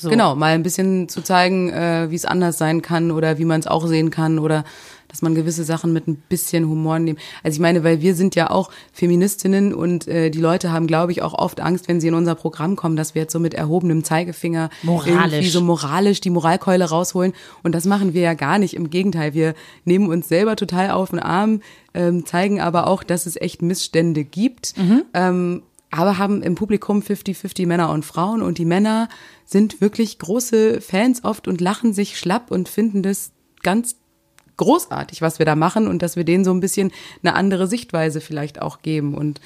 So. 0.00 0.08
Genau, 0.08 0.34
mal 0.34 0.54
ein 0.54 0.62
bisschen 0.62 1.10
zu 1.10 1.22
zeigen, 1.22 1.70
äh, 1.70 2.10
wie 2.10 2.14
es 2.14 2.24
anders 2.24 2.56
sein 2.56 2.80
kann 2.80 3.10
oder 3.10 3.36
wie 3.36 3.44
man 3.44 3.60
es 3.60 3.66
auch 3.66 3.86
sehen 3.86 4.10
kann 4.10 4.38
oder 4.38 4.64
dass 5.10 5.22
man 5.22 5.34
gewisse 5.34 5.64
Sachen 5.64 5.92
mit 5.92 6.06
ein 6.08 6.16
bisschen 6.28 6.68
Humor 6.68 6.98
nimmt. 6.98 7.20
Also 7.42 7.56
ich 7.56 7.60
meine, 7.60 7.84
weil 7.84 8.00
wir 8.00 8.14
sind 8.14 8.34
ja 8.34 8.50
auch 8.50 8.70
Feministinnen 8.92 9.74
und 9.74 10.08
äh, 10.08 10.30
die 10.30 10.40
Leute 10.40 10.72
haben, 10.72 10.86
glaube 10.86 11.12
ich, 11.12 11.22
auch 11.22 11.34
oft 11.34 11.60
Angst, 11.60 11.88
wenn 11.88 12.00
sie 12.00 12.08
in 12.08 12.14
unser 12.14 12.34
Programm 12.34 12.76
kommen, 12.76 12.96
dass 12.96 13.14
wir 13.14 13.22
jetzt 13.22 13.32
so 13.32 13.40
mit 13.40 13.54
erhobenem 13.54 14.04
Zeigefinger 14.04 14.70
moralisch. 14.82 15.32
irgendwie 15.32 15.48
so 15.48 15.60
moralisch 15.60 16.20
die 16.20 16.30
Moralkeule 16.30 16.88
rausholen. 16.88 17.32
Und 17.62 17.74
das 17.74 17.84
machen 17.84 18.14
wir 18.14 18.22
ja 18.22 18.34
gar 18.34 18.58
nicht. 18.58 18.74
Im 18.74 18.90
Gegenteil, 18.90 19.34
wir 19.34 19.54
nehmen 19.84 20.08
uns 20.08 20.28
selber 20.28 20.56
total 20.56 20.90
auf 20.90 21.10
den 21.10 21.18
Arm, 21.18 21.60
ähm, 21.94 22.24
zeigen 22.24 22.60
aber 22.60 22.86
auch, 22.86 23.02
dass 23.02 23.26
es 23.26 23.36
echt 23.36 23.62
Missstände 23.62 24.24
gibt. 24.24 24.76
Mhm. 24.76 25.02
Ähm, 25.14 25.62
aber 25.90 26.18
haben 26.18 26.42
im 26.42 26.54
Publikum 26.54 27.00
50-50 27.00 27.66
Männer 27.66 27.90
und 27.90 28.04
Frauen 28.04 28.42
und 28.42 28.58
die 28.58 28.64
Männer 28.64 29.08
sind 29.44 29.80
wirklich 29.80 30.18
große 30.18 30.80
Fans 30.80 31.24
oft 31.24 31.48
und 31.48 31.60
lachen 31.60 31.92
sich 31.92 32.18
schlapp 32.18 32.50
und 32.50 32.68
finden 32.68 33.02
das 33.02 33.32
ganz 33.62 33.96
großartig, 34.60 35.22
was 35.22 35.38
wir 35.38 35.46
da 35.46 35.56
machen 35.56 35.88
und 35.88 36.02
dass 36.02 36.16
wir 36.16 36.24
denen 36.24 36.44
so 36.44 36.52
ein 36.52 36.60
bisschen 36.60 36.92
eine 37.22 37.34
andere 37.34 37.66
Sichtweise 37.66 38.20
vielleicht 38.20 38.62
auch 38.62 38.82
geben 38.82 39.14
und 39.14 39.40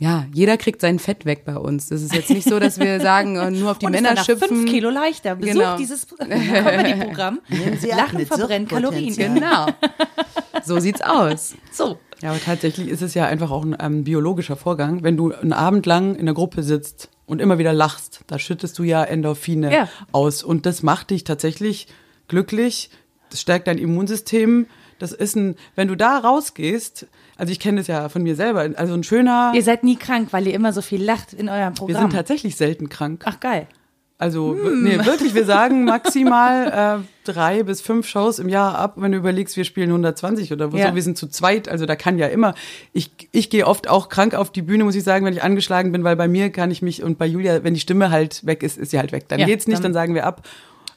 ja, 0.00 0.26
jeder 0.32 0.56
kriegt 0.56 0.80
sein 0.80 1.00
Fett 1.00 1.24
weg 1.24 1.44
bei 1.44 1.56
uns. 1.56 1.88
Das 1.88 2.02
ist 2.02 2.14
jetzt 2.14 2.30
nicht 2.30 2.48
so, 2.48 2.60
dass 2.60 2.78
wir 2.78 3.00
sagen, 3.00 3.36
äh, 3.36 3.50
nur 3.50 3.72
auf 3.72 3.78
die 3.78 3.86
und 3.86 3.92
Männer 3.92 4.12
ist 4.12 4.26
schimpfen. 4.26 4.48
fünf 4.48 4.70
Kilo 4.70 4.90
leichter. 4.90 5.34
Besuch 5.34 5.54
genau. 5.54 5.76
dieses 5.76 6.06
Comedy-Programm. 6.06 7.40
Lachen 7.96 8.24
verbrennt 8.24 8.68
Kalorien. 8.68 9.16
Genau. 9.16 9.66
So 10.64 10.78
sieht's 10.78 11.00
aus. 11.00 11.56
So. 11.72 11.98
Ja, 12.22 12.30
aber 12.30 12.40
tatsächlich 12.40 12.88
ist 12.88 13.02
es 13.02 13.14
ja 13.14 13.26
einfach 13.26 13.50
auch 13.50 13.64
ein 13.64 13.76
ähm, 13.80 14.04
biologischer 14.04 14.56
Vorgang. 14.56 15.02
Wenn 15.02 15.16
du 15.16 15.32
einen 15.32 15.52
Abend 15.52 15.84
lang 15.84 16.14
in 16.14 16.26
der 16.26 16.34
Gruppe 16.34 16.62
sitzt 16.62 17.10
und 17.26 17.40
immer 17.40 17.58
wieder 17.58 17.72
lachst, 17.72 18.20
da 18.28 18.38
schüttest 18.38 18.78
du 18.78 18.84
ja 18.84 19.02
Endorphine 19.02 19.72
ja. 19.72 19.88
aus. 20.12 20.44
Und 20.44 20.64
das 20.64 20.84
macht 20.84 21.10
dich 21.10 21.24
tatsächlich 21.24 21.88
glücklich, 22.28 22.90
das 23.30 23.40
stärkt 23.40 23.66
dein 23.66 23.78
Immunsystem. 23.78 24.66
Das 24.98 25.12
ist 25.12 25.36
ein, 25.36 25.56
wenn 25.76 25.88
du 25.88 25.96
da 25.96 26.18
rausgehst, 26.18 27.06
also 27.36 27.52
ich 27.52 27.60
kenne 27.60 27.78
das 27.78 27.86
ja 27.86 28.08
von 28.08 28.22
mir 28.22 28.34
selber, 28.34 28.68
also 28.74 28.94
ein 28.94 29.04
schöner. 29.04 29.52
Ihr 29.54 29.62
seid 29.62 29.84
nie 29.84 29.96
krank, 29.96 30.28
weil 30.32 30.46
ihr 30.46 30.54
immer 30.54 30.72
so 30.72 30.82
viel 30.82 31.02
lacht 31.02 31.32
in 31.32 31.48
eurem 31.48 31.74
Programm. 31.74 31.94
Wir 31.94 32.00
sind 32.00 32.12
tatsächlich 32.12 32.56
selten 32.56 32.88
krank. 32.88 33.22
Ach 33.24 33.38
geil. 33.38 33.68
Also, 34.20 34.56
hm. 34.60 34.82
nee, 34.82 34.98
wirklich, 35.04 35.32
wir 35.36 35.44
sagen 35.44 35.84
maximal 35.84 37.00
äh, 37.00 37.04
drei 37.24 37.62
bis 37.62 37.80
fünf 37.80 38.08
Shows 38.08 38.40
im 38.40 38.48
Jahr 38.48 38.76
ab, 38.76 38.94
wenn 38.96 39.12
du 39.12 39.18
überlegst, 39.18 39.56
wir 39.56 39.64
spielen 39.64 39.90
120 39.90 40.52
oder 40.52 40.68
ja. 40.74 40.88
so, 40.88 40.94
wir 40.96 41.02
sind 41.02 41.16
zu 41.16 41.28
zweit, 41.28 41.68
also 41.68 41.86
da 41.86 41.94
kann 41.94 42.18
ja 42.18 42.26
immer, 42.26 42.54
ich, 42.92 43.12
ich 43.30 43.48
gehe 43.48 43.64
oft 43.64 43.88
auch 43.88 44.08
krank 44.08 44.34
auf 44.34 44.50
die 44.50 44.62
Bühne, 44.62 44.82
muss 44.82 44.96
ich 44.96 45.04
sagen, 45.04 45.24
wenn 45.24 45.34
ich 45.34 45.44
angeschlagen 45.44 45.92
bin, 45.92 46.02
weil 46.02 46.16
bei 46.16 46.26
mir 46.26 46.50
kann 46.50 46.72
ich 46.72 46.82
mich, 46.82 47.04
und 47.04 47.16
bei 47.16 47.26
Julia, 47.26 47.62
wenn 47.62 47.74
die 47.74 47.80
Stimme 47.80 48.10
halt 48.10 48.44
weg 48.44 48.64
ist, 48.64 48.76
ist 48.76 48.90
sie 48.90 48.98
halt 48.98 49.12
weg. 49.12 49.28
Dann 49.28 49.38
ja, 49.38 49.46
geht's 49.46 49.68
nicht, 49.68 49.78
dann, 49.78 49.84
dann 49.84 49.92
sagen 49.92 50.14
wir 50.14 50.26
ab. 50.26 50.42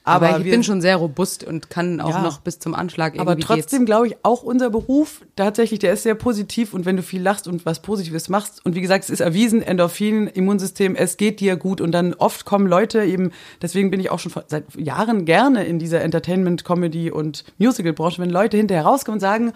Aber, 0.03 0.29
aber 0.29 0.39
ich 0.39 0.45
wir, 0.45 0.51
bin 0.51 0.63
schon 0.63 0.81
sehr 0.81 0.97
robust 0.97 1.43
und 1.43 1.69
kann 1.69 2.01
auch 2.01 2.09
ja, 2.09 2.21
noch 2.23 2.39
bis 2.39 2.57
zum 2.57 2.73
Anschlag 2.73 3.13
irgendwie 3.13 3.31
Aber 3.31 3.39
trotzdem 3.39 3.85
glaube 3.85 4.07
ich, 4.07 4.15
auch 4.23 4.41
unser 4.41 4.71
Beruf, 4.71 5.21
tatsächlich, 5.35 5.79
der 5.79 5.93
ist 5.93 6.03
sehr 6.03 6.15
positiv 6.15 6.73
und 6.73 6.85
wenn 6.85 6.95
du 6.95 7.03
viel 7.03 7.21
lachst 7.21 7.47
und 7.47 7.67
was 7.67 7.83
Positives 7.83 8.27
machst 8.27 8.65
und 8.65 8.73
wie 8.73 8.81
gesagt, 8.81 9.03
es 9.03 9.09
ist 9.11 9.19
erwiesen, 9.19 9.61
Endorphin, 9.61 10.25
Immunsystem, 10.25 10.95
es 10.95 11.17
geht 11.17 11.39
dir 11.39 11.55
gut 11.55 11.81
und 11.81 11.91
dann 11.91 12.15
oft 12.15 12.45
kommen 12.45 12.65
Leute 12.65 13.03
eben, 13.03 13.31
deswegen 13.61 13.91
bin 13.91 13.99
ich 13.99 14.09
auch 14.09 14.17
schon 14.17 14.31
seit 14.47 14.63
Jahren 14.75 15.25
gerne 15.25 15.65
in 15.65 15.77
dieser 15.77 16.01
Entertainment, 16.01 16.65
Comedy 16.65 17.11
und 17.11 17.43
Musical-Branche, 17.59 18.21
wenn 18.21 18.31
Leute 18.31 18.57
hinterher 18.57 18.85
rauskommen 18.85 19.17
und 19.17 19.21
sagen, 19.21 19.53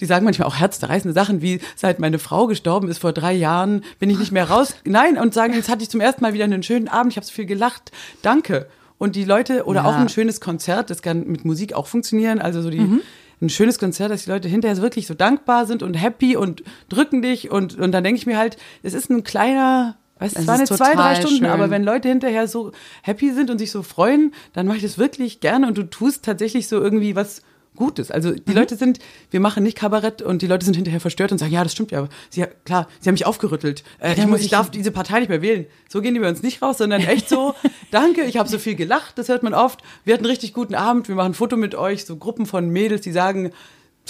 die 0.00 0.06
sagen 0.06 0.24
manchmal 0.24 0.48
auch 0.48 0.56
herzzerreißende 0.56 1.14
Sachen 1.14 1.40
wie, 1.42 1.60
seit 1.76 2.00
meine 2.00 2.18
Frau 2.18 2.46
gestorben 2.46 2.88
ist 2.88 2.98
vor 2.98 3.12
drei 3.12 3.32
Jahren, 3.32 3.82
bin 3.98 4.10
ich 4.10 4.18
nicht 4.18 4.32
mehr 4.32 4.48
raus. 4.50 4.74
Nein, 4.84 5.18
und 5.18 5.34
sagen, 5.34 5.54
jetzt 5.54 5.68
hatte 5.68 5.82
ich 5.82 5.90
zum 5.90 6.00
ersten 6.00 6.22
Mal 6.22 6.32
wieder 6.32 6.44
einen 6.44 6.62
schönen 6.62 6.88
Abend, 6.88 7.12
ich 7.12 7.16
habe 7.16 7.26
so 7.26 7.32
viel 7.32 7.46
gelacht. 7.46 7.92
Danke. 8.22 8.66
Und 9.00 9.16
die 9.16 9.24
Leute, 9.24 9.64
oder 9.64 9.80
ja. 9.80 9.86
auch 9.86 9.94
ein 9.94 10.10
schönes 10.10 10.42
Konzert, 10.42 10.90
das 10.90 11.00
kann 11.00 11.26
mit 11.26 11.46
Musik 11.46 11.72
auch 11.72 11.86
funktionieren, 11.86 12.38
also 12.38 12.60
so 12.60 12.68
die, 12.68 12.80
mhm. 12.80 13.00
ein 13.40 13.48
schönes 13.48 13.78
Konzert, 13.78 14.10
dass 14.10 14.24
die 14.24 14.30
Leute 14.30 14.46
hinterher 14.46 14.76
wirklich 14.82 15.06
so 15.06 15.14
dankbar 15.14 15.64
sind 15.64 15.82
und 15.82 15.94
happy 15.94 16.36
und 16.36 16.62
drücken 16.90 17.22
dich 17.22 17.50
und, 17.50 17.78
und 17.78 17.92
dann 17.92 18.04
denke 18.04 18.18
ich 18.18 18.26
mir 18.26 18.36
halt, 18.36 18.58
es 18.82 18.92
ist 18.92 19.08
ein 19.08 19.24
kleiner, 19.24 19.96
Weißt, 20.18 20.36
es 20.36 20.46
waren 20.46 20.60
jetzt 20.60 20.76
zwei, 20.76 20.94
drei 20.94 21.14
Stunden, 21.14 21.38
schön. 21.38 21.46
aber 21.46 21.70
wenn 21.70 21.82
Leute 21.82 22.10
hinterher 22.10 22.46
so 22.46 22.72
happy 23.02 23.32
sind 23.32 23.48
und 23.48 23.56
sich 23.56 23.70
so 23.70 23.82
freuen, 23.82 24.34
dann 24.52 24.66
mache 24.66 24.76
ich 24.76 24.82
das 24.82 24.98
wirklich 24.98 25.40
gerne 25.40 25.66
und 25.66 25.78
du 25.78 25.84
tust 25.84 26.26
tatsächlich 26.26 26.68
so 26.68 26.78
irgendwie 26.78 27.16
was 27.16 27.40
Gutes. 27.76 28.10
Also 28.10 28.32
die 28.32 28.42
mhm. 28.50 28.56
Leute 28.56 28.76
sind, 28.76 28.98
wir 29.30 29.40
machen 29.40 29.62
nicht 29.62 29.76
Kabarett 29.76 30.22
und 30.22 30.42
die 30.42 30.46
Leute 30.46 30.64
sind 30.64 30.74
hinterher 30.74 31.00
verstört 31.00 31.32
und 31.32 31.38
sagen, 31.38 31.52
ja, 31.52 31.62
das 31.62 31.72
stimmt 31.72 31.92
ja. 31.92 32.08
Sie, 32.28 32.44
klar, 32.64 32.88
sie 33.00 33.08
haben 33.08 33.14
mich 33.14 33.26
aufgerüttelt. 33.26 33.84
Äh, 34.00 34.14
ich, 34.14 34.26
muss, 34.26 34.40
ich 34.40 34.50
darf 34.50 34.70
diese 34.70 34.90
Partei 34.90 35.20
nicht 35.20 35.28
mehr 35.28 35.40
wählen. 35.40 35.66
So 35.88 36.02
gehen 36.02 36.14
die 36.14 36.20
bei 36.20 36.28
uns 36.28 36.42
nicht 36.42 36.62
raus, 36.62 36.78
sondern 36.78 37.00
echt 37.02 37.28
so, 37.28 37.54
danke, 37.90 38.24
ich 38.24 38.36
habe 38.36 38.48
so 38.48 38.58
viel 38.58 38.74
gelacht, 38.74 39.18
das 39.18 39.28
hört 39.28 39.42
man 39.42 39.54
oft. 39.54 39.80
Wir 40.04 40.14
hatten 40.14 40.24
einen 40.24 40.30
richtig 40.30 40.52
guten 40.52 40.74
Abend, 40.74 41.08
wir 41.08 41.14
machen 41.14 41.32
ein 41.32 41.34
Foto 41.34 41.56
mit 41.56 41.74
euch, 41.74 42.04
so 42.04 42.16
Gruppen 42.16 42.44
von 42.44 42.68
Mädels, 42.68 43.02
die 43.02 43.12
sagen, 43.12 43.52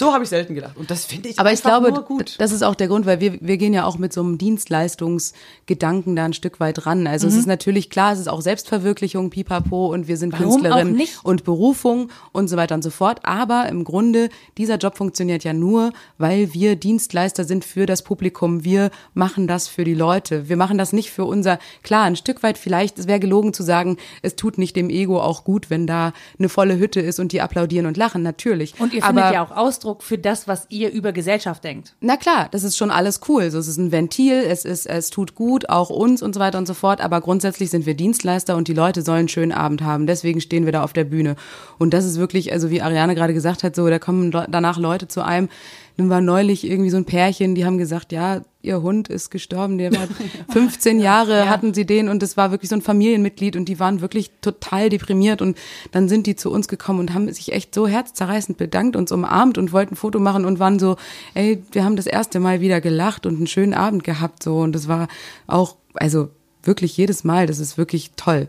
So 0.01 0.13
habe 0.13 0.23
ich 0.23 0.31
selten 0.31 0.55
gedacht. 0.55 0.77
Und 0.77 0.89
das 0.89 1.05
finde 1.05 1.29
ich 1.29 1.39
Aber 1.39 1.53
ich 1.53 1.61
glaube, 1.61 1.93
das 2.39 2.51
ist 2.51 2.63
auch 2.63 2.73
der 2.73 2.87
Grund, 2.87 3.05
weil 3.05 3.19
wir, 3.19 3.39
wir 3.39 3.57
gehen 3.57 3.71
ja 3.71 3.85
auch 3.85 3.99
mit 3.99 4.11
so 4.11 4.21
einem 4.21 4.39
Dienstleistungsgedanken 4.39 6.15
da 6.15 6.25
ein 6.25 6.33
Stück 6.33 6.59
weit 6.59 6.87
ran. 6.87 7.05
Also 7.05 7.27
mhm. 7.27 7.33
es 7.33 7.37
ist 7.37 7.45
natürlich 7.45 7.91
klar, 7.91 8.11
es 8.11 8.19
ist 8.19 8.27
auch 8.27 8.41
Selbstverwirklichung, 8.41 9.29
pipapo 9.29 9.93
und 9.93 10.07
wir 10.07 10.17
sind 10.17 10.33
Warum 10.33 10.53
Künstlerin 10.53 10.99
und 11.21 11.43
Berufung 11.43 12.09
und 12.31 12.47
so 12.47 12.57
weiter 12.57 12.73
und 12.73 12.83
so 12.83 12.89
fort. 12.89 13.19
Aber 13.25 13.69
im 13.69 13.83
Grunde, 13.83 14.29
dieser 14.57 14.77
Job 14.77 14.97
funktioniert 14.97 15.43
ja 15.43 15.53
nur, 15.53 15.93
weil 16.17 16.51
wir 16.51 16.75
Dienstleister 16.77 17.43
sind 17.43 17.63
für 17.63 17.85
das 17.85 18.01
Publikum. 18.01 18.63
Wir 18.63 18.89
machen 19.13 19.45
das 19.45 19.67
für 19.67 19.83
die 19.83 19.93
Leute. 19.93 20.49
Wir 20.49 20.57
machen 20.57 20.79
das 20.79 20.93
nicht 20.93 21.11
für 21.11 21.25
unser, 21.25 21.59
klar, 21.83 22.05
ein 22.05 22.15
Stück 22.15 22.41
weit 22.41 22.57
vielleicht, 22.57 22.97
es 22.97 23.05
wäre 23.05 23.19
gelogen 23.19 23.53
zu 23.53 23.61
sagen, 23.61 23.97
es 24.23 24.35
tut 24.35 24.57
nicht 24.57 24.75
dem 24.75 24.89
Ego 24.89 25.21
auch 25.21 25.43
gut, 25.43 25.69
wenn 25.69 25.85
da 25.85 26.11
eine 26.39 26.49
volle 26.49 26.79
Hütte 26.79 27.01
ist 27.01 27.19
und 27.19 27.33
die 27.33 27.41
applaudieren 27.41 27.85
und 27.85 27.97
lachen, 27.97 28.23
natürlich. 28.23 28.79
Und 28.79 28.95
ihr 28.95 29.03
findet 29.03 29.31
ja 29.31 29.43
auch 29.43 29.51
Ausdruck 29.51 29.90
für 29.99 30.17
das, 30.17 30.47
was 30.47 30.65
ihr 30.69 30.91
über 30.91 31.11
Gesellschaft 31.11 31.63
denkt. 31.63 31.93
Na 31.99 32.17
klar, 32.17 32.47
das 32.51 32.63
ist 32.63 32.77
schon 32.77 32.91
alles 32.91 33.21
cool. 33.27 33.51
So, 33.51 33.59
es 33.59 33.67
ist 33.67 33.77
ein 33.77 33.91
Ventil, 33.91 34.35
es 34.35 34.65
ist, 34.65 34.85
es 34.85 35.09
tut 35.09 35.35
gut, 35.35 35.69
auch 35.69 35.89
uns 35.89 36.21
und 36.21 36.33
so 36.33 36.39
weiter 36.39 36.57
und 36.57 36.67
so 36.67 36.73
fort. 36.73 37.01
Aber 37.01 37.21
grundsätzlich 37.21 37.69
sind 37.69 37.85
wir 37.85 37.93
Dienstleister 37.93 38.55
und 38.55 38.67
die 38.67 38.73
Leute 38.73 39.01
sollen 39.01 39.19
einen 39.19 39.27
schönen 39.27 39.51
Abend 39.51 39.81
haben. 39.81 40.07
Deswegen 40.07 40.41
stehen 40.41 40.65
wir 40.65 40.71
da 40.71 40.83
auf 40.83 40.93
der 40.93 41.03
Bühne. 41.03 41.35
Und 41.77 41.93
das 41.93 42.05
ist 42.05 42.17
wirklich, 42.17 42.53
also 42.53 42.69
wie 42.69 42.81
Ariane 42.81 43.15
gerade 43.15 43.33
gesagt 43.33 43.63
hat, 43.63 43.75
so, 43.75 43.89
da 43.89 43.99
kommen 43.99 44.31
danach 44.31 44.77
Leute 44.77 45.07
zu 45.07 45.23
einem, 45.23 45.49
nun 45.97 46.09
war 46.09 46.21
neulich 46.21 46.69
irgendwie 46.69 46.89
so 46.89 46.97
ein 46.97 47.05
Pärchen, 47.05 47.55
die 47.55 47.65
haben 47.65 47.77
gesagt, 47.77 48.11
ja, 48.11 48.41
ihr 48.61 48.81
Hund 48.81 49.07
ist 49.07 49.29
gestorben, 49.29 49.77
der 49.77 49.91
war 49.93 50.07
15 50.49 50.99
Jahre 50.99 51.39
ja. 51.39 51.47
hatten 51.47 51.73
sie 51.73 51.85
den 51.85 52.09
und 52.09 52.21
es 52.23 52.37
war 52.37 52.51
wirklich 52.51 52.69
so 52.69 52.75
ein 52.75 52.81
Familienmitglied 52.81 53.55
und 53.55 53.65
die 53.65 53.79
waren 53.79 54.01
wirklich 54.01 54.31
total 54.41 54.89
deprimiert 54.89 55.41
und 55.41 55.57
dann 55.91 56.09
sind 56.09 56.27
die 56.27 56.35
zu 56.35 56.51
uns 56.51 56.67
gekommen 56.67 56.99
und 56.99 57.13
haben 57.13 57.31
sich 57.31 57.53
echt 57.53 57.73
so 57.73 57.87
herzzerreißend 57.87 58.57
bedankt, 58.57 58.95
uns 58.95 59.11
umarmt 59.11 59.57
und 59.57 59.73
wollten 59.73 59.93
ein 59.93 59.97
Foto 59.97 60.19
machen 60.19 60.45
und 60.45 60.59
waren 60.59 60.79
so, 60.79 60.97
ey, 61.33 61.63
wir 61.71 61.83
haben 61.83 61.95
das 61.95 62.07
erste 62.07 62.39
Mal 62.39 62.61
wieder 62.61 62.81
gelacht 62.81 63.25
und 63.25 63.37
einen 63.37 63.47
schönen 63.47 63.73
Abend 63.73 64.03
gehabt 64.03 64.43
so 64.43 64.59
und 64.59 64.73
das 64.73 64.87
war 64.87 65.07
auch, 65.47 65.75
also 65.93 66.29
wirklich 66.63 66.95
jedes 66.97 67.23
Mal, 67.23 67.47
das 67.47 67.59
ist 67.59 67.77
wirklich 67.77 68.11
toll. 68.15 68.47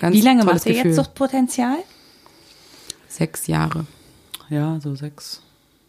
Ganz 0.00 0.16
Wie 0.16 0.20
lange 0.20 0.44
macht 0.44 0.66
ihr 0.66 0.74
jetzt 0.74 0.96
Suchtpotenzial? 0.96 1.78
Sechs 3.08 3.46
Jahre. 3.46 3.86
Ja, 4.48 4.78
so 4.80 4.94
sechs. 4.94 5.42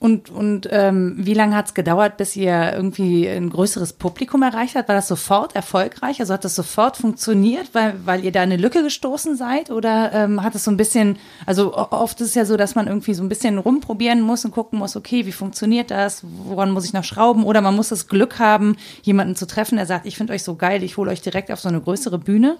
Und, 0.03 0.29
und 0.29 0.67
ähm, 0.69 1.15
wie 1.17 1.33
lange 1.33 1.55
hat 1.55 1.67
es 1.67 1.73
gedauert, 1.73 2.17
bis 2.17 2.35
ihr 2.35 2.73
irgendwie 2.73 3.25
ein 3.25 3.49
größeres 3.49 3.93
Publikum 3.93 4.43
erreicht 4.43 4.75
habt? 4.75 4.89
War 4.89 4.97
das 4.97 5.07
sofort 5.07 5.55
erfolgreich? 5.55 6.19
Also 6.19 6.33
hat 6.33 6.43
das 6.43 6.55
sofort 6.55 6.97
funktioniert, 6.97 7.69
weil, 7.71 7.95
weil 8.03 8.25
ihr 8.25 8.33
da 8.33 8.41
eine 8.41 8.57
Lücke 8.57 8.83
gestoßen 8.83 9.37
seid? 9.37 9.71
Oder 9.71 10.11
ähm, 10.11 10.43
hat 10.43 10.55
es 10.55 10.65
so 10.65 10.71
ein 10.71 10.75
bisschen, 10.75 11.17
also 11.45 11.73
oft 11.77 12.19
ist 12.19 12.27
es 12.27 12.35
ja 12.35 12.43
so, 12.43 12.57
dass 12.57 12.75
man 12.75 12.87
irgendwie 12.87 13.13
so 13.13 13.23
ein 13.23 13.29
bisschen 13.29 13.57
rumprobieren 13.57 14.19
muss 14.19 14.43
und 14.43 14.51
gucken 14.51 14.77
muss, 14.77 14.97
okay, 14.97 15.25
wie 15.25 15.31
funktioniert 15.31 15.89
das? 15.89 16.21
Woran 16.47 16.71
muss 16.71 16.83
ich 16.83 16.91
noch 16.91 17.05
schrauben? 17.05 17.45
Oder 17.45 17.61
man 17.61 17.73
muss 17.73 17.87
das 17.87 18.09
Glück 18.09 18.39
haben, 18.39 18.75
jemanden 19.03 19.37
zu 19.37 19.47
treffen, 19.47 19.77
der 19.77 19.85
sagt, 19.85 20.05
ich 20.05 20.17
finde 20.17 20.33
euch 20.33 20.43
so 20.43 20.55
geil, 20.55 20.83
ich 20.83 20.97
hole 20.97 21.11
euch 21.11 21.21
direkt 21.21 21.49
auf 21.49 21.61
so 21.61 21.69
eine 21.69 21.79
größere 21.79 22.19
Bühne 22.19 22.57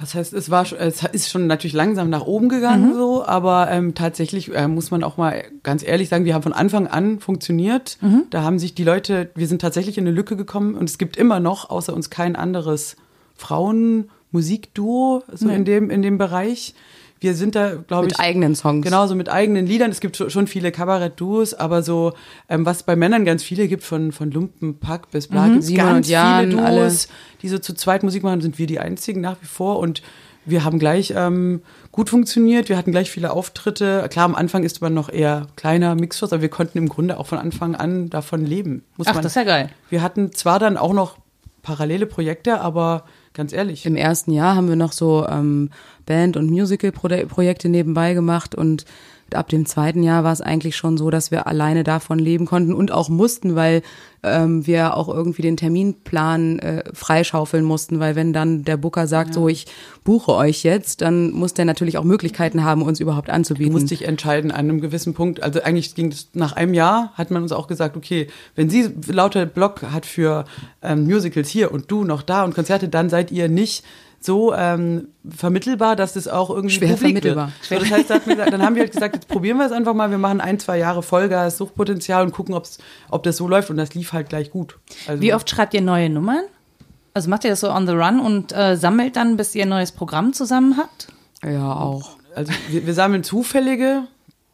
was 0.00 0.14
heißt, 0.14 0.32
es 0.32 0.48
war, 0.48 0.64
es 0.72 1.02
ist 1.12 1.28
schon 1.28 1.48
natürlich 1.48 1.74
langsam 1.74 2.08
nach 2.08 2.22
oben 2.22 2.48
gegangen 2.48 2.90
mhm. 2.90 2.94
so, 2.94 3.24
aber 3.24 3.68
ähm, 3.70 3.94
tatsächlich 3.94 4.54
äh, 4.54 4.68
muss 4.68 4.92
man 4.92 5.02
auch 5.02 5.16
mal 5.16 5.42
ganz 5.64 5.82
ehrlich 5.86 6.08
sagen, 6.08 6.24
wir 6.24 6.34
haben 6.34 6.42
von 6.42 6.52
Anfang 6.52 6.86
an 6.86 7.18
funktioniert. 7.18 7.98
Mhm. 8.00 8.24
Da 8.30 8.42
haben 8.42 8.60
sich 8.60 8.74
die 8.74 8.84
Leute, 8.84 9.30
wir 9.34 9.48
sind 9.48 9.60
tatsächlich 9.60 9.98
in 9.98 10.06
eine 10.06 10.14
Lücke 10.14 10.36
gekommen 10.36 10.76
und 10.76 10.88
es 10.88 10.98
gibt 10.98 11.16
immer 11.16 11.40
noch 11.40 11.70
außer 11.70 11.92
uns 11.94 12.10
kein 12.10 12.36
anderes 12.36 12.96
Frauenmusikduo 13.34 15.24
so 15.32 15.46
mhm. 15.46 15.52
in 15.52 15.64
dem 15.64 15.90
in 15.90 16.02
dem 16.02 16.18
Bereich 16.18 16.74
wir 17.20 17.34
sind 17.34 17.54
da, 17.54 17.74
glaube 17.74 18.06
ich. 18.06 18.12
Mit 18.12 18.20
eigenen 18.20 18.54
Songs. 18.54 18.84
Genau, 18.84 19.06
so 19.06 19.14
mit 19.14 19.28
eigenen 19.28 19.66
Liedern. 19.66 19.90
Es 19.90 20.00
gibt 20.00 20.16
schon 20.16 20.46
viele 20.46 20.70
Kabarett-Duos, 20.72 21.54
aber 21.54 21.82
so, 21.82 22.12
ähm, 22.48 22.64
was 22.64 22.82
bei 22.82 22.96
Männern 22.96 23.24
ganz 23.24 23.42
viele 23.42 23.68
gibt, 23.68 23.82
von, 23.82 24.12
von 24.12 24.30
Lumpenpack 24.30 25.10
bis 25.10 25.28
Bla, 25.28 25.46
mhm. 25.46 25.62
Simon 25.62 25.86
ganz 25.86 26.06
und 26.06 26.10
Jan, 26.10 26.50
viele 26.50 26.56
Duos, 26.56 26.64
alle. 26.64 26.92
die 27.42 27.48
so 27.48 27.58
zu 27.58 27.74
zweit 27.74 28.02
Musik 28.02 28.22
machen, 28.22 28.40
sind 28.40 28.58
wir 28.58 28.66
die 28.66 28.78
einzigen 28.78 29.20
nach 29.20 29.36
wie 29.40 29.46
vor 29.46 29.78
und 29.78 30.02
wir 30.44 30.64
haben 30.64 30.78
gleich 30.78 31.12
ähm, 31.14 31.62
gut 31.92 32.08
funktioniert, 32.08 32.68
wir 32.68 32.78
hatten 32.78 32.90
gleich 32.90 33.10
viele 33.10 33.32
Auftritte. 33.32 34.06
Klar, 34.10 34.24
am 34.24 34.34
Anfang 34.34 34.62
ist 34.62 34.80
man 34.80 34.94
noch 34.94 35.10
eher 35.10 35.46
kleiner 35.56 35.94
Mixshows, 35.94 36.32
aber 36.32 36.42
wir 36.42 36.48
konnten 36.48 36.78
im 36.78 36.88
Grunde 36.88 37.18
auch 37.18 37.26
von 37.26 37.38
Anfang 37.38 37.74
an 37.74 38.08
davon 38.08 38.46
leben. 38.46 38.84
Muss 38.96 39.08
Ach, 39.08 39.14
man, 39.14 39.22
das 39.22 39.32
ist 39.32 39.36
ja 39.36 39.44
geil. 39.44 39.70
Wir 39.90 40.00
hatten 40.00 40.32
zwar 40.32 40.58
dann 40.58 40.78
auch 40.78 40.94
noch 40.94 41.18
parallele 41.62 42.06
Projekte, 42.06 42.60
aber 42.60 43.04
ganz 43.34 43.52
ehrlich. 43.52 43.84
Im 43.84 43.96
ersten 43.96 44.32
Jahr 44.32 44.56
haben 44.56 44.68
wir 44.68 44.76
noch 44.76 44.92
so 44.92 45.26
ähm, 45.28 45.70
Band- 46.08 46.36
und 46.38 46.50
Musical-Projekte 46.50 47.68
nebenbei 47.68 48.14
gemacht 48.14 48.54
und 48.54 48.86
ab 49.34 49.48
dem 49.48 49.66
zweiten 49.66 50.02
Jahr 50.02 50.24
war 50.24 50.32
es 50.32 50.40
eigentlich 50.40 50.76
schon 50.76 50.96
so, 50.96 51.10
dass 51.10 51.30
wir 51.30 51.46
alleine 51.46 51.84
davon 51.84 52.18
leben 52.18 52.46
konnten 52.46 52.72
und 52.72 52.90
auch 52.90 53.08
mussten, 53.08 53.54
weil 53.54 53.82
ähm, 54.22 54.66
wir 54.66 54.96
auch 54.96 55.08
irgendwie 55.08 55.42
den 55.42 55.56
Terminplan 55.56 56.58
äh, 56.58 56.84
freischaufeln 56.92 57.64
mussten, 57.64 58.00
weil 58.00 58.16
wenn 58.16 58.32
dann 58.32 58.64
der 58.64 58.76
Booker 58.76 59.06
sagt, 59.06 59.30
ja. 59.30 59.34
so 59.34 59.48
ich 59.48 59.66
buche 60.02 60.32
euch 60.32 60.62
jetzt, 60.62 61.02
dann 61.02 61.30
muss 61.30 61.54
der 61.54 61.66
natürlich 61.66 61.98
auch 61.98 62.04
Möglichkeiten 62.04 62.64
haben, 62.64 62.82
uns 62.82 63.00
überhaupt 63.00 63.28
anzubieten. 63.28 63.72
Du 63.72 63.78
musst 63.78 63.90
dich 63.90 64.06
entscheiden 64.06 64.50
an 64.50 64.60
einem 64.60 64.80
gewissen 64.80 65.14
Punkt. 65.14 65.42
Also 65.42 65.62
eigentlich 65.62 65.94
ging 65.94 66.10
es 66.10 66.30
nach 66.32 66.54
einem 66.54 66.74
Jahr, 66.74 67.12
hat 67.14 67.30
man 67.30 67.42
uns 67.42 67.52
auch 67.52 67.66
gesagt, 67.66 67.96
okay, 67.96 68.28
wenn 68.54 68.70
sie 68.70 68.88
lauter 69.08 69.44
Block 69.46 69.82
hat 69.82 70.06
für 70.06 70.46
ähm, 70.82 71.04
Musicals 71.04 71.48
hier 71.48 71.70
und 71.70 71.90
du 71.90 72.04
noch 72.04 72.22
da 72.22 72.44
und 72.44 72.54
Konzerte, 72.54 72.88
dann 72.88 73.10
seid 73.10 73.30
ihr 73.30 73.48
nicht 73.48 73.84
so 74.20 74.54
ähm, 74.54 75.08
vermittelbar, 75.28 75.96
dass 75.96 76.14
das 76.14 76.28
auch 76.28 76.50
irgendwie 76.50 76.74
schwer 76.74 76.96
vermittelbar. 76.96 77.52
Wird. 77.68 77.82
So, 77.82 77.88
das 77.88 78.08
heißt, 78.10 78.28
dann 78.50 78.62
haben 78.62 78.74
wir 78.74 78.82
halt 78.82 78.92
gesagt, 78.92 79.14
jetzt 79.14 79.28
probieren 79.28 79.58
wir 79.58 79.66
es 79.66 79.72
einfach 79.72 79.94
mal. 79.94 80.10
Wir 80.10 80.18
machen 80.18 80.40
ein, 80.40 80.58
zwei 80.58 80.78
Jahre 80.78 81.02
Vollgas, 81.02 81.56
Suchtpotenzial 81.58 82.24
und 82.24 82.32
gucken, 82.32 82.54
ob's, 82.54 82.78
ob 83.10 83.22
das 83.22 83.36
so 83.36 83.46
läuft. 83.46 83.70
Und 83.70 83.76
das 83.76 83.94
lief 83.94 84.12
halt 84.12 84.28
gleich 84.28 84.50
gut. 84.50 84.78
Also, 85.06 85.22
Wie 85.22 85.32
oft 85.34 85.48
schreibt 85.48 85.74
ihr 85.74 85.82
neue 85.82 86.10
Nummern? 86.10 86.42
Also 87.14 87.30
macht 87.30 87.44
ihr 87.44 87.50
das 87.50 87.60
so 87.60 87.70
on 87.70 87.86
the 87.86 87.92
run 87.94 88.20
und 88.20 88.52
äh, 88.52 88.76
sammelt 88.76 89.16
dann, 89.16 89.36
bis 89.36 89.54
ihr 89.54 89.64
ein 89.64 89.68
neues 89.70 89.92
Programm 89.92 90.32
zusammen 90.32 90.76
habt? 90.76 91.08
Ja, 91.44 91.72
auch. 91.72 92.10
Also 92.34 92.52
wir, 92.68 92.86
wir 92.86 92.94
sammeln 92.94 93.24
zufällige 93.24 94.04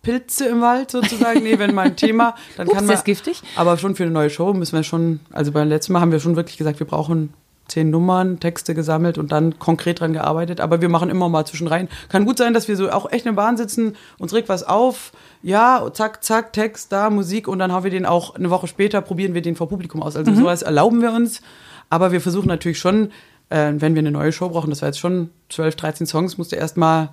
Pilze 0.02 0.46
im 0.46 0.60
Wald 0.60 0.90
sozusagen. 0.90 1.42
Nee, 1.42 1.58
wenn 1.58 1.74
mal 1.74 1.86
ein 1.86 1.96
Thema, 1.96 2.36
dann 2.56 2.68
Ups, 2.68 2.76
kann 2.76 2.86
man. 2.86 2.94
Ist 2.94 3.04
giftig. 3.04 3.42
Aber 3.56 3.76
schon 3.76 3.96
für 3.96 4.04
eine 4.04 4.12
neue 4.12 4.30
Show 4.30 4.54
müssen 4.54 4.76
wir 4.76 4.82
schon, 4.82 5.20
also 5.32 5.52
beim 5.52 5.68
letzten 5.68 5.92
Mal 5.92 6.00
haben 6.00 6.12
wir 6.12 6.20
schon 6.20 6.36
wirklich 6.36 6.56
gesagt, 6.56 6.78
wir 6.78 6.86
brauchen 6.86 7.34
zehn 7.74 7.90
Nummern, 7.90 8.38
Texte 8.38 8.72
gesammelt 8.72 9.18
und 9.18 9.32
dann 9.32 9.58
konkret 9.58 9.98
dran 9.98 10.12
gearbeitet. 10.12 10.60
Aber 10.60 10.80
wir 10.80 10.88
machen 10.88 11.10
immer 11.10 11.28
mal 11.28 11.44
zwischen 11.44 11.66
rein. 11.66 11.88
Kann 12.08 12.24
gut 12.24 12.38
sein, 12.38 12.54
dass 12.54 12.68
wir 12.68 12.76
so 12.76 12.88
auch 12.90 13.10
echt 13.10 13.26
in 13.26 13.34
der 13.34 13.42
Bahn 13.42 13.56
sitzen, 13.56 13.96
uns 14.16 14.32
regt 14.32 14.48
was 14.48 14.62
auf, 14.62 15.12
ja, 15.42 15.90
zack, 15.92 16.22
zack, 16.22 16.52
Text, 16.52 16.92
da, 16.92 17.10
Musik 17.10 17.48
und 17.48 17.58
dann 17.58 17.72
haben 17.72 17.82
wir 17.82 17.90
den 17.90 18.06
auch 18.06 18.36
eine 18.36 18.48
Woche 18.50 18.68
später, 18.68 19.00
probieren 19.00 19.34
wir 19.34 19.42
den 19.42 19.56
vor 19.56 19.68
Publikum 19.68 20.02
aus. 20.02 20.14
Also 20.14 20.30
mhm. 20.30 20.36
sowas 20.36 20.62
erlauben 20.62 21.02
wir 21.02 21.12
uns. 21.12 21.42
Aber 21.90 22.12
wir 22.12 22.20
versuchen 22.20 22.46
natürlich 22.46 22.78
schon, 22.78 23.10
äh, 23.50 23.72
wenn 23.74 23.94
wir 23.94 24.00
eine 24.00 24.12
neue 24.12 24.32
Show 24.32 24.48
brauchen, 24.48 24.70
das 24.70 24.80
war 24.80 24.88
jetzt 24.88 25.00
schon 25.00 25.30
12, 25.48 25.74
13 25.74 26.06
Songs, 26.06 26.38
musst 26.38 26.52
du 26.52 26.56
erstmal 26.56 27.10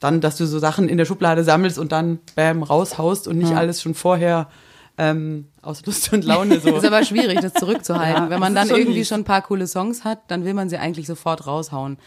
dann, 0.00 0.22
dass 0.22 0.36
du 0.36 0.46
so 0.46 0.58
Sachen 0.58 0.88
in 0.88 0.96
der 0.96 1.04
Schublade 1.04 1.44
sammelst 1.44 1.78
und 1.78 1.92
dann 1.92 2.18
bam, 2.34 2.62
raushaust 2.62 3.28
und 3.28 3.36
nicht 3.36 3.50
ja. 3.50 3.58
alles 3.58 3.82
schon 3.82 3.94
vorher 3.94 4.48
ähm, 4.98 5.46
aus 5.62 5.86
Lust 5.86 6.12
und 6.12 6.24
Laune 6.24 6.60
so. 6.60 6.76
ist 6.76 6.84
aber 6.84 7.04
schwierig, 7.04 7.40
das 7.40 7.54
zurückzuhalten. 7.54 8.24
Ja, 8.24 8.30
Wenn 8.30 8.40
man 8.40 8.54
dann 8.54 8.68
irgendwie 8.68 9.04
schon 9.04 9.20
ein 9.20 9.24
paar 9.24 9.42
coole 9.42 9.66
Songs 9.66 10.04
hat, 10.04 10.22
dann 10.28 10.44
will 10.44 10.54
man 10.54 10.68
sie 10.68 10.76
eigentlich 10.76 11.06
sofort 11.06 11.46
raushauen. 11.46 11.98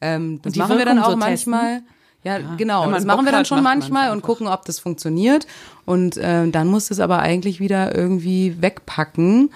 Ähm, 0.00 0.40
das 0.42 0.56
machen 0.56 0.78
wir 0.78 0.84
dann 0.84 0.98
auch 0.98 1.10
so 1.10 1.16
manchmal. 1.16 1.82
Ja, 2.24 2.38
ja, 2.38 2.54
genau. 2.56 2.90
Das 2.90 3.04
machen 3.04 3.24
wir 3.24 3.32
dann 3.32 3.44
schon 3.44 3.62
manchmal 3.62 4.10
und 4.10 4.22
gucken, 4.22 4.48
ob 4.48 4.64
das 4.64 4.80
funktioniert. 4.80 5.46
Und 5.84 6.16
äh, 6.16 6.48
dann 6.50 6.68
muss 6.68 6.90
es 6.90 7.00
aber 7.00 7.20
eigentlich 7.20 7.60
wieder 7.60 7.94
irgendwie 7.94 8.60
wegpacken. 8.60 9.50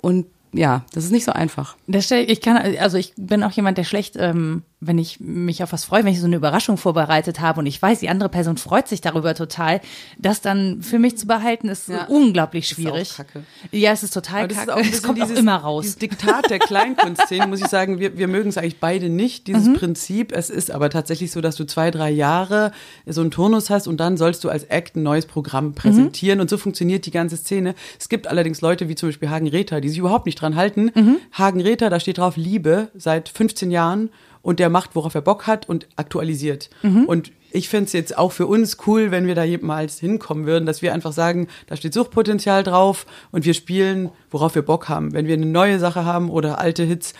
Und 0.00 0.26
ja, 0.52 0.84
das 0.92 1.04
ist 1.04 1.12
nicht 1.12 1.24
so 1.24 1.32
einfach. 1.32 1.76
Ich 1.86 2.40
kann, 2.40 2.56
also 2.56 2.96
ich 2.96 3.12
bin 3.16 3.42
auch 3.42 3.52
jemand, 3.52 3.78
der 3.78 3.84
schlecht 3.84 4.16
ähm, 4.16 4.62
wenn 4.82 4.96
ich 4.96 5.20
mich 5.20 5.62
auf 5.62 5.72
was 5.72 5.84
freue, 5.84 6.04
wenn 6.04 6.12
ich 6.12 6.20
so 6.20 6.26
eine 6.26 6.36
Überraschung 6.36 6.78
vorbereitet 6.78 7.40
habe 7.40 7.60
und 7.60 7.66
ich 7.66 7.80
weiß, 7.80 8.00
die 8.00 8.08
andere 8.08 8.30
Person 8.30 8.56
freut 8.56 8.88
sich 8.88 9.02
darüber 9.02 9.34
total, 9.34 9.82
das 10.18 10.40
dann 10.40 10.80
für 10.80 10.98
mich 10.98 11.18
zu 11.18 11.26
behalten, 11.26 11.68
ist 11.68 11.88
ja. 11.88 12.06
unglaublich 12.06 12.66
schwierig. 12.66 13.18
Ist 13.18 13.24
ja, 13.72 13.92
es 13.92 14.02
ist 14.02 14.14
total 14.14 14.48
das 14.48 14.56
kacke. 14.56 14.80
Ist 14.80 14.88
auch 14.88 14.94
es 14.94 15.02
kommt 15.02 15.18
dieses, 15.18 15.36
auch 15.36 15.40
immer 15.40 15.56
raus. 15.56 15.82
Dieses 15.82 15.98
Diktat 15.98 16.48
der 16.48 16.58
Kleinkunstszene, 16.58 17.46
muss 17.46 17.60
ich 17.60 17.66
sagen, 17.66 18.00
wir, 18.00 18.16
wir 18.16 18.26
mögen 18.26 18.48
es 18.48 18.56
eigentlich 18.56 18.80
beide 18.80 19.10
nicht, 19.10 19.48
dieses 19.48 19.68
mhm. 19.68 19.74
Prinzip. 19.74 20.32
Es 20.32 20.48
ist 20.48 20.70
aber 20.70 20.88
tatsächlich 20.88 21.30
so, 21.30 21.42
dass 21.42 21.56
du 21.56 21.66
zwei, 21.66 21.90
drei 21.90 22.10
Jahre 22.10 22.72
so 23.04 23.20
einen 23.20 23.30
Turnus 23.30 23.68
hast 23.68 23.86
und 23.86 23.98
dann 24.00 24.16
sollst 24.16 24.44
du 24.44 24.48
als 24.48 24.64
Act 24.64 24.96
ein 24.96 25.02
neues 25.02 25.26
Programm 25.26 25.74
präsentieren 25.74 26.38
mhm. 26.38 26.42
und 26.42 26.50
so 26.50 26.56
funktioniert 26.56 27.04
die 27.04 27.10
ganze 27.10 27.36
Szene. 27.36 27.74
Es 27.98 28.08
gibt 28.08 28.28
allerdings 28.28 28.62
Leute 28.62 28.88
wie 28.88 28.94
zum 28.94 29.10
Beispiel 29.10 29.28
Hagen 29.28 29.48
Rether, 29.48 29.82
die 29.82 29.90
sich 29.90 29.98
überhaupt 29.98 30.24
nicht 30.24 30.40
dran 30.40 30.56
halten. 30.56 30.90
Mhm. 30.94 31.16
Hagen 31.32 31.60
Rether, 31.60 31.90
da 31.90 32.00
steht 32.00 32.16
drauf 32.16 32.38
Liebe 32.38 32.88
seit 32.94 33.28
15 33.28 33.70
Jahren 33.70 34.08
und 34.42 34.58
der 34.58 34.70
macht, 34.70 34.94
worauf 34.94 35.14
er 35.14 35.20
Bock 35.20 35.46
hat 35.46 35.68
und 35.68 35.86
aktualisiert. 35.96 36.70
Mhm. 36.82 37.04
Und 37.04 37.32
ich 37.52 37.68
fände 37.68 37.86
es 37.86 37.92
jetzt 37.92 38.16
auch 38.16 38.32
für 38.32 38.46
uns 38.46 38.78
cool, 38.86 39.10
wenn 39.10 39.26
wir 39.26 39.34
da 39.34 39.44
jemals 39.44 39.98
hinkommen 39.98 40.46
würden, 40.46 40.66
dass 40.66 40.82
wir 40.82 40.94
einfach 40.94 41.12
sagen, 41.12 41.48
da 41.66 41.76
steht 41.76 41.94
Suchtpotenzial 41.94 42.62
drauf 42.62 43.06
und 43.32 43.44
wir 43.44 43.54
spielen, 43.54 44.10
worauf 44.30 44.54
wir 44.54 44.62
Bock 44.62 44.88
haben. 44.88 45.12
Wenn 45.12 45.26
wir 45.26 45.34
eine 45.34 45.46
neue 45.46 45.78
Sache 45.78 46.04
haben 46.04 46.30
oder 46.30 46.58
alte 46.58 46.84
Hits, 46.84 47.12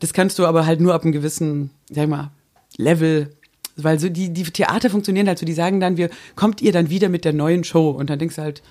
das 0.00 0.12
kannst 0.12 0.38
du 0.38 0.46
aber 0.46 0.66
halt 0.66 0.80
nur 0.80 0.94
ab 0.94 1.02
einem 1.02 1.12
gewissen, 1.12 1.70
sag 1.90 2.04
ich 2.04 2.10
mal, 2.10 2.30
Level 2.76 3.30
weil 3.76 4.00
so 4.00 4.08
die, 4.08 4.32
die 4.32 4.44
Theater 4.44 4.90
funktionieren 4.90 5.28
halt 5.28 5.38
so, 5.38 5.46
die 5.46 5.52
sagen 5.52 5.80
dann, 5.80 5.96
wir, 5.96 6.10
kommt 6.34 6.62
ihr 6.62 6.72
dann 6.72 6.90
wieder 6.90 7.08
mit 7.08 7.24
der 7.24 7.34
neuen 7.34 7.62
Show? 7.62 7.90
Und 7.90 8.10
dann 8.10 8.18
denkst 8.18 8.36
du 8.36 8.42
halt, 8.42 8.62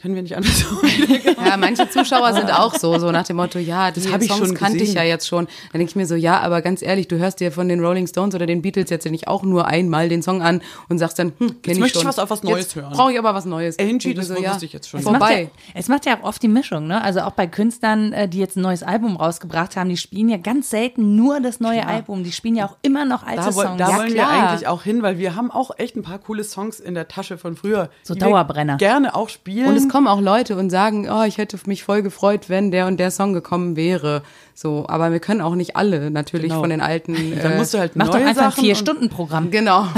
können 0.00 0.14
wir 0.14 0.22
nicht 0.22 0.34
so 0.34 0.76
Ja, 1.44 1.56
manche 1.56 1.88
Zuschauer 1.88 2.32
sind 2.34 2.50
auch 2.52 2.74
so, 2.74 2.98
so 2.98 3.10
nach 3.10 3.24
dem 3.26 3.36
Motto, 3.36 3.58
ja, 3.58 3.90
die 3.90 4.00
hab 4.10 4.22
ich 4.22 4.28
Songs 4.28 4.48
schon 4.48 4.56
kannte 4.56 4.82
ich 4.82 4.94
ja 4.94 5.02
jetzt 5.02 5.26
schon. 5.26 5.46
Dann 5.72 5.78
denke 5.80 5.90
ich 5.90 5.96
mir 5.96 6.06
so, 6.06 6.14
ja, 6.14 6.40
aber 6.40 6.62
ganz 6.62 6.82
ehrlich, 6.82 7.08
du 7.08 7.18
hörst 7.18 7.40
dir 7.40 7.52
von 7.52 7.68
den 7.68 7.84
Rolling 7.84 8.06
Stones 8.06 8.34
oder 8.34 8.46
den 8.46 8.62
Beatles 8.62 8.90
jetzt 8.90 9.04
ja 9.04 9.10
nicht 9.10 9.28
auch 9.28 9.42
nur 9.42 9.66
einmal 9.66 10.08
den 10.08 10.22
Song 10.22 10.42
an 10.42 10.62
und 10.88 10.98
sagst 10.98 11.18
dann, 11.18 11.32
hm, 11.38 11.62
kenn 11.62 11.74
ich 11.74 11.78
möchte 11.78 11.98
ich 11.98 12.02
schon. 12.02 12.08
was 12.08 12.18
auf 12.18 12.30
was 12.30 12.42
Neues 12.42 12.60
jetzt 12.66 12.76
hören. 12.76 12.92
Brauche 12.92 13.12
ich 13.12 13.18
aber 13.18 13.34
was 13.34 13.44
Neues. 13.44 13.78
Angie, 13.78 14.10
ich 14.10 14.16
das 14.16 14.28
so, 14.28 14.36
wusste 14.36 14.64
ich 14.64 14.72
jetzt 14.72 14.88
schon. 14.88 15.00
Es 15.00 15.06
macht, 15.06 15.20
ja, 15.20 15.26
Vorbei. 15.28 15.50
es 15.74 15.88
macht 15.88 16.06
ja 16.06 16.18
auch 16.18 16.24
oft 16.24 16.42
die 16.42 16.48
Mischung, 16.48 16.86
ne? 16.86 17.02
Also 17.02 17.20
auch 17.20 17.32
bei 17.32 17.46
Künstlern, 17.46 18.12
äh, 18.12 18.28
die 18.28 18.38
jetzt 18.38 18.56
ein 18.56 18.62
neues 18.62 18.82
Album 18.82 19.16
rausgebracht 19.16 19.76
haben, 19.76 19.88
die 19.88 19.96
spielen 19.96 20.28
ja 20.28 20.36
ganz 20.36 20.70
selten 20.70 21.16
nur 21.16 21.40
das 21.40 21.60
neue 21.60 21.86
Album. 21.86 22.24
Die 22.24 22.32
spielen 22.32 22.56
ja 22.56 22.66
auch 22.66 22.76
immer 22.82 23.04
noch 23.04 23.22
alte 23.26 23.42
Da, 23.42 23.52
Songs. 23.52 23.78
da 23.78 23.90
Ja, 23.90 23.96
wollen 23.96 24.08
wir 24.08 24.14
klar. 24.14 24.50
eigentlich 24.50 24.68
auch 24.68 24.82
hin, 24.82 25.02
weil 25.02 25.18
wir 25.18 25.34
haben 25.36 25.50
auch 25.50 25.70
echt 25.78 25.96
ein 25.96 26.02
paar 26.02 26.18
coole 26.18 26.44
Songs 26.44 26.80
in 26.80 26.94
der 26.94 27.08
Tasche 27.08 27.38
von 27.38 27.56
früher. 27.56 27.90
So 28.02 28.14
die 28.14 28.20
wir 28.20 28.28
Dauerbrenner. 28.28 28.76
Gerne 28.76 29.14
auch 29.14 29.28
spielen. 29.28 29.66
Es 29.90 29.92
kommen 29.92 30.06
auch 30.06 30.20
Leute 30.20 30.56
und 30.56 30.70
sagen, 30.70 31.08
oh, 31.10 31.24
ich 31.24 31.36
hätte 31.38 31.58
mich 31.66 31.82
voll 31.82 32.02
gefreut, 32.02 32.48
wenn 32.48 32.70
der 32.70 32.86
und 32.86 32.98
der 33.00 33.10
Song 33.10 33.32
gekommen 33.32 33.74
wäre. 33.74 34.22
So, 34.54 34.86
aber 34.88 35.10
wir 35.10 35.18
können 35.18 35.40
auch 35.40 35.56
nicht 35.56 35.74
alle 35.76 36.10
natürlich 36.12 36.50
Genau. 36.50 36.60
von 36.60 36.70
den 36.70 36.80
alten. 36.80 37.14
dann 37.42 37.52
äh, 37.52 37.56
musst 37.58 37.74
du 37.74 37.78
halt 37.78 37.96
Mach 37.96 38.06
doch 38.06 38.14
einfach 38.14 38.28
ein 38.28 38.34
Sachen 38.34 38.58
und- 38.60 38.64
Vier-Stunden-Programm. 38.66 39.50
Genau. 39.50 39.86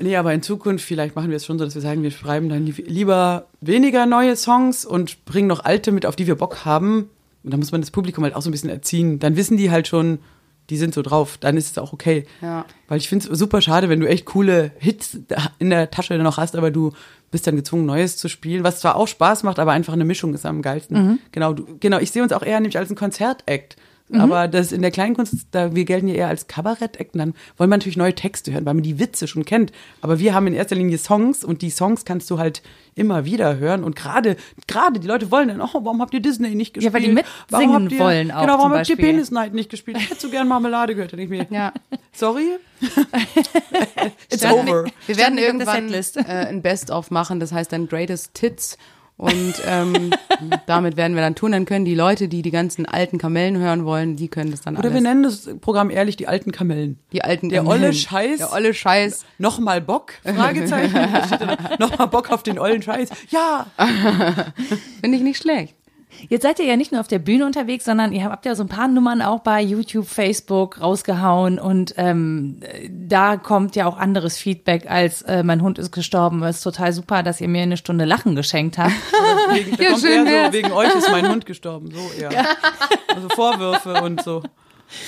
Nee, 0.00 0.16
aber 0.16 0.34
in 0.34 0.42
Zukunft, 0.42 0.84
vielleicht 0.84 1.16
machen 1.16 1.30
wir 1.30 1.36
es 1.36 1.46
schon 1.46 1.58
so, 1.58 1.64
dass 1.64 1.74
wir 1.76 1.80
sagen, 1.80 2.02
wir 2.02 2.10
schreiben 2.10 2.48
dann 2.50 2.66
li- 2.66 2.84
lieber 2.86 3.46
weniger 3.62 4.04
neue 4.04 4.36
Songs 4.36 4.84
und 4.84 5.24
bringen 5.24 5.46
noch 5.48 5.64
alte 5.64 5.92
mit, 5.92 6.04
auf 6.04 6.14
die 6.14 6.26
wir 6.26 6.34
Bock 6.34 6.64
haben. 6.66 7.08
Und 7.42 7.52
dann 7.52 7.60
muss 7.60 7.72
man 7.72 7.80
das 7.80 7.90
Publikum 7.90 8.22
halt 8.24 8.34
auch 8.34 8.42
so 8.42 8.50
ein 8.50 8.52
bisschen 8.52 8.68
erziehen. 8.68 9.18
Dann 9.18 9.36
wissen 9.36 9.56
die 9.56 9.70
halt 9.70 9.88
schon, 9.88 10.18
die 10.70 10.76
sind 10.76 10.94
so 10.94 11.02
drauf. 11.02 11.36
Dann 11.38 11.56
ist 11.56 11.70
es 11.70 11.78
auch 11.78 11.92
okay. 11.92 12.26
Ja. 12.40 12.64
Weil 12.88 12.98
ich 12.98 13.08
finde 13.08 13.30
es 13.30 13.38
super 13.38 13.60
schade, 13.60 13.88
wenn 13.88 14.00
du 14.00 14.08
echt 14.08 14.24
coole 14.24 14.72
Hits 14.78 15.18
in 15.58 15.70
der 15.70 15.90
Tasche 15.90 16.16
noch 16.18 16.38
hast, 16.38 16.56
aber 16.56 16.70
du 16.70 16.92
bist 17.30 17.46
dann 17.46 17.56
gezwungen, 17.56 17.84
Neues 17.84 18.16
zu 18.16 18.28
spielen, 18.28 18.64
was 18.64 18.80
zwar 18.80 18.96
auch 18.96 19.08
Spaß 19.08 19.42
macht, 19.42 19.58
aber 19.58 19.72
einfach 19.72 19.92
eine 19.92 20.04
Mischung 20.04 20.34
ist 20.34 20.46
am 20.46 20.62
geilsten. 20.62 21.18
Genau, 21.32 21.52
du, 21.52 21.66
genau. 21.80 21.98
Ich 21.98 22.12
sehe 22.12 22.22
uns 22.22 22.32
auch 22.32 22.42
eher 22.42 22.60
nämlich 22.60 22.78
als 22.78 22.90
ein 22.90 22.96
Konzertakt. 22.96 23.76
Aber 24.12 24.48
das 24.48 24.70
in 24.70 24.82
der 24.82 24.90
Kleinkunst, 24.90 25.46
da 25.52 25.74
wir 25.74 25.84
gelten 25.86 26.08
ja 26.08 26.14
eher 26.14 26.28
als 26.28 26.46
Kabarett-Act, 26.46 27.14
dann 27.16 27.34
wollen 27.56 27.70
wir 27.70 27.76
natürlich 27.78 27.96
neue 27.96 28.14
Texte 28.14 28.52
hören, 28.52 28.66
weil 28.66 28.74
man 28.74 28.82
die 28.82 28.98
Witze 28.98 29.26
schon 29.26 29.46
kennt. 29.46 29.72
Aber 30.02 30.18
wir 30.18 30.34
haben 30.34 30.46
in 30.46 30.52
erster 30.52 30.76
Linie 30.76 30.98
Songs 30.98 31.42
und 31.42 31.62
die 31.62 31.70
Songs 31.70 32.04
kannst 32.04 32.30
du 32.30 32.38
halt 32.38 32.62
immer 32.94 33.24
wieder 33.24 33.56
hören. 33.56 33.82
Und 33.82 33.96
gerade, 33.96 34.36
gerade 34.66 35.00
die 35.00 35.06
Leute 35.06 35.30
wollen 35.30 35.48
dann, 35.48 35.60
oh, 35.62 35.68
warum 35.72 36.02
habt 36.02 36.12
ihr 36.12 36.20
Disney 36.20 36.54
nicht 36.54 36.74
gespielt? 36.74 36.92
Ja, 36.92 36.98
weil 36.98 37.06
die 37.06 37.12
mitsingen 37.14 37.32
warum 37.48 37.72
habt 37.74 37.92
ihr, 37.92 37.98
wollen 37.98 38.30
auch 38.30 38.40
Genau, 38.42 38.58
warum 38.58 38.70
zum 38.72 38.78
habt 38.78 38.88
ihr. 38.90 38.96
Penis 38.96 39.30
Night 39.30 39.54
nicht 39.54 39.70
gespielt? 39.70 39.96
Ich 39.96 40.10
hätte 40.10 40.20
so 40.20 40.28
gern 40.28 40.48
Marmelade 40.48 40.94
gehört. 40.94 41.12
Dann 41.12 41.18
denke 41.20 41.34
ich 41.36 41.50
mir, 41.50 41.56
Ja. 41.56 41.72
sorry, 42.12 42.58
it's 44.30 44.42
Stand 44.42 44.54
over. 44.68 44.84
Wir 45.06 45.16
werden 45.16 45.38
irgendwann 45.38 45.92
äh, 45.92 46.30
ein 46.46 46.62
Best-of 46.62 47.10
machen, 47.10 47.40
das 47.40 47.52
heißt 47.52 47.72
dann 47.72 47.88
Greatest 47.88 48.34
Tits. 48.34 48.76
Und 49.16 49.54
ähm, 49.66 50.12
damit 50.66 50.96
werden 50.96 51.14
wir 51.14 51.22
dann 51.22 51.36
tun. 51.36 51.52
Dann 51.52 51.66
können 51.66 51.84
die 51.84 51.94
Leute, 51.94 52.26
die 52.28 52.42
die 52.42 52.50
ganzen 52.50 52.84
alten 52.84 53.18
Kamellen 53.18 53.56
hören 53.58 53.84
wollen, 53.84 54.16
die 54.16 54.28
können 54.28 54.50
das 54.50 54.62
dann 54.62 54.74
Oder 54.76 54.84
alles. 54.90 54.94
wir 54.94 55.00
nennen 55.08 55.22
das 55.22 55.48
Programm 55.60 55.88
ehrlich 55.90 56.16
die 56.16 56.26
alten 56.26 56.50
Kamellen. 56.50 56.98
die 57.12 57.22
alten 57.22 57.48
Der 57.48 57.62
Kamellen. 57.62 57.82
olle 57.84 57.92
Scheiß. 57.92 58.38
Der 58.38 58.52
olle 58.52 58.74
Scheiß. 58.74 59.24
Nochmal 59.38 59.80
Bock? 59.80 60.14
Fragezeichen. 60.24 60.94
Nochmal 61.78 62.08
Bock 62.08 62.30
auf 62.30 62.42
den 62.42 62.58
ollen 62.58 62.82
Scheiß. 62.82 63.10
Ja. 63.30 63.66
Finde 65.00 65.16
ich 65.16 65.22
nicht 65.22 65.40
schlecht. 65.40 65.74
Jetzt 66.28 66.42
seid 66.42 66.58
ihr 66.58 66.64
ja 66.64 66.76
nicht 66.76 66.92
nur 66.92 67.00
auf 67.00 67.08
der 67.08 67.18
Bühne 67.18 67.46
unterwegs, 67.46 67.84
sondern 67.84 68.12
ihr 68.12 68.24
habt 68.24 68.46
ja 68.46 68.54
so 68.54 68.62
ein 68.62 68.68
paar 68.68 68.88
Nummern 68.88 69.22
auch 69.22 69.40
bei 69.40 69.60
YouTube, 69.60 70.06
Facebook 70.06 70.80
rausgehauen 70.80 71.58
und 71.58 71.94
ähm, 71.96 72.60
da 72.90 73.36
kommt 73.36 73.76
ja 73.76 73.86
auch 73.86 73.96
anderes 73.96 74.36
Feedback 74.38 74.90
als 74.90 75.22
äh, 75.22 75.42
mein 75.42 75.62
Hund 75.62 75.78
ist 75.78 75.92
gestorben. 75.92 76.42
Es 76.42 76.56
ist 76.56 76.62
total 76.62 76.92
super, 76.92 77.22
dass 77.22 77.40
ihr 77.40 77.48
mir 77.48 77.62
eine 77.62 77.76
Stunde 77.76 78.04
Lachen 78.04 78.36
geschenkt 78.36 78.78
habt. 78.78 78.92
Wegen, 79.52 79.82
Ja, 79.82 79.98
schön 79.98 80.26
so, 80.26 80.52
wegen 80.52 80.72
euch 80.72 80.94
ist 80.94 81.10
mein 81.10 81.28
Hund 81.28 81.46
gestorben. 81.46 81.90
So 81.90 82.20
eher. 82.20 82.46
Also 83.14 83.28
Vorwürfe 83.28 84.02
und 84.02 84.22
so. 84.22 84.42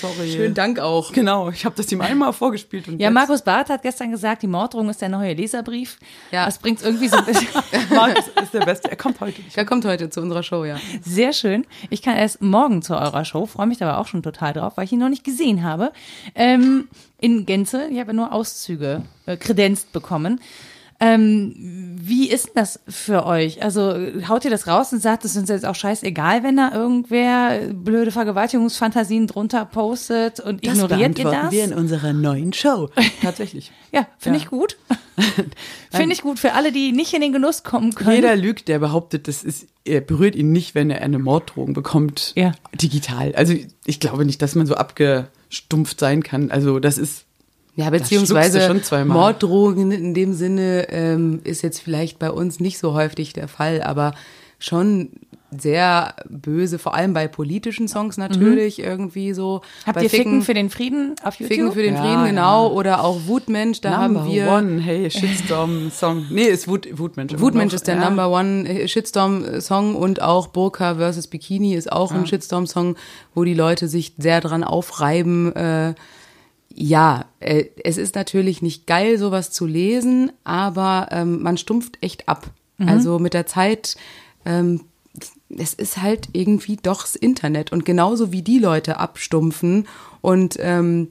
Sorry. 0.01 0.31
Schönen 0.31 0.55
Dank 0.55 0.79
auch. 0.79 1.13
Genau, 1.13 1.51
ich 1.51 1.65
habe 1.65 1.75
das 1.77 1.91
ihm 1.93 2.01
einmal 2.01 2.33
vorgespielt. 2.33 2.89
Und 2.89 3.01
Ja, 3.01 3.09
jetzt- 3.09 3.15
Markus 3.15 3.43
Barth 3.43 3.71
hat 3.71 3.83
gestern 3.83 4.11
gesagt, 4.11 4.43
die 4.43 4.47
Morddrohung 4.47 4.89
ist 4.91 5.01
der 5.01 5.09
neue 5.09 5.33
Leserbrief. 5.35 5.99
Ja. 6.31 6.47
Das 6.47 6.59
bringt 6.59 6.83
irgendwie 6.83 7.09
so 7.09 7.17
ein 7.17 7.25
bisschen. 7.25 7.49
Markus 7.91 8.25
ist 8.43 8.53
der 8.55 8.65
Beste. 8.65 8.91
Er 8.91 8.97
kommt 8.97 9.21
heute 9.21 9.41
nicht. 9.43 9.57
Der 9.57 9.65
kommt 9.65 9.85
heute 9.85 10.11
zu 10.11 10.21
unserer 10.21 10.43
Show, 10.43 10.65
ja. 10.65 10.77
Sehr 11.03 11.33
schön. 11.33 11.67
Ich 11.91 12.03
kann 12.03 12.17
erst 12.17 12.43
morgen 12.43 12.83
zu 12.83 12.95
eurer 12.95 13.25
Show, 13.25 13.47
freue 13.47 13.67
mich 13.67 13.83
aber 13.83 13.99
auch 13.99 14.07
schon 14.07 14.23
total 14.23 14.53
drauf, 14.53 14.75
weil 14.77 14.85
ich 14.85 14.93
ihn 14.93 14.99
noch 14.99 15.09
nicht 15.09 15.25
gesehen 15.25 15.63
habe. 15.65 15.93
Ähm, 16.35 16.89
in 17.19 17.47
Gänze, 17.47 17.89
ich 17.91 17.99
habe 17.99 18.09
ja 18.11 18.13
nur 18.13 18.33
Auszüge 18.33 19.03
äh, 19.25 19.37
kredenzt 19.37 19.93
bekommen. 19.93 20.41
Ähm, 20.99 21.97
wie 22.01 22.31
ist 22.31 22.51
das 22.55 22.81
für 22.89 23.27
euch? 23.27 23.63
Also 23.63 23.95
haut 24.29 24.45
ihr 24.45 24.51
das 24.51 24.67
raus 24.67 24.93
und 24.93 25.03
sagt, 25.03 25.25
es 25.25 25.33
ist 25.33 25.37
uns 25.39 25.49
jetzt 25.51 25.67
auch 25.67 25.75
scheißegal, 25.75 26.43
wenn 26.43 26.57
da 26.57 26.73
irgendwer 26.73 27.61
blöde 27.73 28.11
Vergewaltigungsfantasien 28.11 29.27
drunter 29.27 29.65
postet 29.67 30.41
und 30.41 30.65
ignoriert 30.67 31.19
ihr 31.19 31.25
das? 31.25 31.51
wir 31.53 31.65
in 31.65 31.73
unserer 31.75 32.13
neuen 32.13 32.53
Show. 32.53 32.89
Tatsächlich. 33.23 33.73
Ja, 33.93 34.07
finde 34.19 34.39
Ja. 34.39 34.45
ich 34.45 34.51
gut. 34.51 34.77
finde 35.91 36.13
ich 36.15 36.23
gut 36.23 36.39
für 36.39 36.53
alle, 36.55 36.73
die 36.73 36.93
nicht 36.93 37.13
in 37.15 37.21
den 37.21 37.33
Genuss 37.33 37.63
kommen 37.63 37.95
können. 37.95 38.13
Jeder 38.17 38.37
lügt, 38.37 38.69
der 38.69 38.79
behauptet, 38.79 39.29
das 39.29 39.45
ist, 39.45 39.67
er 39.85 40.01
berührt 40.01 40.35
ihn 40.37 40.53
nicht, 40.53 40.75
wenn 40.75 40.91
er 40.91 41.03
eine 41.03 41.19
Morddrohung 41.19 41.73
bekommt. 41.75 42.33
Ja. 42.37 42.53
Digital. 42.75 43.35
Also 43.35 43.55
ich 43.85 44.01
glaube 44.01 44.25
nicht, 44.25 44.41
dass 44.43 44.55
man 44.55 44.67
so 44.67 44.75
abgestumpft 44.75 46.01
sein 46.01 46.23
kann. 46.23 46.51
Also 46.51 46.79
das 46.79 46.99
ist 46.99 47.25
Ja, 47.77 47.91
beziehungsweise 47.91 48.61
schon 48.63 48.83
zweimal. 48.83 49.17
Morddrohungen 49.17 49.93
in 49.93 50.15
dem 50.15 50.33
Sinne 50.33 50.89
ähm, 50.91 51.41
ist 51.45 51.63
jetzt 51.63 51.81
vielleicht 51.81 52.19
bei 52.19 52.31
uns 52.31 52.59
nicht 52.59 52.79
so 52.79 52.95
häufig 52.95 53.33
der 53.35 53.49
Fall, 53.49 53.83
aber 53.83 54.15
schon 54.59 55.11
sehr 55.59 56.15
böse, 56.29 56.79
vor 56.79 56.95
allem 56.95 57.13
bei 57.15 57.29
politischen 57.29 57.87
Songs 57.87 58.17
natürlich 58.17 58.79
irgendwie 58.81 59.33
so. 59.33 59.61
Habt 59.87 59.97
bei 59.97 60.03
ihr 60.05 60.11
Ficken 60.11 60.43
für 60.43 60.55
den 60.55 60.71
Frieden 60.71 61.15
auf 61.23 61.35
YouTube? 61.39 61.49
Ficken 61.57 61.73
für 61.73 61.83
den 61.83 61.95
Ja, 61.95 62.01
Frieden, 62.01 62.25
ja. 62.25 62.27
genau. 62.31 62.73
Oder 62.73 63.05
auch 63.05 63.27
Wutmensch, 63.27 63.81
da 63.81 64.07
Number 64.07 64.21
haben 64.23 64.33
wir. 64.33 64.49
One, 64.49 64.81
hey, 64.81 65.11
Shitstorm-Song. 65.11 66.27
Nee, 66.31 66.45
ist 66.45 66.69
Wut, 66.69 66.89
Wutmensch. 66.99 67.39
Wutmensch 67.39 67.75
ist 67.75 67.87
der 67.87 67.97
Ja. 67.97 68.09
Number 68.09 68.31
One 68.31 68.69
äh, 68.69 68.89
Shitstorm-Song 68.89 69.95
und 69.95 70.21
auch 70.21 70.49
Burka 70.49 70.97
vs. 70.97 71.29
Bikini 71.29 71.75
ist 71.75 71.93
auch 71.93 72.13
ein 72.13 72.27
Shitstorm-Song, 72.27 72.97
wo 73.35 73.45
die 73.45 73.55
Leute 73.55 73.89
sich 73.89 74.15
sehr 74.19 74.41
dran 74.41 74.65
aufreiben. 74.65 75.55
Äh, 75.55 75.95
ja, 76.79 77.25
äh, 77.41 77.65
es 77.83 77.97
ist 77.97 78.15
natürlich 78.15 78.61
nicht 78.61 78.87
geil, 78.87 79.17
sowas 79.17 79.51
zu 79.51 79.65
lesen, 79.67 80.31
aber 80.45 81.09
ähm, 81.11 81.43
man 81.43 81.57
stumpft 81.57 81.99
echt 82.03 82.29
ab. 82.29 82.51
Also 82.79 83.19
mit 83.19 83.33
der 83.33 83.47
Zeit, 83.47 83.97
ähm, 84.45 84.83
es 85.49 85.73
ist 85.73 86.03
halt 86.03 86.29
irgendwie 86.33 86.77
doch 86.77 87.01
das 87.01 87.17
Internet. 87.17 87.73
Und 87.73 87.87
genauso 87.87 88.31
wie 88.31 88.43
die 88.43 88.59
Leute 88.59 88.99
abstumpfen 88.99 89.89
und 90.21 90.59
ähm, 90.61 91.09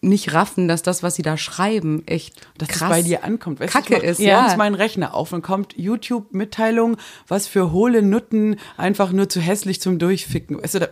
nicht 0.00 0.32
raffen, 0.32 0.68
dass 0.68 0.82
das, 0.82 1.02
was 1.02 1.16
sie 1.16 1.22
da 1.22 1.36
schreiben, 1.36 2.06
echt 2.06 2.40
dass 2.56 2.68
krass 2.68 2.82
es 2.82 2.88
bei 2.88 3.02
dir 3.02 3.24
ankommt. 3.24 3.58
Weißt 3.58 3.72
Kacke 3.72 3.94
du, 3.94 3.96
ich 3.96 4.04
ist, 4.04 4.20
morgens 4.20 4.52
ja. 4.52 4.56
meinen 4.56 4.76
Rechner 4.76 5.14
auf 5.14 5.32
und 5.32 5.42
kommt 5.42 5.76
YouTube-Mitteilung, 5.76 6.96
was 7.26 7.48
für 7.48 7.72
hohle 7.72 8.02
Nutten 8.02 8.56
einfach 8.76 9.10
nur 9.10 9.28
zu 9.28 9.40
hässlich 9.40 9.80
zum 9.80 9.98
Durchficken. 9.98 10.62
Weißt 10.62 10.74
du, 10.74 10.80
da, 10.80 10.88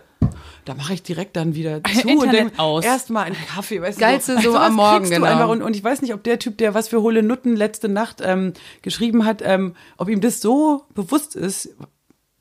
da 0.65 0.73
mache 0.73 0.93
ich 0.93 1.03
direkt 1.03 1.37
dann 1.37 1.55
wieder 1.55 1.81
zu 2.01 2.01
und 2.01 2.09
Internet 2.09 2.33
denk, 2.33 2.59
aus. 2.59 2.83
erstmal 2.83 3.25
einen 3.25 3.37
Kaffee. 3.47 3.81
Weißt 3.81 3.97
Geilste 3.97 4.35
du, 4.35 4.41
so 4.41 4.49
sowas 4.51 4.67
am 4.67 4.75
Morgen, 4.75 5.09
genau. 5.09 5.25
Einfach. 5.25 5.49
Und, 5.49 5.61
und 5.61 5.75
ich 5.75 5.83
weiß 5.83 6.01
nicht, 6.01 6.13
ob 6.13 6.23
der 6.23 6.37
Typ, 6.37 6.57
der 6.57 6.73
was 6.73 6.89
für 6.89 7.01
hohle 7.01 7.23
Nutten 7.23 7.55
letzte 7.55 7.87
Nacht 7.87 8.21
ähm, 8.21 8.53
geschrieben 8.81 9.23
hat, 9.23 9.41
ähm, 9.41 9.75
ob 9.97 10.09
ihm 10.09 10.19
das 10.19 10.41
so 10.41 10.85
bewusst 10.93 11.35
ist. 11.35 11.75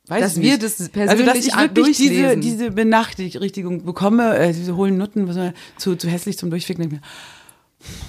Weiß 0.08 0.20
Dass 0.20 0.40
wir 0.40 0.56
das 0.58 0.80
also, 0.80 0.92
persönlich 0.92 1.26
dass 1.26 1.46
ich 1.46 1.56
wirklich 1.56 1.96
diese, 1.96 2.36
diese 2.36 2.70
Benachrichtigung 2.70 3.84
bekomme, 3.84 4.36
äh, 4.38 4.52
diese 4.52 4.76
hohlen 4.76 4.96
Nutten, 4.96 5.26
was 5.26 5.36
zu, 5.78 5.96
zu 5.96 6.08
hässlich 6.08 6.38
zum 6.38 6.50
Durchficken. 6.50 7.00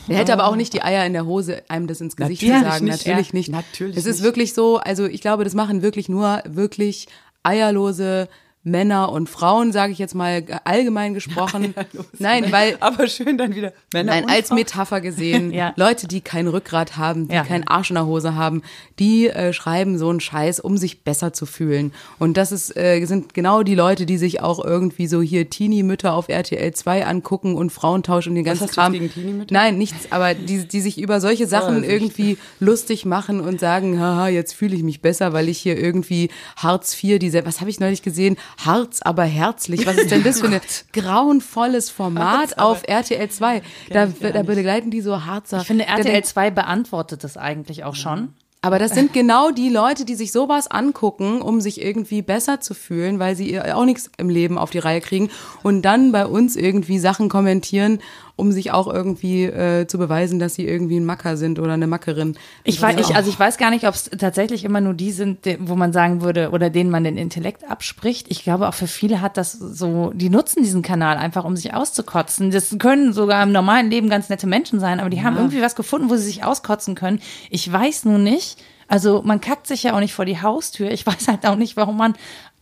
Er 0.07 0.17
hätte 0.17 0.33
aber 0.33 0.45
auch 0.45 0.55
nicht 0.55 0.73
die 0.73 0.81
Eier 0.81 1.05
in 1.05 1.13
der 1.13 1.25
Hose, 1.25 1.63
einem 1.67 1.87
das 1.87 1.99
ins 1.99 2.15
Gesicht 2.15 2.41
Natürlich 2.43 2.63
zu 2.63 2.69
sagen. 2.71 2.85
nicht, 2.85 3.05
Natürlich 3.05 3.33
nicht. 3.33 3.49
Natürlich 3.49 3.97
Es 3.97 4.05
ist 4.05 4.17
nicht. 4.17 4.23
wirklich 4.23 4.53
so, 4.53 4.77
also 4.77 5.05
ich 5.05 5.21
glaube, 5.21 5.43
das 5.43 5.55
machen 5.55 5.81
wirklich 5.81 6.07
nur 6.07 6.41
wirklich 6.47 7.07
eierlose 7.43 8.27
Männer 8.67 9.11
und 9.11 9.29
Frauen, 9.29 9.71
sage 9.71 9.91
ich 9.93 9.99
jetzt 9.99 10.15
mal 10.15 10.43
allgemein 10.63 11.13
gesprochen. 11.15 11.73
Nein, 12.19 12.51
weil 12.51 12.77
aber 12.79 13.07
schön 13.07 13.37
dann 13.37 13.55
wieder 13.55 13.73
Männer 13.93 14.11
Nein, 14.13 14.23
und 14.25 14.29
als 14.31 14.47
Frauen. 14.49 14.59
Metapher 14.59 15.01
gesehen, 15.01 15.51
Ja. 15.57 15.73
Leute, 15.75 16.07
die 16.07 16.21
kein 16.21 16.47
Rückgrat 16.47 16.97
haben, 16.97 17.27
die 17.27 17.35
Ja. 17.35 17.43
keinen 17.43 17.67
Arsch 17.67 17.89
in 17.89 17.95
der 17.95 18.05
Hose 18.05 18.35
haben, 18.35 18.61
die 18.99 19.27
äh, 19.27 19.53
schreiben 19.53 19.97
so 19.97 20.09
einen 20.09 20.19
Scheiß, 20.19 20.59
um 20.59 20.77
sich 20.77 21.03
besser 21.03 21.33
zu 21.33 21.45
fühlen. 21.45 21.93
Und 22.19 22.37
das 22.37 22.51
ist, 22.51 22.75
äh, 22.77 23.03
sind 23.05 23.33
genau 23.33 23.63
die 23.63 23.75
Leute, 23.75 24.05
die 24.05 24.17
sich 24.17 24.41
auch 24.41 24.63
irgendwie 24.63 25.07
so 25.07 25.21
hier 25.21 25.49
Teenie-Mütter 25.49 26.13
auf 26.13 26.29
RTL 26.29 26.73
2 26.73 27.05
angucken 27.05 27.55
und 27.55 27.71
Frauentausch 27.71 28.27
und 28.27 28.35
den 28.35 28.43
ganzen 28.43 28.67
du 28.67 28.73
Kram. 28.73 28.93
gegen 28.93 29.11
Teenie-Mütter? 29.11 29.53
Nein, 29.53 29.77
nichts, 29.77 30.11
aber 30.11 30.33
die, 30.33 30.67
die 30.67 30.81
sich 30.81 30.99
über 30.99 31.21
solche 31.21 31.47
Sachen 31.47 31.75
Vorsicht. 31.83 31.91
irgendwie 31.91 32.37
lustig 32.59 33.05
machen 33.05 33.39
und 33.39 33.59
sagen, 33.59 33.99
haha, 33.99 34.27
jetzt 34.27 34.53
fühle 34.53 34.75
ich 34.75 34.83
mich 34.83 35.01
besser, 35.01 35.33
weil 35.33 35.47
ich 35.49 35.57
hier 35.59 35.77
irgendwie 35.77 36.29
Hartz 36.57 37.01
IV, 37.01 37.19
diese, 37.19 37.45
was 37.45 37.61
habe 37.61 37.69
ich 37.69 37.79
neulich 37.79 38.01
gesehen? 38.01 38.35
Harz, 38.57 39.01
aber 39.01 39.23
herzlich. 39.23 39.85
Was 39.85 39.97
ist 39.97 40.11
denn 40.11 40.23
das 40.23 40.41
für 40.41 40.47
ein 40.47 40.59
grauenvolles 40.93 41.89
Format 41.89 42.57
auf 42.57 42.83
RTL 42.87 43.29
2? 43.29 43.61
Da, 43.89 44.07
da 44.07 44.43
begleiten 44.43 44.91
die 44.91 45.01
so 45.01 45.25
Harzer. 45.25 45.61
Ich 45.61 45.67
finde, 45.67 45.85
RTL 45.85 46.23
2 46.23 46.51
beantwortet 46.51 47.23
das 47.23 47.37
eigentlich 47.37 47.83
auch 47.83 47.95
schon. 47.95 48.33
Aber 48.61 48.79
das 48.79 48.91
sind 48.91 49.13
genau 49.13 49.51
die 49.51 49.69
Leute, 49.69 50.03
die 50.03 50.15
sich 50.15 50.31
sowas 50.31 50.69
angucken, 50.69 51.41
um 51.41 51.61
sich 51.61 51.81
irgendwie 51.81 52.21
besser 52.23 52.59
zu 52.59 52.73
fühlen, 52.73 53.19
weil 53.19 53.35
sie 53.35 53.61
auch 53.61 53.85
nichts 53.85 54.09
im 54.17 54.29
Leben 54.29 54.57
auf 54.57 54.71
die 54.71 54.79
Reihe 54.79 54.99
kriegen 54.99 55.29
und 55.63 55.83
dann 55.83 56.11
bei 56.11 56.25
uns 56.25 56.55
irgendwie 56.55 56.97
Sachen 56.97 57.29
kommentieren, 57.29 57.99
um 58.37 58.51
sich 58.51 58.71
auch 58.71 58.87
irgendwie 58.87 59.45
äh, 59.45 59.87
zu 59.87 59.97
beweisen, 59.97 60.39
dass 60.39 60.55
sie 60.55 60.65
irgendwie 60.65 60.99
ein 60.99 61.05
Macker 61.05 61.35
sind 61.35 61.59
oder 61.59 61.73
eine 61.73 61.87
Mackerin. 61.87 62.37
Ich 62.63 62.79
weiß, 62.81 62.97
ich, 62.99 63.15
also 63.15 63.29
ich 63.29 63.37
weiß 63.37 63.57
gar 63.57 63.71
nicht, 63.71 63.85
ob 63.87 63.95
es 63.95 64.11
tatsächlich 64.17 64.63
immer 64.63 64.79
nur 64.79 64.93
die 64.93 65.11
sind, 65.11 65.39
wo 65.59 65.75
man 65.75 65.91
sagen 65.91 66.21
würde 66.21 66.51
oder 66.51 66.69
denen 66.69 66.91
man 66.91 67.03
den 67.03 67.17
Intellekt 67.17 67.69
abspricht. 67.69 68.27
Ich 68.29 68.43
glaube, 68.43 68.69
auch 68.69 68.75
für 68.75 68.87
viele 68.87 69.21
hat 69.21 69.37
das 69.37 69.53
so, 69.53 70.11
die 70.13 70.29
nutzen 70.29 70.61
diesen 70.61 70.83
Kanal 70.83 71.17
einfach, 71.17 71.45
um 71.45 71.57
sich 71.57 71.73
auszukotzen. 71.73 72.51
Das 72.51 72.77
können 72.77 73.11
sogar 73.11 73.41
im 73.41 73.51
normalen 73.51 73.89
Leben 73.89 74.07
ganz 74.07 74.29
nette 74.29 74.45
Menschen 74.45 74.79
sein, 74.79 74.99
aber 74.99 75.09
die 75.09 75.17
ja. 75.17 75.23
haben 75.23 75.35
irgendwie 75.35 75.61
was 75.61 75.75
gefunden, 75.75 76.11
wo 76.11 76.15
sie 76.15 76.23
sich 76.23 76.43
auskotzen 76.43 76.93
können. 76.93 77.19
Ich 77.49 77.69
weiß 77.69 78.05
nun 78.05 78.23
nicht. 78.23 78.59
Also 78.87 79.21
man 79.23 79.41
kackt 79.41 79.67
sich 79.67 79.83
ja 79.83 79.95
auch 79.95 79.99
nicht 79.99 80.13
vor 80.13 80.25
die 80.25 80.41
Haustür. 80.41 80.91
Ich 80.91 81.05
weiß 81.07 81.27
halt 81.27 81.45
auch 81.47 81.55
nicht, 81.55 81.75
warum 81.75 81.97
man 81.97 82.13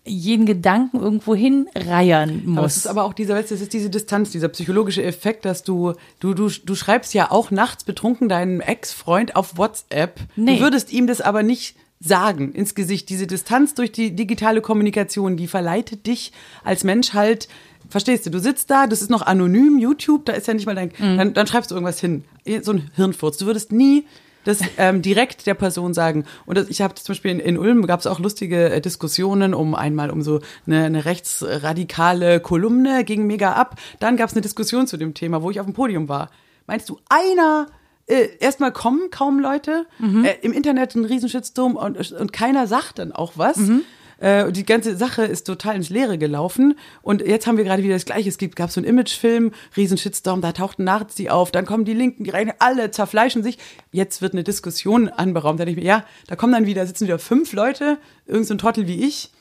jeden 0.06 0.46
Gedanken 0.46 1.00
irgendwo 1.00 1.36
hinreiern 1.36 2.44
muss. 2.46 2.58
Aber 2.58 2.68
es 2.68 2.78
ist 2.78 2.88
aber 2.88 3.04
auch 3.04 3.14
dieser, 3.14 3.42
das 3.42 3.52
ist 3.52 3.74
diese 3.74 3.90
Distanz, 3.90 4.32
dieser 4.32 4.50
psychologische 4.50 5.04
Effekt, 5.04 5.46
dass 5.46 5.64
du, 5.64 5.94
du, 6.20 6.34
du, 6.34 6.50
du 6.50 6.76
schreibst 6.76 7.14
ja 7.14 7.32
auch 7.32 7.52
nachts 7.52 7.84
betrunken 7.84 8.30
deinem 8.30 8.62
Ex-Freund 8.62 9.36
auf 9.36 9.58
WhatsApp. 9.58 10.20
Nee. 10.36 10.58
Du 10.58 10.64
würdest 10.64 10.94
ihm 10.94 11.08
das 11.08 11.22
aber 11.22 11.44
nicht 11.44 11.76
sagen 12.00 12.54
ins 12.54 12.76
Gesicht. 12.76 13.10
Diese 13.10 13.26
Distanz 13.26 13.74
durch 13.74 13.92
die 13.92 14.16
digitale 14.16 14.62
Kommunikation, 14.62 15.38
die 15.38 15.48
verleitet 15.48 16.06
dich 16.06 16.32
als 16.64 16.84
Mensch 16.84 17.14
halt 17.14 17.48
Verstehst 17.90 18.26
du? 18.26 18.32
Du 18.32 18.40
sitzt 18.40 18.72
da, 18.72 18.88
das 18.88 19.02
ist 19.02 19.10
noch 19.10 19.22
anonym, 19.22 19.78
YouTube, 19.78 20.26
da 20.26 20.34
ist 20.34 20.48
ja 20.48 20.54
nicht 20.54 20.66
mal 20.66 20.76
dein, 20.76 20.92
mhm. 20.98 21.18
dann, 21.18 21.34
dann 21.34 21.48
schreibst 21.48 21.72
du 21.72 21.76
irgendwas 21.76 22.00
hin. 22.00 22.24
So 22.62 22.74
ein 22.74 22.90
Hirnfurz. 22.96 23.38
Du 23.38 23.46
würdest 23.46 23.72
nie 23.72 24.06
das 24.46 24.62
ähm, 24.78 25.02
direkt 25.02 25.46
der 25.46 25.54
Person 25.54 25.94
sagen. 25.94 26.26
Und 26.46 26.58
das, 26.58 26.70
ich 26.70 26.82
habe 26.82 26.96
zum 26.96 27.14
Beispiel 27.14 27.32
in, 27.32 27.40
in 27.40 27.58
Ulm 27.58 27.86
gab 27.86 28.00
es 28.00 28.08
auch 28.08 28.20
lustige 28.20 28.70
äh, 28.70 28.80
Diskussionen 28.80 29.54
um 29.54 29.76
einmal 29.76 30.10
um 30.10 30.22
so 30.22 30.40
eine, 30.66 30.86
eine 30.86 31.06
rechtsradikale 31.06 32.40
Kolumne 32.40 33.04
ging 33.04 33.28
mega 33.28 33.54
ab. 33.54 33.76
Dann 34.00 34.16
gab 34.16 34.30
es 34.30 34.36
eine 34.36 34.42
Diskussion 34.42 34.88
zu 34.88 34.96
dem 34.98 35.14
Thema, 35.14 35.42
wo 35.42 35.52
ich 35.52 35.60
auf 35.60 35.66
dem 35.66 35.74
Podium 35.74 36.08
war. 36.08 36.30
Meinst 36.68 36.90
du, 36.90 37.00
einer 37.10 37.68
äh, 38.08 38.30
erstmal 38.40 38.72
kommen 38.72 39.10
kaum 39.10 39.40
Leute, 39.40 39.88
mhm. 40.00 40.26
äh, 40.26 40.36
im 40.42 40.54
Internet 40.54 40.96
ein 40.96 41.06
Riesenschitsturm 41.06 41.76
und, 41.76 42.12
und 42.12 42.34
keiner 42.34 42.68
sagt 42.68 43.00
dann 43.00 43.12
auch 43.12 43.34
was. 43.36 43.58
Mhm. 43.58 43.82
Äh, 44.20 44.52
die 44.52 44.66
ganze 44.66 44.96
Sache 44.96 45.24
ist 45.24 45.46
total 45.46 45.76
ins 45.76 45.90
Leere 45.90 46.18
gelaufen. 46.18 46.78
Und 47.02 47.22
jetzt 47.22 47.48
haben 47.48 47.58
wir 47.58 47.64
gerade 47.64 47.84
wieder 47.84 47.96
das 47.96 48.06
Gleiche. 48.06 48.30
Es 48.30 48.38
gab 48.38 48.72
so 48.72 48.80
einen 48.80 48.88
Imagefilm, 48.88 49.52
Riesenshitstorm, 49.76 50.42
da 50.42 50.52
tauchten 50.52 50.84
Nazi 50.84 51.30
auf, 51.30 51.52
dann 51.52 51.66
kommen 51.66 51.86
die 51.86 51.94
Linken, 51.94 52.24
die 52.24 52.30
rein, 52.30 52.54
alle 52.60 52.92
zerfleischen 52.92 53.44
sich. 53.44 53.58
Jetzt 53.92 54.22
wird 54.22 54.34
eine 54.34 54.44
Diskussion 54.44 55.10
anberaumt. 55.10 55.60
Da 55.60 55.66
denke 55.66 55.80
ich 55.80 55.86
mir, 55.86 55.90
ja, 55.90 56.06
da 56.28 56.36
kommen 56.36 56.54
dann 56.54 56.66
wieder, 56.66 56.86
sitzen 56.86 57.06
wieder 57.06 57.20
fünf 57.20 57.54
Leute, 57.54 57.98
irgendein 58.26 58.46
so 58.46 58.56
Trottel 58.56 58.88
wie 58.88 59.04
ich. 59.04 59.32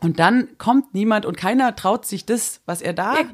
Und 0.00 0.18
dann 0.18 0.48
kommt 0.58 0.94
niemand 0.94 1.26
und 1.26 1.36
keiner 1.36 1.74
traut 1.74 2.06
sich 2.06 2.24
das, 2.24 2.60
was 2.66 2.82
er 2.82 2.92
da. 2.92 3.14
Ja. 3.14 3.24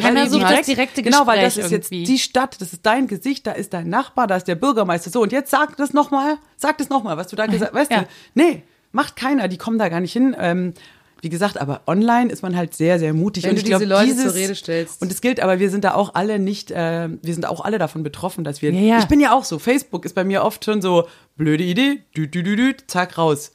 Keiner 0.00 0.28
sucht 0.28 0.42
das 0.42 0.66
direkte 0.66 1.02
Gespräch 1.02 1.12
Genau, 1.12 1.26
weil 1.26 1.40
das 1.40 1.56
ist 1.56 1.70
irgendwie. 1.70 2.00
jetzt 2.00 2.08
die 2.08 2.18
Stadt, 2.18 2.60
das 2.60 2.72
ist 2.72 2.84
dein 2.84 3.06
Gesicht, 3.06 3.46
da 3.46 3.52
ist 3.52 3.72
dein 3.72 3.88
Nachbar, 3.88 4.26
da 4.26 4.36
ist 4.36 4.48
der 4.48 4.56
Bürgermeister. 4.56 5.10
So, 5.10 5.22
und 5.22 5.32
jetzt 5.32 5.50
sag 5.50 5.76
das 5.76 5.92
nochmal, 5.92 6.38
sag 6.56 6.78
das 6.78 6.88
nochmal, 6.88 7.16
was 7.16 7.28
du 7.28 7.36
da 7.36 7.46
gesagt 7.46 7.72
hast. 7.74 7.80
Weißt 7.80 7.90
ja. 7.90 8.02
du, 8.02 8.08
nee, 8.34 8.62
Macht 8.94 9.16
keiner, 9.16 9.48
die 9.48 9.58
kommen 9.58 9.76
da 9.76 9.88
gar 9.88 10.00
nicht 10.00 10.12
hin. 10.12 10.36
Ähm, 10.38 10.72
wie 11.20 11.28
gesagt, 11.28 11.60
aber 11.60 11.80
online 11.86 12.30
ist 12.30 12.42
man 12.42 12.54
halt 12.54 12.74
sehr, 12.74 12.98
sehr 12.98 13.12
mutig. 13.12 13.44
Wenn 13.44 13.50
und 13.50 13.58
du 13.58 13.64
diese 13.64 13.78
glaub, 13.78 14.00
Leute 14.00 14.06
dieses, 14.06 14.24
zur 14.24 14.34
Rede 14.34 14.54
stellst. 14.54 15.02
Und 15.02 15.10
es 15.10 15.20
gilt, 15.20 15.40
aber 15.40 15.58
wir 15.58 15.70
sind 15.70 15.82
da 15.82 15.94
auch 15.94 16.14
alle 16.14 16.38
nicht, 16.38 16.70
äh, 16.70 17.08
wir 17.10 17.34
sind 17.34 17.46
auch 17.46 17.64
alle 17.64 17.78
davon 17.78 18.04
betroffen, 18.04 18.44
dass 18.44 18.62
wir. 18.62 18.70
Ja, 18.72 18.80
ja. 18.80 18.98
Ich 19.00 19.06
bin 19.06 19.20
ja 19.20 19.32
auch 19.32 19.44
so. 19.44 19.58
Facebook 19.58 20.04
ist 20.04 20.14
bei 20.14 20.22
mir 20.22 20.44
oft 20.44 20.64
schon 20.64 20.80
so 20.80 21.08
blöde 21.36 21.64
Idee, 21.64 22.02
dü, 22.16 22.28
dü, 22.28 22.42
dü, 22.42 22.56
dü, 22.56 22.76
zack 22.86 23.18
raus. 23.18 23.52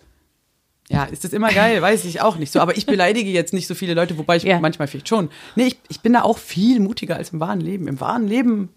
Ja, 0.89 1.03
ist 1.03 1.23
das 1.23 1.31
immer 1.31 1.53
geil? 1.53 1.81
Weiß 1.81 2.03
ich 2.03 2.19
auch 2.19 2.37
nicht 2.37 2.51
so. 2.51 2.59
Aber 2.59 2.75
ich 2.75 2.85
beleidige 2.85 3.29
jetzt 3.29 3.53
nicht 3.53 3.67
so 3.67 3.75
viele 3.75 3.93
Leute, 3.93 4.17
wobei 4.17 4.37
ich 4.37 4.43
ja. 4.43 4.59
manchmal 4.59 4.87
vielleicht 4.87 5.07
schon. 5.07 5.29
Nee, 5.55 5.67
ich, 5.67 5.79
ich 5.87 6.01
bin 6.01 6.13
da 6.13 6.23
auch 6.23 6.39
viel 6.39 6.79
mutiger 6.79 7.15
als 7.15 7.29
im 7.29 7.39
wahren 7.39 7.61
Leben. 7.61 7.87
Im 7.87 8.01
wahren 8.01 8.27
Leben 8.27 8.69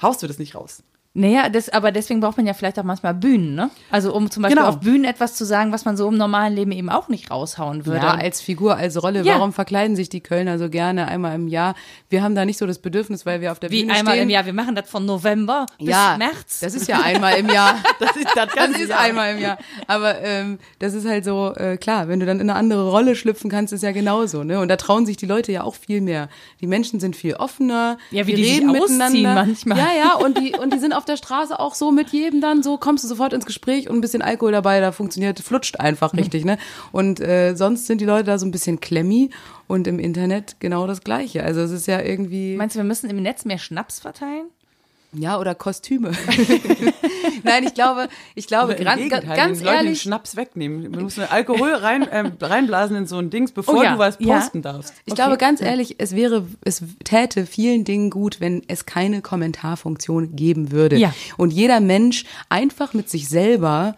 haust 0.00 0.22
du 0.22 0.28
das 0.28 0.38
nicht 0.38 0.54
raus. 0.54 0.82
Naja, 1.18 1.48
das, 1.48 1.70
aber 1.70 1.92
deswegen 1.92 2.20
braucht 2.20 2.36
man 2.36 2.46
ja 2.46 2.52
vielleicht 2.52 2.78
auch 2.78 2.84
manchmal 2.84 3.14
Bühnen, 3.14 3.54
ne? 3.54 3.70
Also 3.90 4.14
um 4.14 4.30
zum 4.30 4.42
Beispiel 4.42 4.58
genau. 4.58 4.68
auf 4.68 4.80
Bühnen 4.80 5.06
etwas 5.06 5.34
zu 5.34 5.46
sagen, 5.46 5.72
was 5.72 5.86
man 5.86 5.96
so 5.96 6.06
im 6.08 6.18
normalen 6.18 6.54
Leben 6.54 6.72
eben 6.72 6.90
auch 6.90 7.08
nicht 7.08 7.30
raushauen 7.30 7.86
würde. 7.86 8.04
Ja, 8.04 8.14
als 8.16 8.42
Figur, 8.42 8.76
als 8.76 9.02
Rolle. 9.02 9.22
Ja. 9.22 9.36
Warum 9.36 9.54
verkleiden 9.54 9.96
sich 9.96 10.10
die 10.10 10.20
Kölner 10.20 10.58
so 10.58 10.68
gerne 10.68 11.08
einmal 11.08 11.34
im 11.34 11.48
Jahr? 11.48 11.74
Wir 12.10 12.22
haben 12.22 12.34
da 12.34 12.44
nicht 12.44 12.58
so 12.58 12.66
das 12.66 12.80
Bedürfnis, 12.80 13.24
weil 13.24 13.40
wir 13.40 13.50
auf 13.52 13.58
der 13.58 13.70
Wie 13.70 13.80
Bühne 13.80 13.94
einmal 13.94 14.12
stehen. 14.12 14.24
im 14.24 14.28
Jahr? 14.28 14.44
Wir 14.44 14.52
machen 14.52 14.74
das 14.74 14.90
von 14.90 15.06
November 15.06 15.64
bis 15.78 15.88
ja, 15.88 16.16
März. 16.18 16.60
Das 16.60 16.74
ist 16.74 16.86
ja 16.86 17.00
einmal 17.00 17.38
im 17.38 17.48
Jahr. 17.48 17.76
das 17.98 18.14
ist, 18.14 18.28
das 18.34 18.48
das 18.54 18.78
ist 18.78 18.92
einmal 18.92 19.36
im 19.36 19.40
Jahr. 19.40 19.56
Aber 19.86 20.20
ähm, 20.20 20.58
das 20.80 20.92
ist 20.92 21.08
halt 21.08 21.24
so, 21.24 21.54
äh, 21.54 21.78
klar, 21.78 22.08
wenn 22.08 22.20
du 22.20 22.26
dann 22.26 22.40
in 22.40 22.50
eine 22.50 22.58
andere 22.58 22.90
Rolle 22.90 23.16
schlüpfen 23.16 23.50
kannst, 23.50 23.72
ist 23.72 23.82
ja 23.82 23.92
genauso, 23.92 24.44
ne? 24.44 24.60
Und 24.60 24.68
da 24.68 24.76
trauen 24.76 25.06
sich 25.06 25.16
die 25.16 25.26
Leute 25.26 25.50
ja 25.50 25.62
auch 25.62 25.76
viel 25.76 26.02
mehr. 26.02 26.28
Die 26.60 26.66
Menschen 26.66 27.00
sind 27.00 27.16
viel 27.16 27.36
offener. 27.36 27.96
Ja, 28.10 28.26
wie 28.26 28.34
die, 28.34 28.42
die 28.42 28.50
reden 28.50 28.70
miteinander. 28.70 29.34
manchmal. 29.34 29.78
Ja, 29.78 29.88
ja, 29.96 30.14
und 30.16 30.36
die, 30.36 30.52
und 30.52 30.74
die 30.74 30.78
sind 30.78 30.92
auf 30.92 31.05
der 31.08 31.16
Straße 31.16 31.58
auch 31.58 31.74
so 31.74 31.90
mit 31.90 32.10
jedem 32.10 32.40
dann 32.40 32.62
so, 32.62 32.76
kommst 32.78 33.04
du 33.04 33.08
sofort 33.08 33.32
ins 33.32 33.46
Gespräch 33.46 33.88
und 33.88 33.96
ein 33.96 34.00
bisschen 34.00 34.22
Alkohol 34.22 34.52
dabei, 34.52 34.80
da 34.80 34.92
funktioniert, 34.92 35.40
flutscht 35.40 35.80
einfach 35.80 36.12
mhm. 36.12 36.18
richtig, 36.20 36.44
ne? 36.44 36.58
Und 36.92 37.20
äh, 37.20 37.54
sonst 37.54 37.86
sind 37.86 38.00
die 38.00 38.04
Leute 38.04 38.24
da 38.24 38.38
so 38.38 38.46
ein 38.46 38.50
bisschen 38.50 38.80
klemmi 38.80 39.30
und 39.66 39.86
im 39.86 39.98
Internet 39.98 40.56
genau 40.60 40.86
das 40.86 41.02
Gleiche. 41.02 41.42
Also 41.42 41.60
es 41.60 41.70
ist 41.70 41.86
ja 41.86 42.00
irgendwie. 42.00 42.56
Meinst 42.56 42.76
du, 42.76 42.80
wir 42.80 42.84
müssen 42.84 43.10
im 43.10 43.22
Netz 43.22 43.44
mehr 43.44 43.58
Schnaps 43.58 44.00
verteilen? 44.00 44.46
Ja, 45.12 45.38
oder 45.38 45.54
Kostüme. 45.54 46.12
Nein, 47.42 47.64
ich 47.64 47.74
glaube, 47.74 48.08
ich 48.34 48.46
glaube, 48.46 48.74
ganz, 48.74 49.08
ganz 49.10 49.62
ehrlich. 49.62 49.84
Den 49.84 49.96
Schnaps 49.96 50.36
wegnehmen. 50.36 50.92
Du 50.92 51.00
musst 51.00 51.18
Alkohol 51.18 51.72
rein, 51.72 52.02
äh, 52.02 52.30
reinblasen 52.40 52.96
in 52.96 53.06
so 53.06 53.18
ein 53.18 53.30
Dings, 53.30 53.52
bevor 53.52 53.76
oh 53.76 53.82
ja, 53.82 53.92
du 53.94 53.98
was 53.98 54.18
posten 54.18 54.58
ja. 54.58 54.72
darfst. 54.72 54.94
Ich 55.04 55.12
okay. 55.12 55.22
glaube, 55.22 55.38
ganz 55.38 55.60
ehrlich, 55.60 55.96
es 55.98 56.14
wäre, 56.14 56.46
es 56.62 56.82
täte 57.04 57.46
vielen 57.46 57.84
Dingen 57.84 58.10
gut, 58.10 58.40
wenn 58.40 58.62
es 58.68 58.86
keine 58.86 59.22
Kommentarfunktion 59.22 60.36
geben 60.36 60.70
würde. 60.70 60.96
Ja. 60.96 61.14
Und 61.36 61.52
jeder 61.52 61.80
Mensch 61.80 62.24
einfach 62.48 62.92
mit 62.94 63.08
sich 63.08 63.28
selber 63.28 63.96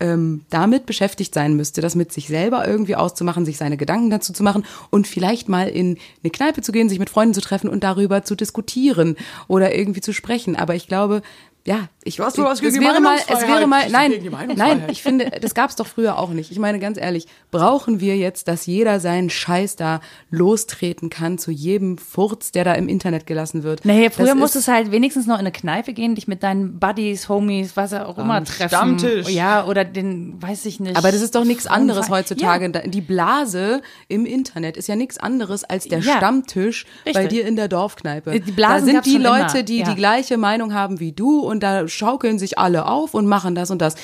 ähm, 0.00 0.42
damit 0.50 0.86
beschäftigt 0.86 1.34
sein 1.34 1.54
müsste, 1.54 1.80
das 1.80 1.94
mit 1.94 2.12
sich 2.12 2.28
selber 2.28 2.66
irgendwie 2.66 2.96
auszumachen, 2.96 3.44
sich 3.44 3.58
seine 3.58 3.76
Gedanken 3.76 4.10
dazu 4.10 4.32
zu 4.32 4.42
machen 4.42 4.64
und 4.90 5.06
vielleicht 5.06 5.48
mal 5.48 5.68
in 5.68 5.98
eine 6.22 6.30
Kneipe 6.30 6.62
zu 6.62 6.72
gehen, 6.72 6.88
sich 6.88 6.98
mit 6.98 7.10
Freunden 7.10 7.34
zu 7.34 7.40
treffen 7.40 7.68
und 7.68 7.84
darüber 7.84 8.24
zu 8.24 8.34
diskutieren 8.34 9.16
oder 9.46 9.74
irgendwie 9.74 10.00
zu 10.00 10.12
sprechen. 10.12 10.56
Aber 10.56 10.74
ich 10.74 10.88
glaube, 10.88 11.22
ja, 11.66 11.88
ich 12.02 12.16
du 12.16 12.22
was 12.22 12.34
es 12.34 12.80
wäre 12.80 13.00
mal, 13.00 13.18
es 13.28 13.46
wäre 13.46 13.66
mal, 13.66 13.90
nein, 13.90 14.12
nein, 14.56 14.84
ich 14.88 15.02
finde, 15.02 15.30
das 15.40 15.54
gab 15.54 15.68
es 15.68 15.76
doch 15.76 15.86
früher 15.86 16.18
auch 16.18 16.30
nicht. 16.30 16.50
Ich 16.50 16.58
meine 16.58 16.78
ganz 16.78 16.98
ehrlich, 16.98 17.26
brauchen 17.50 18.00
wir 18.00 18.16
jetzt, 18.16 18.48
dass 18.48 18.64
jeder 18.64 18.98
seinen 19.00 19.28
Scheiß 19.28 19.76
da 19.76 20.00
lostreten 20.30 21.10
kann 21.10 21.36
zu 21.36 21.50
jedem 21.50 21.98
Furz, 21.98 22.52
der 22.52 22.64
da 22.64 22.72
im 22.72 22.88
Internet 22.88 23.26
gelassen 23.26 23.62
wird? 23.62 23.84
Nee, 23.84 24.08
früher 24.08 24.34
musstest 24.34 24.68
du 24.68 24.72
halt 24.72 24.90
wenigstens 24.90 25.26
noch 25.26 25.34
in 25.34 25.40
eine 25.40 25.52
Kneipe 25.52 25.92
gehen, 25.92 26.14
dich 26.14 26.26
mit 26.26 26.42
deinen 26.42 26.78
Buddies, 26.78 27.28
Homies, 27.28 27.76
was 27.76 27.92
auch 27.92 28.16
immer 28.16 28.42
treffen. 28.44 28.68
Stammtisch. 28.68 29.28
Ja, 29.28 29.66
oder 29.66 29.84
den, 29.84 30.40
weiß 30.40 30.64
ich 30.64 30.80
nicht. 30.80 30.96
Aber 30.96 31.12
das 31.12 31.20
ist 31.20 31.34
doch 31.34 31.44
nichts 31.44 31.66
anderes 31.66 32.08
heutzutage. 32.08 32.72
Ja. 32.72 32.86
Die 32.86 33.02
Blase 33.02 33.82
im 34.08 34.24
Internet 34.24 34.78
ist 34.78 34.88
ja 34.88 34.96
nichts 34.96 35.18
anderes 35.18 35.64
als 35.64 35.86
der 35.88 35.98
ja. 35.98 36.16
Stammtisch 36.16 36.86
Richtig. 37.04 37.12
bei 37.12 37.26
dir 37.26 37.46
in 37.46 37.56
der 37.56 37.68
Dorfkneipe. 37.68 38.40
Die 38.40 38.52
Blasen 38.52 38.86
da 38.86 39.02
sind 39.02 39.06
die 39.06 39.18
Leute, 39.18 39.58
immer. 39.58 39.62
die 39.62 39.78
ja. 39.80 39.90
die 39.90 39.94
gleiche 39.94 40.38
Meinung 40.38 40.72
haben 40.72 41.00
wie 41.00 41.12
du 41.12 41.49
und 41.50 41.62
da 41.62 41.86
schaukeln 41.88 42.38
sich 42.38 42.58
alle 42.58 42.86
auf 42.86 43.14
und 43.14 43.26
machen 43.26 43.54
das 43.54 43.70
und 43.70 43.82
das. 43.82 43.96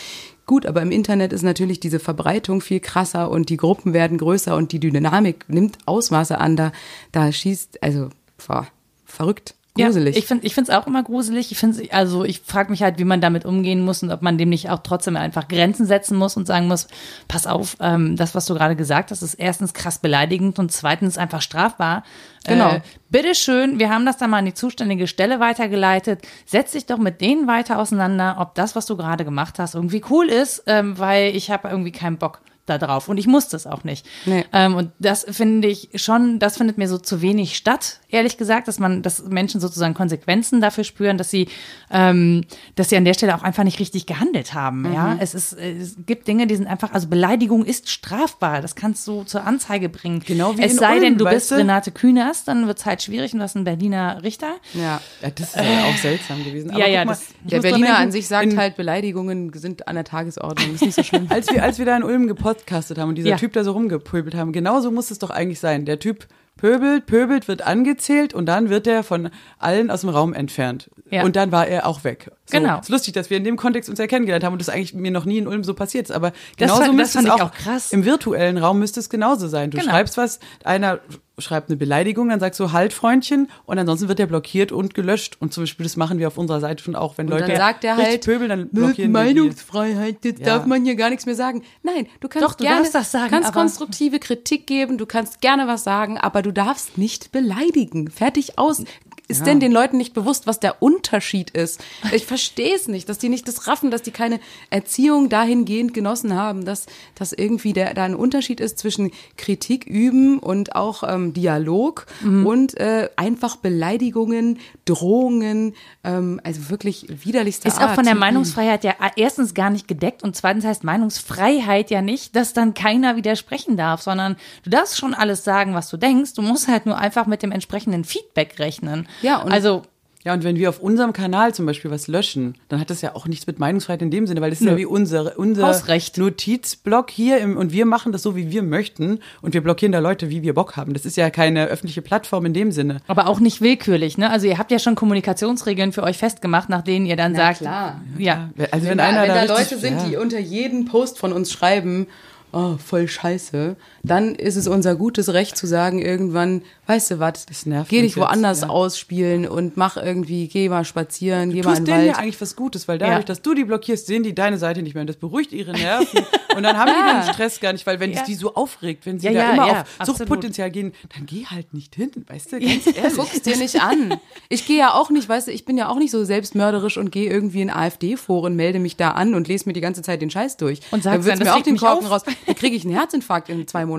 Gut, 0.44 0.66
aber 0.66 0.82
im 0.82 0.92
Internet 0.92 1.32
ist 1.32 1.42
natürlich 1.42 1.80
diese 1.80 1.98
Verbreitung 1.98 2.60
viel 2.60 2.80
krasser 2.80 3.30
und 3.30 3.48
die 3.48 3.56
Gruppen 3.56 3.92
werden 3.92 4.18
größer 4.18 4.54
und 4.54 4.70
die 4.72 4.78
Dynamik 4.78 5.44
nimmt 5.48 5.78
Ausmaße 5.86 6.38
an. 6.38 6.56
Da, 6.56 6.72
da 7.10 7.32
schießt, 7.32 7.82
also, 7.82 8.10
boah, 8.46 8.68
verrückt. 9.04 9.54
Gruselig. 9.76 10.14
Ja, 10.14 10.36
ich 10.42 10.54
finde 10.54 10.72
es 10.72 10.76
auch 10.76 10.86
immer 10.86 11.02
gruselig. 11.02 11.52
Ich 11.52 11.58
finde 11.58 11.82
also 11.92 12.24
ich 12.24 12.40
frage 12.40 12.70
mich 12.70 12.82
halt, 12.82 12.98
wie 12.98 13.04
man 13.04 13.20
damit 13.20 13.44
umgehen 13.44 13.84
muss 13.84 14.02
und 14.02 14.10
ob 14.10 14.22
man 14.22 14.38
dem 14.38 14.48
nicht 14.48 14.70
auch 14.70 14.80
trotzdem 14.82 15.16
einfach 15.16 15.48
Grenzen 15.48 15.86
setzen 15.86 16.16
muss 16.16 16.36
und 16.36 16.46
sagen 16.46 16.68
muss, 16.68 16.88
pass 17.28 17.46
auf, 17.46 17.76
ähm, 17.80 18.16
das, 18.16 18.34
was 18.34 18.46
du 18.46 18.54
gerade 18.54 18.76
gesagt 18.76 19.10
hast, 19.10 19.22
ist 19.22 19.34
erstens 19.34 19.74
krass 19.74 19.98
beleidigend 19.98 20.58
und 20.58 20.72
zweitens 20.72 21.18
einfach 21.18 21.42
strafbar. 21.42 22.02
Genau. 22.44 22.74
Äh, 22.74 22.80
bitteschön, 23.10 23.78
wir 23.78 23.90
haben 23.90 24.06
das 24.06 24.18
dann 24.18 24.30
mal 24.30 24.38
an 24.38 24.44
die 24.46 24.54
zuständige 24.54 25.06
Stelle 25.06 25.40
weitergeleitet. 25.40 26.22
Setz 26.44 26.72
dich 26.72 26.86
doch 26.86 26.98
mit 26.98 27.20
denen 27.20 27.46
weiter 27.46 27.78
auseinander, 27.78 28.36
ob 28.38 28.54
das, 28.54 28.76
was 28.76 28.86
du 28.86 28.96
gerade 28.96 29.24
gemacht 29.24 29.58
hast, 29.58 29.74
irgendwie 29.74 30.02
cool 30.10 30.26
ist, 30.26 30.62
ähm, 30.66 30.98
weil 30.98 31.34
ich 31.34 31.50
habe 31.50 31.68
irgendwie 31.68 31.92
keinen 31.92 32.18
Bock 32.18 32.40
da 32.66 32.78
drauf 32.78 33.08
und 33.08 33.18
ich 33.18 33.26
muss 33.26 33.48
das 33.48 33.66
auch 33.66 33.84
nicht. 33.84 34.06
Nee. 34.26 34.44
Ähm, 34.52 34.74
und 34.74 34.90
das 34.98 35.24
finde 35.28 35.68
ich 35.68 35.90
schon, 35.94 36.38
das 36.38 36.58
findet 36.58 36.78
mir 36.78 36.88
so 36.88 36.98
zu 36.98 37.22
wenig 37.22 37.56
statt, 37.56 38.00
ehrlich 38.08 38.36
gesagt, 38.36 38.68
dass 38.68 38.78
man, 38.78 39.02
dass 39.02 39.22
Menschen 39.24 39.60
sozusagen 39.60 39.94
Konsequenzen 39.94 40.60
dafür 40.60 40.84
spüren, 40.84 41.18
dass 41.18 41.30
sie, 41.30 41.48
ähm, 41.90 42.44
dass 42.74 42.88
sie 42.88 42.96
an 42.96 43.04
der 43.04 43.14
Stelle 43.14 43.34
auch 43.34 43.42
einfach 43.42 43.64
nicht 43.64 43.78
richtig 43.78 44.06
gehandelt 44.06 44.54
haben. 44.54 44.82
Mhm. 44.82 44.92
Ja, 44.94 45.16
es 45.18 45.34
ist, 45.34 45.52
es 45.52 45.96
gibt 46.06 46.28
Dinge, 46.28 46.46
die 46.46 46.56
sind 46.56 46.66
einfach, 46.66 46.92
also 46.92 47.08
Beleidigung 47.08 47.64
ist 47.64 47.88
strafbar. 47.90 48.60
Das 48.60 48.74
kannst 48.74 49.06
du 49.06 49.24
zur 49.24 49.44
Anzeige 49.44 49.88
bringen. 49.88 50.22
Genau 50.26 50.56
wie 50.56 50.62
Es 50.62 50.76
sei 50.76 50.94
Ulm, 50.94 51.00
denn, 51.00 51.18
du 51.18 51.24
bist 51.24 51.50
du? 51.50 51.56
Renate 51.56 51.90
Künast, 51.90 52.48
dann 52.48 52.66
wird 52.66 52.78
es 52.78 52.86
halt 52.86 53.02
schwierig 53.02 53.32
und 53.32 53.38
du 53.38 53.44
hast 53.44 53.56
einen 53.56 53.64
Berliner 53.64 54.22
Richter. 54.22 54.56
Ja, 54.74 55.00
ja 55.22 55.30
das 55.30 55.54
ist 55.54 55.56
ja 55.56 55.84
auch 55.84 55.96
seltsam 55.96 56.44
gewesen. 56.44 56.70
Aber 56.70 56.80
ja, 56.80 56.86
ja, 56.86 57.04
mal, 57.04 57.12
das, 57.12 57.26
der 57.42 57.60
Berliner 57.60 57.98
an 57.98 58.12
sich 58.12 58.26
sagt 58.26 58.56
halt, 58.56 58.76
Beleidigungen 58.76 59.52
sind 59.54 59.86
an 59.88 59.94
der 59.94 60.04
Tagesordnung. 60.04 60.72
Das 60.72 60.82
ist 60.82 60.86
nicht 60.86 60.94
so 60.94 61.02
schlimm. 61.02 61.26
als 61.28 61.50
wir, 61.50 61.62
als 61.62 61.78
wir 61.78 61.86
da 61.86 61.96
in 61.96 62.02
Ulm 62.02 62.26
gepodcastet 62.56 62.98
haben 62.98 63.10
und 63.10 63.14
dieser 63.16 63.30
ja. 63.30 63.36
Typ 63.36 63.52
da 63.52 63.64
so 63.64 63.72
rumgepöbelt 63.72 64.34
haben, 64.34 64.52
genauso 64.52 64.90
muss 64.90 65.10
es 65.10 65.18
doch 65.18 65.30
eigentlich 65.30 65.60
sein. 65.60 65.84
Der 65.84 65.98
Typ 65.98 66.26
pöbelt, 66.56 67.06
pöbelt, 67.06 67.48
wird 67.48 67.62
angezählt 67.62 68.32
und 68.32 68.46
dann 68.46 68.70
wird 68.70 68.86
er 68.86 69.02
von 69.02 69.30
allen 69.58 69.90
aus 69.90 70.00
dem 70.00 70.10
Raum 70.10 70.32
entfernt. 70.32 70.90
Ja. 71.10 71.22
Und 71.22 71.36
dann 71.36 71.52
war 71.52 71.66
er 71.66 71.86
auch 71.86 72.02
weg. 72.02 72.30
So, 72.46 72.58
genau. 72.58 72.80
Ist 72.80 72.88
lustig, 72.88 73.12
dass 73.12 73.30
wir 73.30 73.36
in 73.36 73.44
dem 73.44 73.56
Kontext 73.56 73.90
uns 73.90 73.98
ja 73.98 74.06
kennengelernt 74.06 74.42
haben 74.42 74.54
und 74.54 74.60
das 74.60 74.68
eigentlich 74.68 74.94
mir 74.94 75.10
noch 75.10 75.24
nie 75.24 75.38
in 75.38 75.46
Ulm 75.46 75.64
so 75.64 75.74
passiert 75.74 76.08
ist. 76.08 76.14
Aber 76.14 76.32
genauso 76.56 76.78
das 76.78 76.86
fand, 76.86 76.98
müsste 76.98 77.18
das 77.18 77.26
es 77.26 77.30
auch, 77.30 77.40
auch 77.40 77.52
krass. 77.52 77.92
im 77.92 78.04
virtuellen 78.04 78.58
Raum 78.58 78.78
müsste 78.78 79.00
es 79.00 79.10
genauso 79.10 79.48
sein. 79.48 79.70
Du 79.70 79.78
genau. 79.78 79.90
schreibst 79.90 80.16
was, 80.16 80.40
einer 80.64 81.00
schreibt 81.38 81.68
eine 81.68 81.76
Beleidigung, 81.76 82.28
dann 82.30 82.40
sagst 82.40 82.58
du 82.60 82.72
halt 82.72 82.92
Freundchen 82.92 83.48
und 83.66 83.78
ansonsten 83.78 84.08
wird 84.08 84.18
der 84.18 84.26
blockiert 84.26 84.72
und 84.72 84.94
gelöscht. 84.94 85.36
Und 85.38 85.52
zum 85.52 85.64
Beispiel 85.64 85.84
das 85.84 85.96
machen 85.96 86.18
wir 86.18 86.28
auf 86.28 86.38
unserer 86.38 86.60
Seite 86.60 86.82
schon 86.82 86.96
auch, 86.96 87.18
wenn 87.18 87.26
und 87.26 87.32
Leute 87.32 87.48
dann 87.48 87.56
sagt 87.56 87.84
er 87.84 87.96
halt, 87.96 88.24
pöbeln, 88.24 88.48
dann 88.48 88.68
blockieren 88.68 89.12
Meinungsfreiheit, 89.12 90.24
jetzt 90.24 90.40
ja. 90.40 90.46
darf 90.46 90.66
man 90.66 90.84
hier 90.84 90.96
gar 90.96 91.10
nichts 91.10 91.26
mehr 91.26 91.34
sagen. 91.34 91.62
Nein, 91.82 92.06
du 92.20 92.28
kannst 92.28 92.48
Doch, 92.48 92.54
du 92.54 92.64
gerne, 92.64 92.88
das 92.90 93.10
sagen, 93.12 93.30
kannst 93.30 93.52
konstruktive 93.52 94.18
Kritik 94.18 94.66
geben, 94.66 94.96
du 94.98 95.06
kannst 95.06 95.40
gerne 95.40 95.66
was 95.66 95.84
sagen, 95.84 96.18
aber 96.18 96.42
du 96.42 96.52
darfst 96.52 96.96
nicht 96.96 97.32
beleidigen. 97.32 98.10
Fertig 98.10 98.58
aus 98.58 98.84
ist 99.28 99.40
ja. 99.40 99.46
denn 99.46 99.60
den 99.60 99.72
Leuten 99.72 99.96
nicht 99.96 100.14
bewusst, 100.14 100.46
was 100.46 100.60
der 100.60 100.82
Unterschied 100.82 101.50
ist? 101.50 101.82
Ich 102.12 102.26
verstehe 102.26 102.74
es 102.74 102.86
nicht, 102.86 103.08
dass 103.08 103.18
die 103.18 103.28
nicht 103.28 103.48
das 103.48 103.66
raffen, 103.66 103.90
dass 103.90 104.02
die 104.02 104.12
keine 104.12 104.38
Erziehung 104.70 105.28
dahingehend 105.28 105.94
genossen 105.94 106.34
haben, 106.34 106.64
dass, 106.64 106.86
dass 107.14 107.32
irgendwie 107.32 107.72
der, 107.72 107.94
da 107.94 108.04
ein 108.04 108.14
Unterschied 108.14 108.60
ist 108.60 108.78
zwischen 108.78 109.10
Kritik 109.36 109.84
üben 109.84 110.38
und 110.38 110.76
auch 110.76 111.02
ähm, 111.06 111.32
Dialog 111.32 112.06
mhm. 112.22 112.46
und 112.46 112.76
äh, 112.78 113.08
einfach 113.16 113.56
Beleidigungen, 113.56 114.58
Drohungen, 114.84 115.74
ähm, 116.04 116.40
also 116.44 116.70
wirklich 116.70 117.06
widerlichste 117.08 117.66
Ist 117.66 117.80
Art. 117.80 117.90
auch 117.90 117.94
von 117.96 118.04
der 118.04 118.14
Meinungsfreiheit 118.14 118.84
ja 118.84 118.94
erstens 119.16 119.54
gar 119.54 119.70
nicht 119.70 119.88
gedeckt 119.88 120.22
und 120.22 120.36
zweitens 120.36 120.64
heißt 120.64 120.84
Meinungsfreiheit 120.84 121.90
ja 121.90 122.00
nicht, 122.00 122.36
dass 122.36 122.52
dann 122.52 122.74
keiner 122.74 123.16
widersprechen 123.16 123.76
darf, 123.76 124.02
sondern 124.02 124.36
du 124.62 124.70
darfst 124.70 124.96
schon 124.96 125.14
alles 125.14 125.42
sagen, 125.42 125.74
was 125.74 125.88
du 125.88 125.96
denkst. 125.96 126.34
Du 126.34 126.42
musst 126.42 126.68
halt 126.68 126.86
nur 126.86 126.96
einfach 126.96 127.26
mit 127.26 127.42
dem 127.42 127.50
entsprechenden 127.50 128.04
Feedback 128.04 128.58
rechnen. 128.58 129.08
Ja, 129.22 129.42
und 129.42 129.52
also 129.52 129.82
ja, 130.26 130.34
und 130.34 130.42
wenn 130.42 130.56
wir 130.56 130.68
auf 130.68 130.80
unserem 130.80 131.12
Kanal 131.12 131.54
zum 131.54 131.66
Beispiel 131.66 131.88
was 131.88 132.08
löschen, 132.08 132.56
dann 132.68 132.80
hat 132.80 132.90
das 132.90 133.00
ja 133.00 133.14
auch 133.14 133.28
nichts 133.28 133.46
mit 133.46 133.60
Meinungsfreiheit 133.60 134.02
in 134.02 134.10
dem 134.10 134.26
Sinne, 134.26 134.40
weil 134.40 134.50
das 134.50 134.60
ist 134.60 134.66
ja 134.66 134.76
wie 134.76 134.84
unser, 134.84 135.38
unser 135.38 135.68
Hausrecht. 135.68 136.18
Notizblock 136.18 137.12
hier 137.12 137.38
im, 137.38 137.56
und 137.56 137.70
wir 137.70 137.86
machen 137.86 138.10
das 138.10 138.24
so, 138.24 138.34
wie 138.34 138.50
wir 138.50 138.64
möchten 138.64 139.20
und 139.40 139.54
wir 139.54 139.62
blockieren 139.62 139.92
da 139.92 140.00
Leute, 140.00 140.28
wie 140.28 140.42
wir 140.42 140.52
Bock 140.52 140.76
haben. 140.76 140.94
Das 140.94 141.06
ist 141.06 141.16
ja 141.16 141.30
keine 141.30 141.66
öffentliche 141.66 142.02
Plattform 142.02 142.44
in 142.44 142.54
dem 142.54 142.72
Sinne. 142.72 143.02
Aber 143.06 143.28
auch 143.28 143.38
nicht 143.38 143.60
willkürlich, 143.60 144.18
ne? 144.18 144.28
Also 144.28 144.48
ihr 144.48 144.58
habt 144.58 144.72
ja 144.72 144.80
schon 144.80 144.96
Kommunikationsregeln 144.96 145.92
für 145.92 146.02
euch 146.02 146.18
festgemacht, 146.18 146.68
nach 146.70 146.82
denen 146.82 147.06
ihr 147.06 147.14
dann 147.14 147.30
Na, 147.30 147.38
sagt, 147.38 147.58
klar. 147.58 148.00
Ja. 148.18 148.50
Also 148.72 148.86
wenn, 148.86 148.98
wenn 148.98 149.00
einer 149.00 149.22
wenn 149.22 149.28
da, 149.28 149.46
da 149.46 149.54
Leute 149.54 149.78
sind, 149.78 149.98
ja. 149.98 150.08
die 150.08 150.16
unter 150.16 150.40
jeden 150.40 150.86
Post 150.86 151.20
von 151.20 151.32
uns 151.32 151.52
schreiben, 151.52 152.08
oh, 152.50 152.76
voll 152.84 153.06
scheiße, 153.06 153.76
dann 154.06 154.34
ist 154.34 154.56
es 154.56 154.68
unser 154.68 154.94
gutes 154.94 155.32
Recht 155.32 155.56
zu 155.56 155.66
sagen, 155.66 156.00
irgendwann, 156.00 156.62
weißt 156.86 157.12
du 157.12 157.18
was, 157.18 157.46
geh 157.88 158.02
dich 158.02 158.16
woanders 158.16 158.58
jetzt, 158.60 158.68
ja. 158.68 158.74
ausspielen 158.74 159.48
und 159.48 159.76
mach 159.76 159.96
irgendwie, 159.96 160.48
geh 160.48 160.68
mal 160.68 160.84
spazieren, 160.84 161.50
du 161.50 161.56
geh 161.56 161.62
mal 161.62 161.76
in 161.76 161.84
den 161.84 161.94
Wald. 161.94 162.06
ja 162.06 162.14
eigentlich 162.14 162.40
was 162.40 162.56
Gutes, 162.56 162.88
weil 162.88 162.98
dadurch, 162.98 163.18
ja. 163.18 163.24
dass 163.24 163.42
du 163.42 163.54
die 163.54 163.64
blockierst, 163.64 164.06
sehen 164.06 164.22
die 164.22 164.34
deine 164.34 164.58
Seite 164.58 164.82
nicht 164.82 164.94
mehr 164.94 165.00
und 165.00 165.08
das 165.08 165.16
beruhigt 165.16 165.52
ihre 165.52 165.72
Nerven 165.72 166.24
und 166.56 166.62
dann 166.62 166.76
haben 166.76 166.90
die 166.90 167.26
den 167.26 167.34
Stress 167.34 167.60
gar 167.60 167.72
nicht, 167.72 167.86
weil 167.86 168.00
wenn 168.00 168.12
es 168.12 168.22
die 168.24 168.34
so 168.34 168.54
aufregt, 168.54 169.06
wenn 169.06 169.18
sie 169.18 169.32
da 169.32 169.52
immer 169.52 169.64
auf 169.64 169.84
absolut. 169.98 170.18
Suchtpotenzial 170.18 170.70
gehen, 170.70 170.92
dann 171.14 171.26
geh 171.26 171.46
halt 171.46 171.74
nicht 171.74 171.94
hin, 171.96 172.10
weißt 172.26 172.52
du, 172.52 172.60
ganz 172.60 172.86
ehrlich. 172.96 173.14
Guck's 173.16 173.42
dir 173.42 173.56
nicht 173.56 173.82
an. 173.82 174.14
Ich 174.48 174.66
gehe 174.66 174.78
ja 174.78 174.92
auch 174.92 175.10
nicht, 175.10 175.28
weißt 175.28 175.48
du, 175.48 175.52
ich 175.52 175.64
bin 175.64 175.76
ja 175.76 175.88
auch 175.88 175.98
nicht 175.98 176.10
so 176.10 176.24
selbstmörderisch 176.24 176.96
und 176.96 177.10
gehe 177.10 177.28
irgendwie 177.28 177.62
in 177.62 177.70
AfD-Foren, 177.70 178.54
melde 178.56 178.78
mich 178.78 178.96
da 178.96 179.12
an 179.12 179.34
und 179.34 179.48
lese 179.48 179.68
mir 179.68 179.72
die 179.72 179.80
ganze 179.80 180.02
Zeit 180.02 180.22
den 180.22 180.30
Scheiß 180.30 180.56
durch. 180.56 180.80
Und 180.90 181.02
sagst 181.02 181.28
dann, 181.28 181.38
mir 181.38 181.54
auch 181.54 181.62
den 181.62 181.76
Korken 181.76 182.06
raus. 182.06 182.22
Dann 182.24 182.54
kriege 182.54 182.76
ich 182.76 182.84
einen 182.84 182.94
Herzinfarkt 182.94 183.48
in 183.48 183.66
zwei 183.66 183.84
Monaten. 183.84 183.95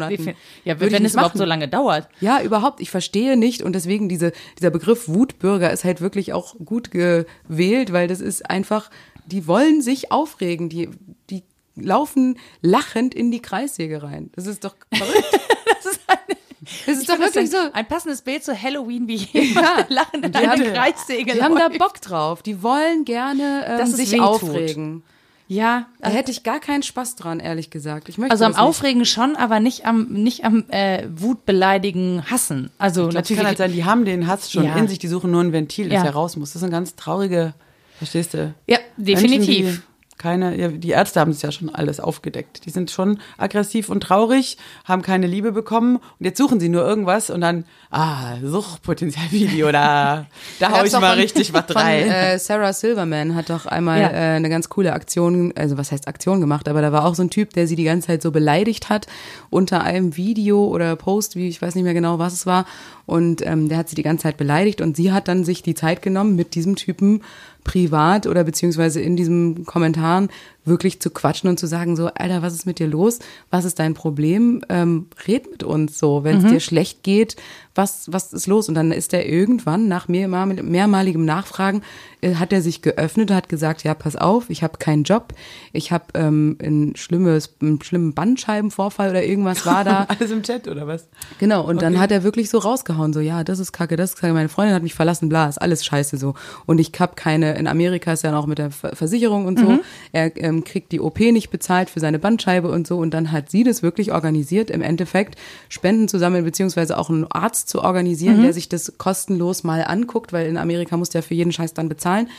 Ja, 0.66 0.80
wenn 0.80 1.06
es 1.06 1.14
überhaupt 1.14 1.38
so 1.38 1.46
lange 1.46 1.68
dauert. 1.68 2.08
Ja, 2.20 2.42
überhaupt. 2.42 2.82
Ich 2.82 2.92
verstehe 2.92 3.38
nicht 3.38 3.62
und 3.62 3.74
deswegen 3.74 4.10
diese, 4.10 4.32
dieser 4.58 4.70
Begriff 4.70 5.08
Wutbürger 5.08 5.72
ist 5.72 5.84
halt 5.84 6.02
wirklich 6.02 6.34
auch 6.34 6.56
gut 6.64 6.92
gewählt, 6.92 7.94
weil 7.94 8.08
das 8.08 8.22
ist 8.22 8.50
einfach, 8.50 8.90
die 9.26 9.48
wollen 9.48 9.82
sich 9.82 10.12
aufregen, 10.12 10.70
die, 10.70 10.90
die 11.30 11.44
laufen 11.76 12.38
lachend 12.62 13.14
in 13.14 13.32
die 13.32 13.42
Kreissäge 13.42 14.04
rein. 14.04 14.32
Das 14.36 14.48
ist 14.48 14.64
doch 14.64 14.76
verrückt. 14.92 15.26
das 15.84 15.94
ist 15.94 16.02
eine 16.08 16.38
das 16.86 16.98
ist 16.98 17.10
doch 17.10 17.20
wirklich 17.20 17.50
so. 17.50 17.58
Ein 17.74 17.88
passendes 17.88 18.22
Bild 18.22 18.44
zu 18.44 18.60
Halloween, 18.60 19.08
wie 19.08 19.16
jemand 19.16 19.56
ja. 19.56 19.86
lachen 19.90 20.24
in 20.24 20.36
einer 20.36 20.72
Kreissäge 20.72 21.34
Die 21.34 21.42
haben 21.42 21.56
da 21.56 21.70
Bock 21.70 22.02
drauf. 22.02 22.42
Die 22.42 22.62
wollen 22.64 23.06
gerne 23.06 23.80
ähm, 23.80 23.88
sich 23.88 24.20
aufregen. 24.20 25.04
Ja, 25.50 25.86
da 26.02 26.10
hätte 26.10 26.30
ich 26.30 26.44
gar 26.44 26.60
keinen 26.60 26.84
Spaß 26.84 27.16
dran, 27.16 27.40
ehrlich 27.40 27.70
gesagt. 27.70 28.10
Ich 28.10 28.18
möchte 28.18 28.32
also 28.32 28.44
am 28.44 28.56
Aufregen 28.56 29.06
schon, 29.06 29.38
aber 29.38 29.62
nicht 29.62 29.86
am 29.86 30.08
nicht 30.10 30.44
am 30.44 30.66
äh, 30.70 31.08
Wutbeleidigen, 31.10 32.30
Hassen. 32.30 32.70
Also 32.78 33.04
glaub, 33.04 33.14
natürlich 33.14 33.38
kann 33.38 33.48
halt 33.48 33.58
sein, 33.58 33.72
die 33.72 33.86
haben 33.86 34.04
den 34.04 34.28
Hass 34.28 34.52
schon 34.52 34.66
ja. 34.66 34.76
in 34.76 34.90
sich, 34.90 35.00
die 35.00 35.08
suchen 35.08 35.32
nur 35.32 35.42
ein 35.42 35.54
Ventil, 35.54 35.88
das 35.88 36.04
ja. 36.04 36.10
raus 36.10 36.36
muss. 36.36 36.50
Das 36.52 36.58
ist 36.58 36.64
eine 36.64 36.72
ganz 36.72 36.96
traurige, 36.96 37.54
verstehst 37.98 38.34
du? 38.34 38.54
Ja, 38.68 38.80
definitiv. 38.98 39.66
Menschen, 39.66 39.84
keine, 40.18 40.58
ja, 40.58 40.68
die 40.70 40.90
Ärzte 40.90 41.20
haben 41.20 41.32
es 41.32 41.42
ja 41.42 41.52
schon 41.52 41.70
alles 41.70 42.00
aufgedeckt. 42.00 42.66
Die 42.66 42.70
sind 42.70 42.92
schon 42.92 43.20
aggressiv 43.38 43.90
und 43.90 44.02
traurig, 44.02 44.58
haben 44.86 45.02
keine 45.02 45.28
Liebe 45.28 45.52
bekommen 45.52 45.98
und 45.98 46.26
jetzt 46.26 46.38
suchen 46.38 46.60
sie 46.60 46.70
nur 46.70 46.86
irgendwas 46.86 47.30
und 47.30 47.42
dann, 47.42 47.66
ah, 47.92 48.36
Suchtpotenzialvideo, 48.44 49.72
da, 49.72 50.26
da 50.60 50.72
hau 50.72 50.84
ich 50.84 50.92
mal 50.94 51.12
von, 51.12 51.20
richtig 51.20 51.54
was 51.54 51.64
rein. 51.76 52.10
Äh, 52.10 52.40
Sarah 52.40 52.74
Silverman 52.74 53.36
hat 53.36 53.50
doch 53.50 53.66
einmal 53.66 54.02
ja. 54.02 54.10
äh, 54.10 54.36
eine 54.36 54.50
ganz 54.50 54.70
coole 54.70 54.94
Aktion, 54.94 55.54
also 55.56 55.78
was 55.78 55.92
heißt 55.92 56.08
Aktion 56.08 56.42
gemacht, 56.42 56.68
aber 56.68 56.82
da 56.82 56.92
war 56.92 57.06
auch 57.06 57.16
so 57.16 57.24
ein 57.24 57.30
Typ, 57.30 57.54
der 57.54 57.68
sie 57.68 57.76
die 57.76 57.84
ganze 57.84 58.08
Zeit 58.08 58.22
so 58.22 58.32
beleidigt 58.32 58.90
hat 58.90 59.08
unter 59.50 59.84
einem 59.84 60.18
Video 60.18 60.66
oder 60.66 60.96
Post, 60.96 61.36
wie 61.36 61.48
ich 61.48 61.62
weiß 61.62 61.76
nicht 61.76 61.84
mehr 61.84 61.94
genau, 61.94 62.20
was 62.20 62.34
es 62.34 62.46
war 62.46 62.66
und 63.08 63.44
ähm, 63.46 63.70
der 63.70 63.78
hat 63.78 63.90
sie 63.90 63.96
die 63.96 64.04
ganze 64.04 64.24
Zeit 64.24 64.38
beleidigt 64.38 64.82
und 64.82 64.98
sie 64.98 65.12
hat 65.12 65.28
dann 65.28 65.46
sich 65.46 65.64
die 65.64 65.76
Zeit 65.76 66.02
genommen, 66.02 66.36
mit 66.36 66.56
diesem 66.56 66.76
Typen 66.76 67.22
privat 67.68 68.26
oder 68.26 68.44
beziehungsweise 68.44 69.02
in 69.02 69.16
diesen 69.16 69.66
Kommentaren 69.66 70.30
wirklich 70.66 71.00
zu 71.00 71.12
quatschen 71.12 71.50
und 71.50 71.60
zu 71.60 71.68
sagen 71.68 71.96
so, 71.96 72.08
Alter, 72.08 72.42
was 72.42 72.54
ist 72.54 72.66
mit 72.66 72.80
dir 72.80 72.88
los? 72.88 73.20
Was 73.52 73.66
ist 73.66 73.78
dein 73.78 73.94
Problem? 73.94 74.64
Ähm, 74.70 75.08
red 75.28 75.52
mit 75.52 75.64
uns 75.64 76.00
so. 76.00 76.24
Wenn 76.24 76.38
es 76.38 76.44
mhm. 76.44 76.50
dir 76.50 76.60
schlecht 76.62 77.04
geht, 77.04 77.36
was, 77.76 78.12
was 78.12 78.34
ist 78.34 78.48
los? 78.48 78.70
Und 78.70 78.76
dann 78.76 78.92
ist 78.92 79.14
er 79.14 79.28
irgendwann 79.28 79.88
nach 79.88 80.08
mehrmal, 80.08 80.48
mehrmaligem 80.48 81.26
Nachfragen, 81.26 81.84
hat 82.24 82.52
er 82.52 82.62
sich 82.62 82.82
geöffnet, 82.82 83.32
hat 83.32 83.48
gesagt, 83.48 83.84
ja, 83.84 83.94
pass 83.94 84.16
auf, 84.16 84.50
ich 84.50 84.64
habe 84.64 84.80
keinen 84.80 85.04
Job, 85.04 85.34
ich 85.72 85.92
habe 85.92 86.06
ähm, 86.16 86.58
ein 86.62 86.96
schlimmes, 86.96 87.54
einen 87.62 87.82
schlimmen 87.82 88.14
Bandscheibenvorfall 88.14 89.12
oder 89.12 89.24
irgendwas 89.24 89.66
war 89.66 89.84
da. 89.84 90.04
Alles 90.08 90.32
im 90.32 90.42
Chat 90.42 90.68
oder 90.68 90.88
was? 90.88 91.08
Genau, 91.40 91.62
und 91.62 91.78
okay. 91.78 91.86
dann 91.86 92.00
hat 92.00 92.12
er 92.12 92.24
wirklich 92.24 92.50
so 92.50 92.58
rausgehauen, 92.58 93.14
so, 93.14 93.20
ja, 93.20 93.44
das 93.44 93.60
ist 93.60 93.72
kacke, 93.72 93.96
das 93.96 94.12
ist 94.12 94.20
kacke, 94.20 94.34
meine 94.34 94.50
Freundin 94.50 94.74
hat 94.74 94.84
mich 94.84 94.96
verlassen, 94.96 95.30
bla, 95.30 95.48
ist 95.48 95.62
alles 95.62 95.86
scheiße 95.86 96.18
so. 96.18 96.34
Und 96.66 96.80
ich 96.80 96.92
habe 97.00 97.14
keine, 97.16 97.56
in 97.56 97.68
Amerika 97.68 98.14
ist 98.14 98.24
ja 98.24 98.32
noch 98.32 98.48
mit 98.48 98.58
der 98.58 98.72
Versicherung 98.72 99.46
und 99.46 99.60
so, 99.60 99.70
mhm. 99.70 99.80
er 100.12 100.36
ähm, 100.38 100.64
kriegt 100.64 100.92
die 100.92 101.00
OP 101.00 101.20
nicht 101.20 101.52
bezahlt 101.52 101.90
für 101.90 102.00
seine 102.00 102.18
Bandscheibe 102.18 102.70
und 102.70 102.88
so 102.88 102.98
und 102.98 103.14
dann 103.14 103.32
hat 103.32 103.52
sie 103.52 103.64
das 103.64 103.84
wirklich 103.84 104.12
organisiert, 104.12 104.72
im 104.72 104.82
Endeffekt 104.82 105.36
Spenden 105.70 106.08
zusammen, 106.08 106.44
beziehungsweise 106.44 106.98
auch 106.98 107.10
einen 107.10 107.28
Arzt 107.30 107.70
zu 107.70 107.84
organisieren, 107.84 108.38
mhm. 108.38 108.44
der 108.44 108.54
sich 108.54 108.70
das 108.70 108.94
kostenlos 108.98 109.64
mal 109.64 109.84
anguckt, 109.84 110.34
weil 110.34 110.48
in 110.48 110.58
Amerika 110.58 110.98
musst 110.98 111.14
du 111.14 111.20
ja 111.20 111.22
für 111.22 111.36
jeden 111.36 111.52
Scheiß 111.52 111.74
dann 111.74 111.90
bezahlen. 112.08 112.30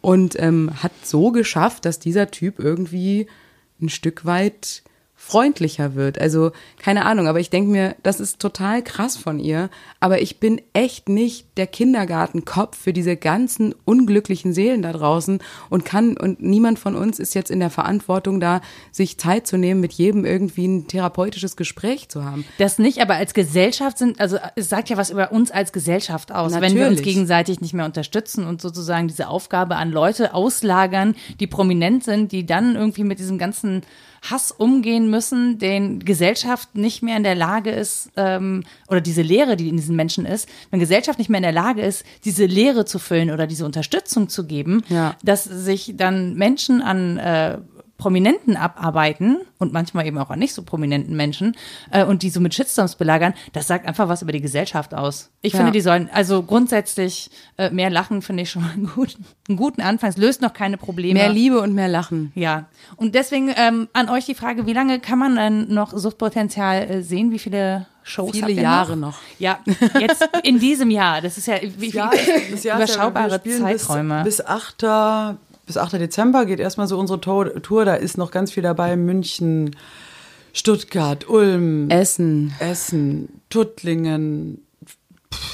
Und 0.00 0.40
ähm, 0.40 0.70
hat 0.82 0.92
so 1.04 1.30
geschafft, 1.30 1.84
dass 1.84 1.98
dieser 1.98 2.30
Typ 2.30 2.58
irgendwie 2.58 3.26
ein 3.82 3.90
Stück 3.90 4.24
weit 4.24 4.82
freundlicher 5.30 5.94
wird. 5.94 6.20
Also 6.20 6.50
keine 6.82 7.04
Ahnung, 7.04 7.28
aber 7.28 7.38
ich 7.38 7.50
denke 7.50 7.70
mir, 7.70 7.94
das 8.02 8.18
ist 8.18 8.40
total 8.40 8.82
krass 8.82 9.16
von 9.16 9.38
ihr. 9.38 9.70
Aber 10.00 10.20
ich 10.20 10.40
bin 10.40 10.60
echt 10.72 11.08
nicht 11.08 11.46
der 11.56 11.68
Kindergartenkopf 11.68 12.76
für 12.76 12.92
diese 12.92 13.16
ganzen 13.16 13.72
unglücklichen 13.84 14.52
Seelen 14.52 14.82
da 14.82 14.92
draußen 14.92 15.38
und 15.68 15.84
kann 15.84 16.16
und 16.16 16.42
niemand 16.42 16.80
von 16.80 16.96
uns 16.96 17.20
ist 17.20 17.34
jetzt 17.34 17.50
in 17.50 17.60
der 17.60 17.70
Verantwortung 17.70 18.40
da, 18.40 18.60
sich 18.90 19.18
Zeit 19.18 19.46
zu 19.46 19.56
nehmen, 19.56 19.80
mit 19.80 19.92
jedem 19.92 20.24
irgendwie 20.24 20.66
ein 20.66 20.88
therapeutisches 20.88 21.56
Gespräch 21.56 22.08
zu 22.08 22.24
haben. 22.24 22.44
Das 22.58 22.80
nicht, 22.80 23.00
aber 23.00 23.14
als 23.14 23.32
Gesellschaft 23.32 23.98
sind, 23.98 24.18
also 24.18 24.36
es 24.56 24.68
sagt 24.68 24.88
ja 24.88 24.96
was 24.96 25.10
über 25.10 25.30
uns 25.30 25.52
als 25.52 25.72
Gesellschaft 25.72 26.32
aus, 26.32 26.52
Natürlich. 26.52 26.74
wenn 26.74 26.80
wir 26.80 26.88
uns 26.88 27.02
gegenseitig 27.02 27.60
nicht 27.60 27.72
mehr 27.74 27.84
unterstützen 27.84 28.46
und 28.46 28.60
sozusagen 28.60 29.06
diese 29.06 29.28
Aufgabe 29.28 29.76
an 29.76 29.92
Leute 29.92 30.34
auslagern, 30.34 31.14
die 31.38 31.46
prominent 31.46 32.02
sind, 32.02 32.32
die 32.32 32.46
dann 32.46 32.74
irgendwie 32.74 33.04
mit 33.04 33.20
diesem 33.20 33.38
ganzen 33.38 33.82
Hass 34.22 34.52
umgehen 34.52 35.10
müssen, 35.10 35.58
den 35.58 36.00
Gesellschaft 36.00 36.74
nicht 36.74 37.02
mehr 37.02 37.16
in 37.16 37.22
der 37.22 37.34
Lage 37.34 37.70
ist, 37.70 38.10
ähm, 38.16 38.64
oder 38.88 39.00
diese 39.00 39.22
Lehre, 39.22 39.56
die 39.56 39.68
in 39.68 39.76
diesen 39.76 39.96
Menschen 39.96 40.26
ist, 40.26 40.48
wenn 40.70 40.80
Gesellschaft 40.80 41.18
nicht 41.18 41.30
mehr 41.30 41.38
in 41.38 41.44
der 41.44 41.52
Lage 41.52 41.82
ist, 41.82 42.04
diese 42.24 42.44
Lehre 42.46 42.84
zu 42.84 42.98
füllen 42.98 43.30
oder 43.30 43.46
diese 43.46 43.64
Unterstützung 43.64 44.28
zu 44.28 44.46
geben, 44.46 44.82
ja. 44.88 45.16
dass 45.22 45.44
sich 45.44 45.94
dann 45.96 46.34
Menschen 46.34 46.82
an 46.82 47.16
äh, 47.18 47.58
Prominenten 48.00 48.56
abarbeiten 48.56 49.42
und 49.58 49.74
manchmal 49.74 50.06
eben 50.06 50.16
auch 50.16 50.30
an 50.30 50.38
nicht 50.38 50.54
so 50.54 50.62
prominenten 50.62 51.14
Menschen 51.14 51.54
äh, 51.90 52.02
und 52.02 52.22
die 52.22 52.30
so 52.30 52.40
mit 52.40 52.54
Shitstorms 52.54 52.96
belagern, 52.96 53.34
das 53.52 53.66
sagt 53.66 53.86
einfach 53.86 54.08
was 54.08 54.22
über 54.22 54.32
die 54.32 54.40
Gesellschaft 54.40 54.94
aus. 54.94 55.30
Ich 55.42 55.52
ja. 55.52 55.58
finde, 55.58 55.72
die 55.72 55.82
sollen, 55.82 56.08
also 56.12 56.42
grundsätzlich 56.42 57.30
äh, 57.58 57.68
mehr 57.70 57.90
lachen 57.90 58.22
finde 58.22 58.42
ich 58.44 58.50
schon 58.50 58.62
mal 58.62 58.72
einen 58.72 58.90
guten, 58.94 59.26
einen 59.48 59.58
guten 59.58 59.82
Anfang. 59.82 60.08
Es 60.08 60.16
löst 60.16 60.40
noch 60.40 60.54
keine 60.54 60.78
Probleme. 60.78 61.20
Mehr 61.20 61.28
Liebe 61.28 61.60
und 61.60 61.74
mehr 61.74 61.88
Lachen. 61.88 62.32
Ja. 62.34 62.68
Und 62.96 63.14
deswegen 63.14 63.52
ähm, 63.54 63.88
an 63.92 64.08
euch 64.08 64.24
die 64.24 64.34
Frage, 64.34 64.64
wie 64.64 64.72
lange 64.72 64.98
kann 64.98 65.18
man 65.18 65.36
denn 65.36 65.72
noch 65.72 65.92
Suchtpotenzial 65.92 66.90
äh, 66.90 67.02
sehen? 67.02 67.30
Wie 67.30 67.38
viele 67.38 67.86
Shows 68.02 68.32
Viele 68.32 68.50
Jahre 68.52 68.96
noch? 68.96 69.12
noch? 69.12 69.18
Ja, 69.38 69.58
jetzt 70.00 70.26
in 70.42 70.58
diesem 70.58 70.90
Jahr. 70.90 71.20
Das 71.20 71.36
ist 71.36 71.46
ja, 71.46 71.56
wie, 71.76 71.90
ja, 71.90 72.10
das 72.50 72.64
Jahr 72.64 72.78
überschaubare 72.78 73.40
ja, 73.44 73.58
Zeiträume. 73.58 74.24
Bis, 74.24 74.38
bis 74.38 74.46
8 74.46 74.82
bis 75.70 75.76
8. 75.76 75.92
Dezember 75.92 76.46
geht 76.46 76.58
erstmal 76.58 76.88
so 76.88 76.98
unsere 76.98 77.20
Tour. 77.20 77.84
Da 77.84 77.94
ist 77.94 78.18
noch 78.18 78.32
ganz 78.32 78.50
viel 78.50 78.64
dabei. 78.64 78.96
München, 78.96 79.76
Stuttgart, 80.52 81.28
Ulm, 81.28 81.88
Essen, 81.90 82.52
Essen, 82.58 83.28
Tuttlingen. 83.50 84.66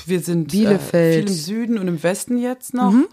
Wir 0.07 0.21
sind 0.21 0.51
Bielefeld. 0.53 1.25
Äh, 1.25 1.27
viel 1.27 1.29
im 1.29 1.35
Süden 1.35 1.79
und 1.79 1.87
im 1.87 2.03
Westen 2.03 2.39
jetzt 2.39 2.73
noch. 2.73 2.93
Mhm. 2.93 3.09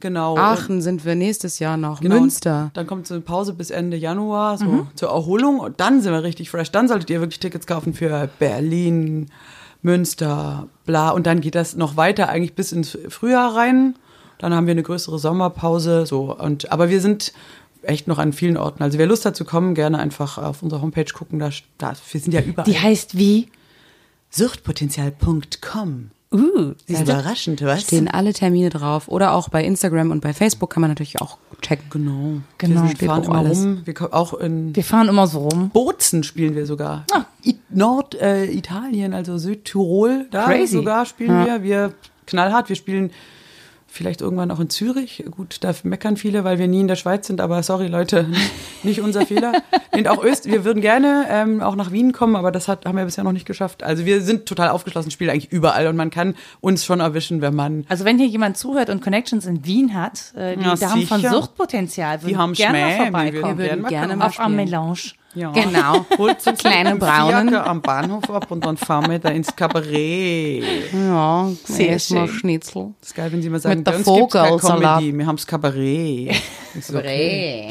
Genau. 0.00 0.38
Aachen 0.38 0.80
sind 0.80 1.04
wir 1.04 1.16
nächstes 1.16 1.58
Jahr 1.58 1.76
noch. 1.76 2.00
Genau. 2.00 2.18
Münster. 2.18 2.70
Dann 2.72 2.86
kommt 2.86 3.06
so 3.06 3.12
eine 3.12 3.20
Pause 3.20 3.52
bis 3.52 3.68
Ende 3.68 3.98
Januar, 3.98 4.56
so 4.56 4.64
mhm. 4.64 4.86
zur 4.94 5.10
Erholung. 5.10 5.60
Und 5.60 5.80
dann 5.80 6.00
sind 6.00 6.12
wir 6.12 6.22
richtig 6.22 6.48
fresh. 6.48 6.72
Dann 6.72 6.88
solltet 6.88 7.10
ihr 7.10 7.20
wirklich 7.20 7.40
Tickets 7.40 7.66
kaufen 7.66 7.92
für 7.92 8.30
Berlin, 8.38 9.26
Münster, 9.82 10.66
bla. 10.86 11.10
Und 11.10 11.26
dann 11.26 11.42
geht 11.42 11.54
das 11.54 11.76
noch 11.76 11.98
weiter 11.98 12.30
eigentlich 12.30 12.54
bis 12.54 12.72
ins 12.72 12.96
Frühjahr 13.10 13.54
rein. 13.54 13.96
Dann 14.38 14.54
haben 14.54 14.66
wir 14.66 14.72
eine 14.72 14.82
größere 14.82 15.18
Sommerpause. 15.18 16.06
So 16.06 16.36
und 16.36 16.72
aber 16.72 16.90
wir 16.90 17.00
sind 17.00 17.32
echt 17.82 18.08
noch 18.08 18.18
an 18.18 18.32
vielen 18.32 18.56
Orten. 18.56 18.82
Also 18.82 18.98
wer 18.98 19.06
Lust 19.06 19.24
hat 19.24 19.36
zu 19.36 19.44
kommen, 19.44 19.74
gerne 19.74 19.98
einfach 19.98 20.38
auf 20.38 20.62
unserer 20.62 20.82
Homepage 20.82 21.12
gucken. 21.12 21.38
Da, 21.38 21.50
da 21.78 21.94
wir 22.10 22.20
sind 22.20 22.32
ja 22.32 22.40
überall. 22.40 22.70
Die 22.70 22.78
heißt 22.78 23.16
wie? 23.16 23.48
Suchtpotenzial.com. 24.30 26.10
Uh, 26.30 26.74
das 26.86 27.00
ist 27.00 27.08
überraschend, 27.08 27.62
was? 27.62 27.82
Stehen 27.84 28.06
alle 28.06 28.34
Termine 28.34 28.68
drauf. 28.68 29.08
Oder 29.08 29.32
auch 29.32 29.48
bei 29.48 29.64
Instagram 29.64 30.10
und 30.10 30.20
bei 30.20 30.34
Facebook 30.34 30.68
kann 30.68 30.82
man 30.82 30.90
natürlich 30.90 31.22
auch 31.22 31.38
checken. 31.62 31.88
Genau. 31.88 32.40
genau. 32.58 32.82
Wir 32.84 33.08
fahren 33.08 33.24
immer 33.24 33.38
alles. 33.38 33.58
rum. 33.60 33.80
Wir, 33.86 34.14
auch 34.14 34.34
in 34.34 34.76
wir 34.76 34.84
fahren 34.84 35.08
immer 35.08 35.26
so 35.26 35.48
rum. 35.48 35.70
Bozen 35.70 36.24
spielen 36.24 36.54
wir 36.54 36.66
sogar. 36.66 37.06
Ah. 37.12 37.24
Norditalien, 37.70 39.12
äh, 39.12 39.16
also 39.16 39.38
Südtirol, 39.38 40.26
da 40.30 40.44
Crazy. 40.44 40.74
sogar 40.74 41.06
spielen 41.06 41.30
ja. 41.30 41.46
wir. 41.46 41.62
Wir 41.62 41.94
knallhart. 42.26 42.68
Wir 42.68 42.76
spielen 42.76 43.10
vielleicht 43.88 44.20
irgendwann 44.20 44.50
auch 44.50 44.60
in 44.60 44.70
Zürich. 44.70 45.24
Gut, 45.30 45.58
da 45.62 45.74
meckern 45.82 46.16
viele, 46.16 46.44
weil 46.44 46.58
wir 46.58 46.68
nie 46.68 46.80
in 46.80 46.88
der 46.88 46.96
Schweiz 46.96 47.26
sind, 47.26 47.40
aber 47.40 47.62
sorry 47.62 47.88
Leute, 47.88 48.28
nicht 48.82 49.00
unser 49.00 49.26
Fehler. 49.26 49.52
Und 49.92 50.06
auch 50.08 50.22
Öst, 50.22 50.46
wir 50.46 50.64
würden 50.64 50.80
gerne 50.80 51.26
ähm, 51.30 51.62
auch 51.62 51.74
nach 51.74 51.90
Wien 51.90 52.12
kommen, 52.12 52.36
aber 52.36 52.52
das 52.52 52.68
hat, 52.68 52.84
haben 52.86 52.96
wir 52.96 53.04
bisher 53.04 53.24
noch 53.24 53.32
nicht 53.32 53.46
geschafft. 53.46 53.82
Also 53.82 54.04
wir 54.04 54.20
sind 54.20 54.46
total 54.46 54.68
aufgeschlossen, 54.68 55.10
spielen 55.10 55.30
eigentlich 55.30 55.50
überall 55.50 55.86
und 55.86 55.96
man 55.96 56.10
kann 56.10 56.34
uns 56.60 56.84
schon 56.84 57.00
erwischen, 57.00 57.40
wenn 57.40 57.54
man. 57.54 57.84
Also 57.88 58.04
wenn 58.04 58.18
hier 58.18 58.28
jemand 58.28 58.56
zuhört 58.56 58.90
und 58.90 59.00
Connections 59.02 59.46
in 59.46 59.64
Wien 59.64 59.94
hat, 59.94 60.34
äh, 60.36 60.56
die 60.56 60.64
ja, 60.64 60.76
Damen 60.76 61.06
von 61.06 61.20
Suchtpotenzial, 61.20 62.22
würden 62.22 62.28
die 62.28 62.36
haben 62.36 62.52
gerne 62.52 62.78
Schmäh, 62.78 62.96
vorbeikommen. 62.96 63.58
Wir 63.58 63.70
würden 63.70 63.84
gerne 63.86 64.16
mal 64.16 64.26
auf 64.26 64.38
am 64.38 64.54
Melange. 64.54 64.98
Ja. 65.34 65.50
Genau. 65.52 66.04
Holt 66.18 66.40
so 66.40 66.52
kleine 66.52 66.96
Braunen. 66.96 67.54
am 67.54 67.82
Bahnhof 67.82 68.28
ab 68.30 68.50
und 68.50 68.64
dann 68.64 68.76
fahren 68.76 69.10
wir 69.10 69.18
da 69.18 69.28
ins 69.28 69.54
Kabarett. 69.54 70.64
Ja, 70.92 71.50
sehr 71.64 71.90
erstmal 71.90 72.28
Schnitzel. 72.28 72.94
Das 73.00 73.10
ist 73.10 73.14
geil, 73.14 73.30
wenn 73.32 73.42
Sie 73.42 73.50
mal 73.50 73.60
sagen, 73.60 73.78
Mit 73.78 73.86
der 73.86 74.00
Vogelsalat. 74.00 75.02
Wir 75.02 75.26
haben 75.26 75.36
das 75.36 75.46
Kabarett. 75.46 76.34
Okay. 76.88 77.70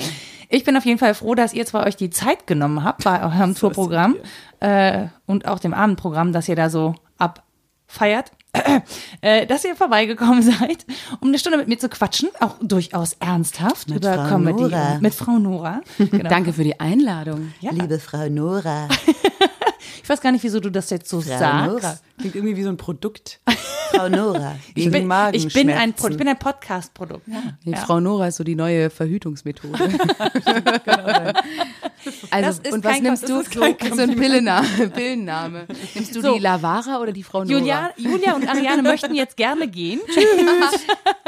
Ich 0.50 0.64
bin 0.64 0.78
auf 0.78 0.86
jeden 0.86 1.00
Fall 1.00 1.14
froh, 1.14 1.36
dass 1.36 1.54
ihr 1.54 1.66
zwei 1.66 1.86
euch 1.86 1.98
die 1.98 2.10
Zeit 2.10 2.48
genommen 2.48 2.84
habt 2.84 3.04
bei 3.04 3.22
eurem 3.22 3.54
Tourprogramm 3.60 4.16
äh, 4.60 5.08
und 5.26 5.48
auch 5.48 5.60
dem 5.60 5.74
Abendprogramm, 5.74 6.32
dass 6.32 6.48
ihr 6.48 6.56
da 6.56 6.70
so 6.70 6.96
abfeiert. 7.18 8.32
Äh, 9.22 9.48
dass 9.48 9.66
ihr 9.66 9.76
vorbeigekommen 9.76 10.42
seid, 10.60 10.86
um 11.22 11.30
eine 11.30 11.40
Stunde 11.40 11.58
mit 11.58 11.68
mir 11.68 11.80
zu 11.80 11.90
quatschen, 11.90 12.30
auch 12.40 12.56
durchaus 12.62 13.14
ernsthaft 13.20 13.90
mit 13.90 14.00
über 14.00 14.14
Frau 14.14 14.28
Comedy 14.28 14.62
Nora. 14.64 14.98
mit 15.00 15.14
Frau 15.14 15.40
Nora. 15.40 15.82
Genau. 15.98 16.30
Danke 16.30 16.54
für 16.54 16.64
die 16.64 16.80
Einladung. 16.80 17.54
Ja. 17.60 17.72
Liebe 17.72 18.00
Frau 18.00 18.30
Nora. 18.30 18.88
ich 20.04 20.10
weiß 20.10 20.22
gar 20.22 20.32
nicht, 20.32 20.44
wieso 20.44 20.60
du 20.60 20.70
das 20.70 20.90
jetzt 20.90 21.10
so 21.10 21.22
Frau 21.22 21.38
sagst. 21.38 21.68
Nora. 21.68 22.00
Klingt 22.18 22.36
irgendwie 22.36 22.58
wie 22.58 22.64
so 22.64 22.70
ein 22.70 22.78
Produkt. 22.78 23.40
Frau 23.92 24.10
Nora. 24.10 24.56
Ich 24.76 24.92
bin, 24.92 25.10
ich 25.34 25.54
bin 25.54 25.72
ein, 25.72 25.94
ich 25.98 26.18
bin 26.18 26.28
ein 26.28 26.38
Podcast-Produkt. 26.38 27.28
Ja. 27.28 27.42
Die 27.64 27.72
ja. 27.72 27.78
Frau 27.78 28.00
Nora 28.00 28.28
ist 28.28 28.38
so 28.38 28.44
die 28.44 28.56
neue 28.56 28.90
Verhütungsmethode. 28.90 29.78
also, 32.32 32.62
und 32.72 32.84
was 32.84 33.02
nimmst 33.02 33.30
du? 33.30 33.44
So, 33.44 33.44
so 33.52 33.62
ein 33.62 34.16
Pillenname, 34.16 34.90
Pillenname. 34.94 35.68
Nimmst 35.96 36.16
du 36.16 36.22
so. 36.22 36.34
die 36.34 36.40
Lavara 36.40 37.00
oder 37.00 37.12
die 37.12 37.24
Frau 37.24 37.44
Nora? 37.44 37.60
Julia, 37.60 37.92
Julia 37.98 38.36
und 38.36 38.48
Ariane 38.48 38.82
möchten 38.82 39.16
jetzt 39.16 39.38
gerne 39.38 39.68
gehen. 39.68 40.02
Tschüss. 40.06 40.86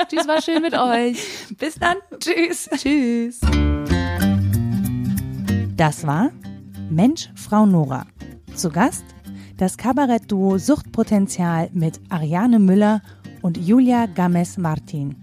Tschüss, 0.10 0.28
war 0.28 0.42
schön 0.42 0.62
mit 0.62 0.74
euch. 0.74 1.18
Bis 1.58 1.76
dann. 1.76 1.98
Tschüss. 2.20 2.70
Tschüss. 2.76 3.40
Das 5.78 6.06
war 6.06 6.32
Mensch, 6.90 7.30
Frau 7.36 7.66
Nora. 7.66 8.06
Zu 8.56 8.70
Gast 8.70 9.06
das 9.58 9.78
Kabarettduo 9.78 10.58
Suchtpotenzial 10.58 11.70
mit 11.74 12.00
Ariane 12.10 12.60
Müller 12.60 13.02
und 13.42 13.58
Julia 13.58 14.06
Games-Martin. 14.06 15.16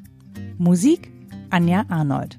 Musik 0.59 1.11
Anja 1.51 1.85
Arnold. 1.89 2.39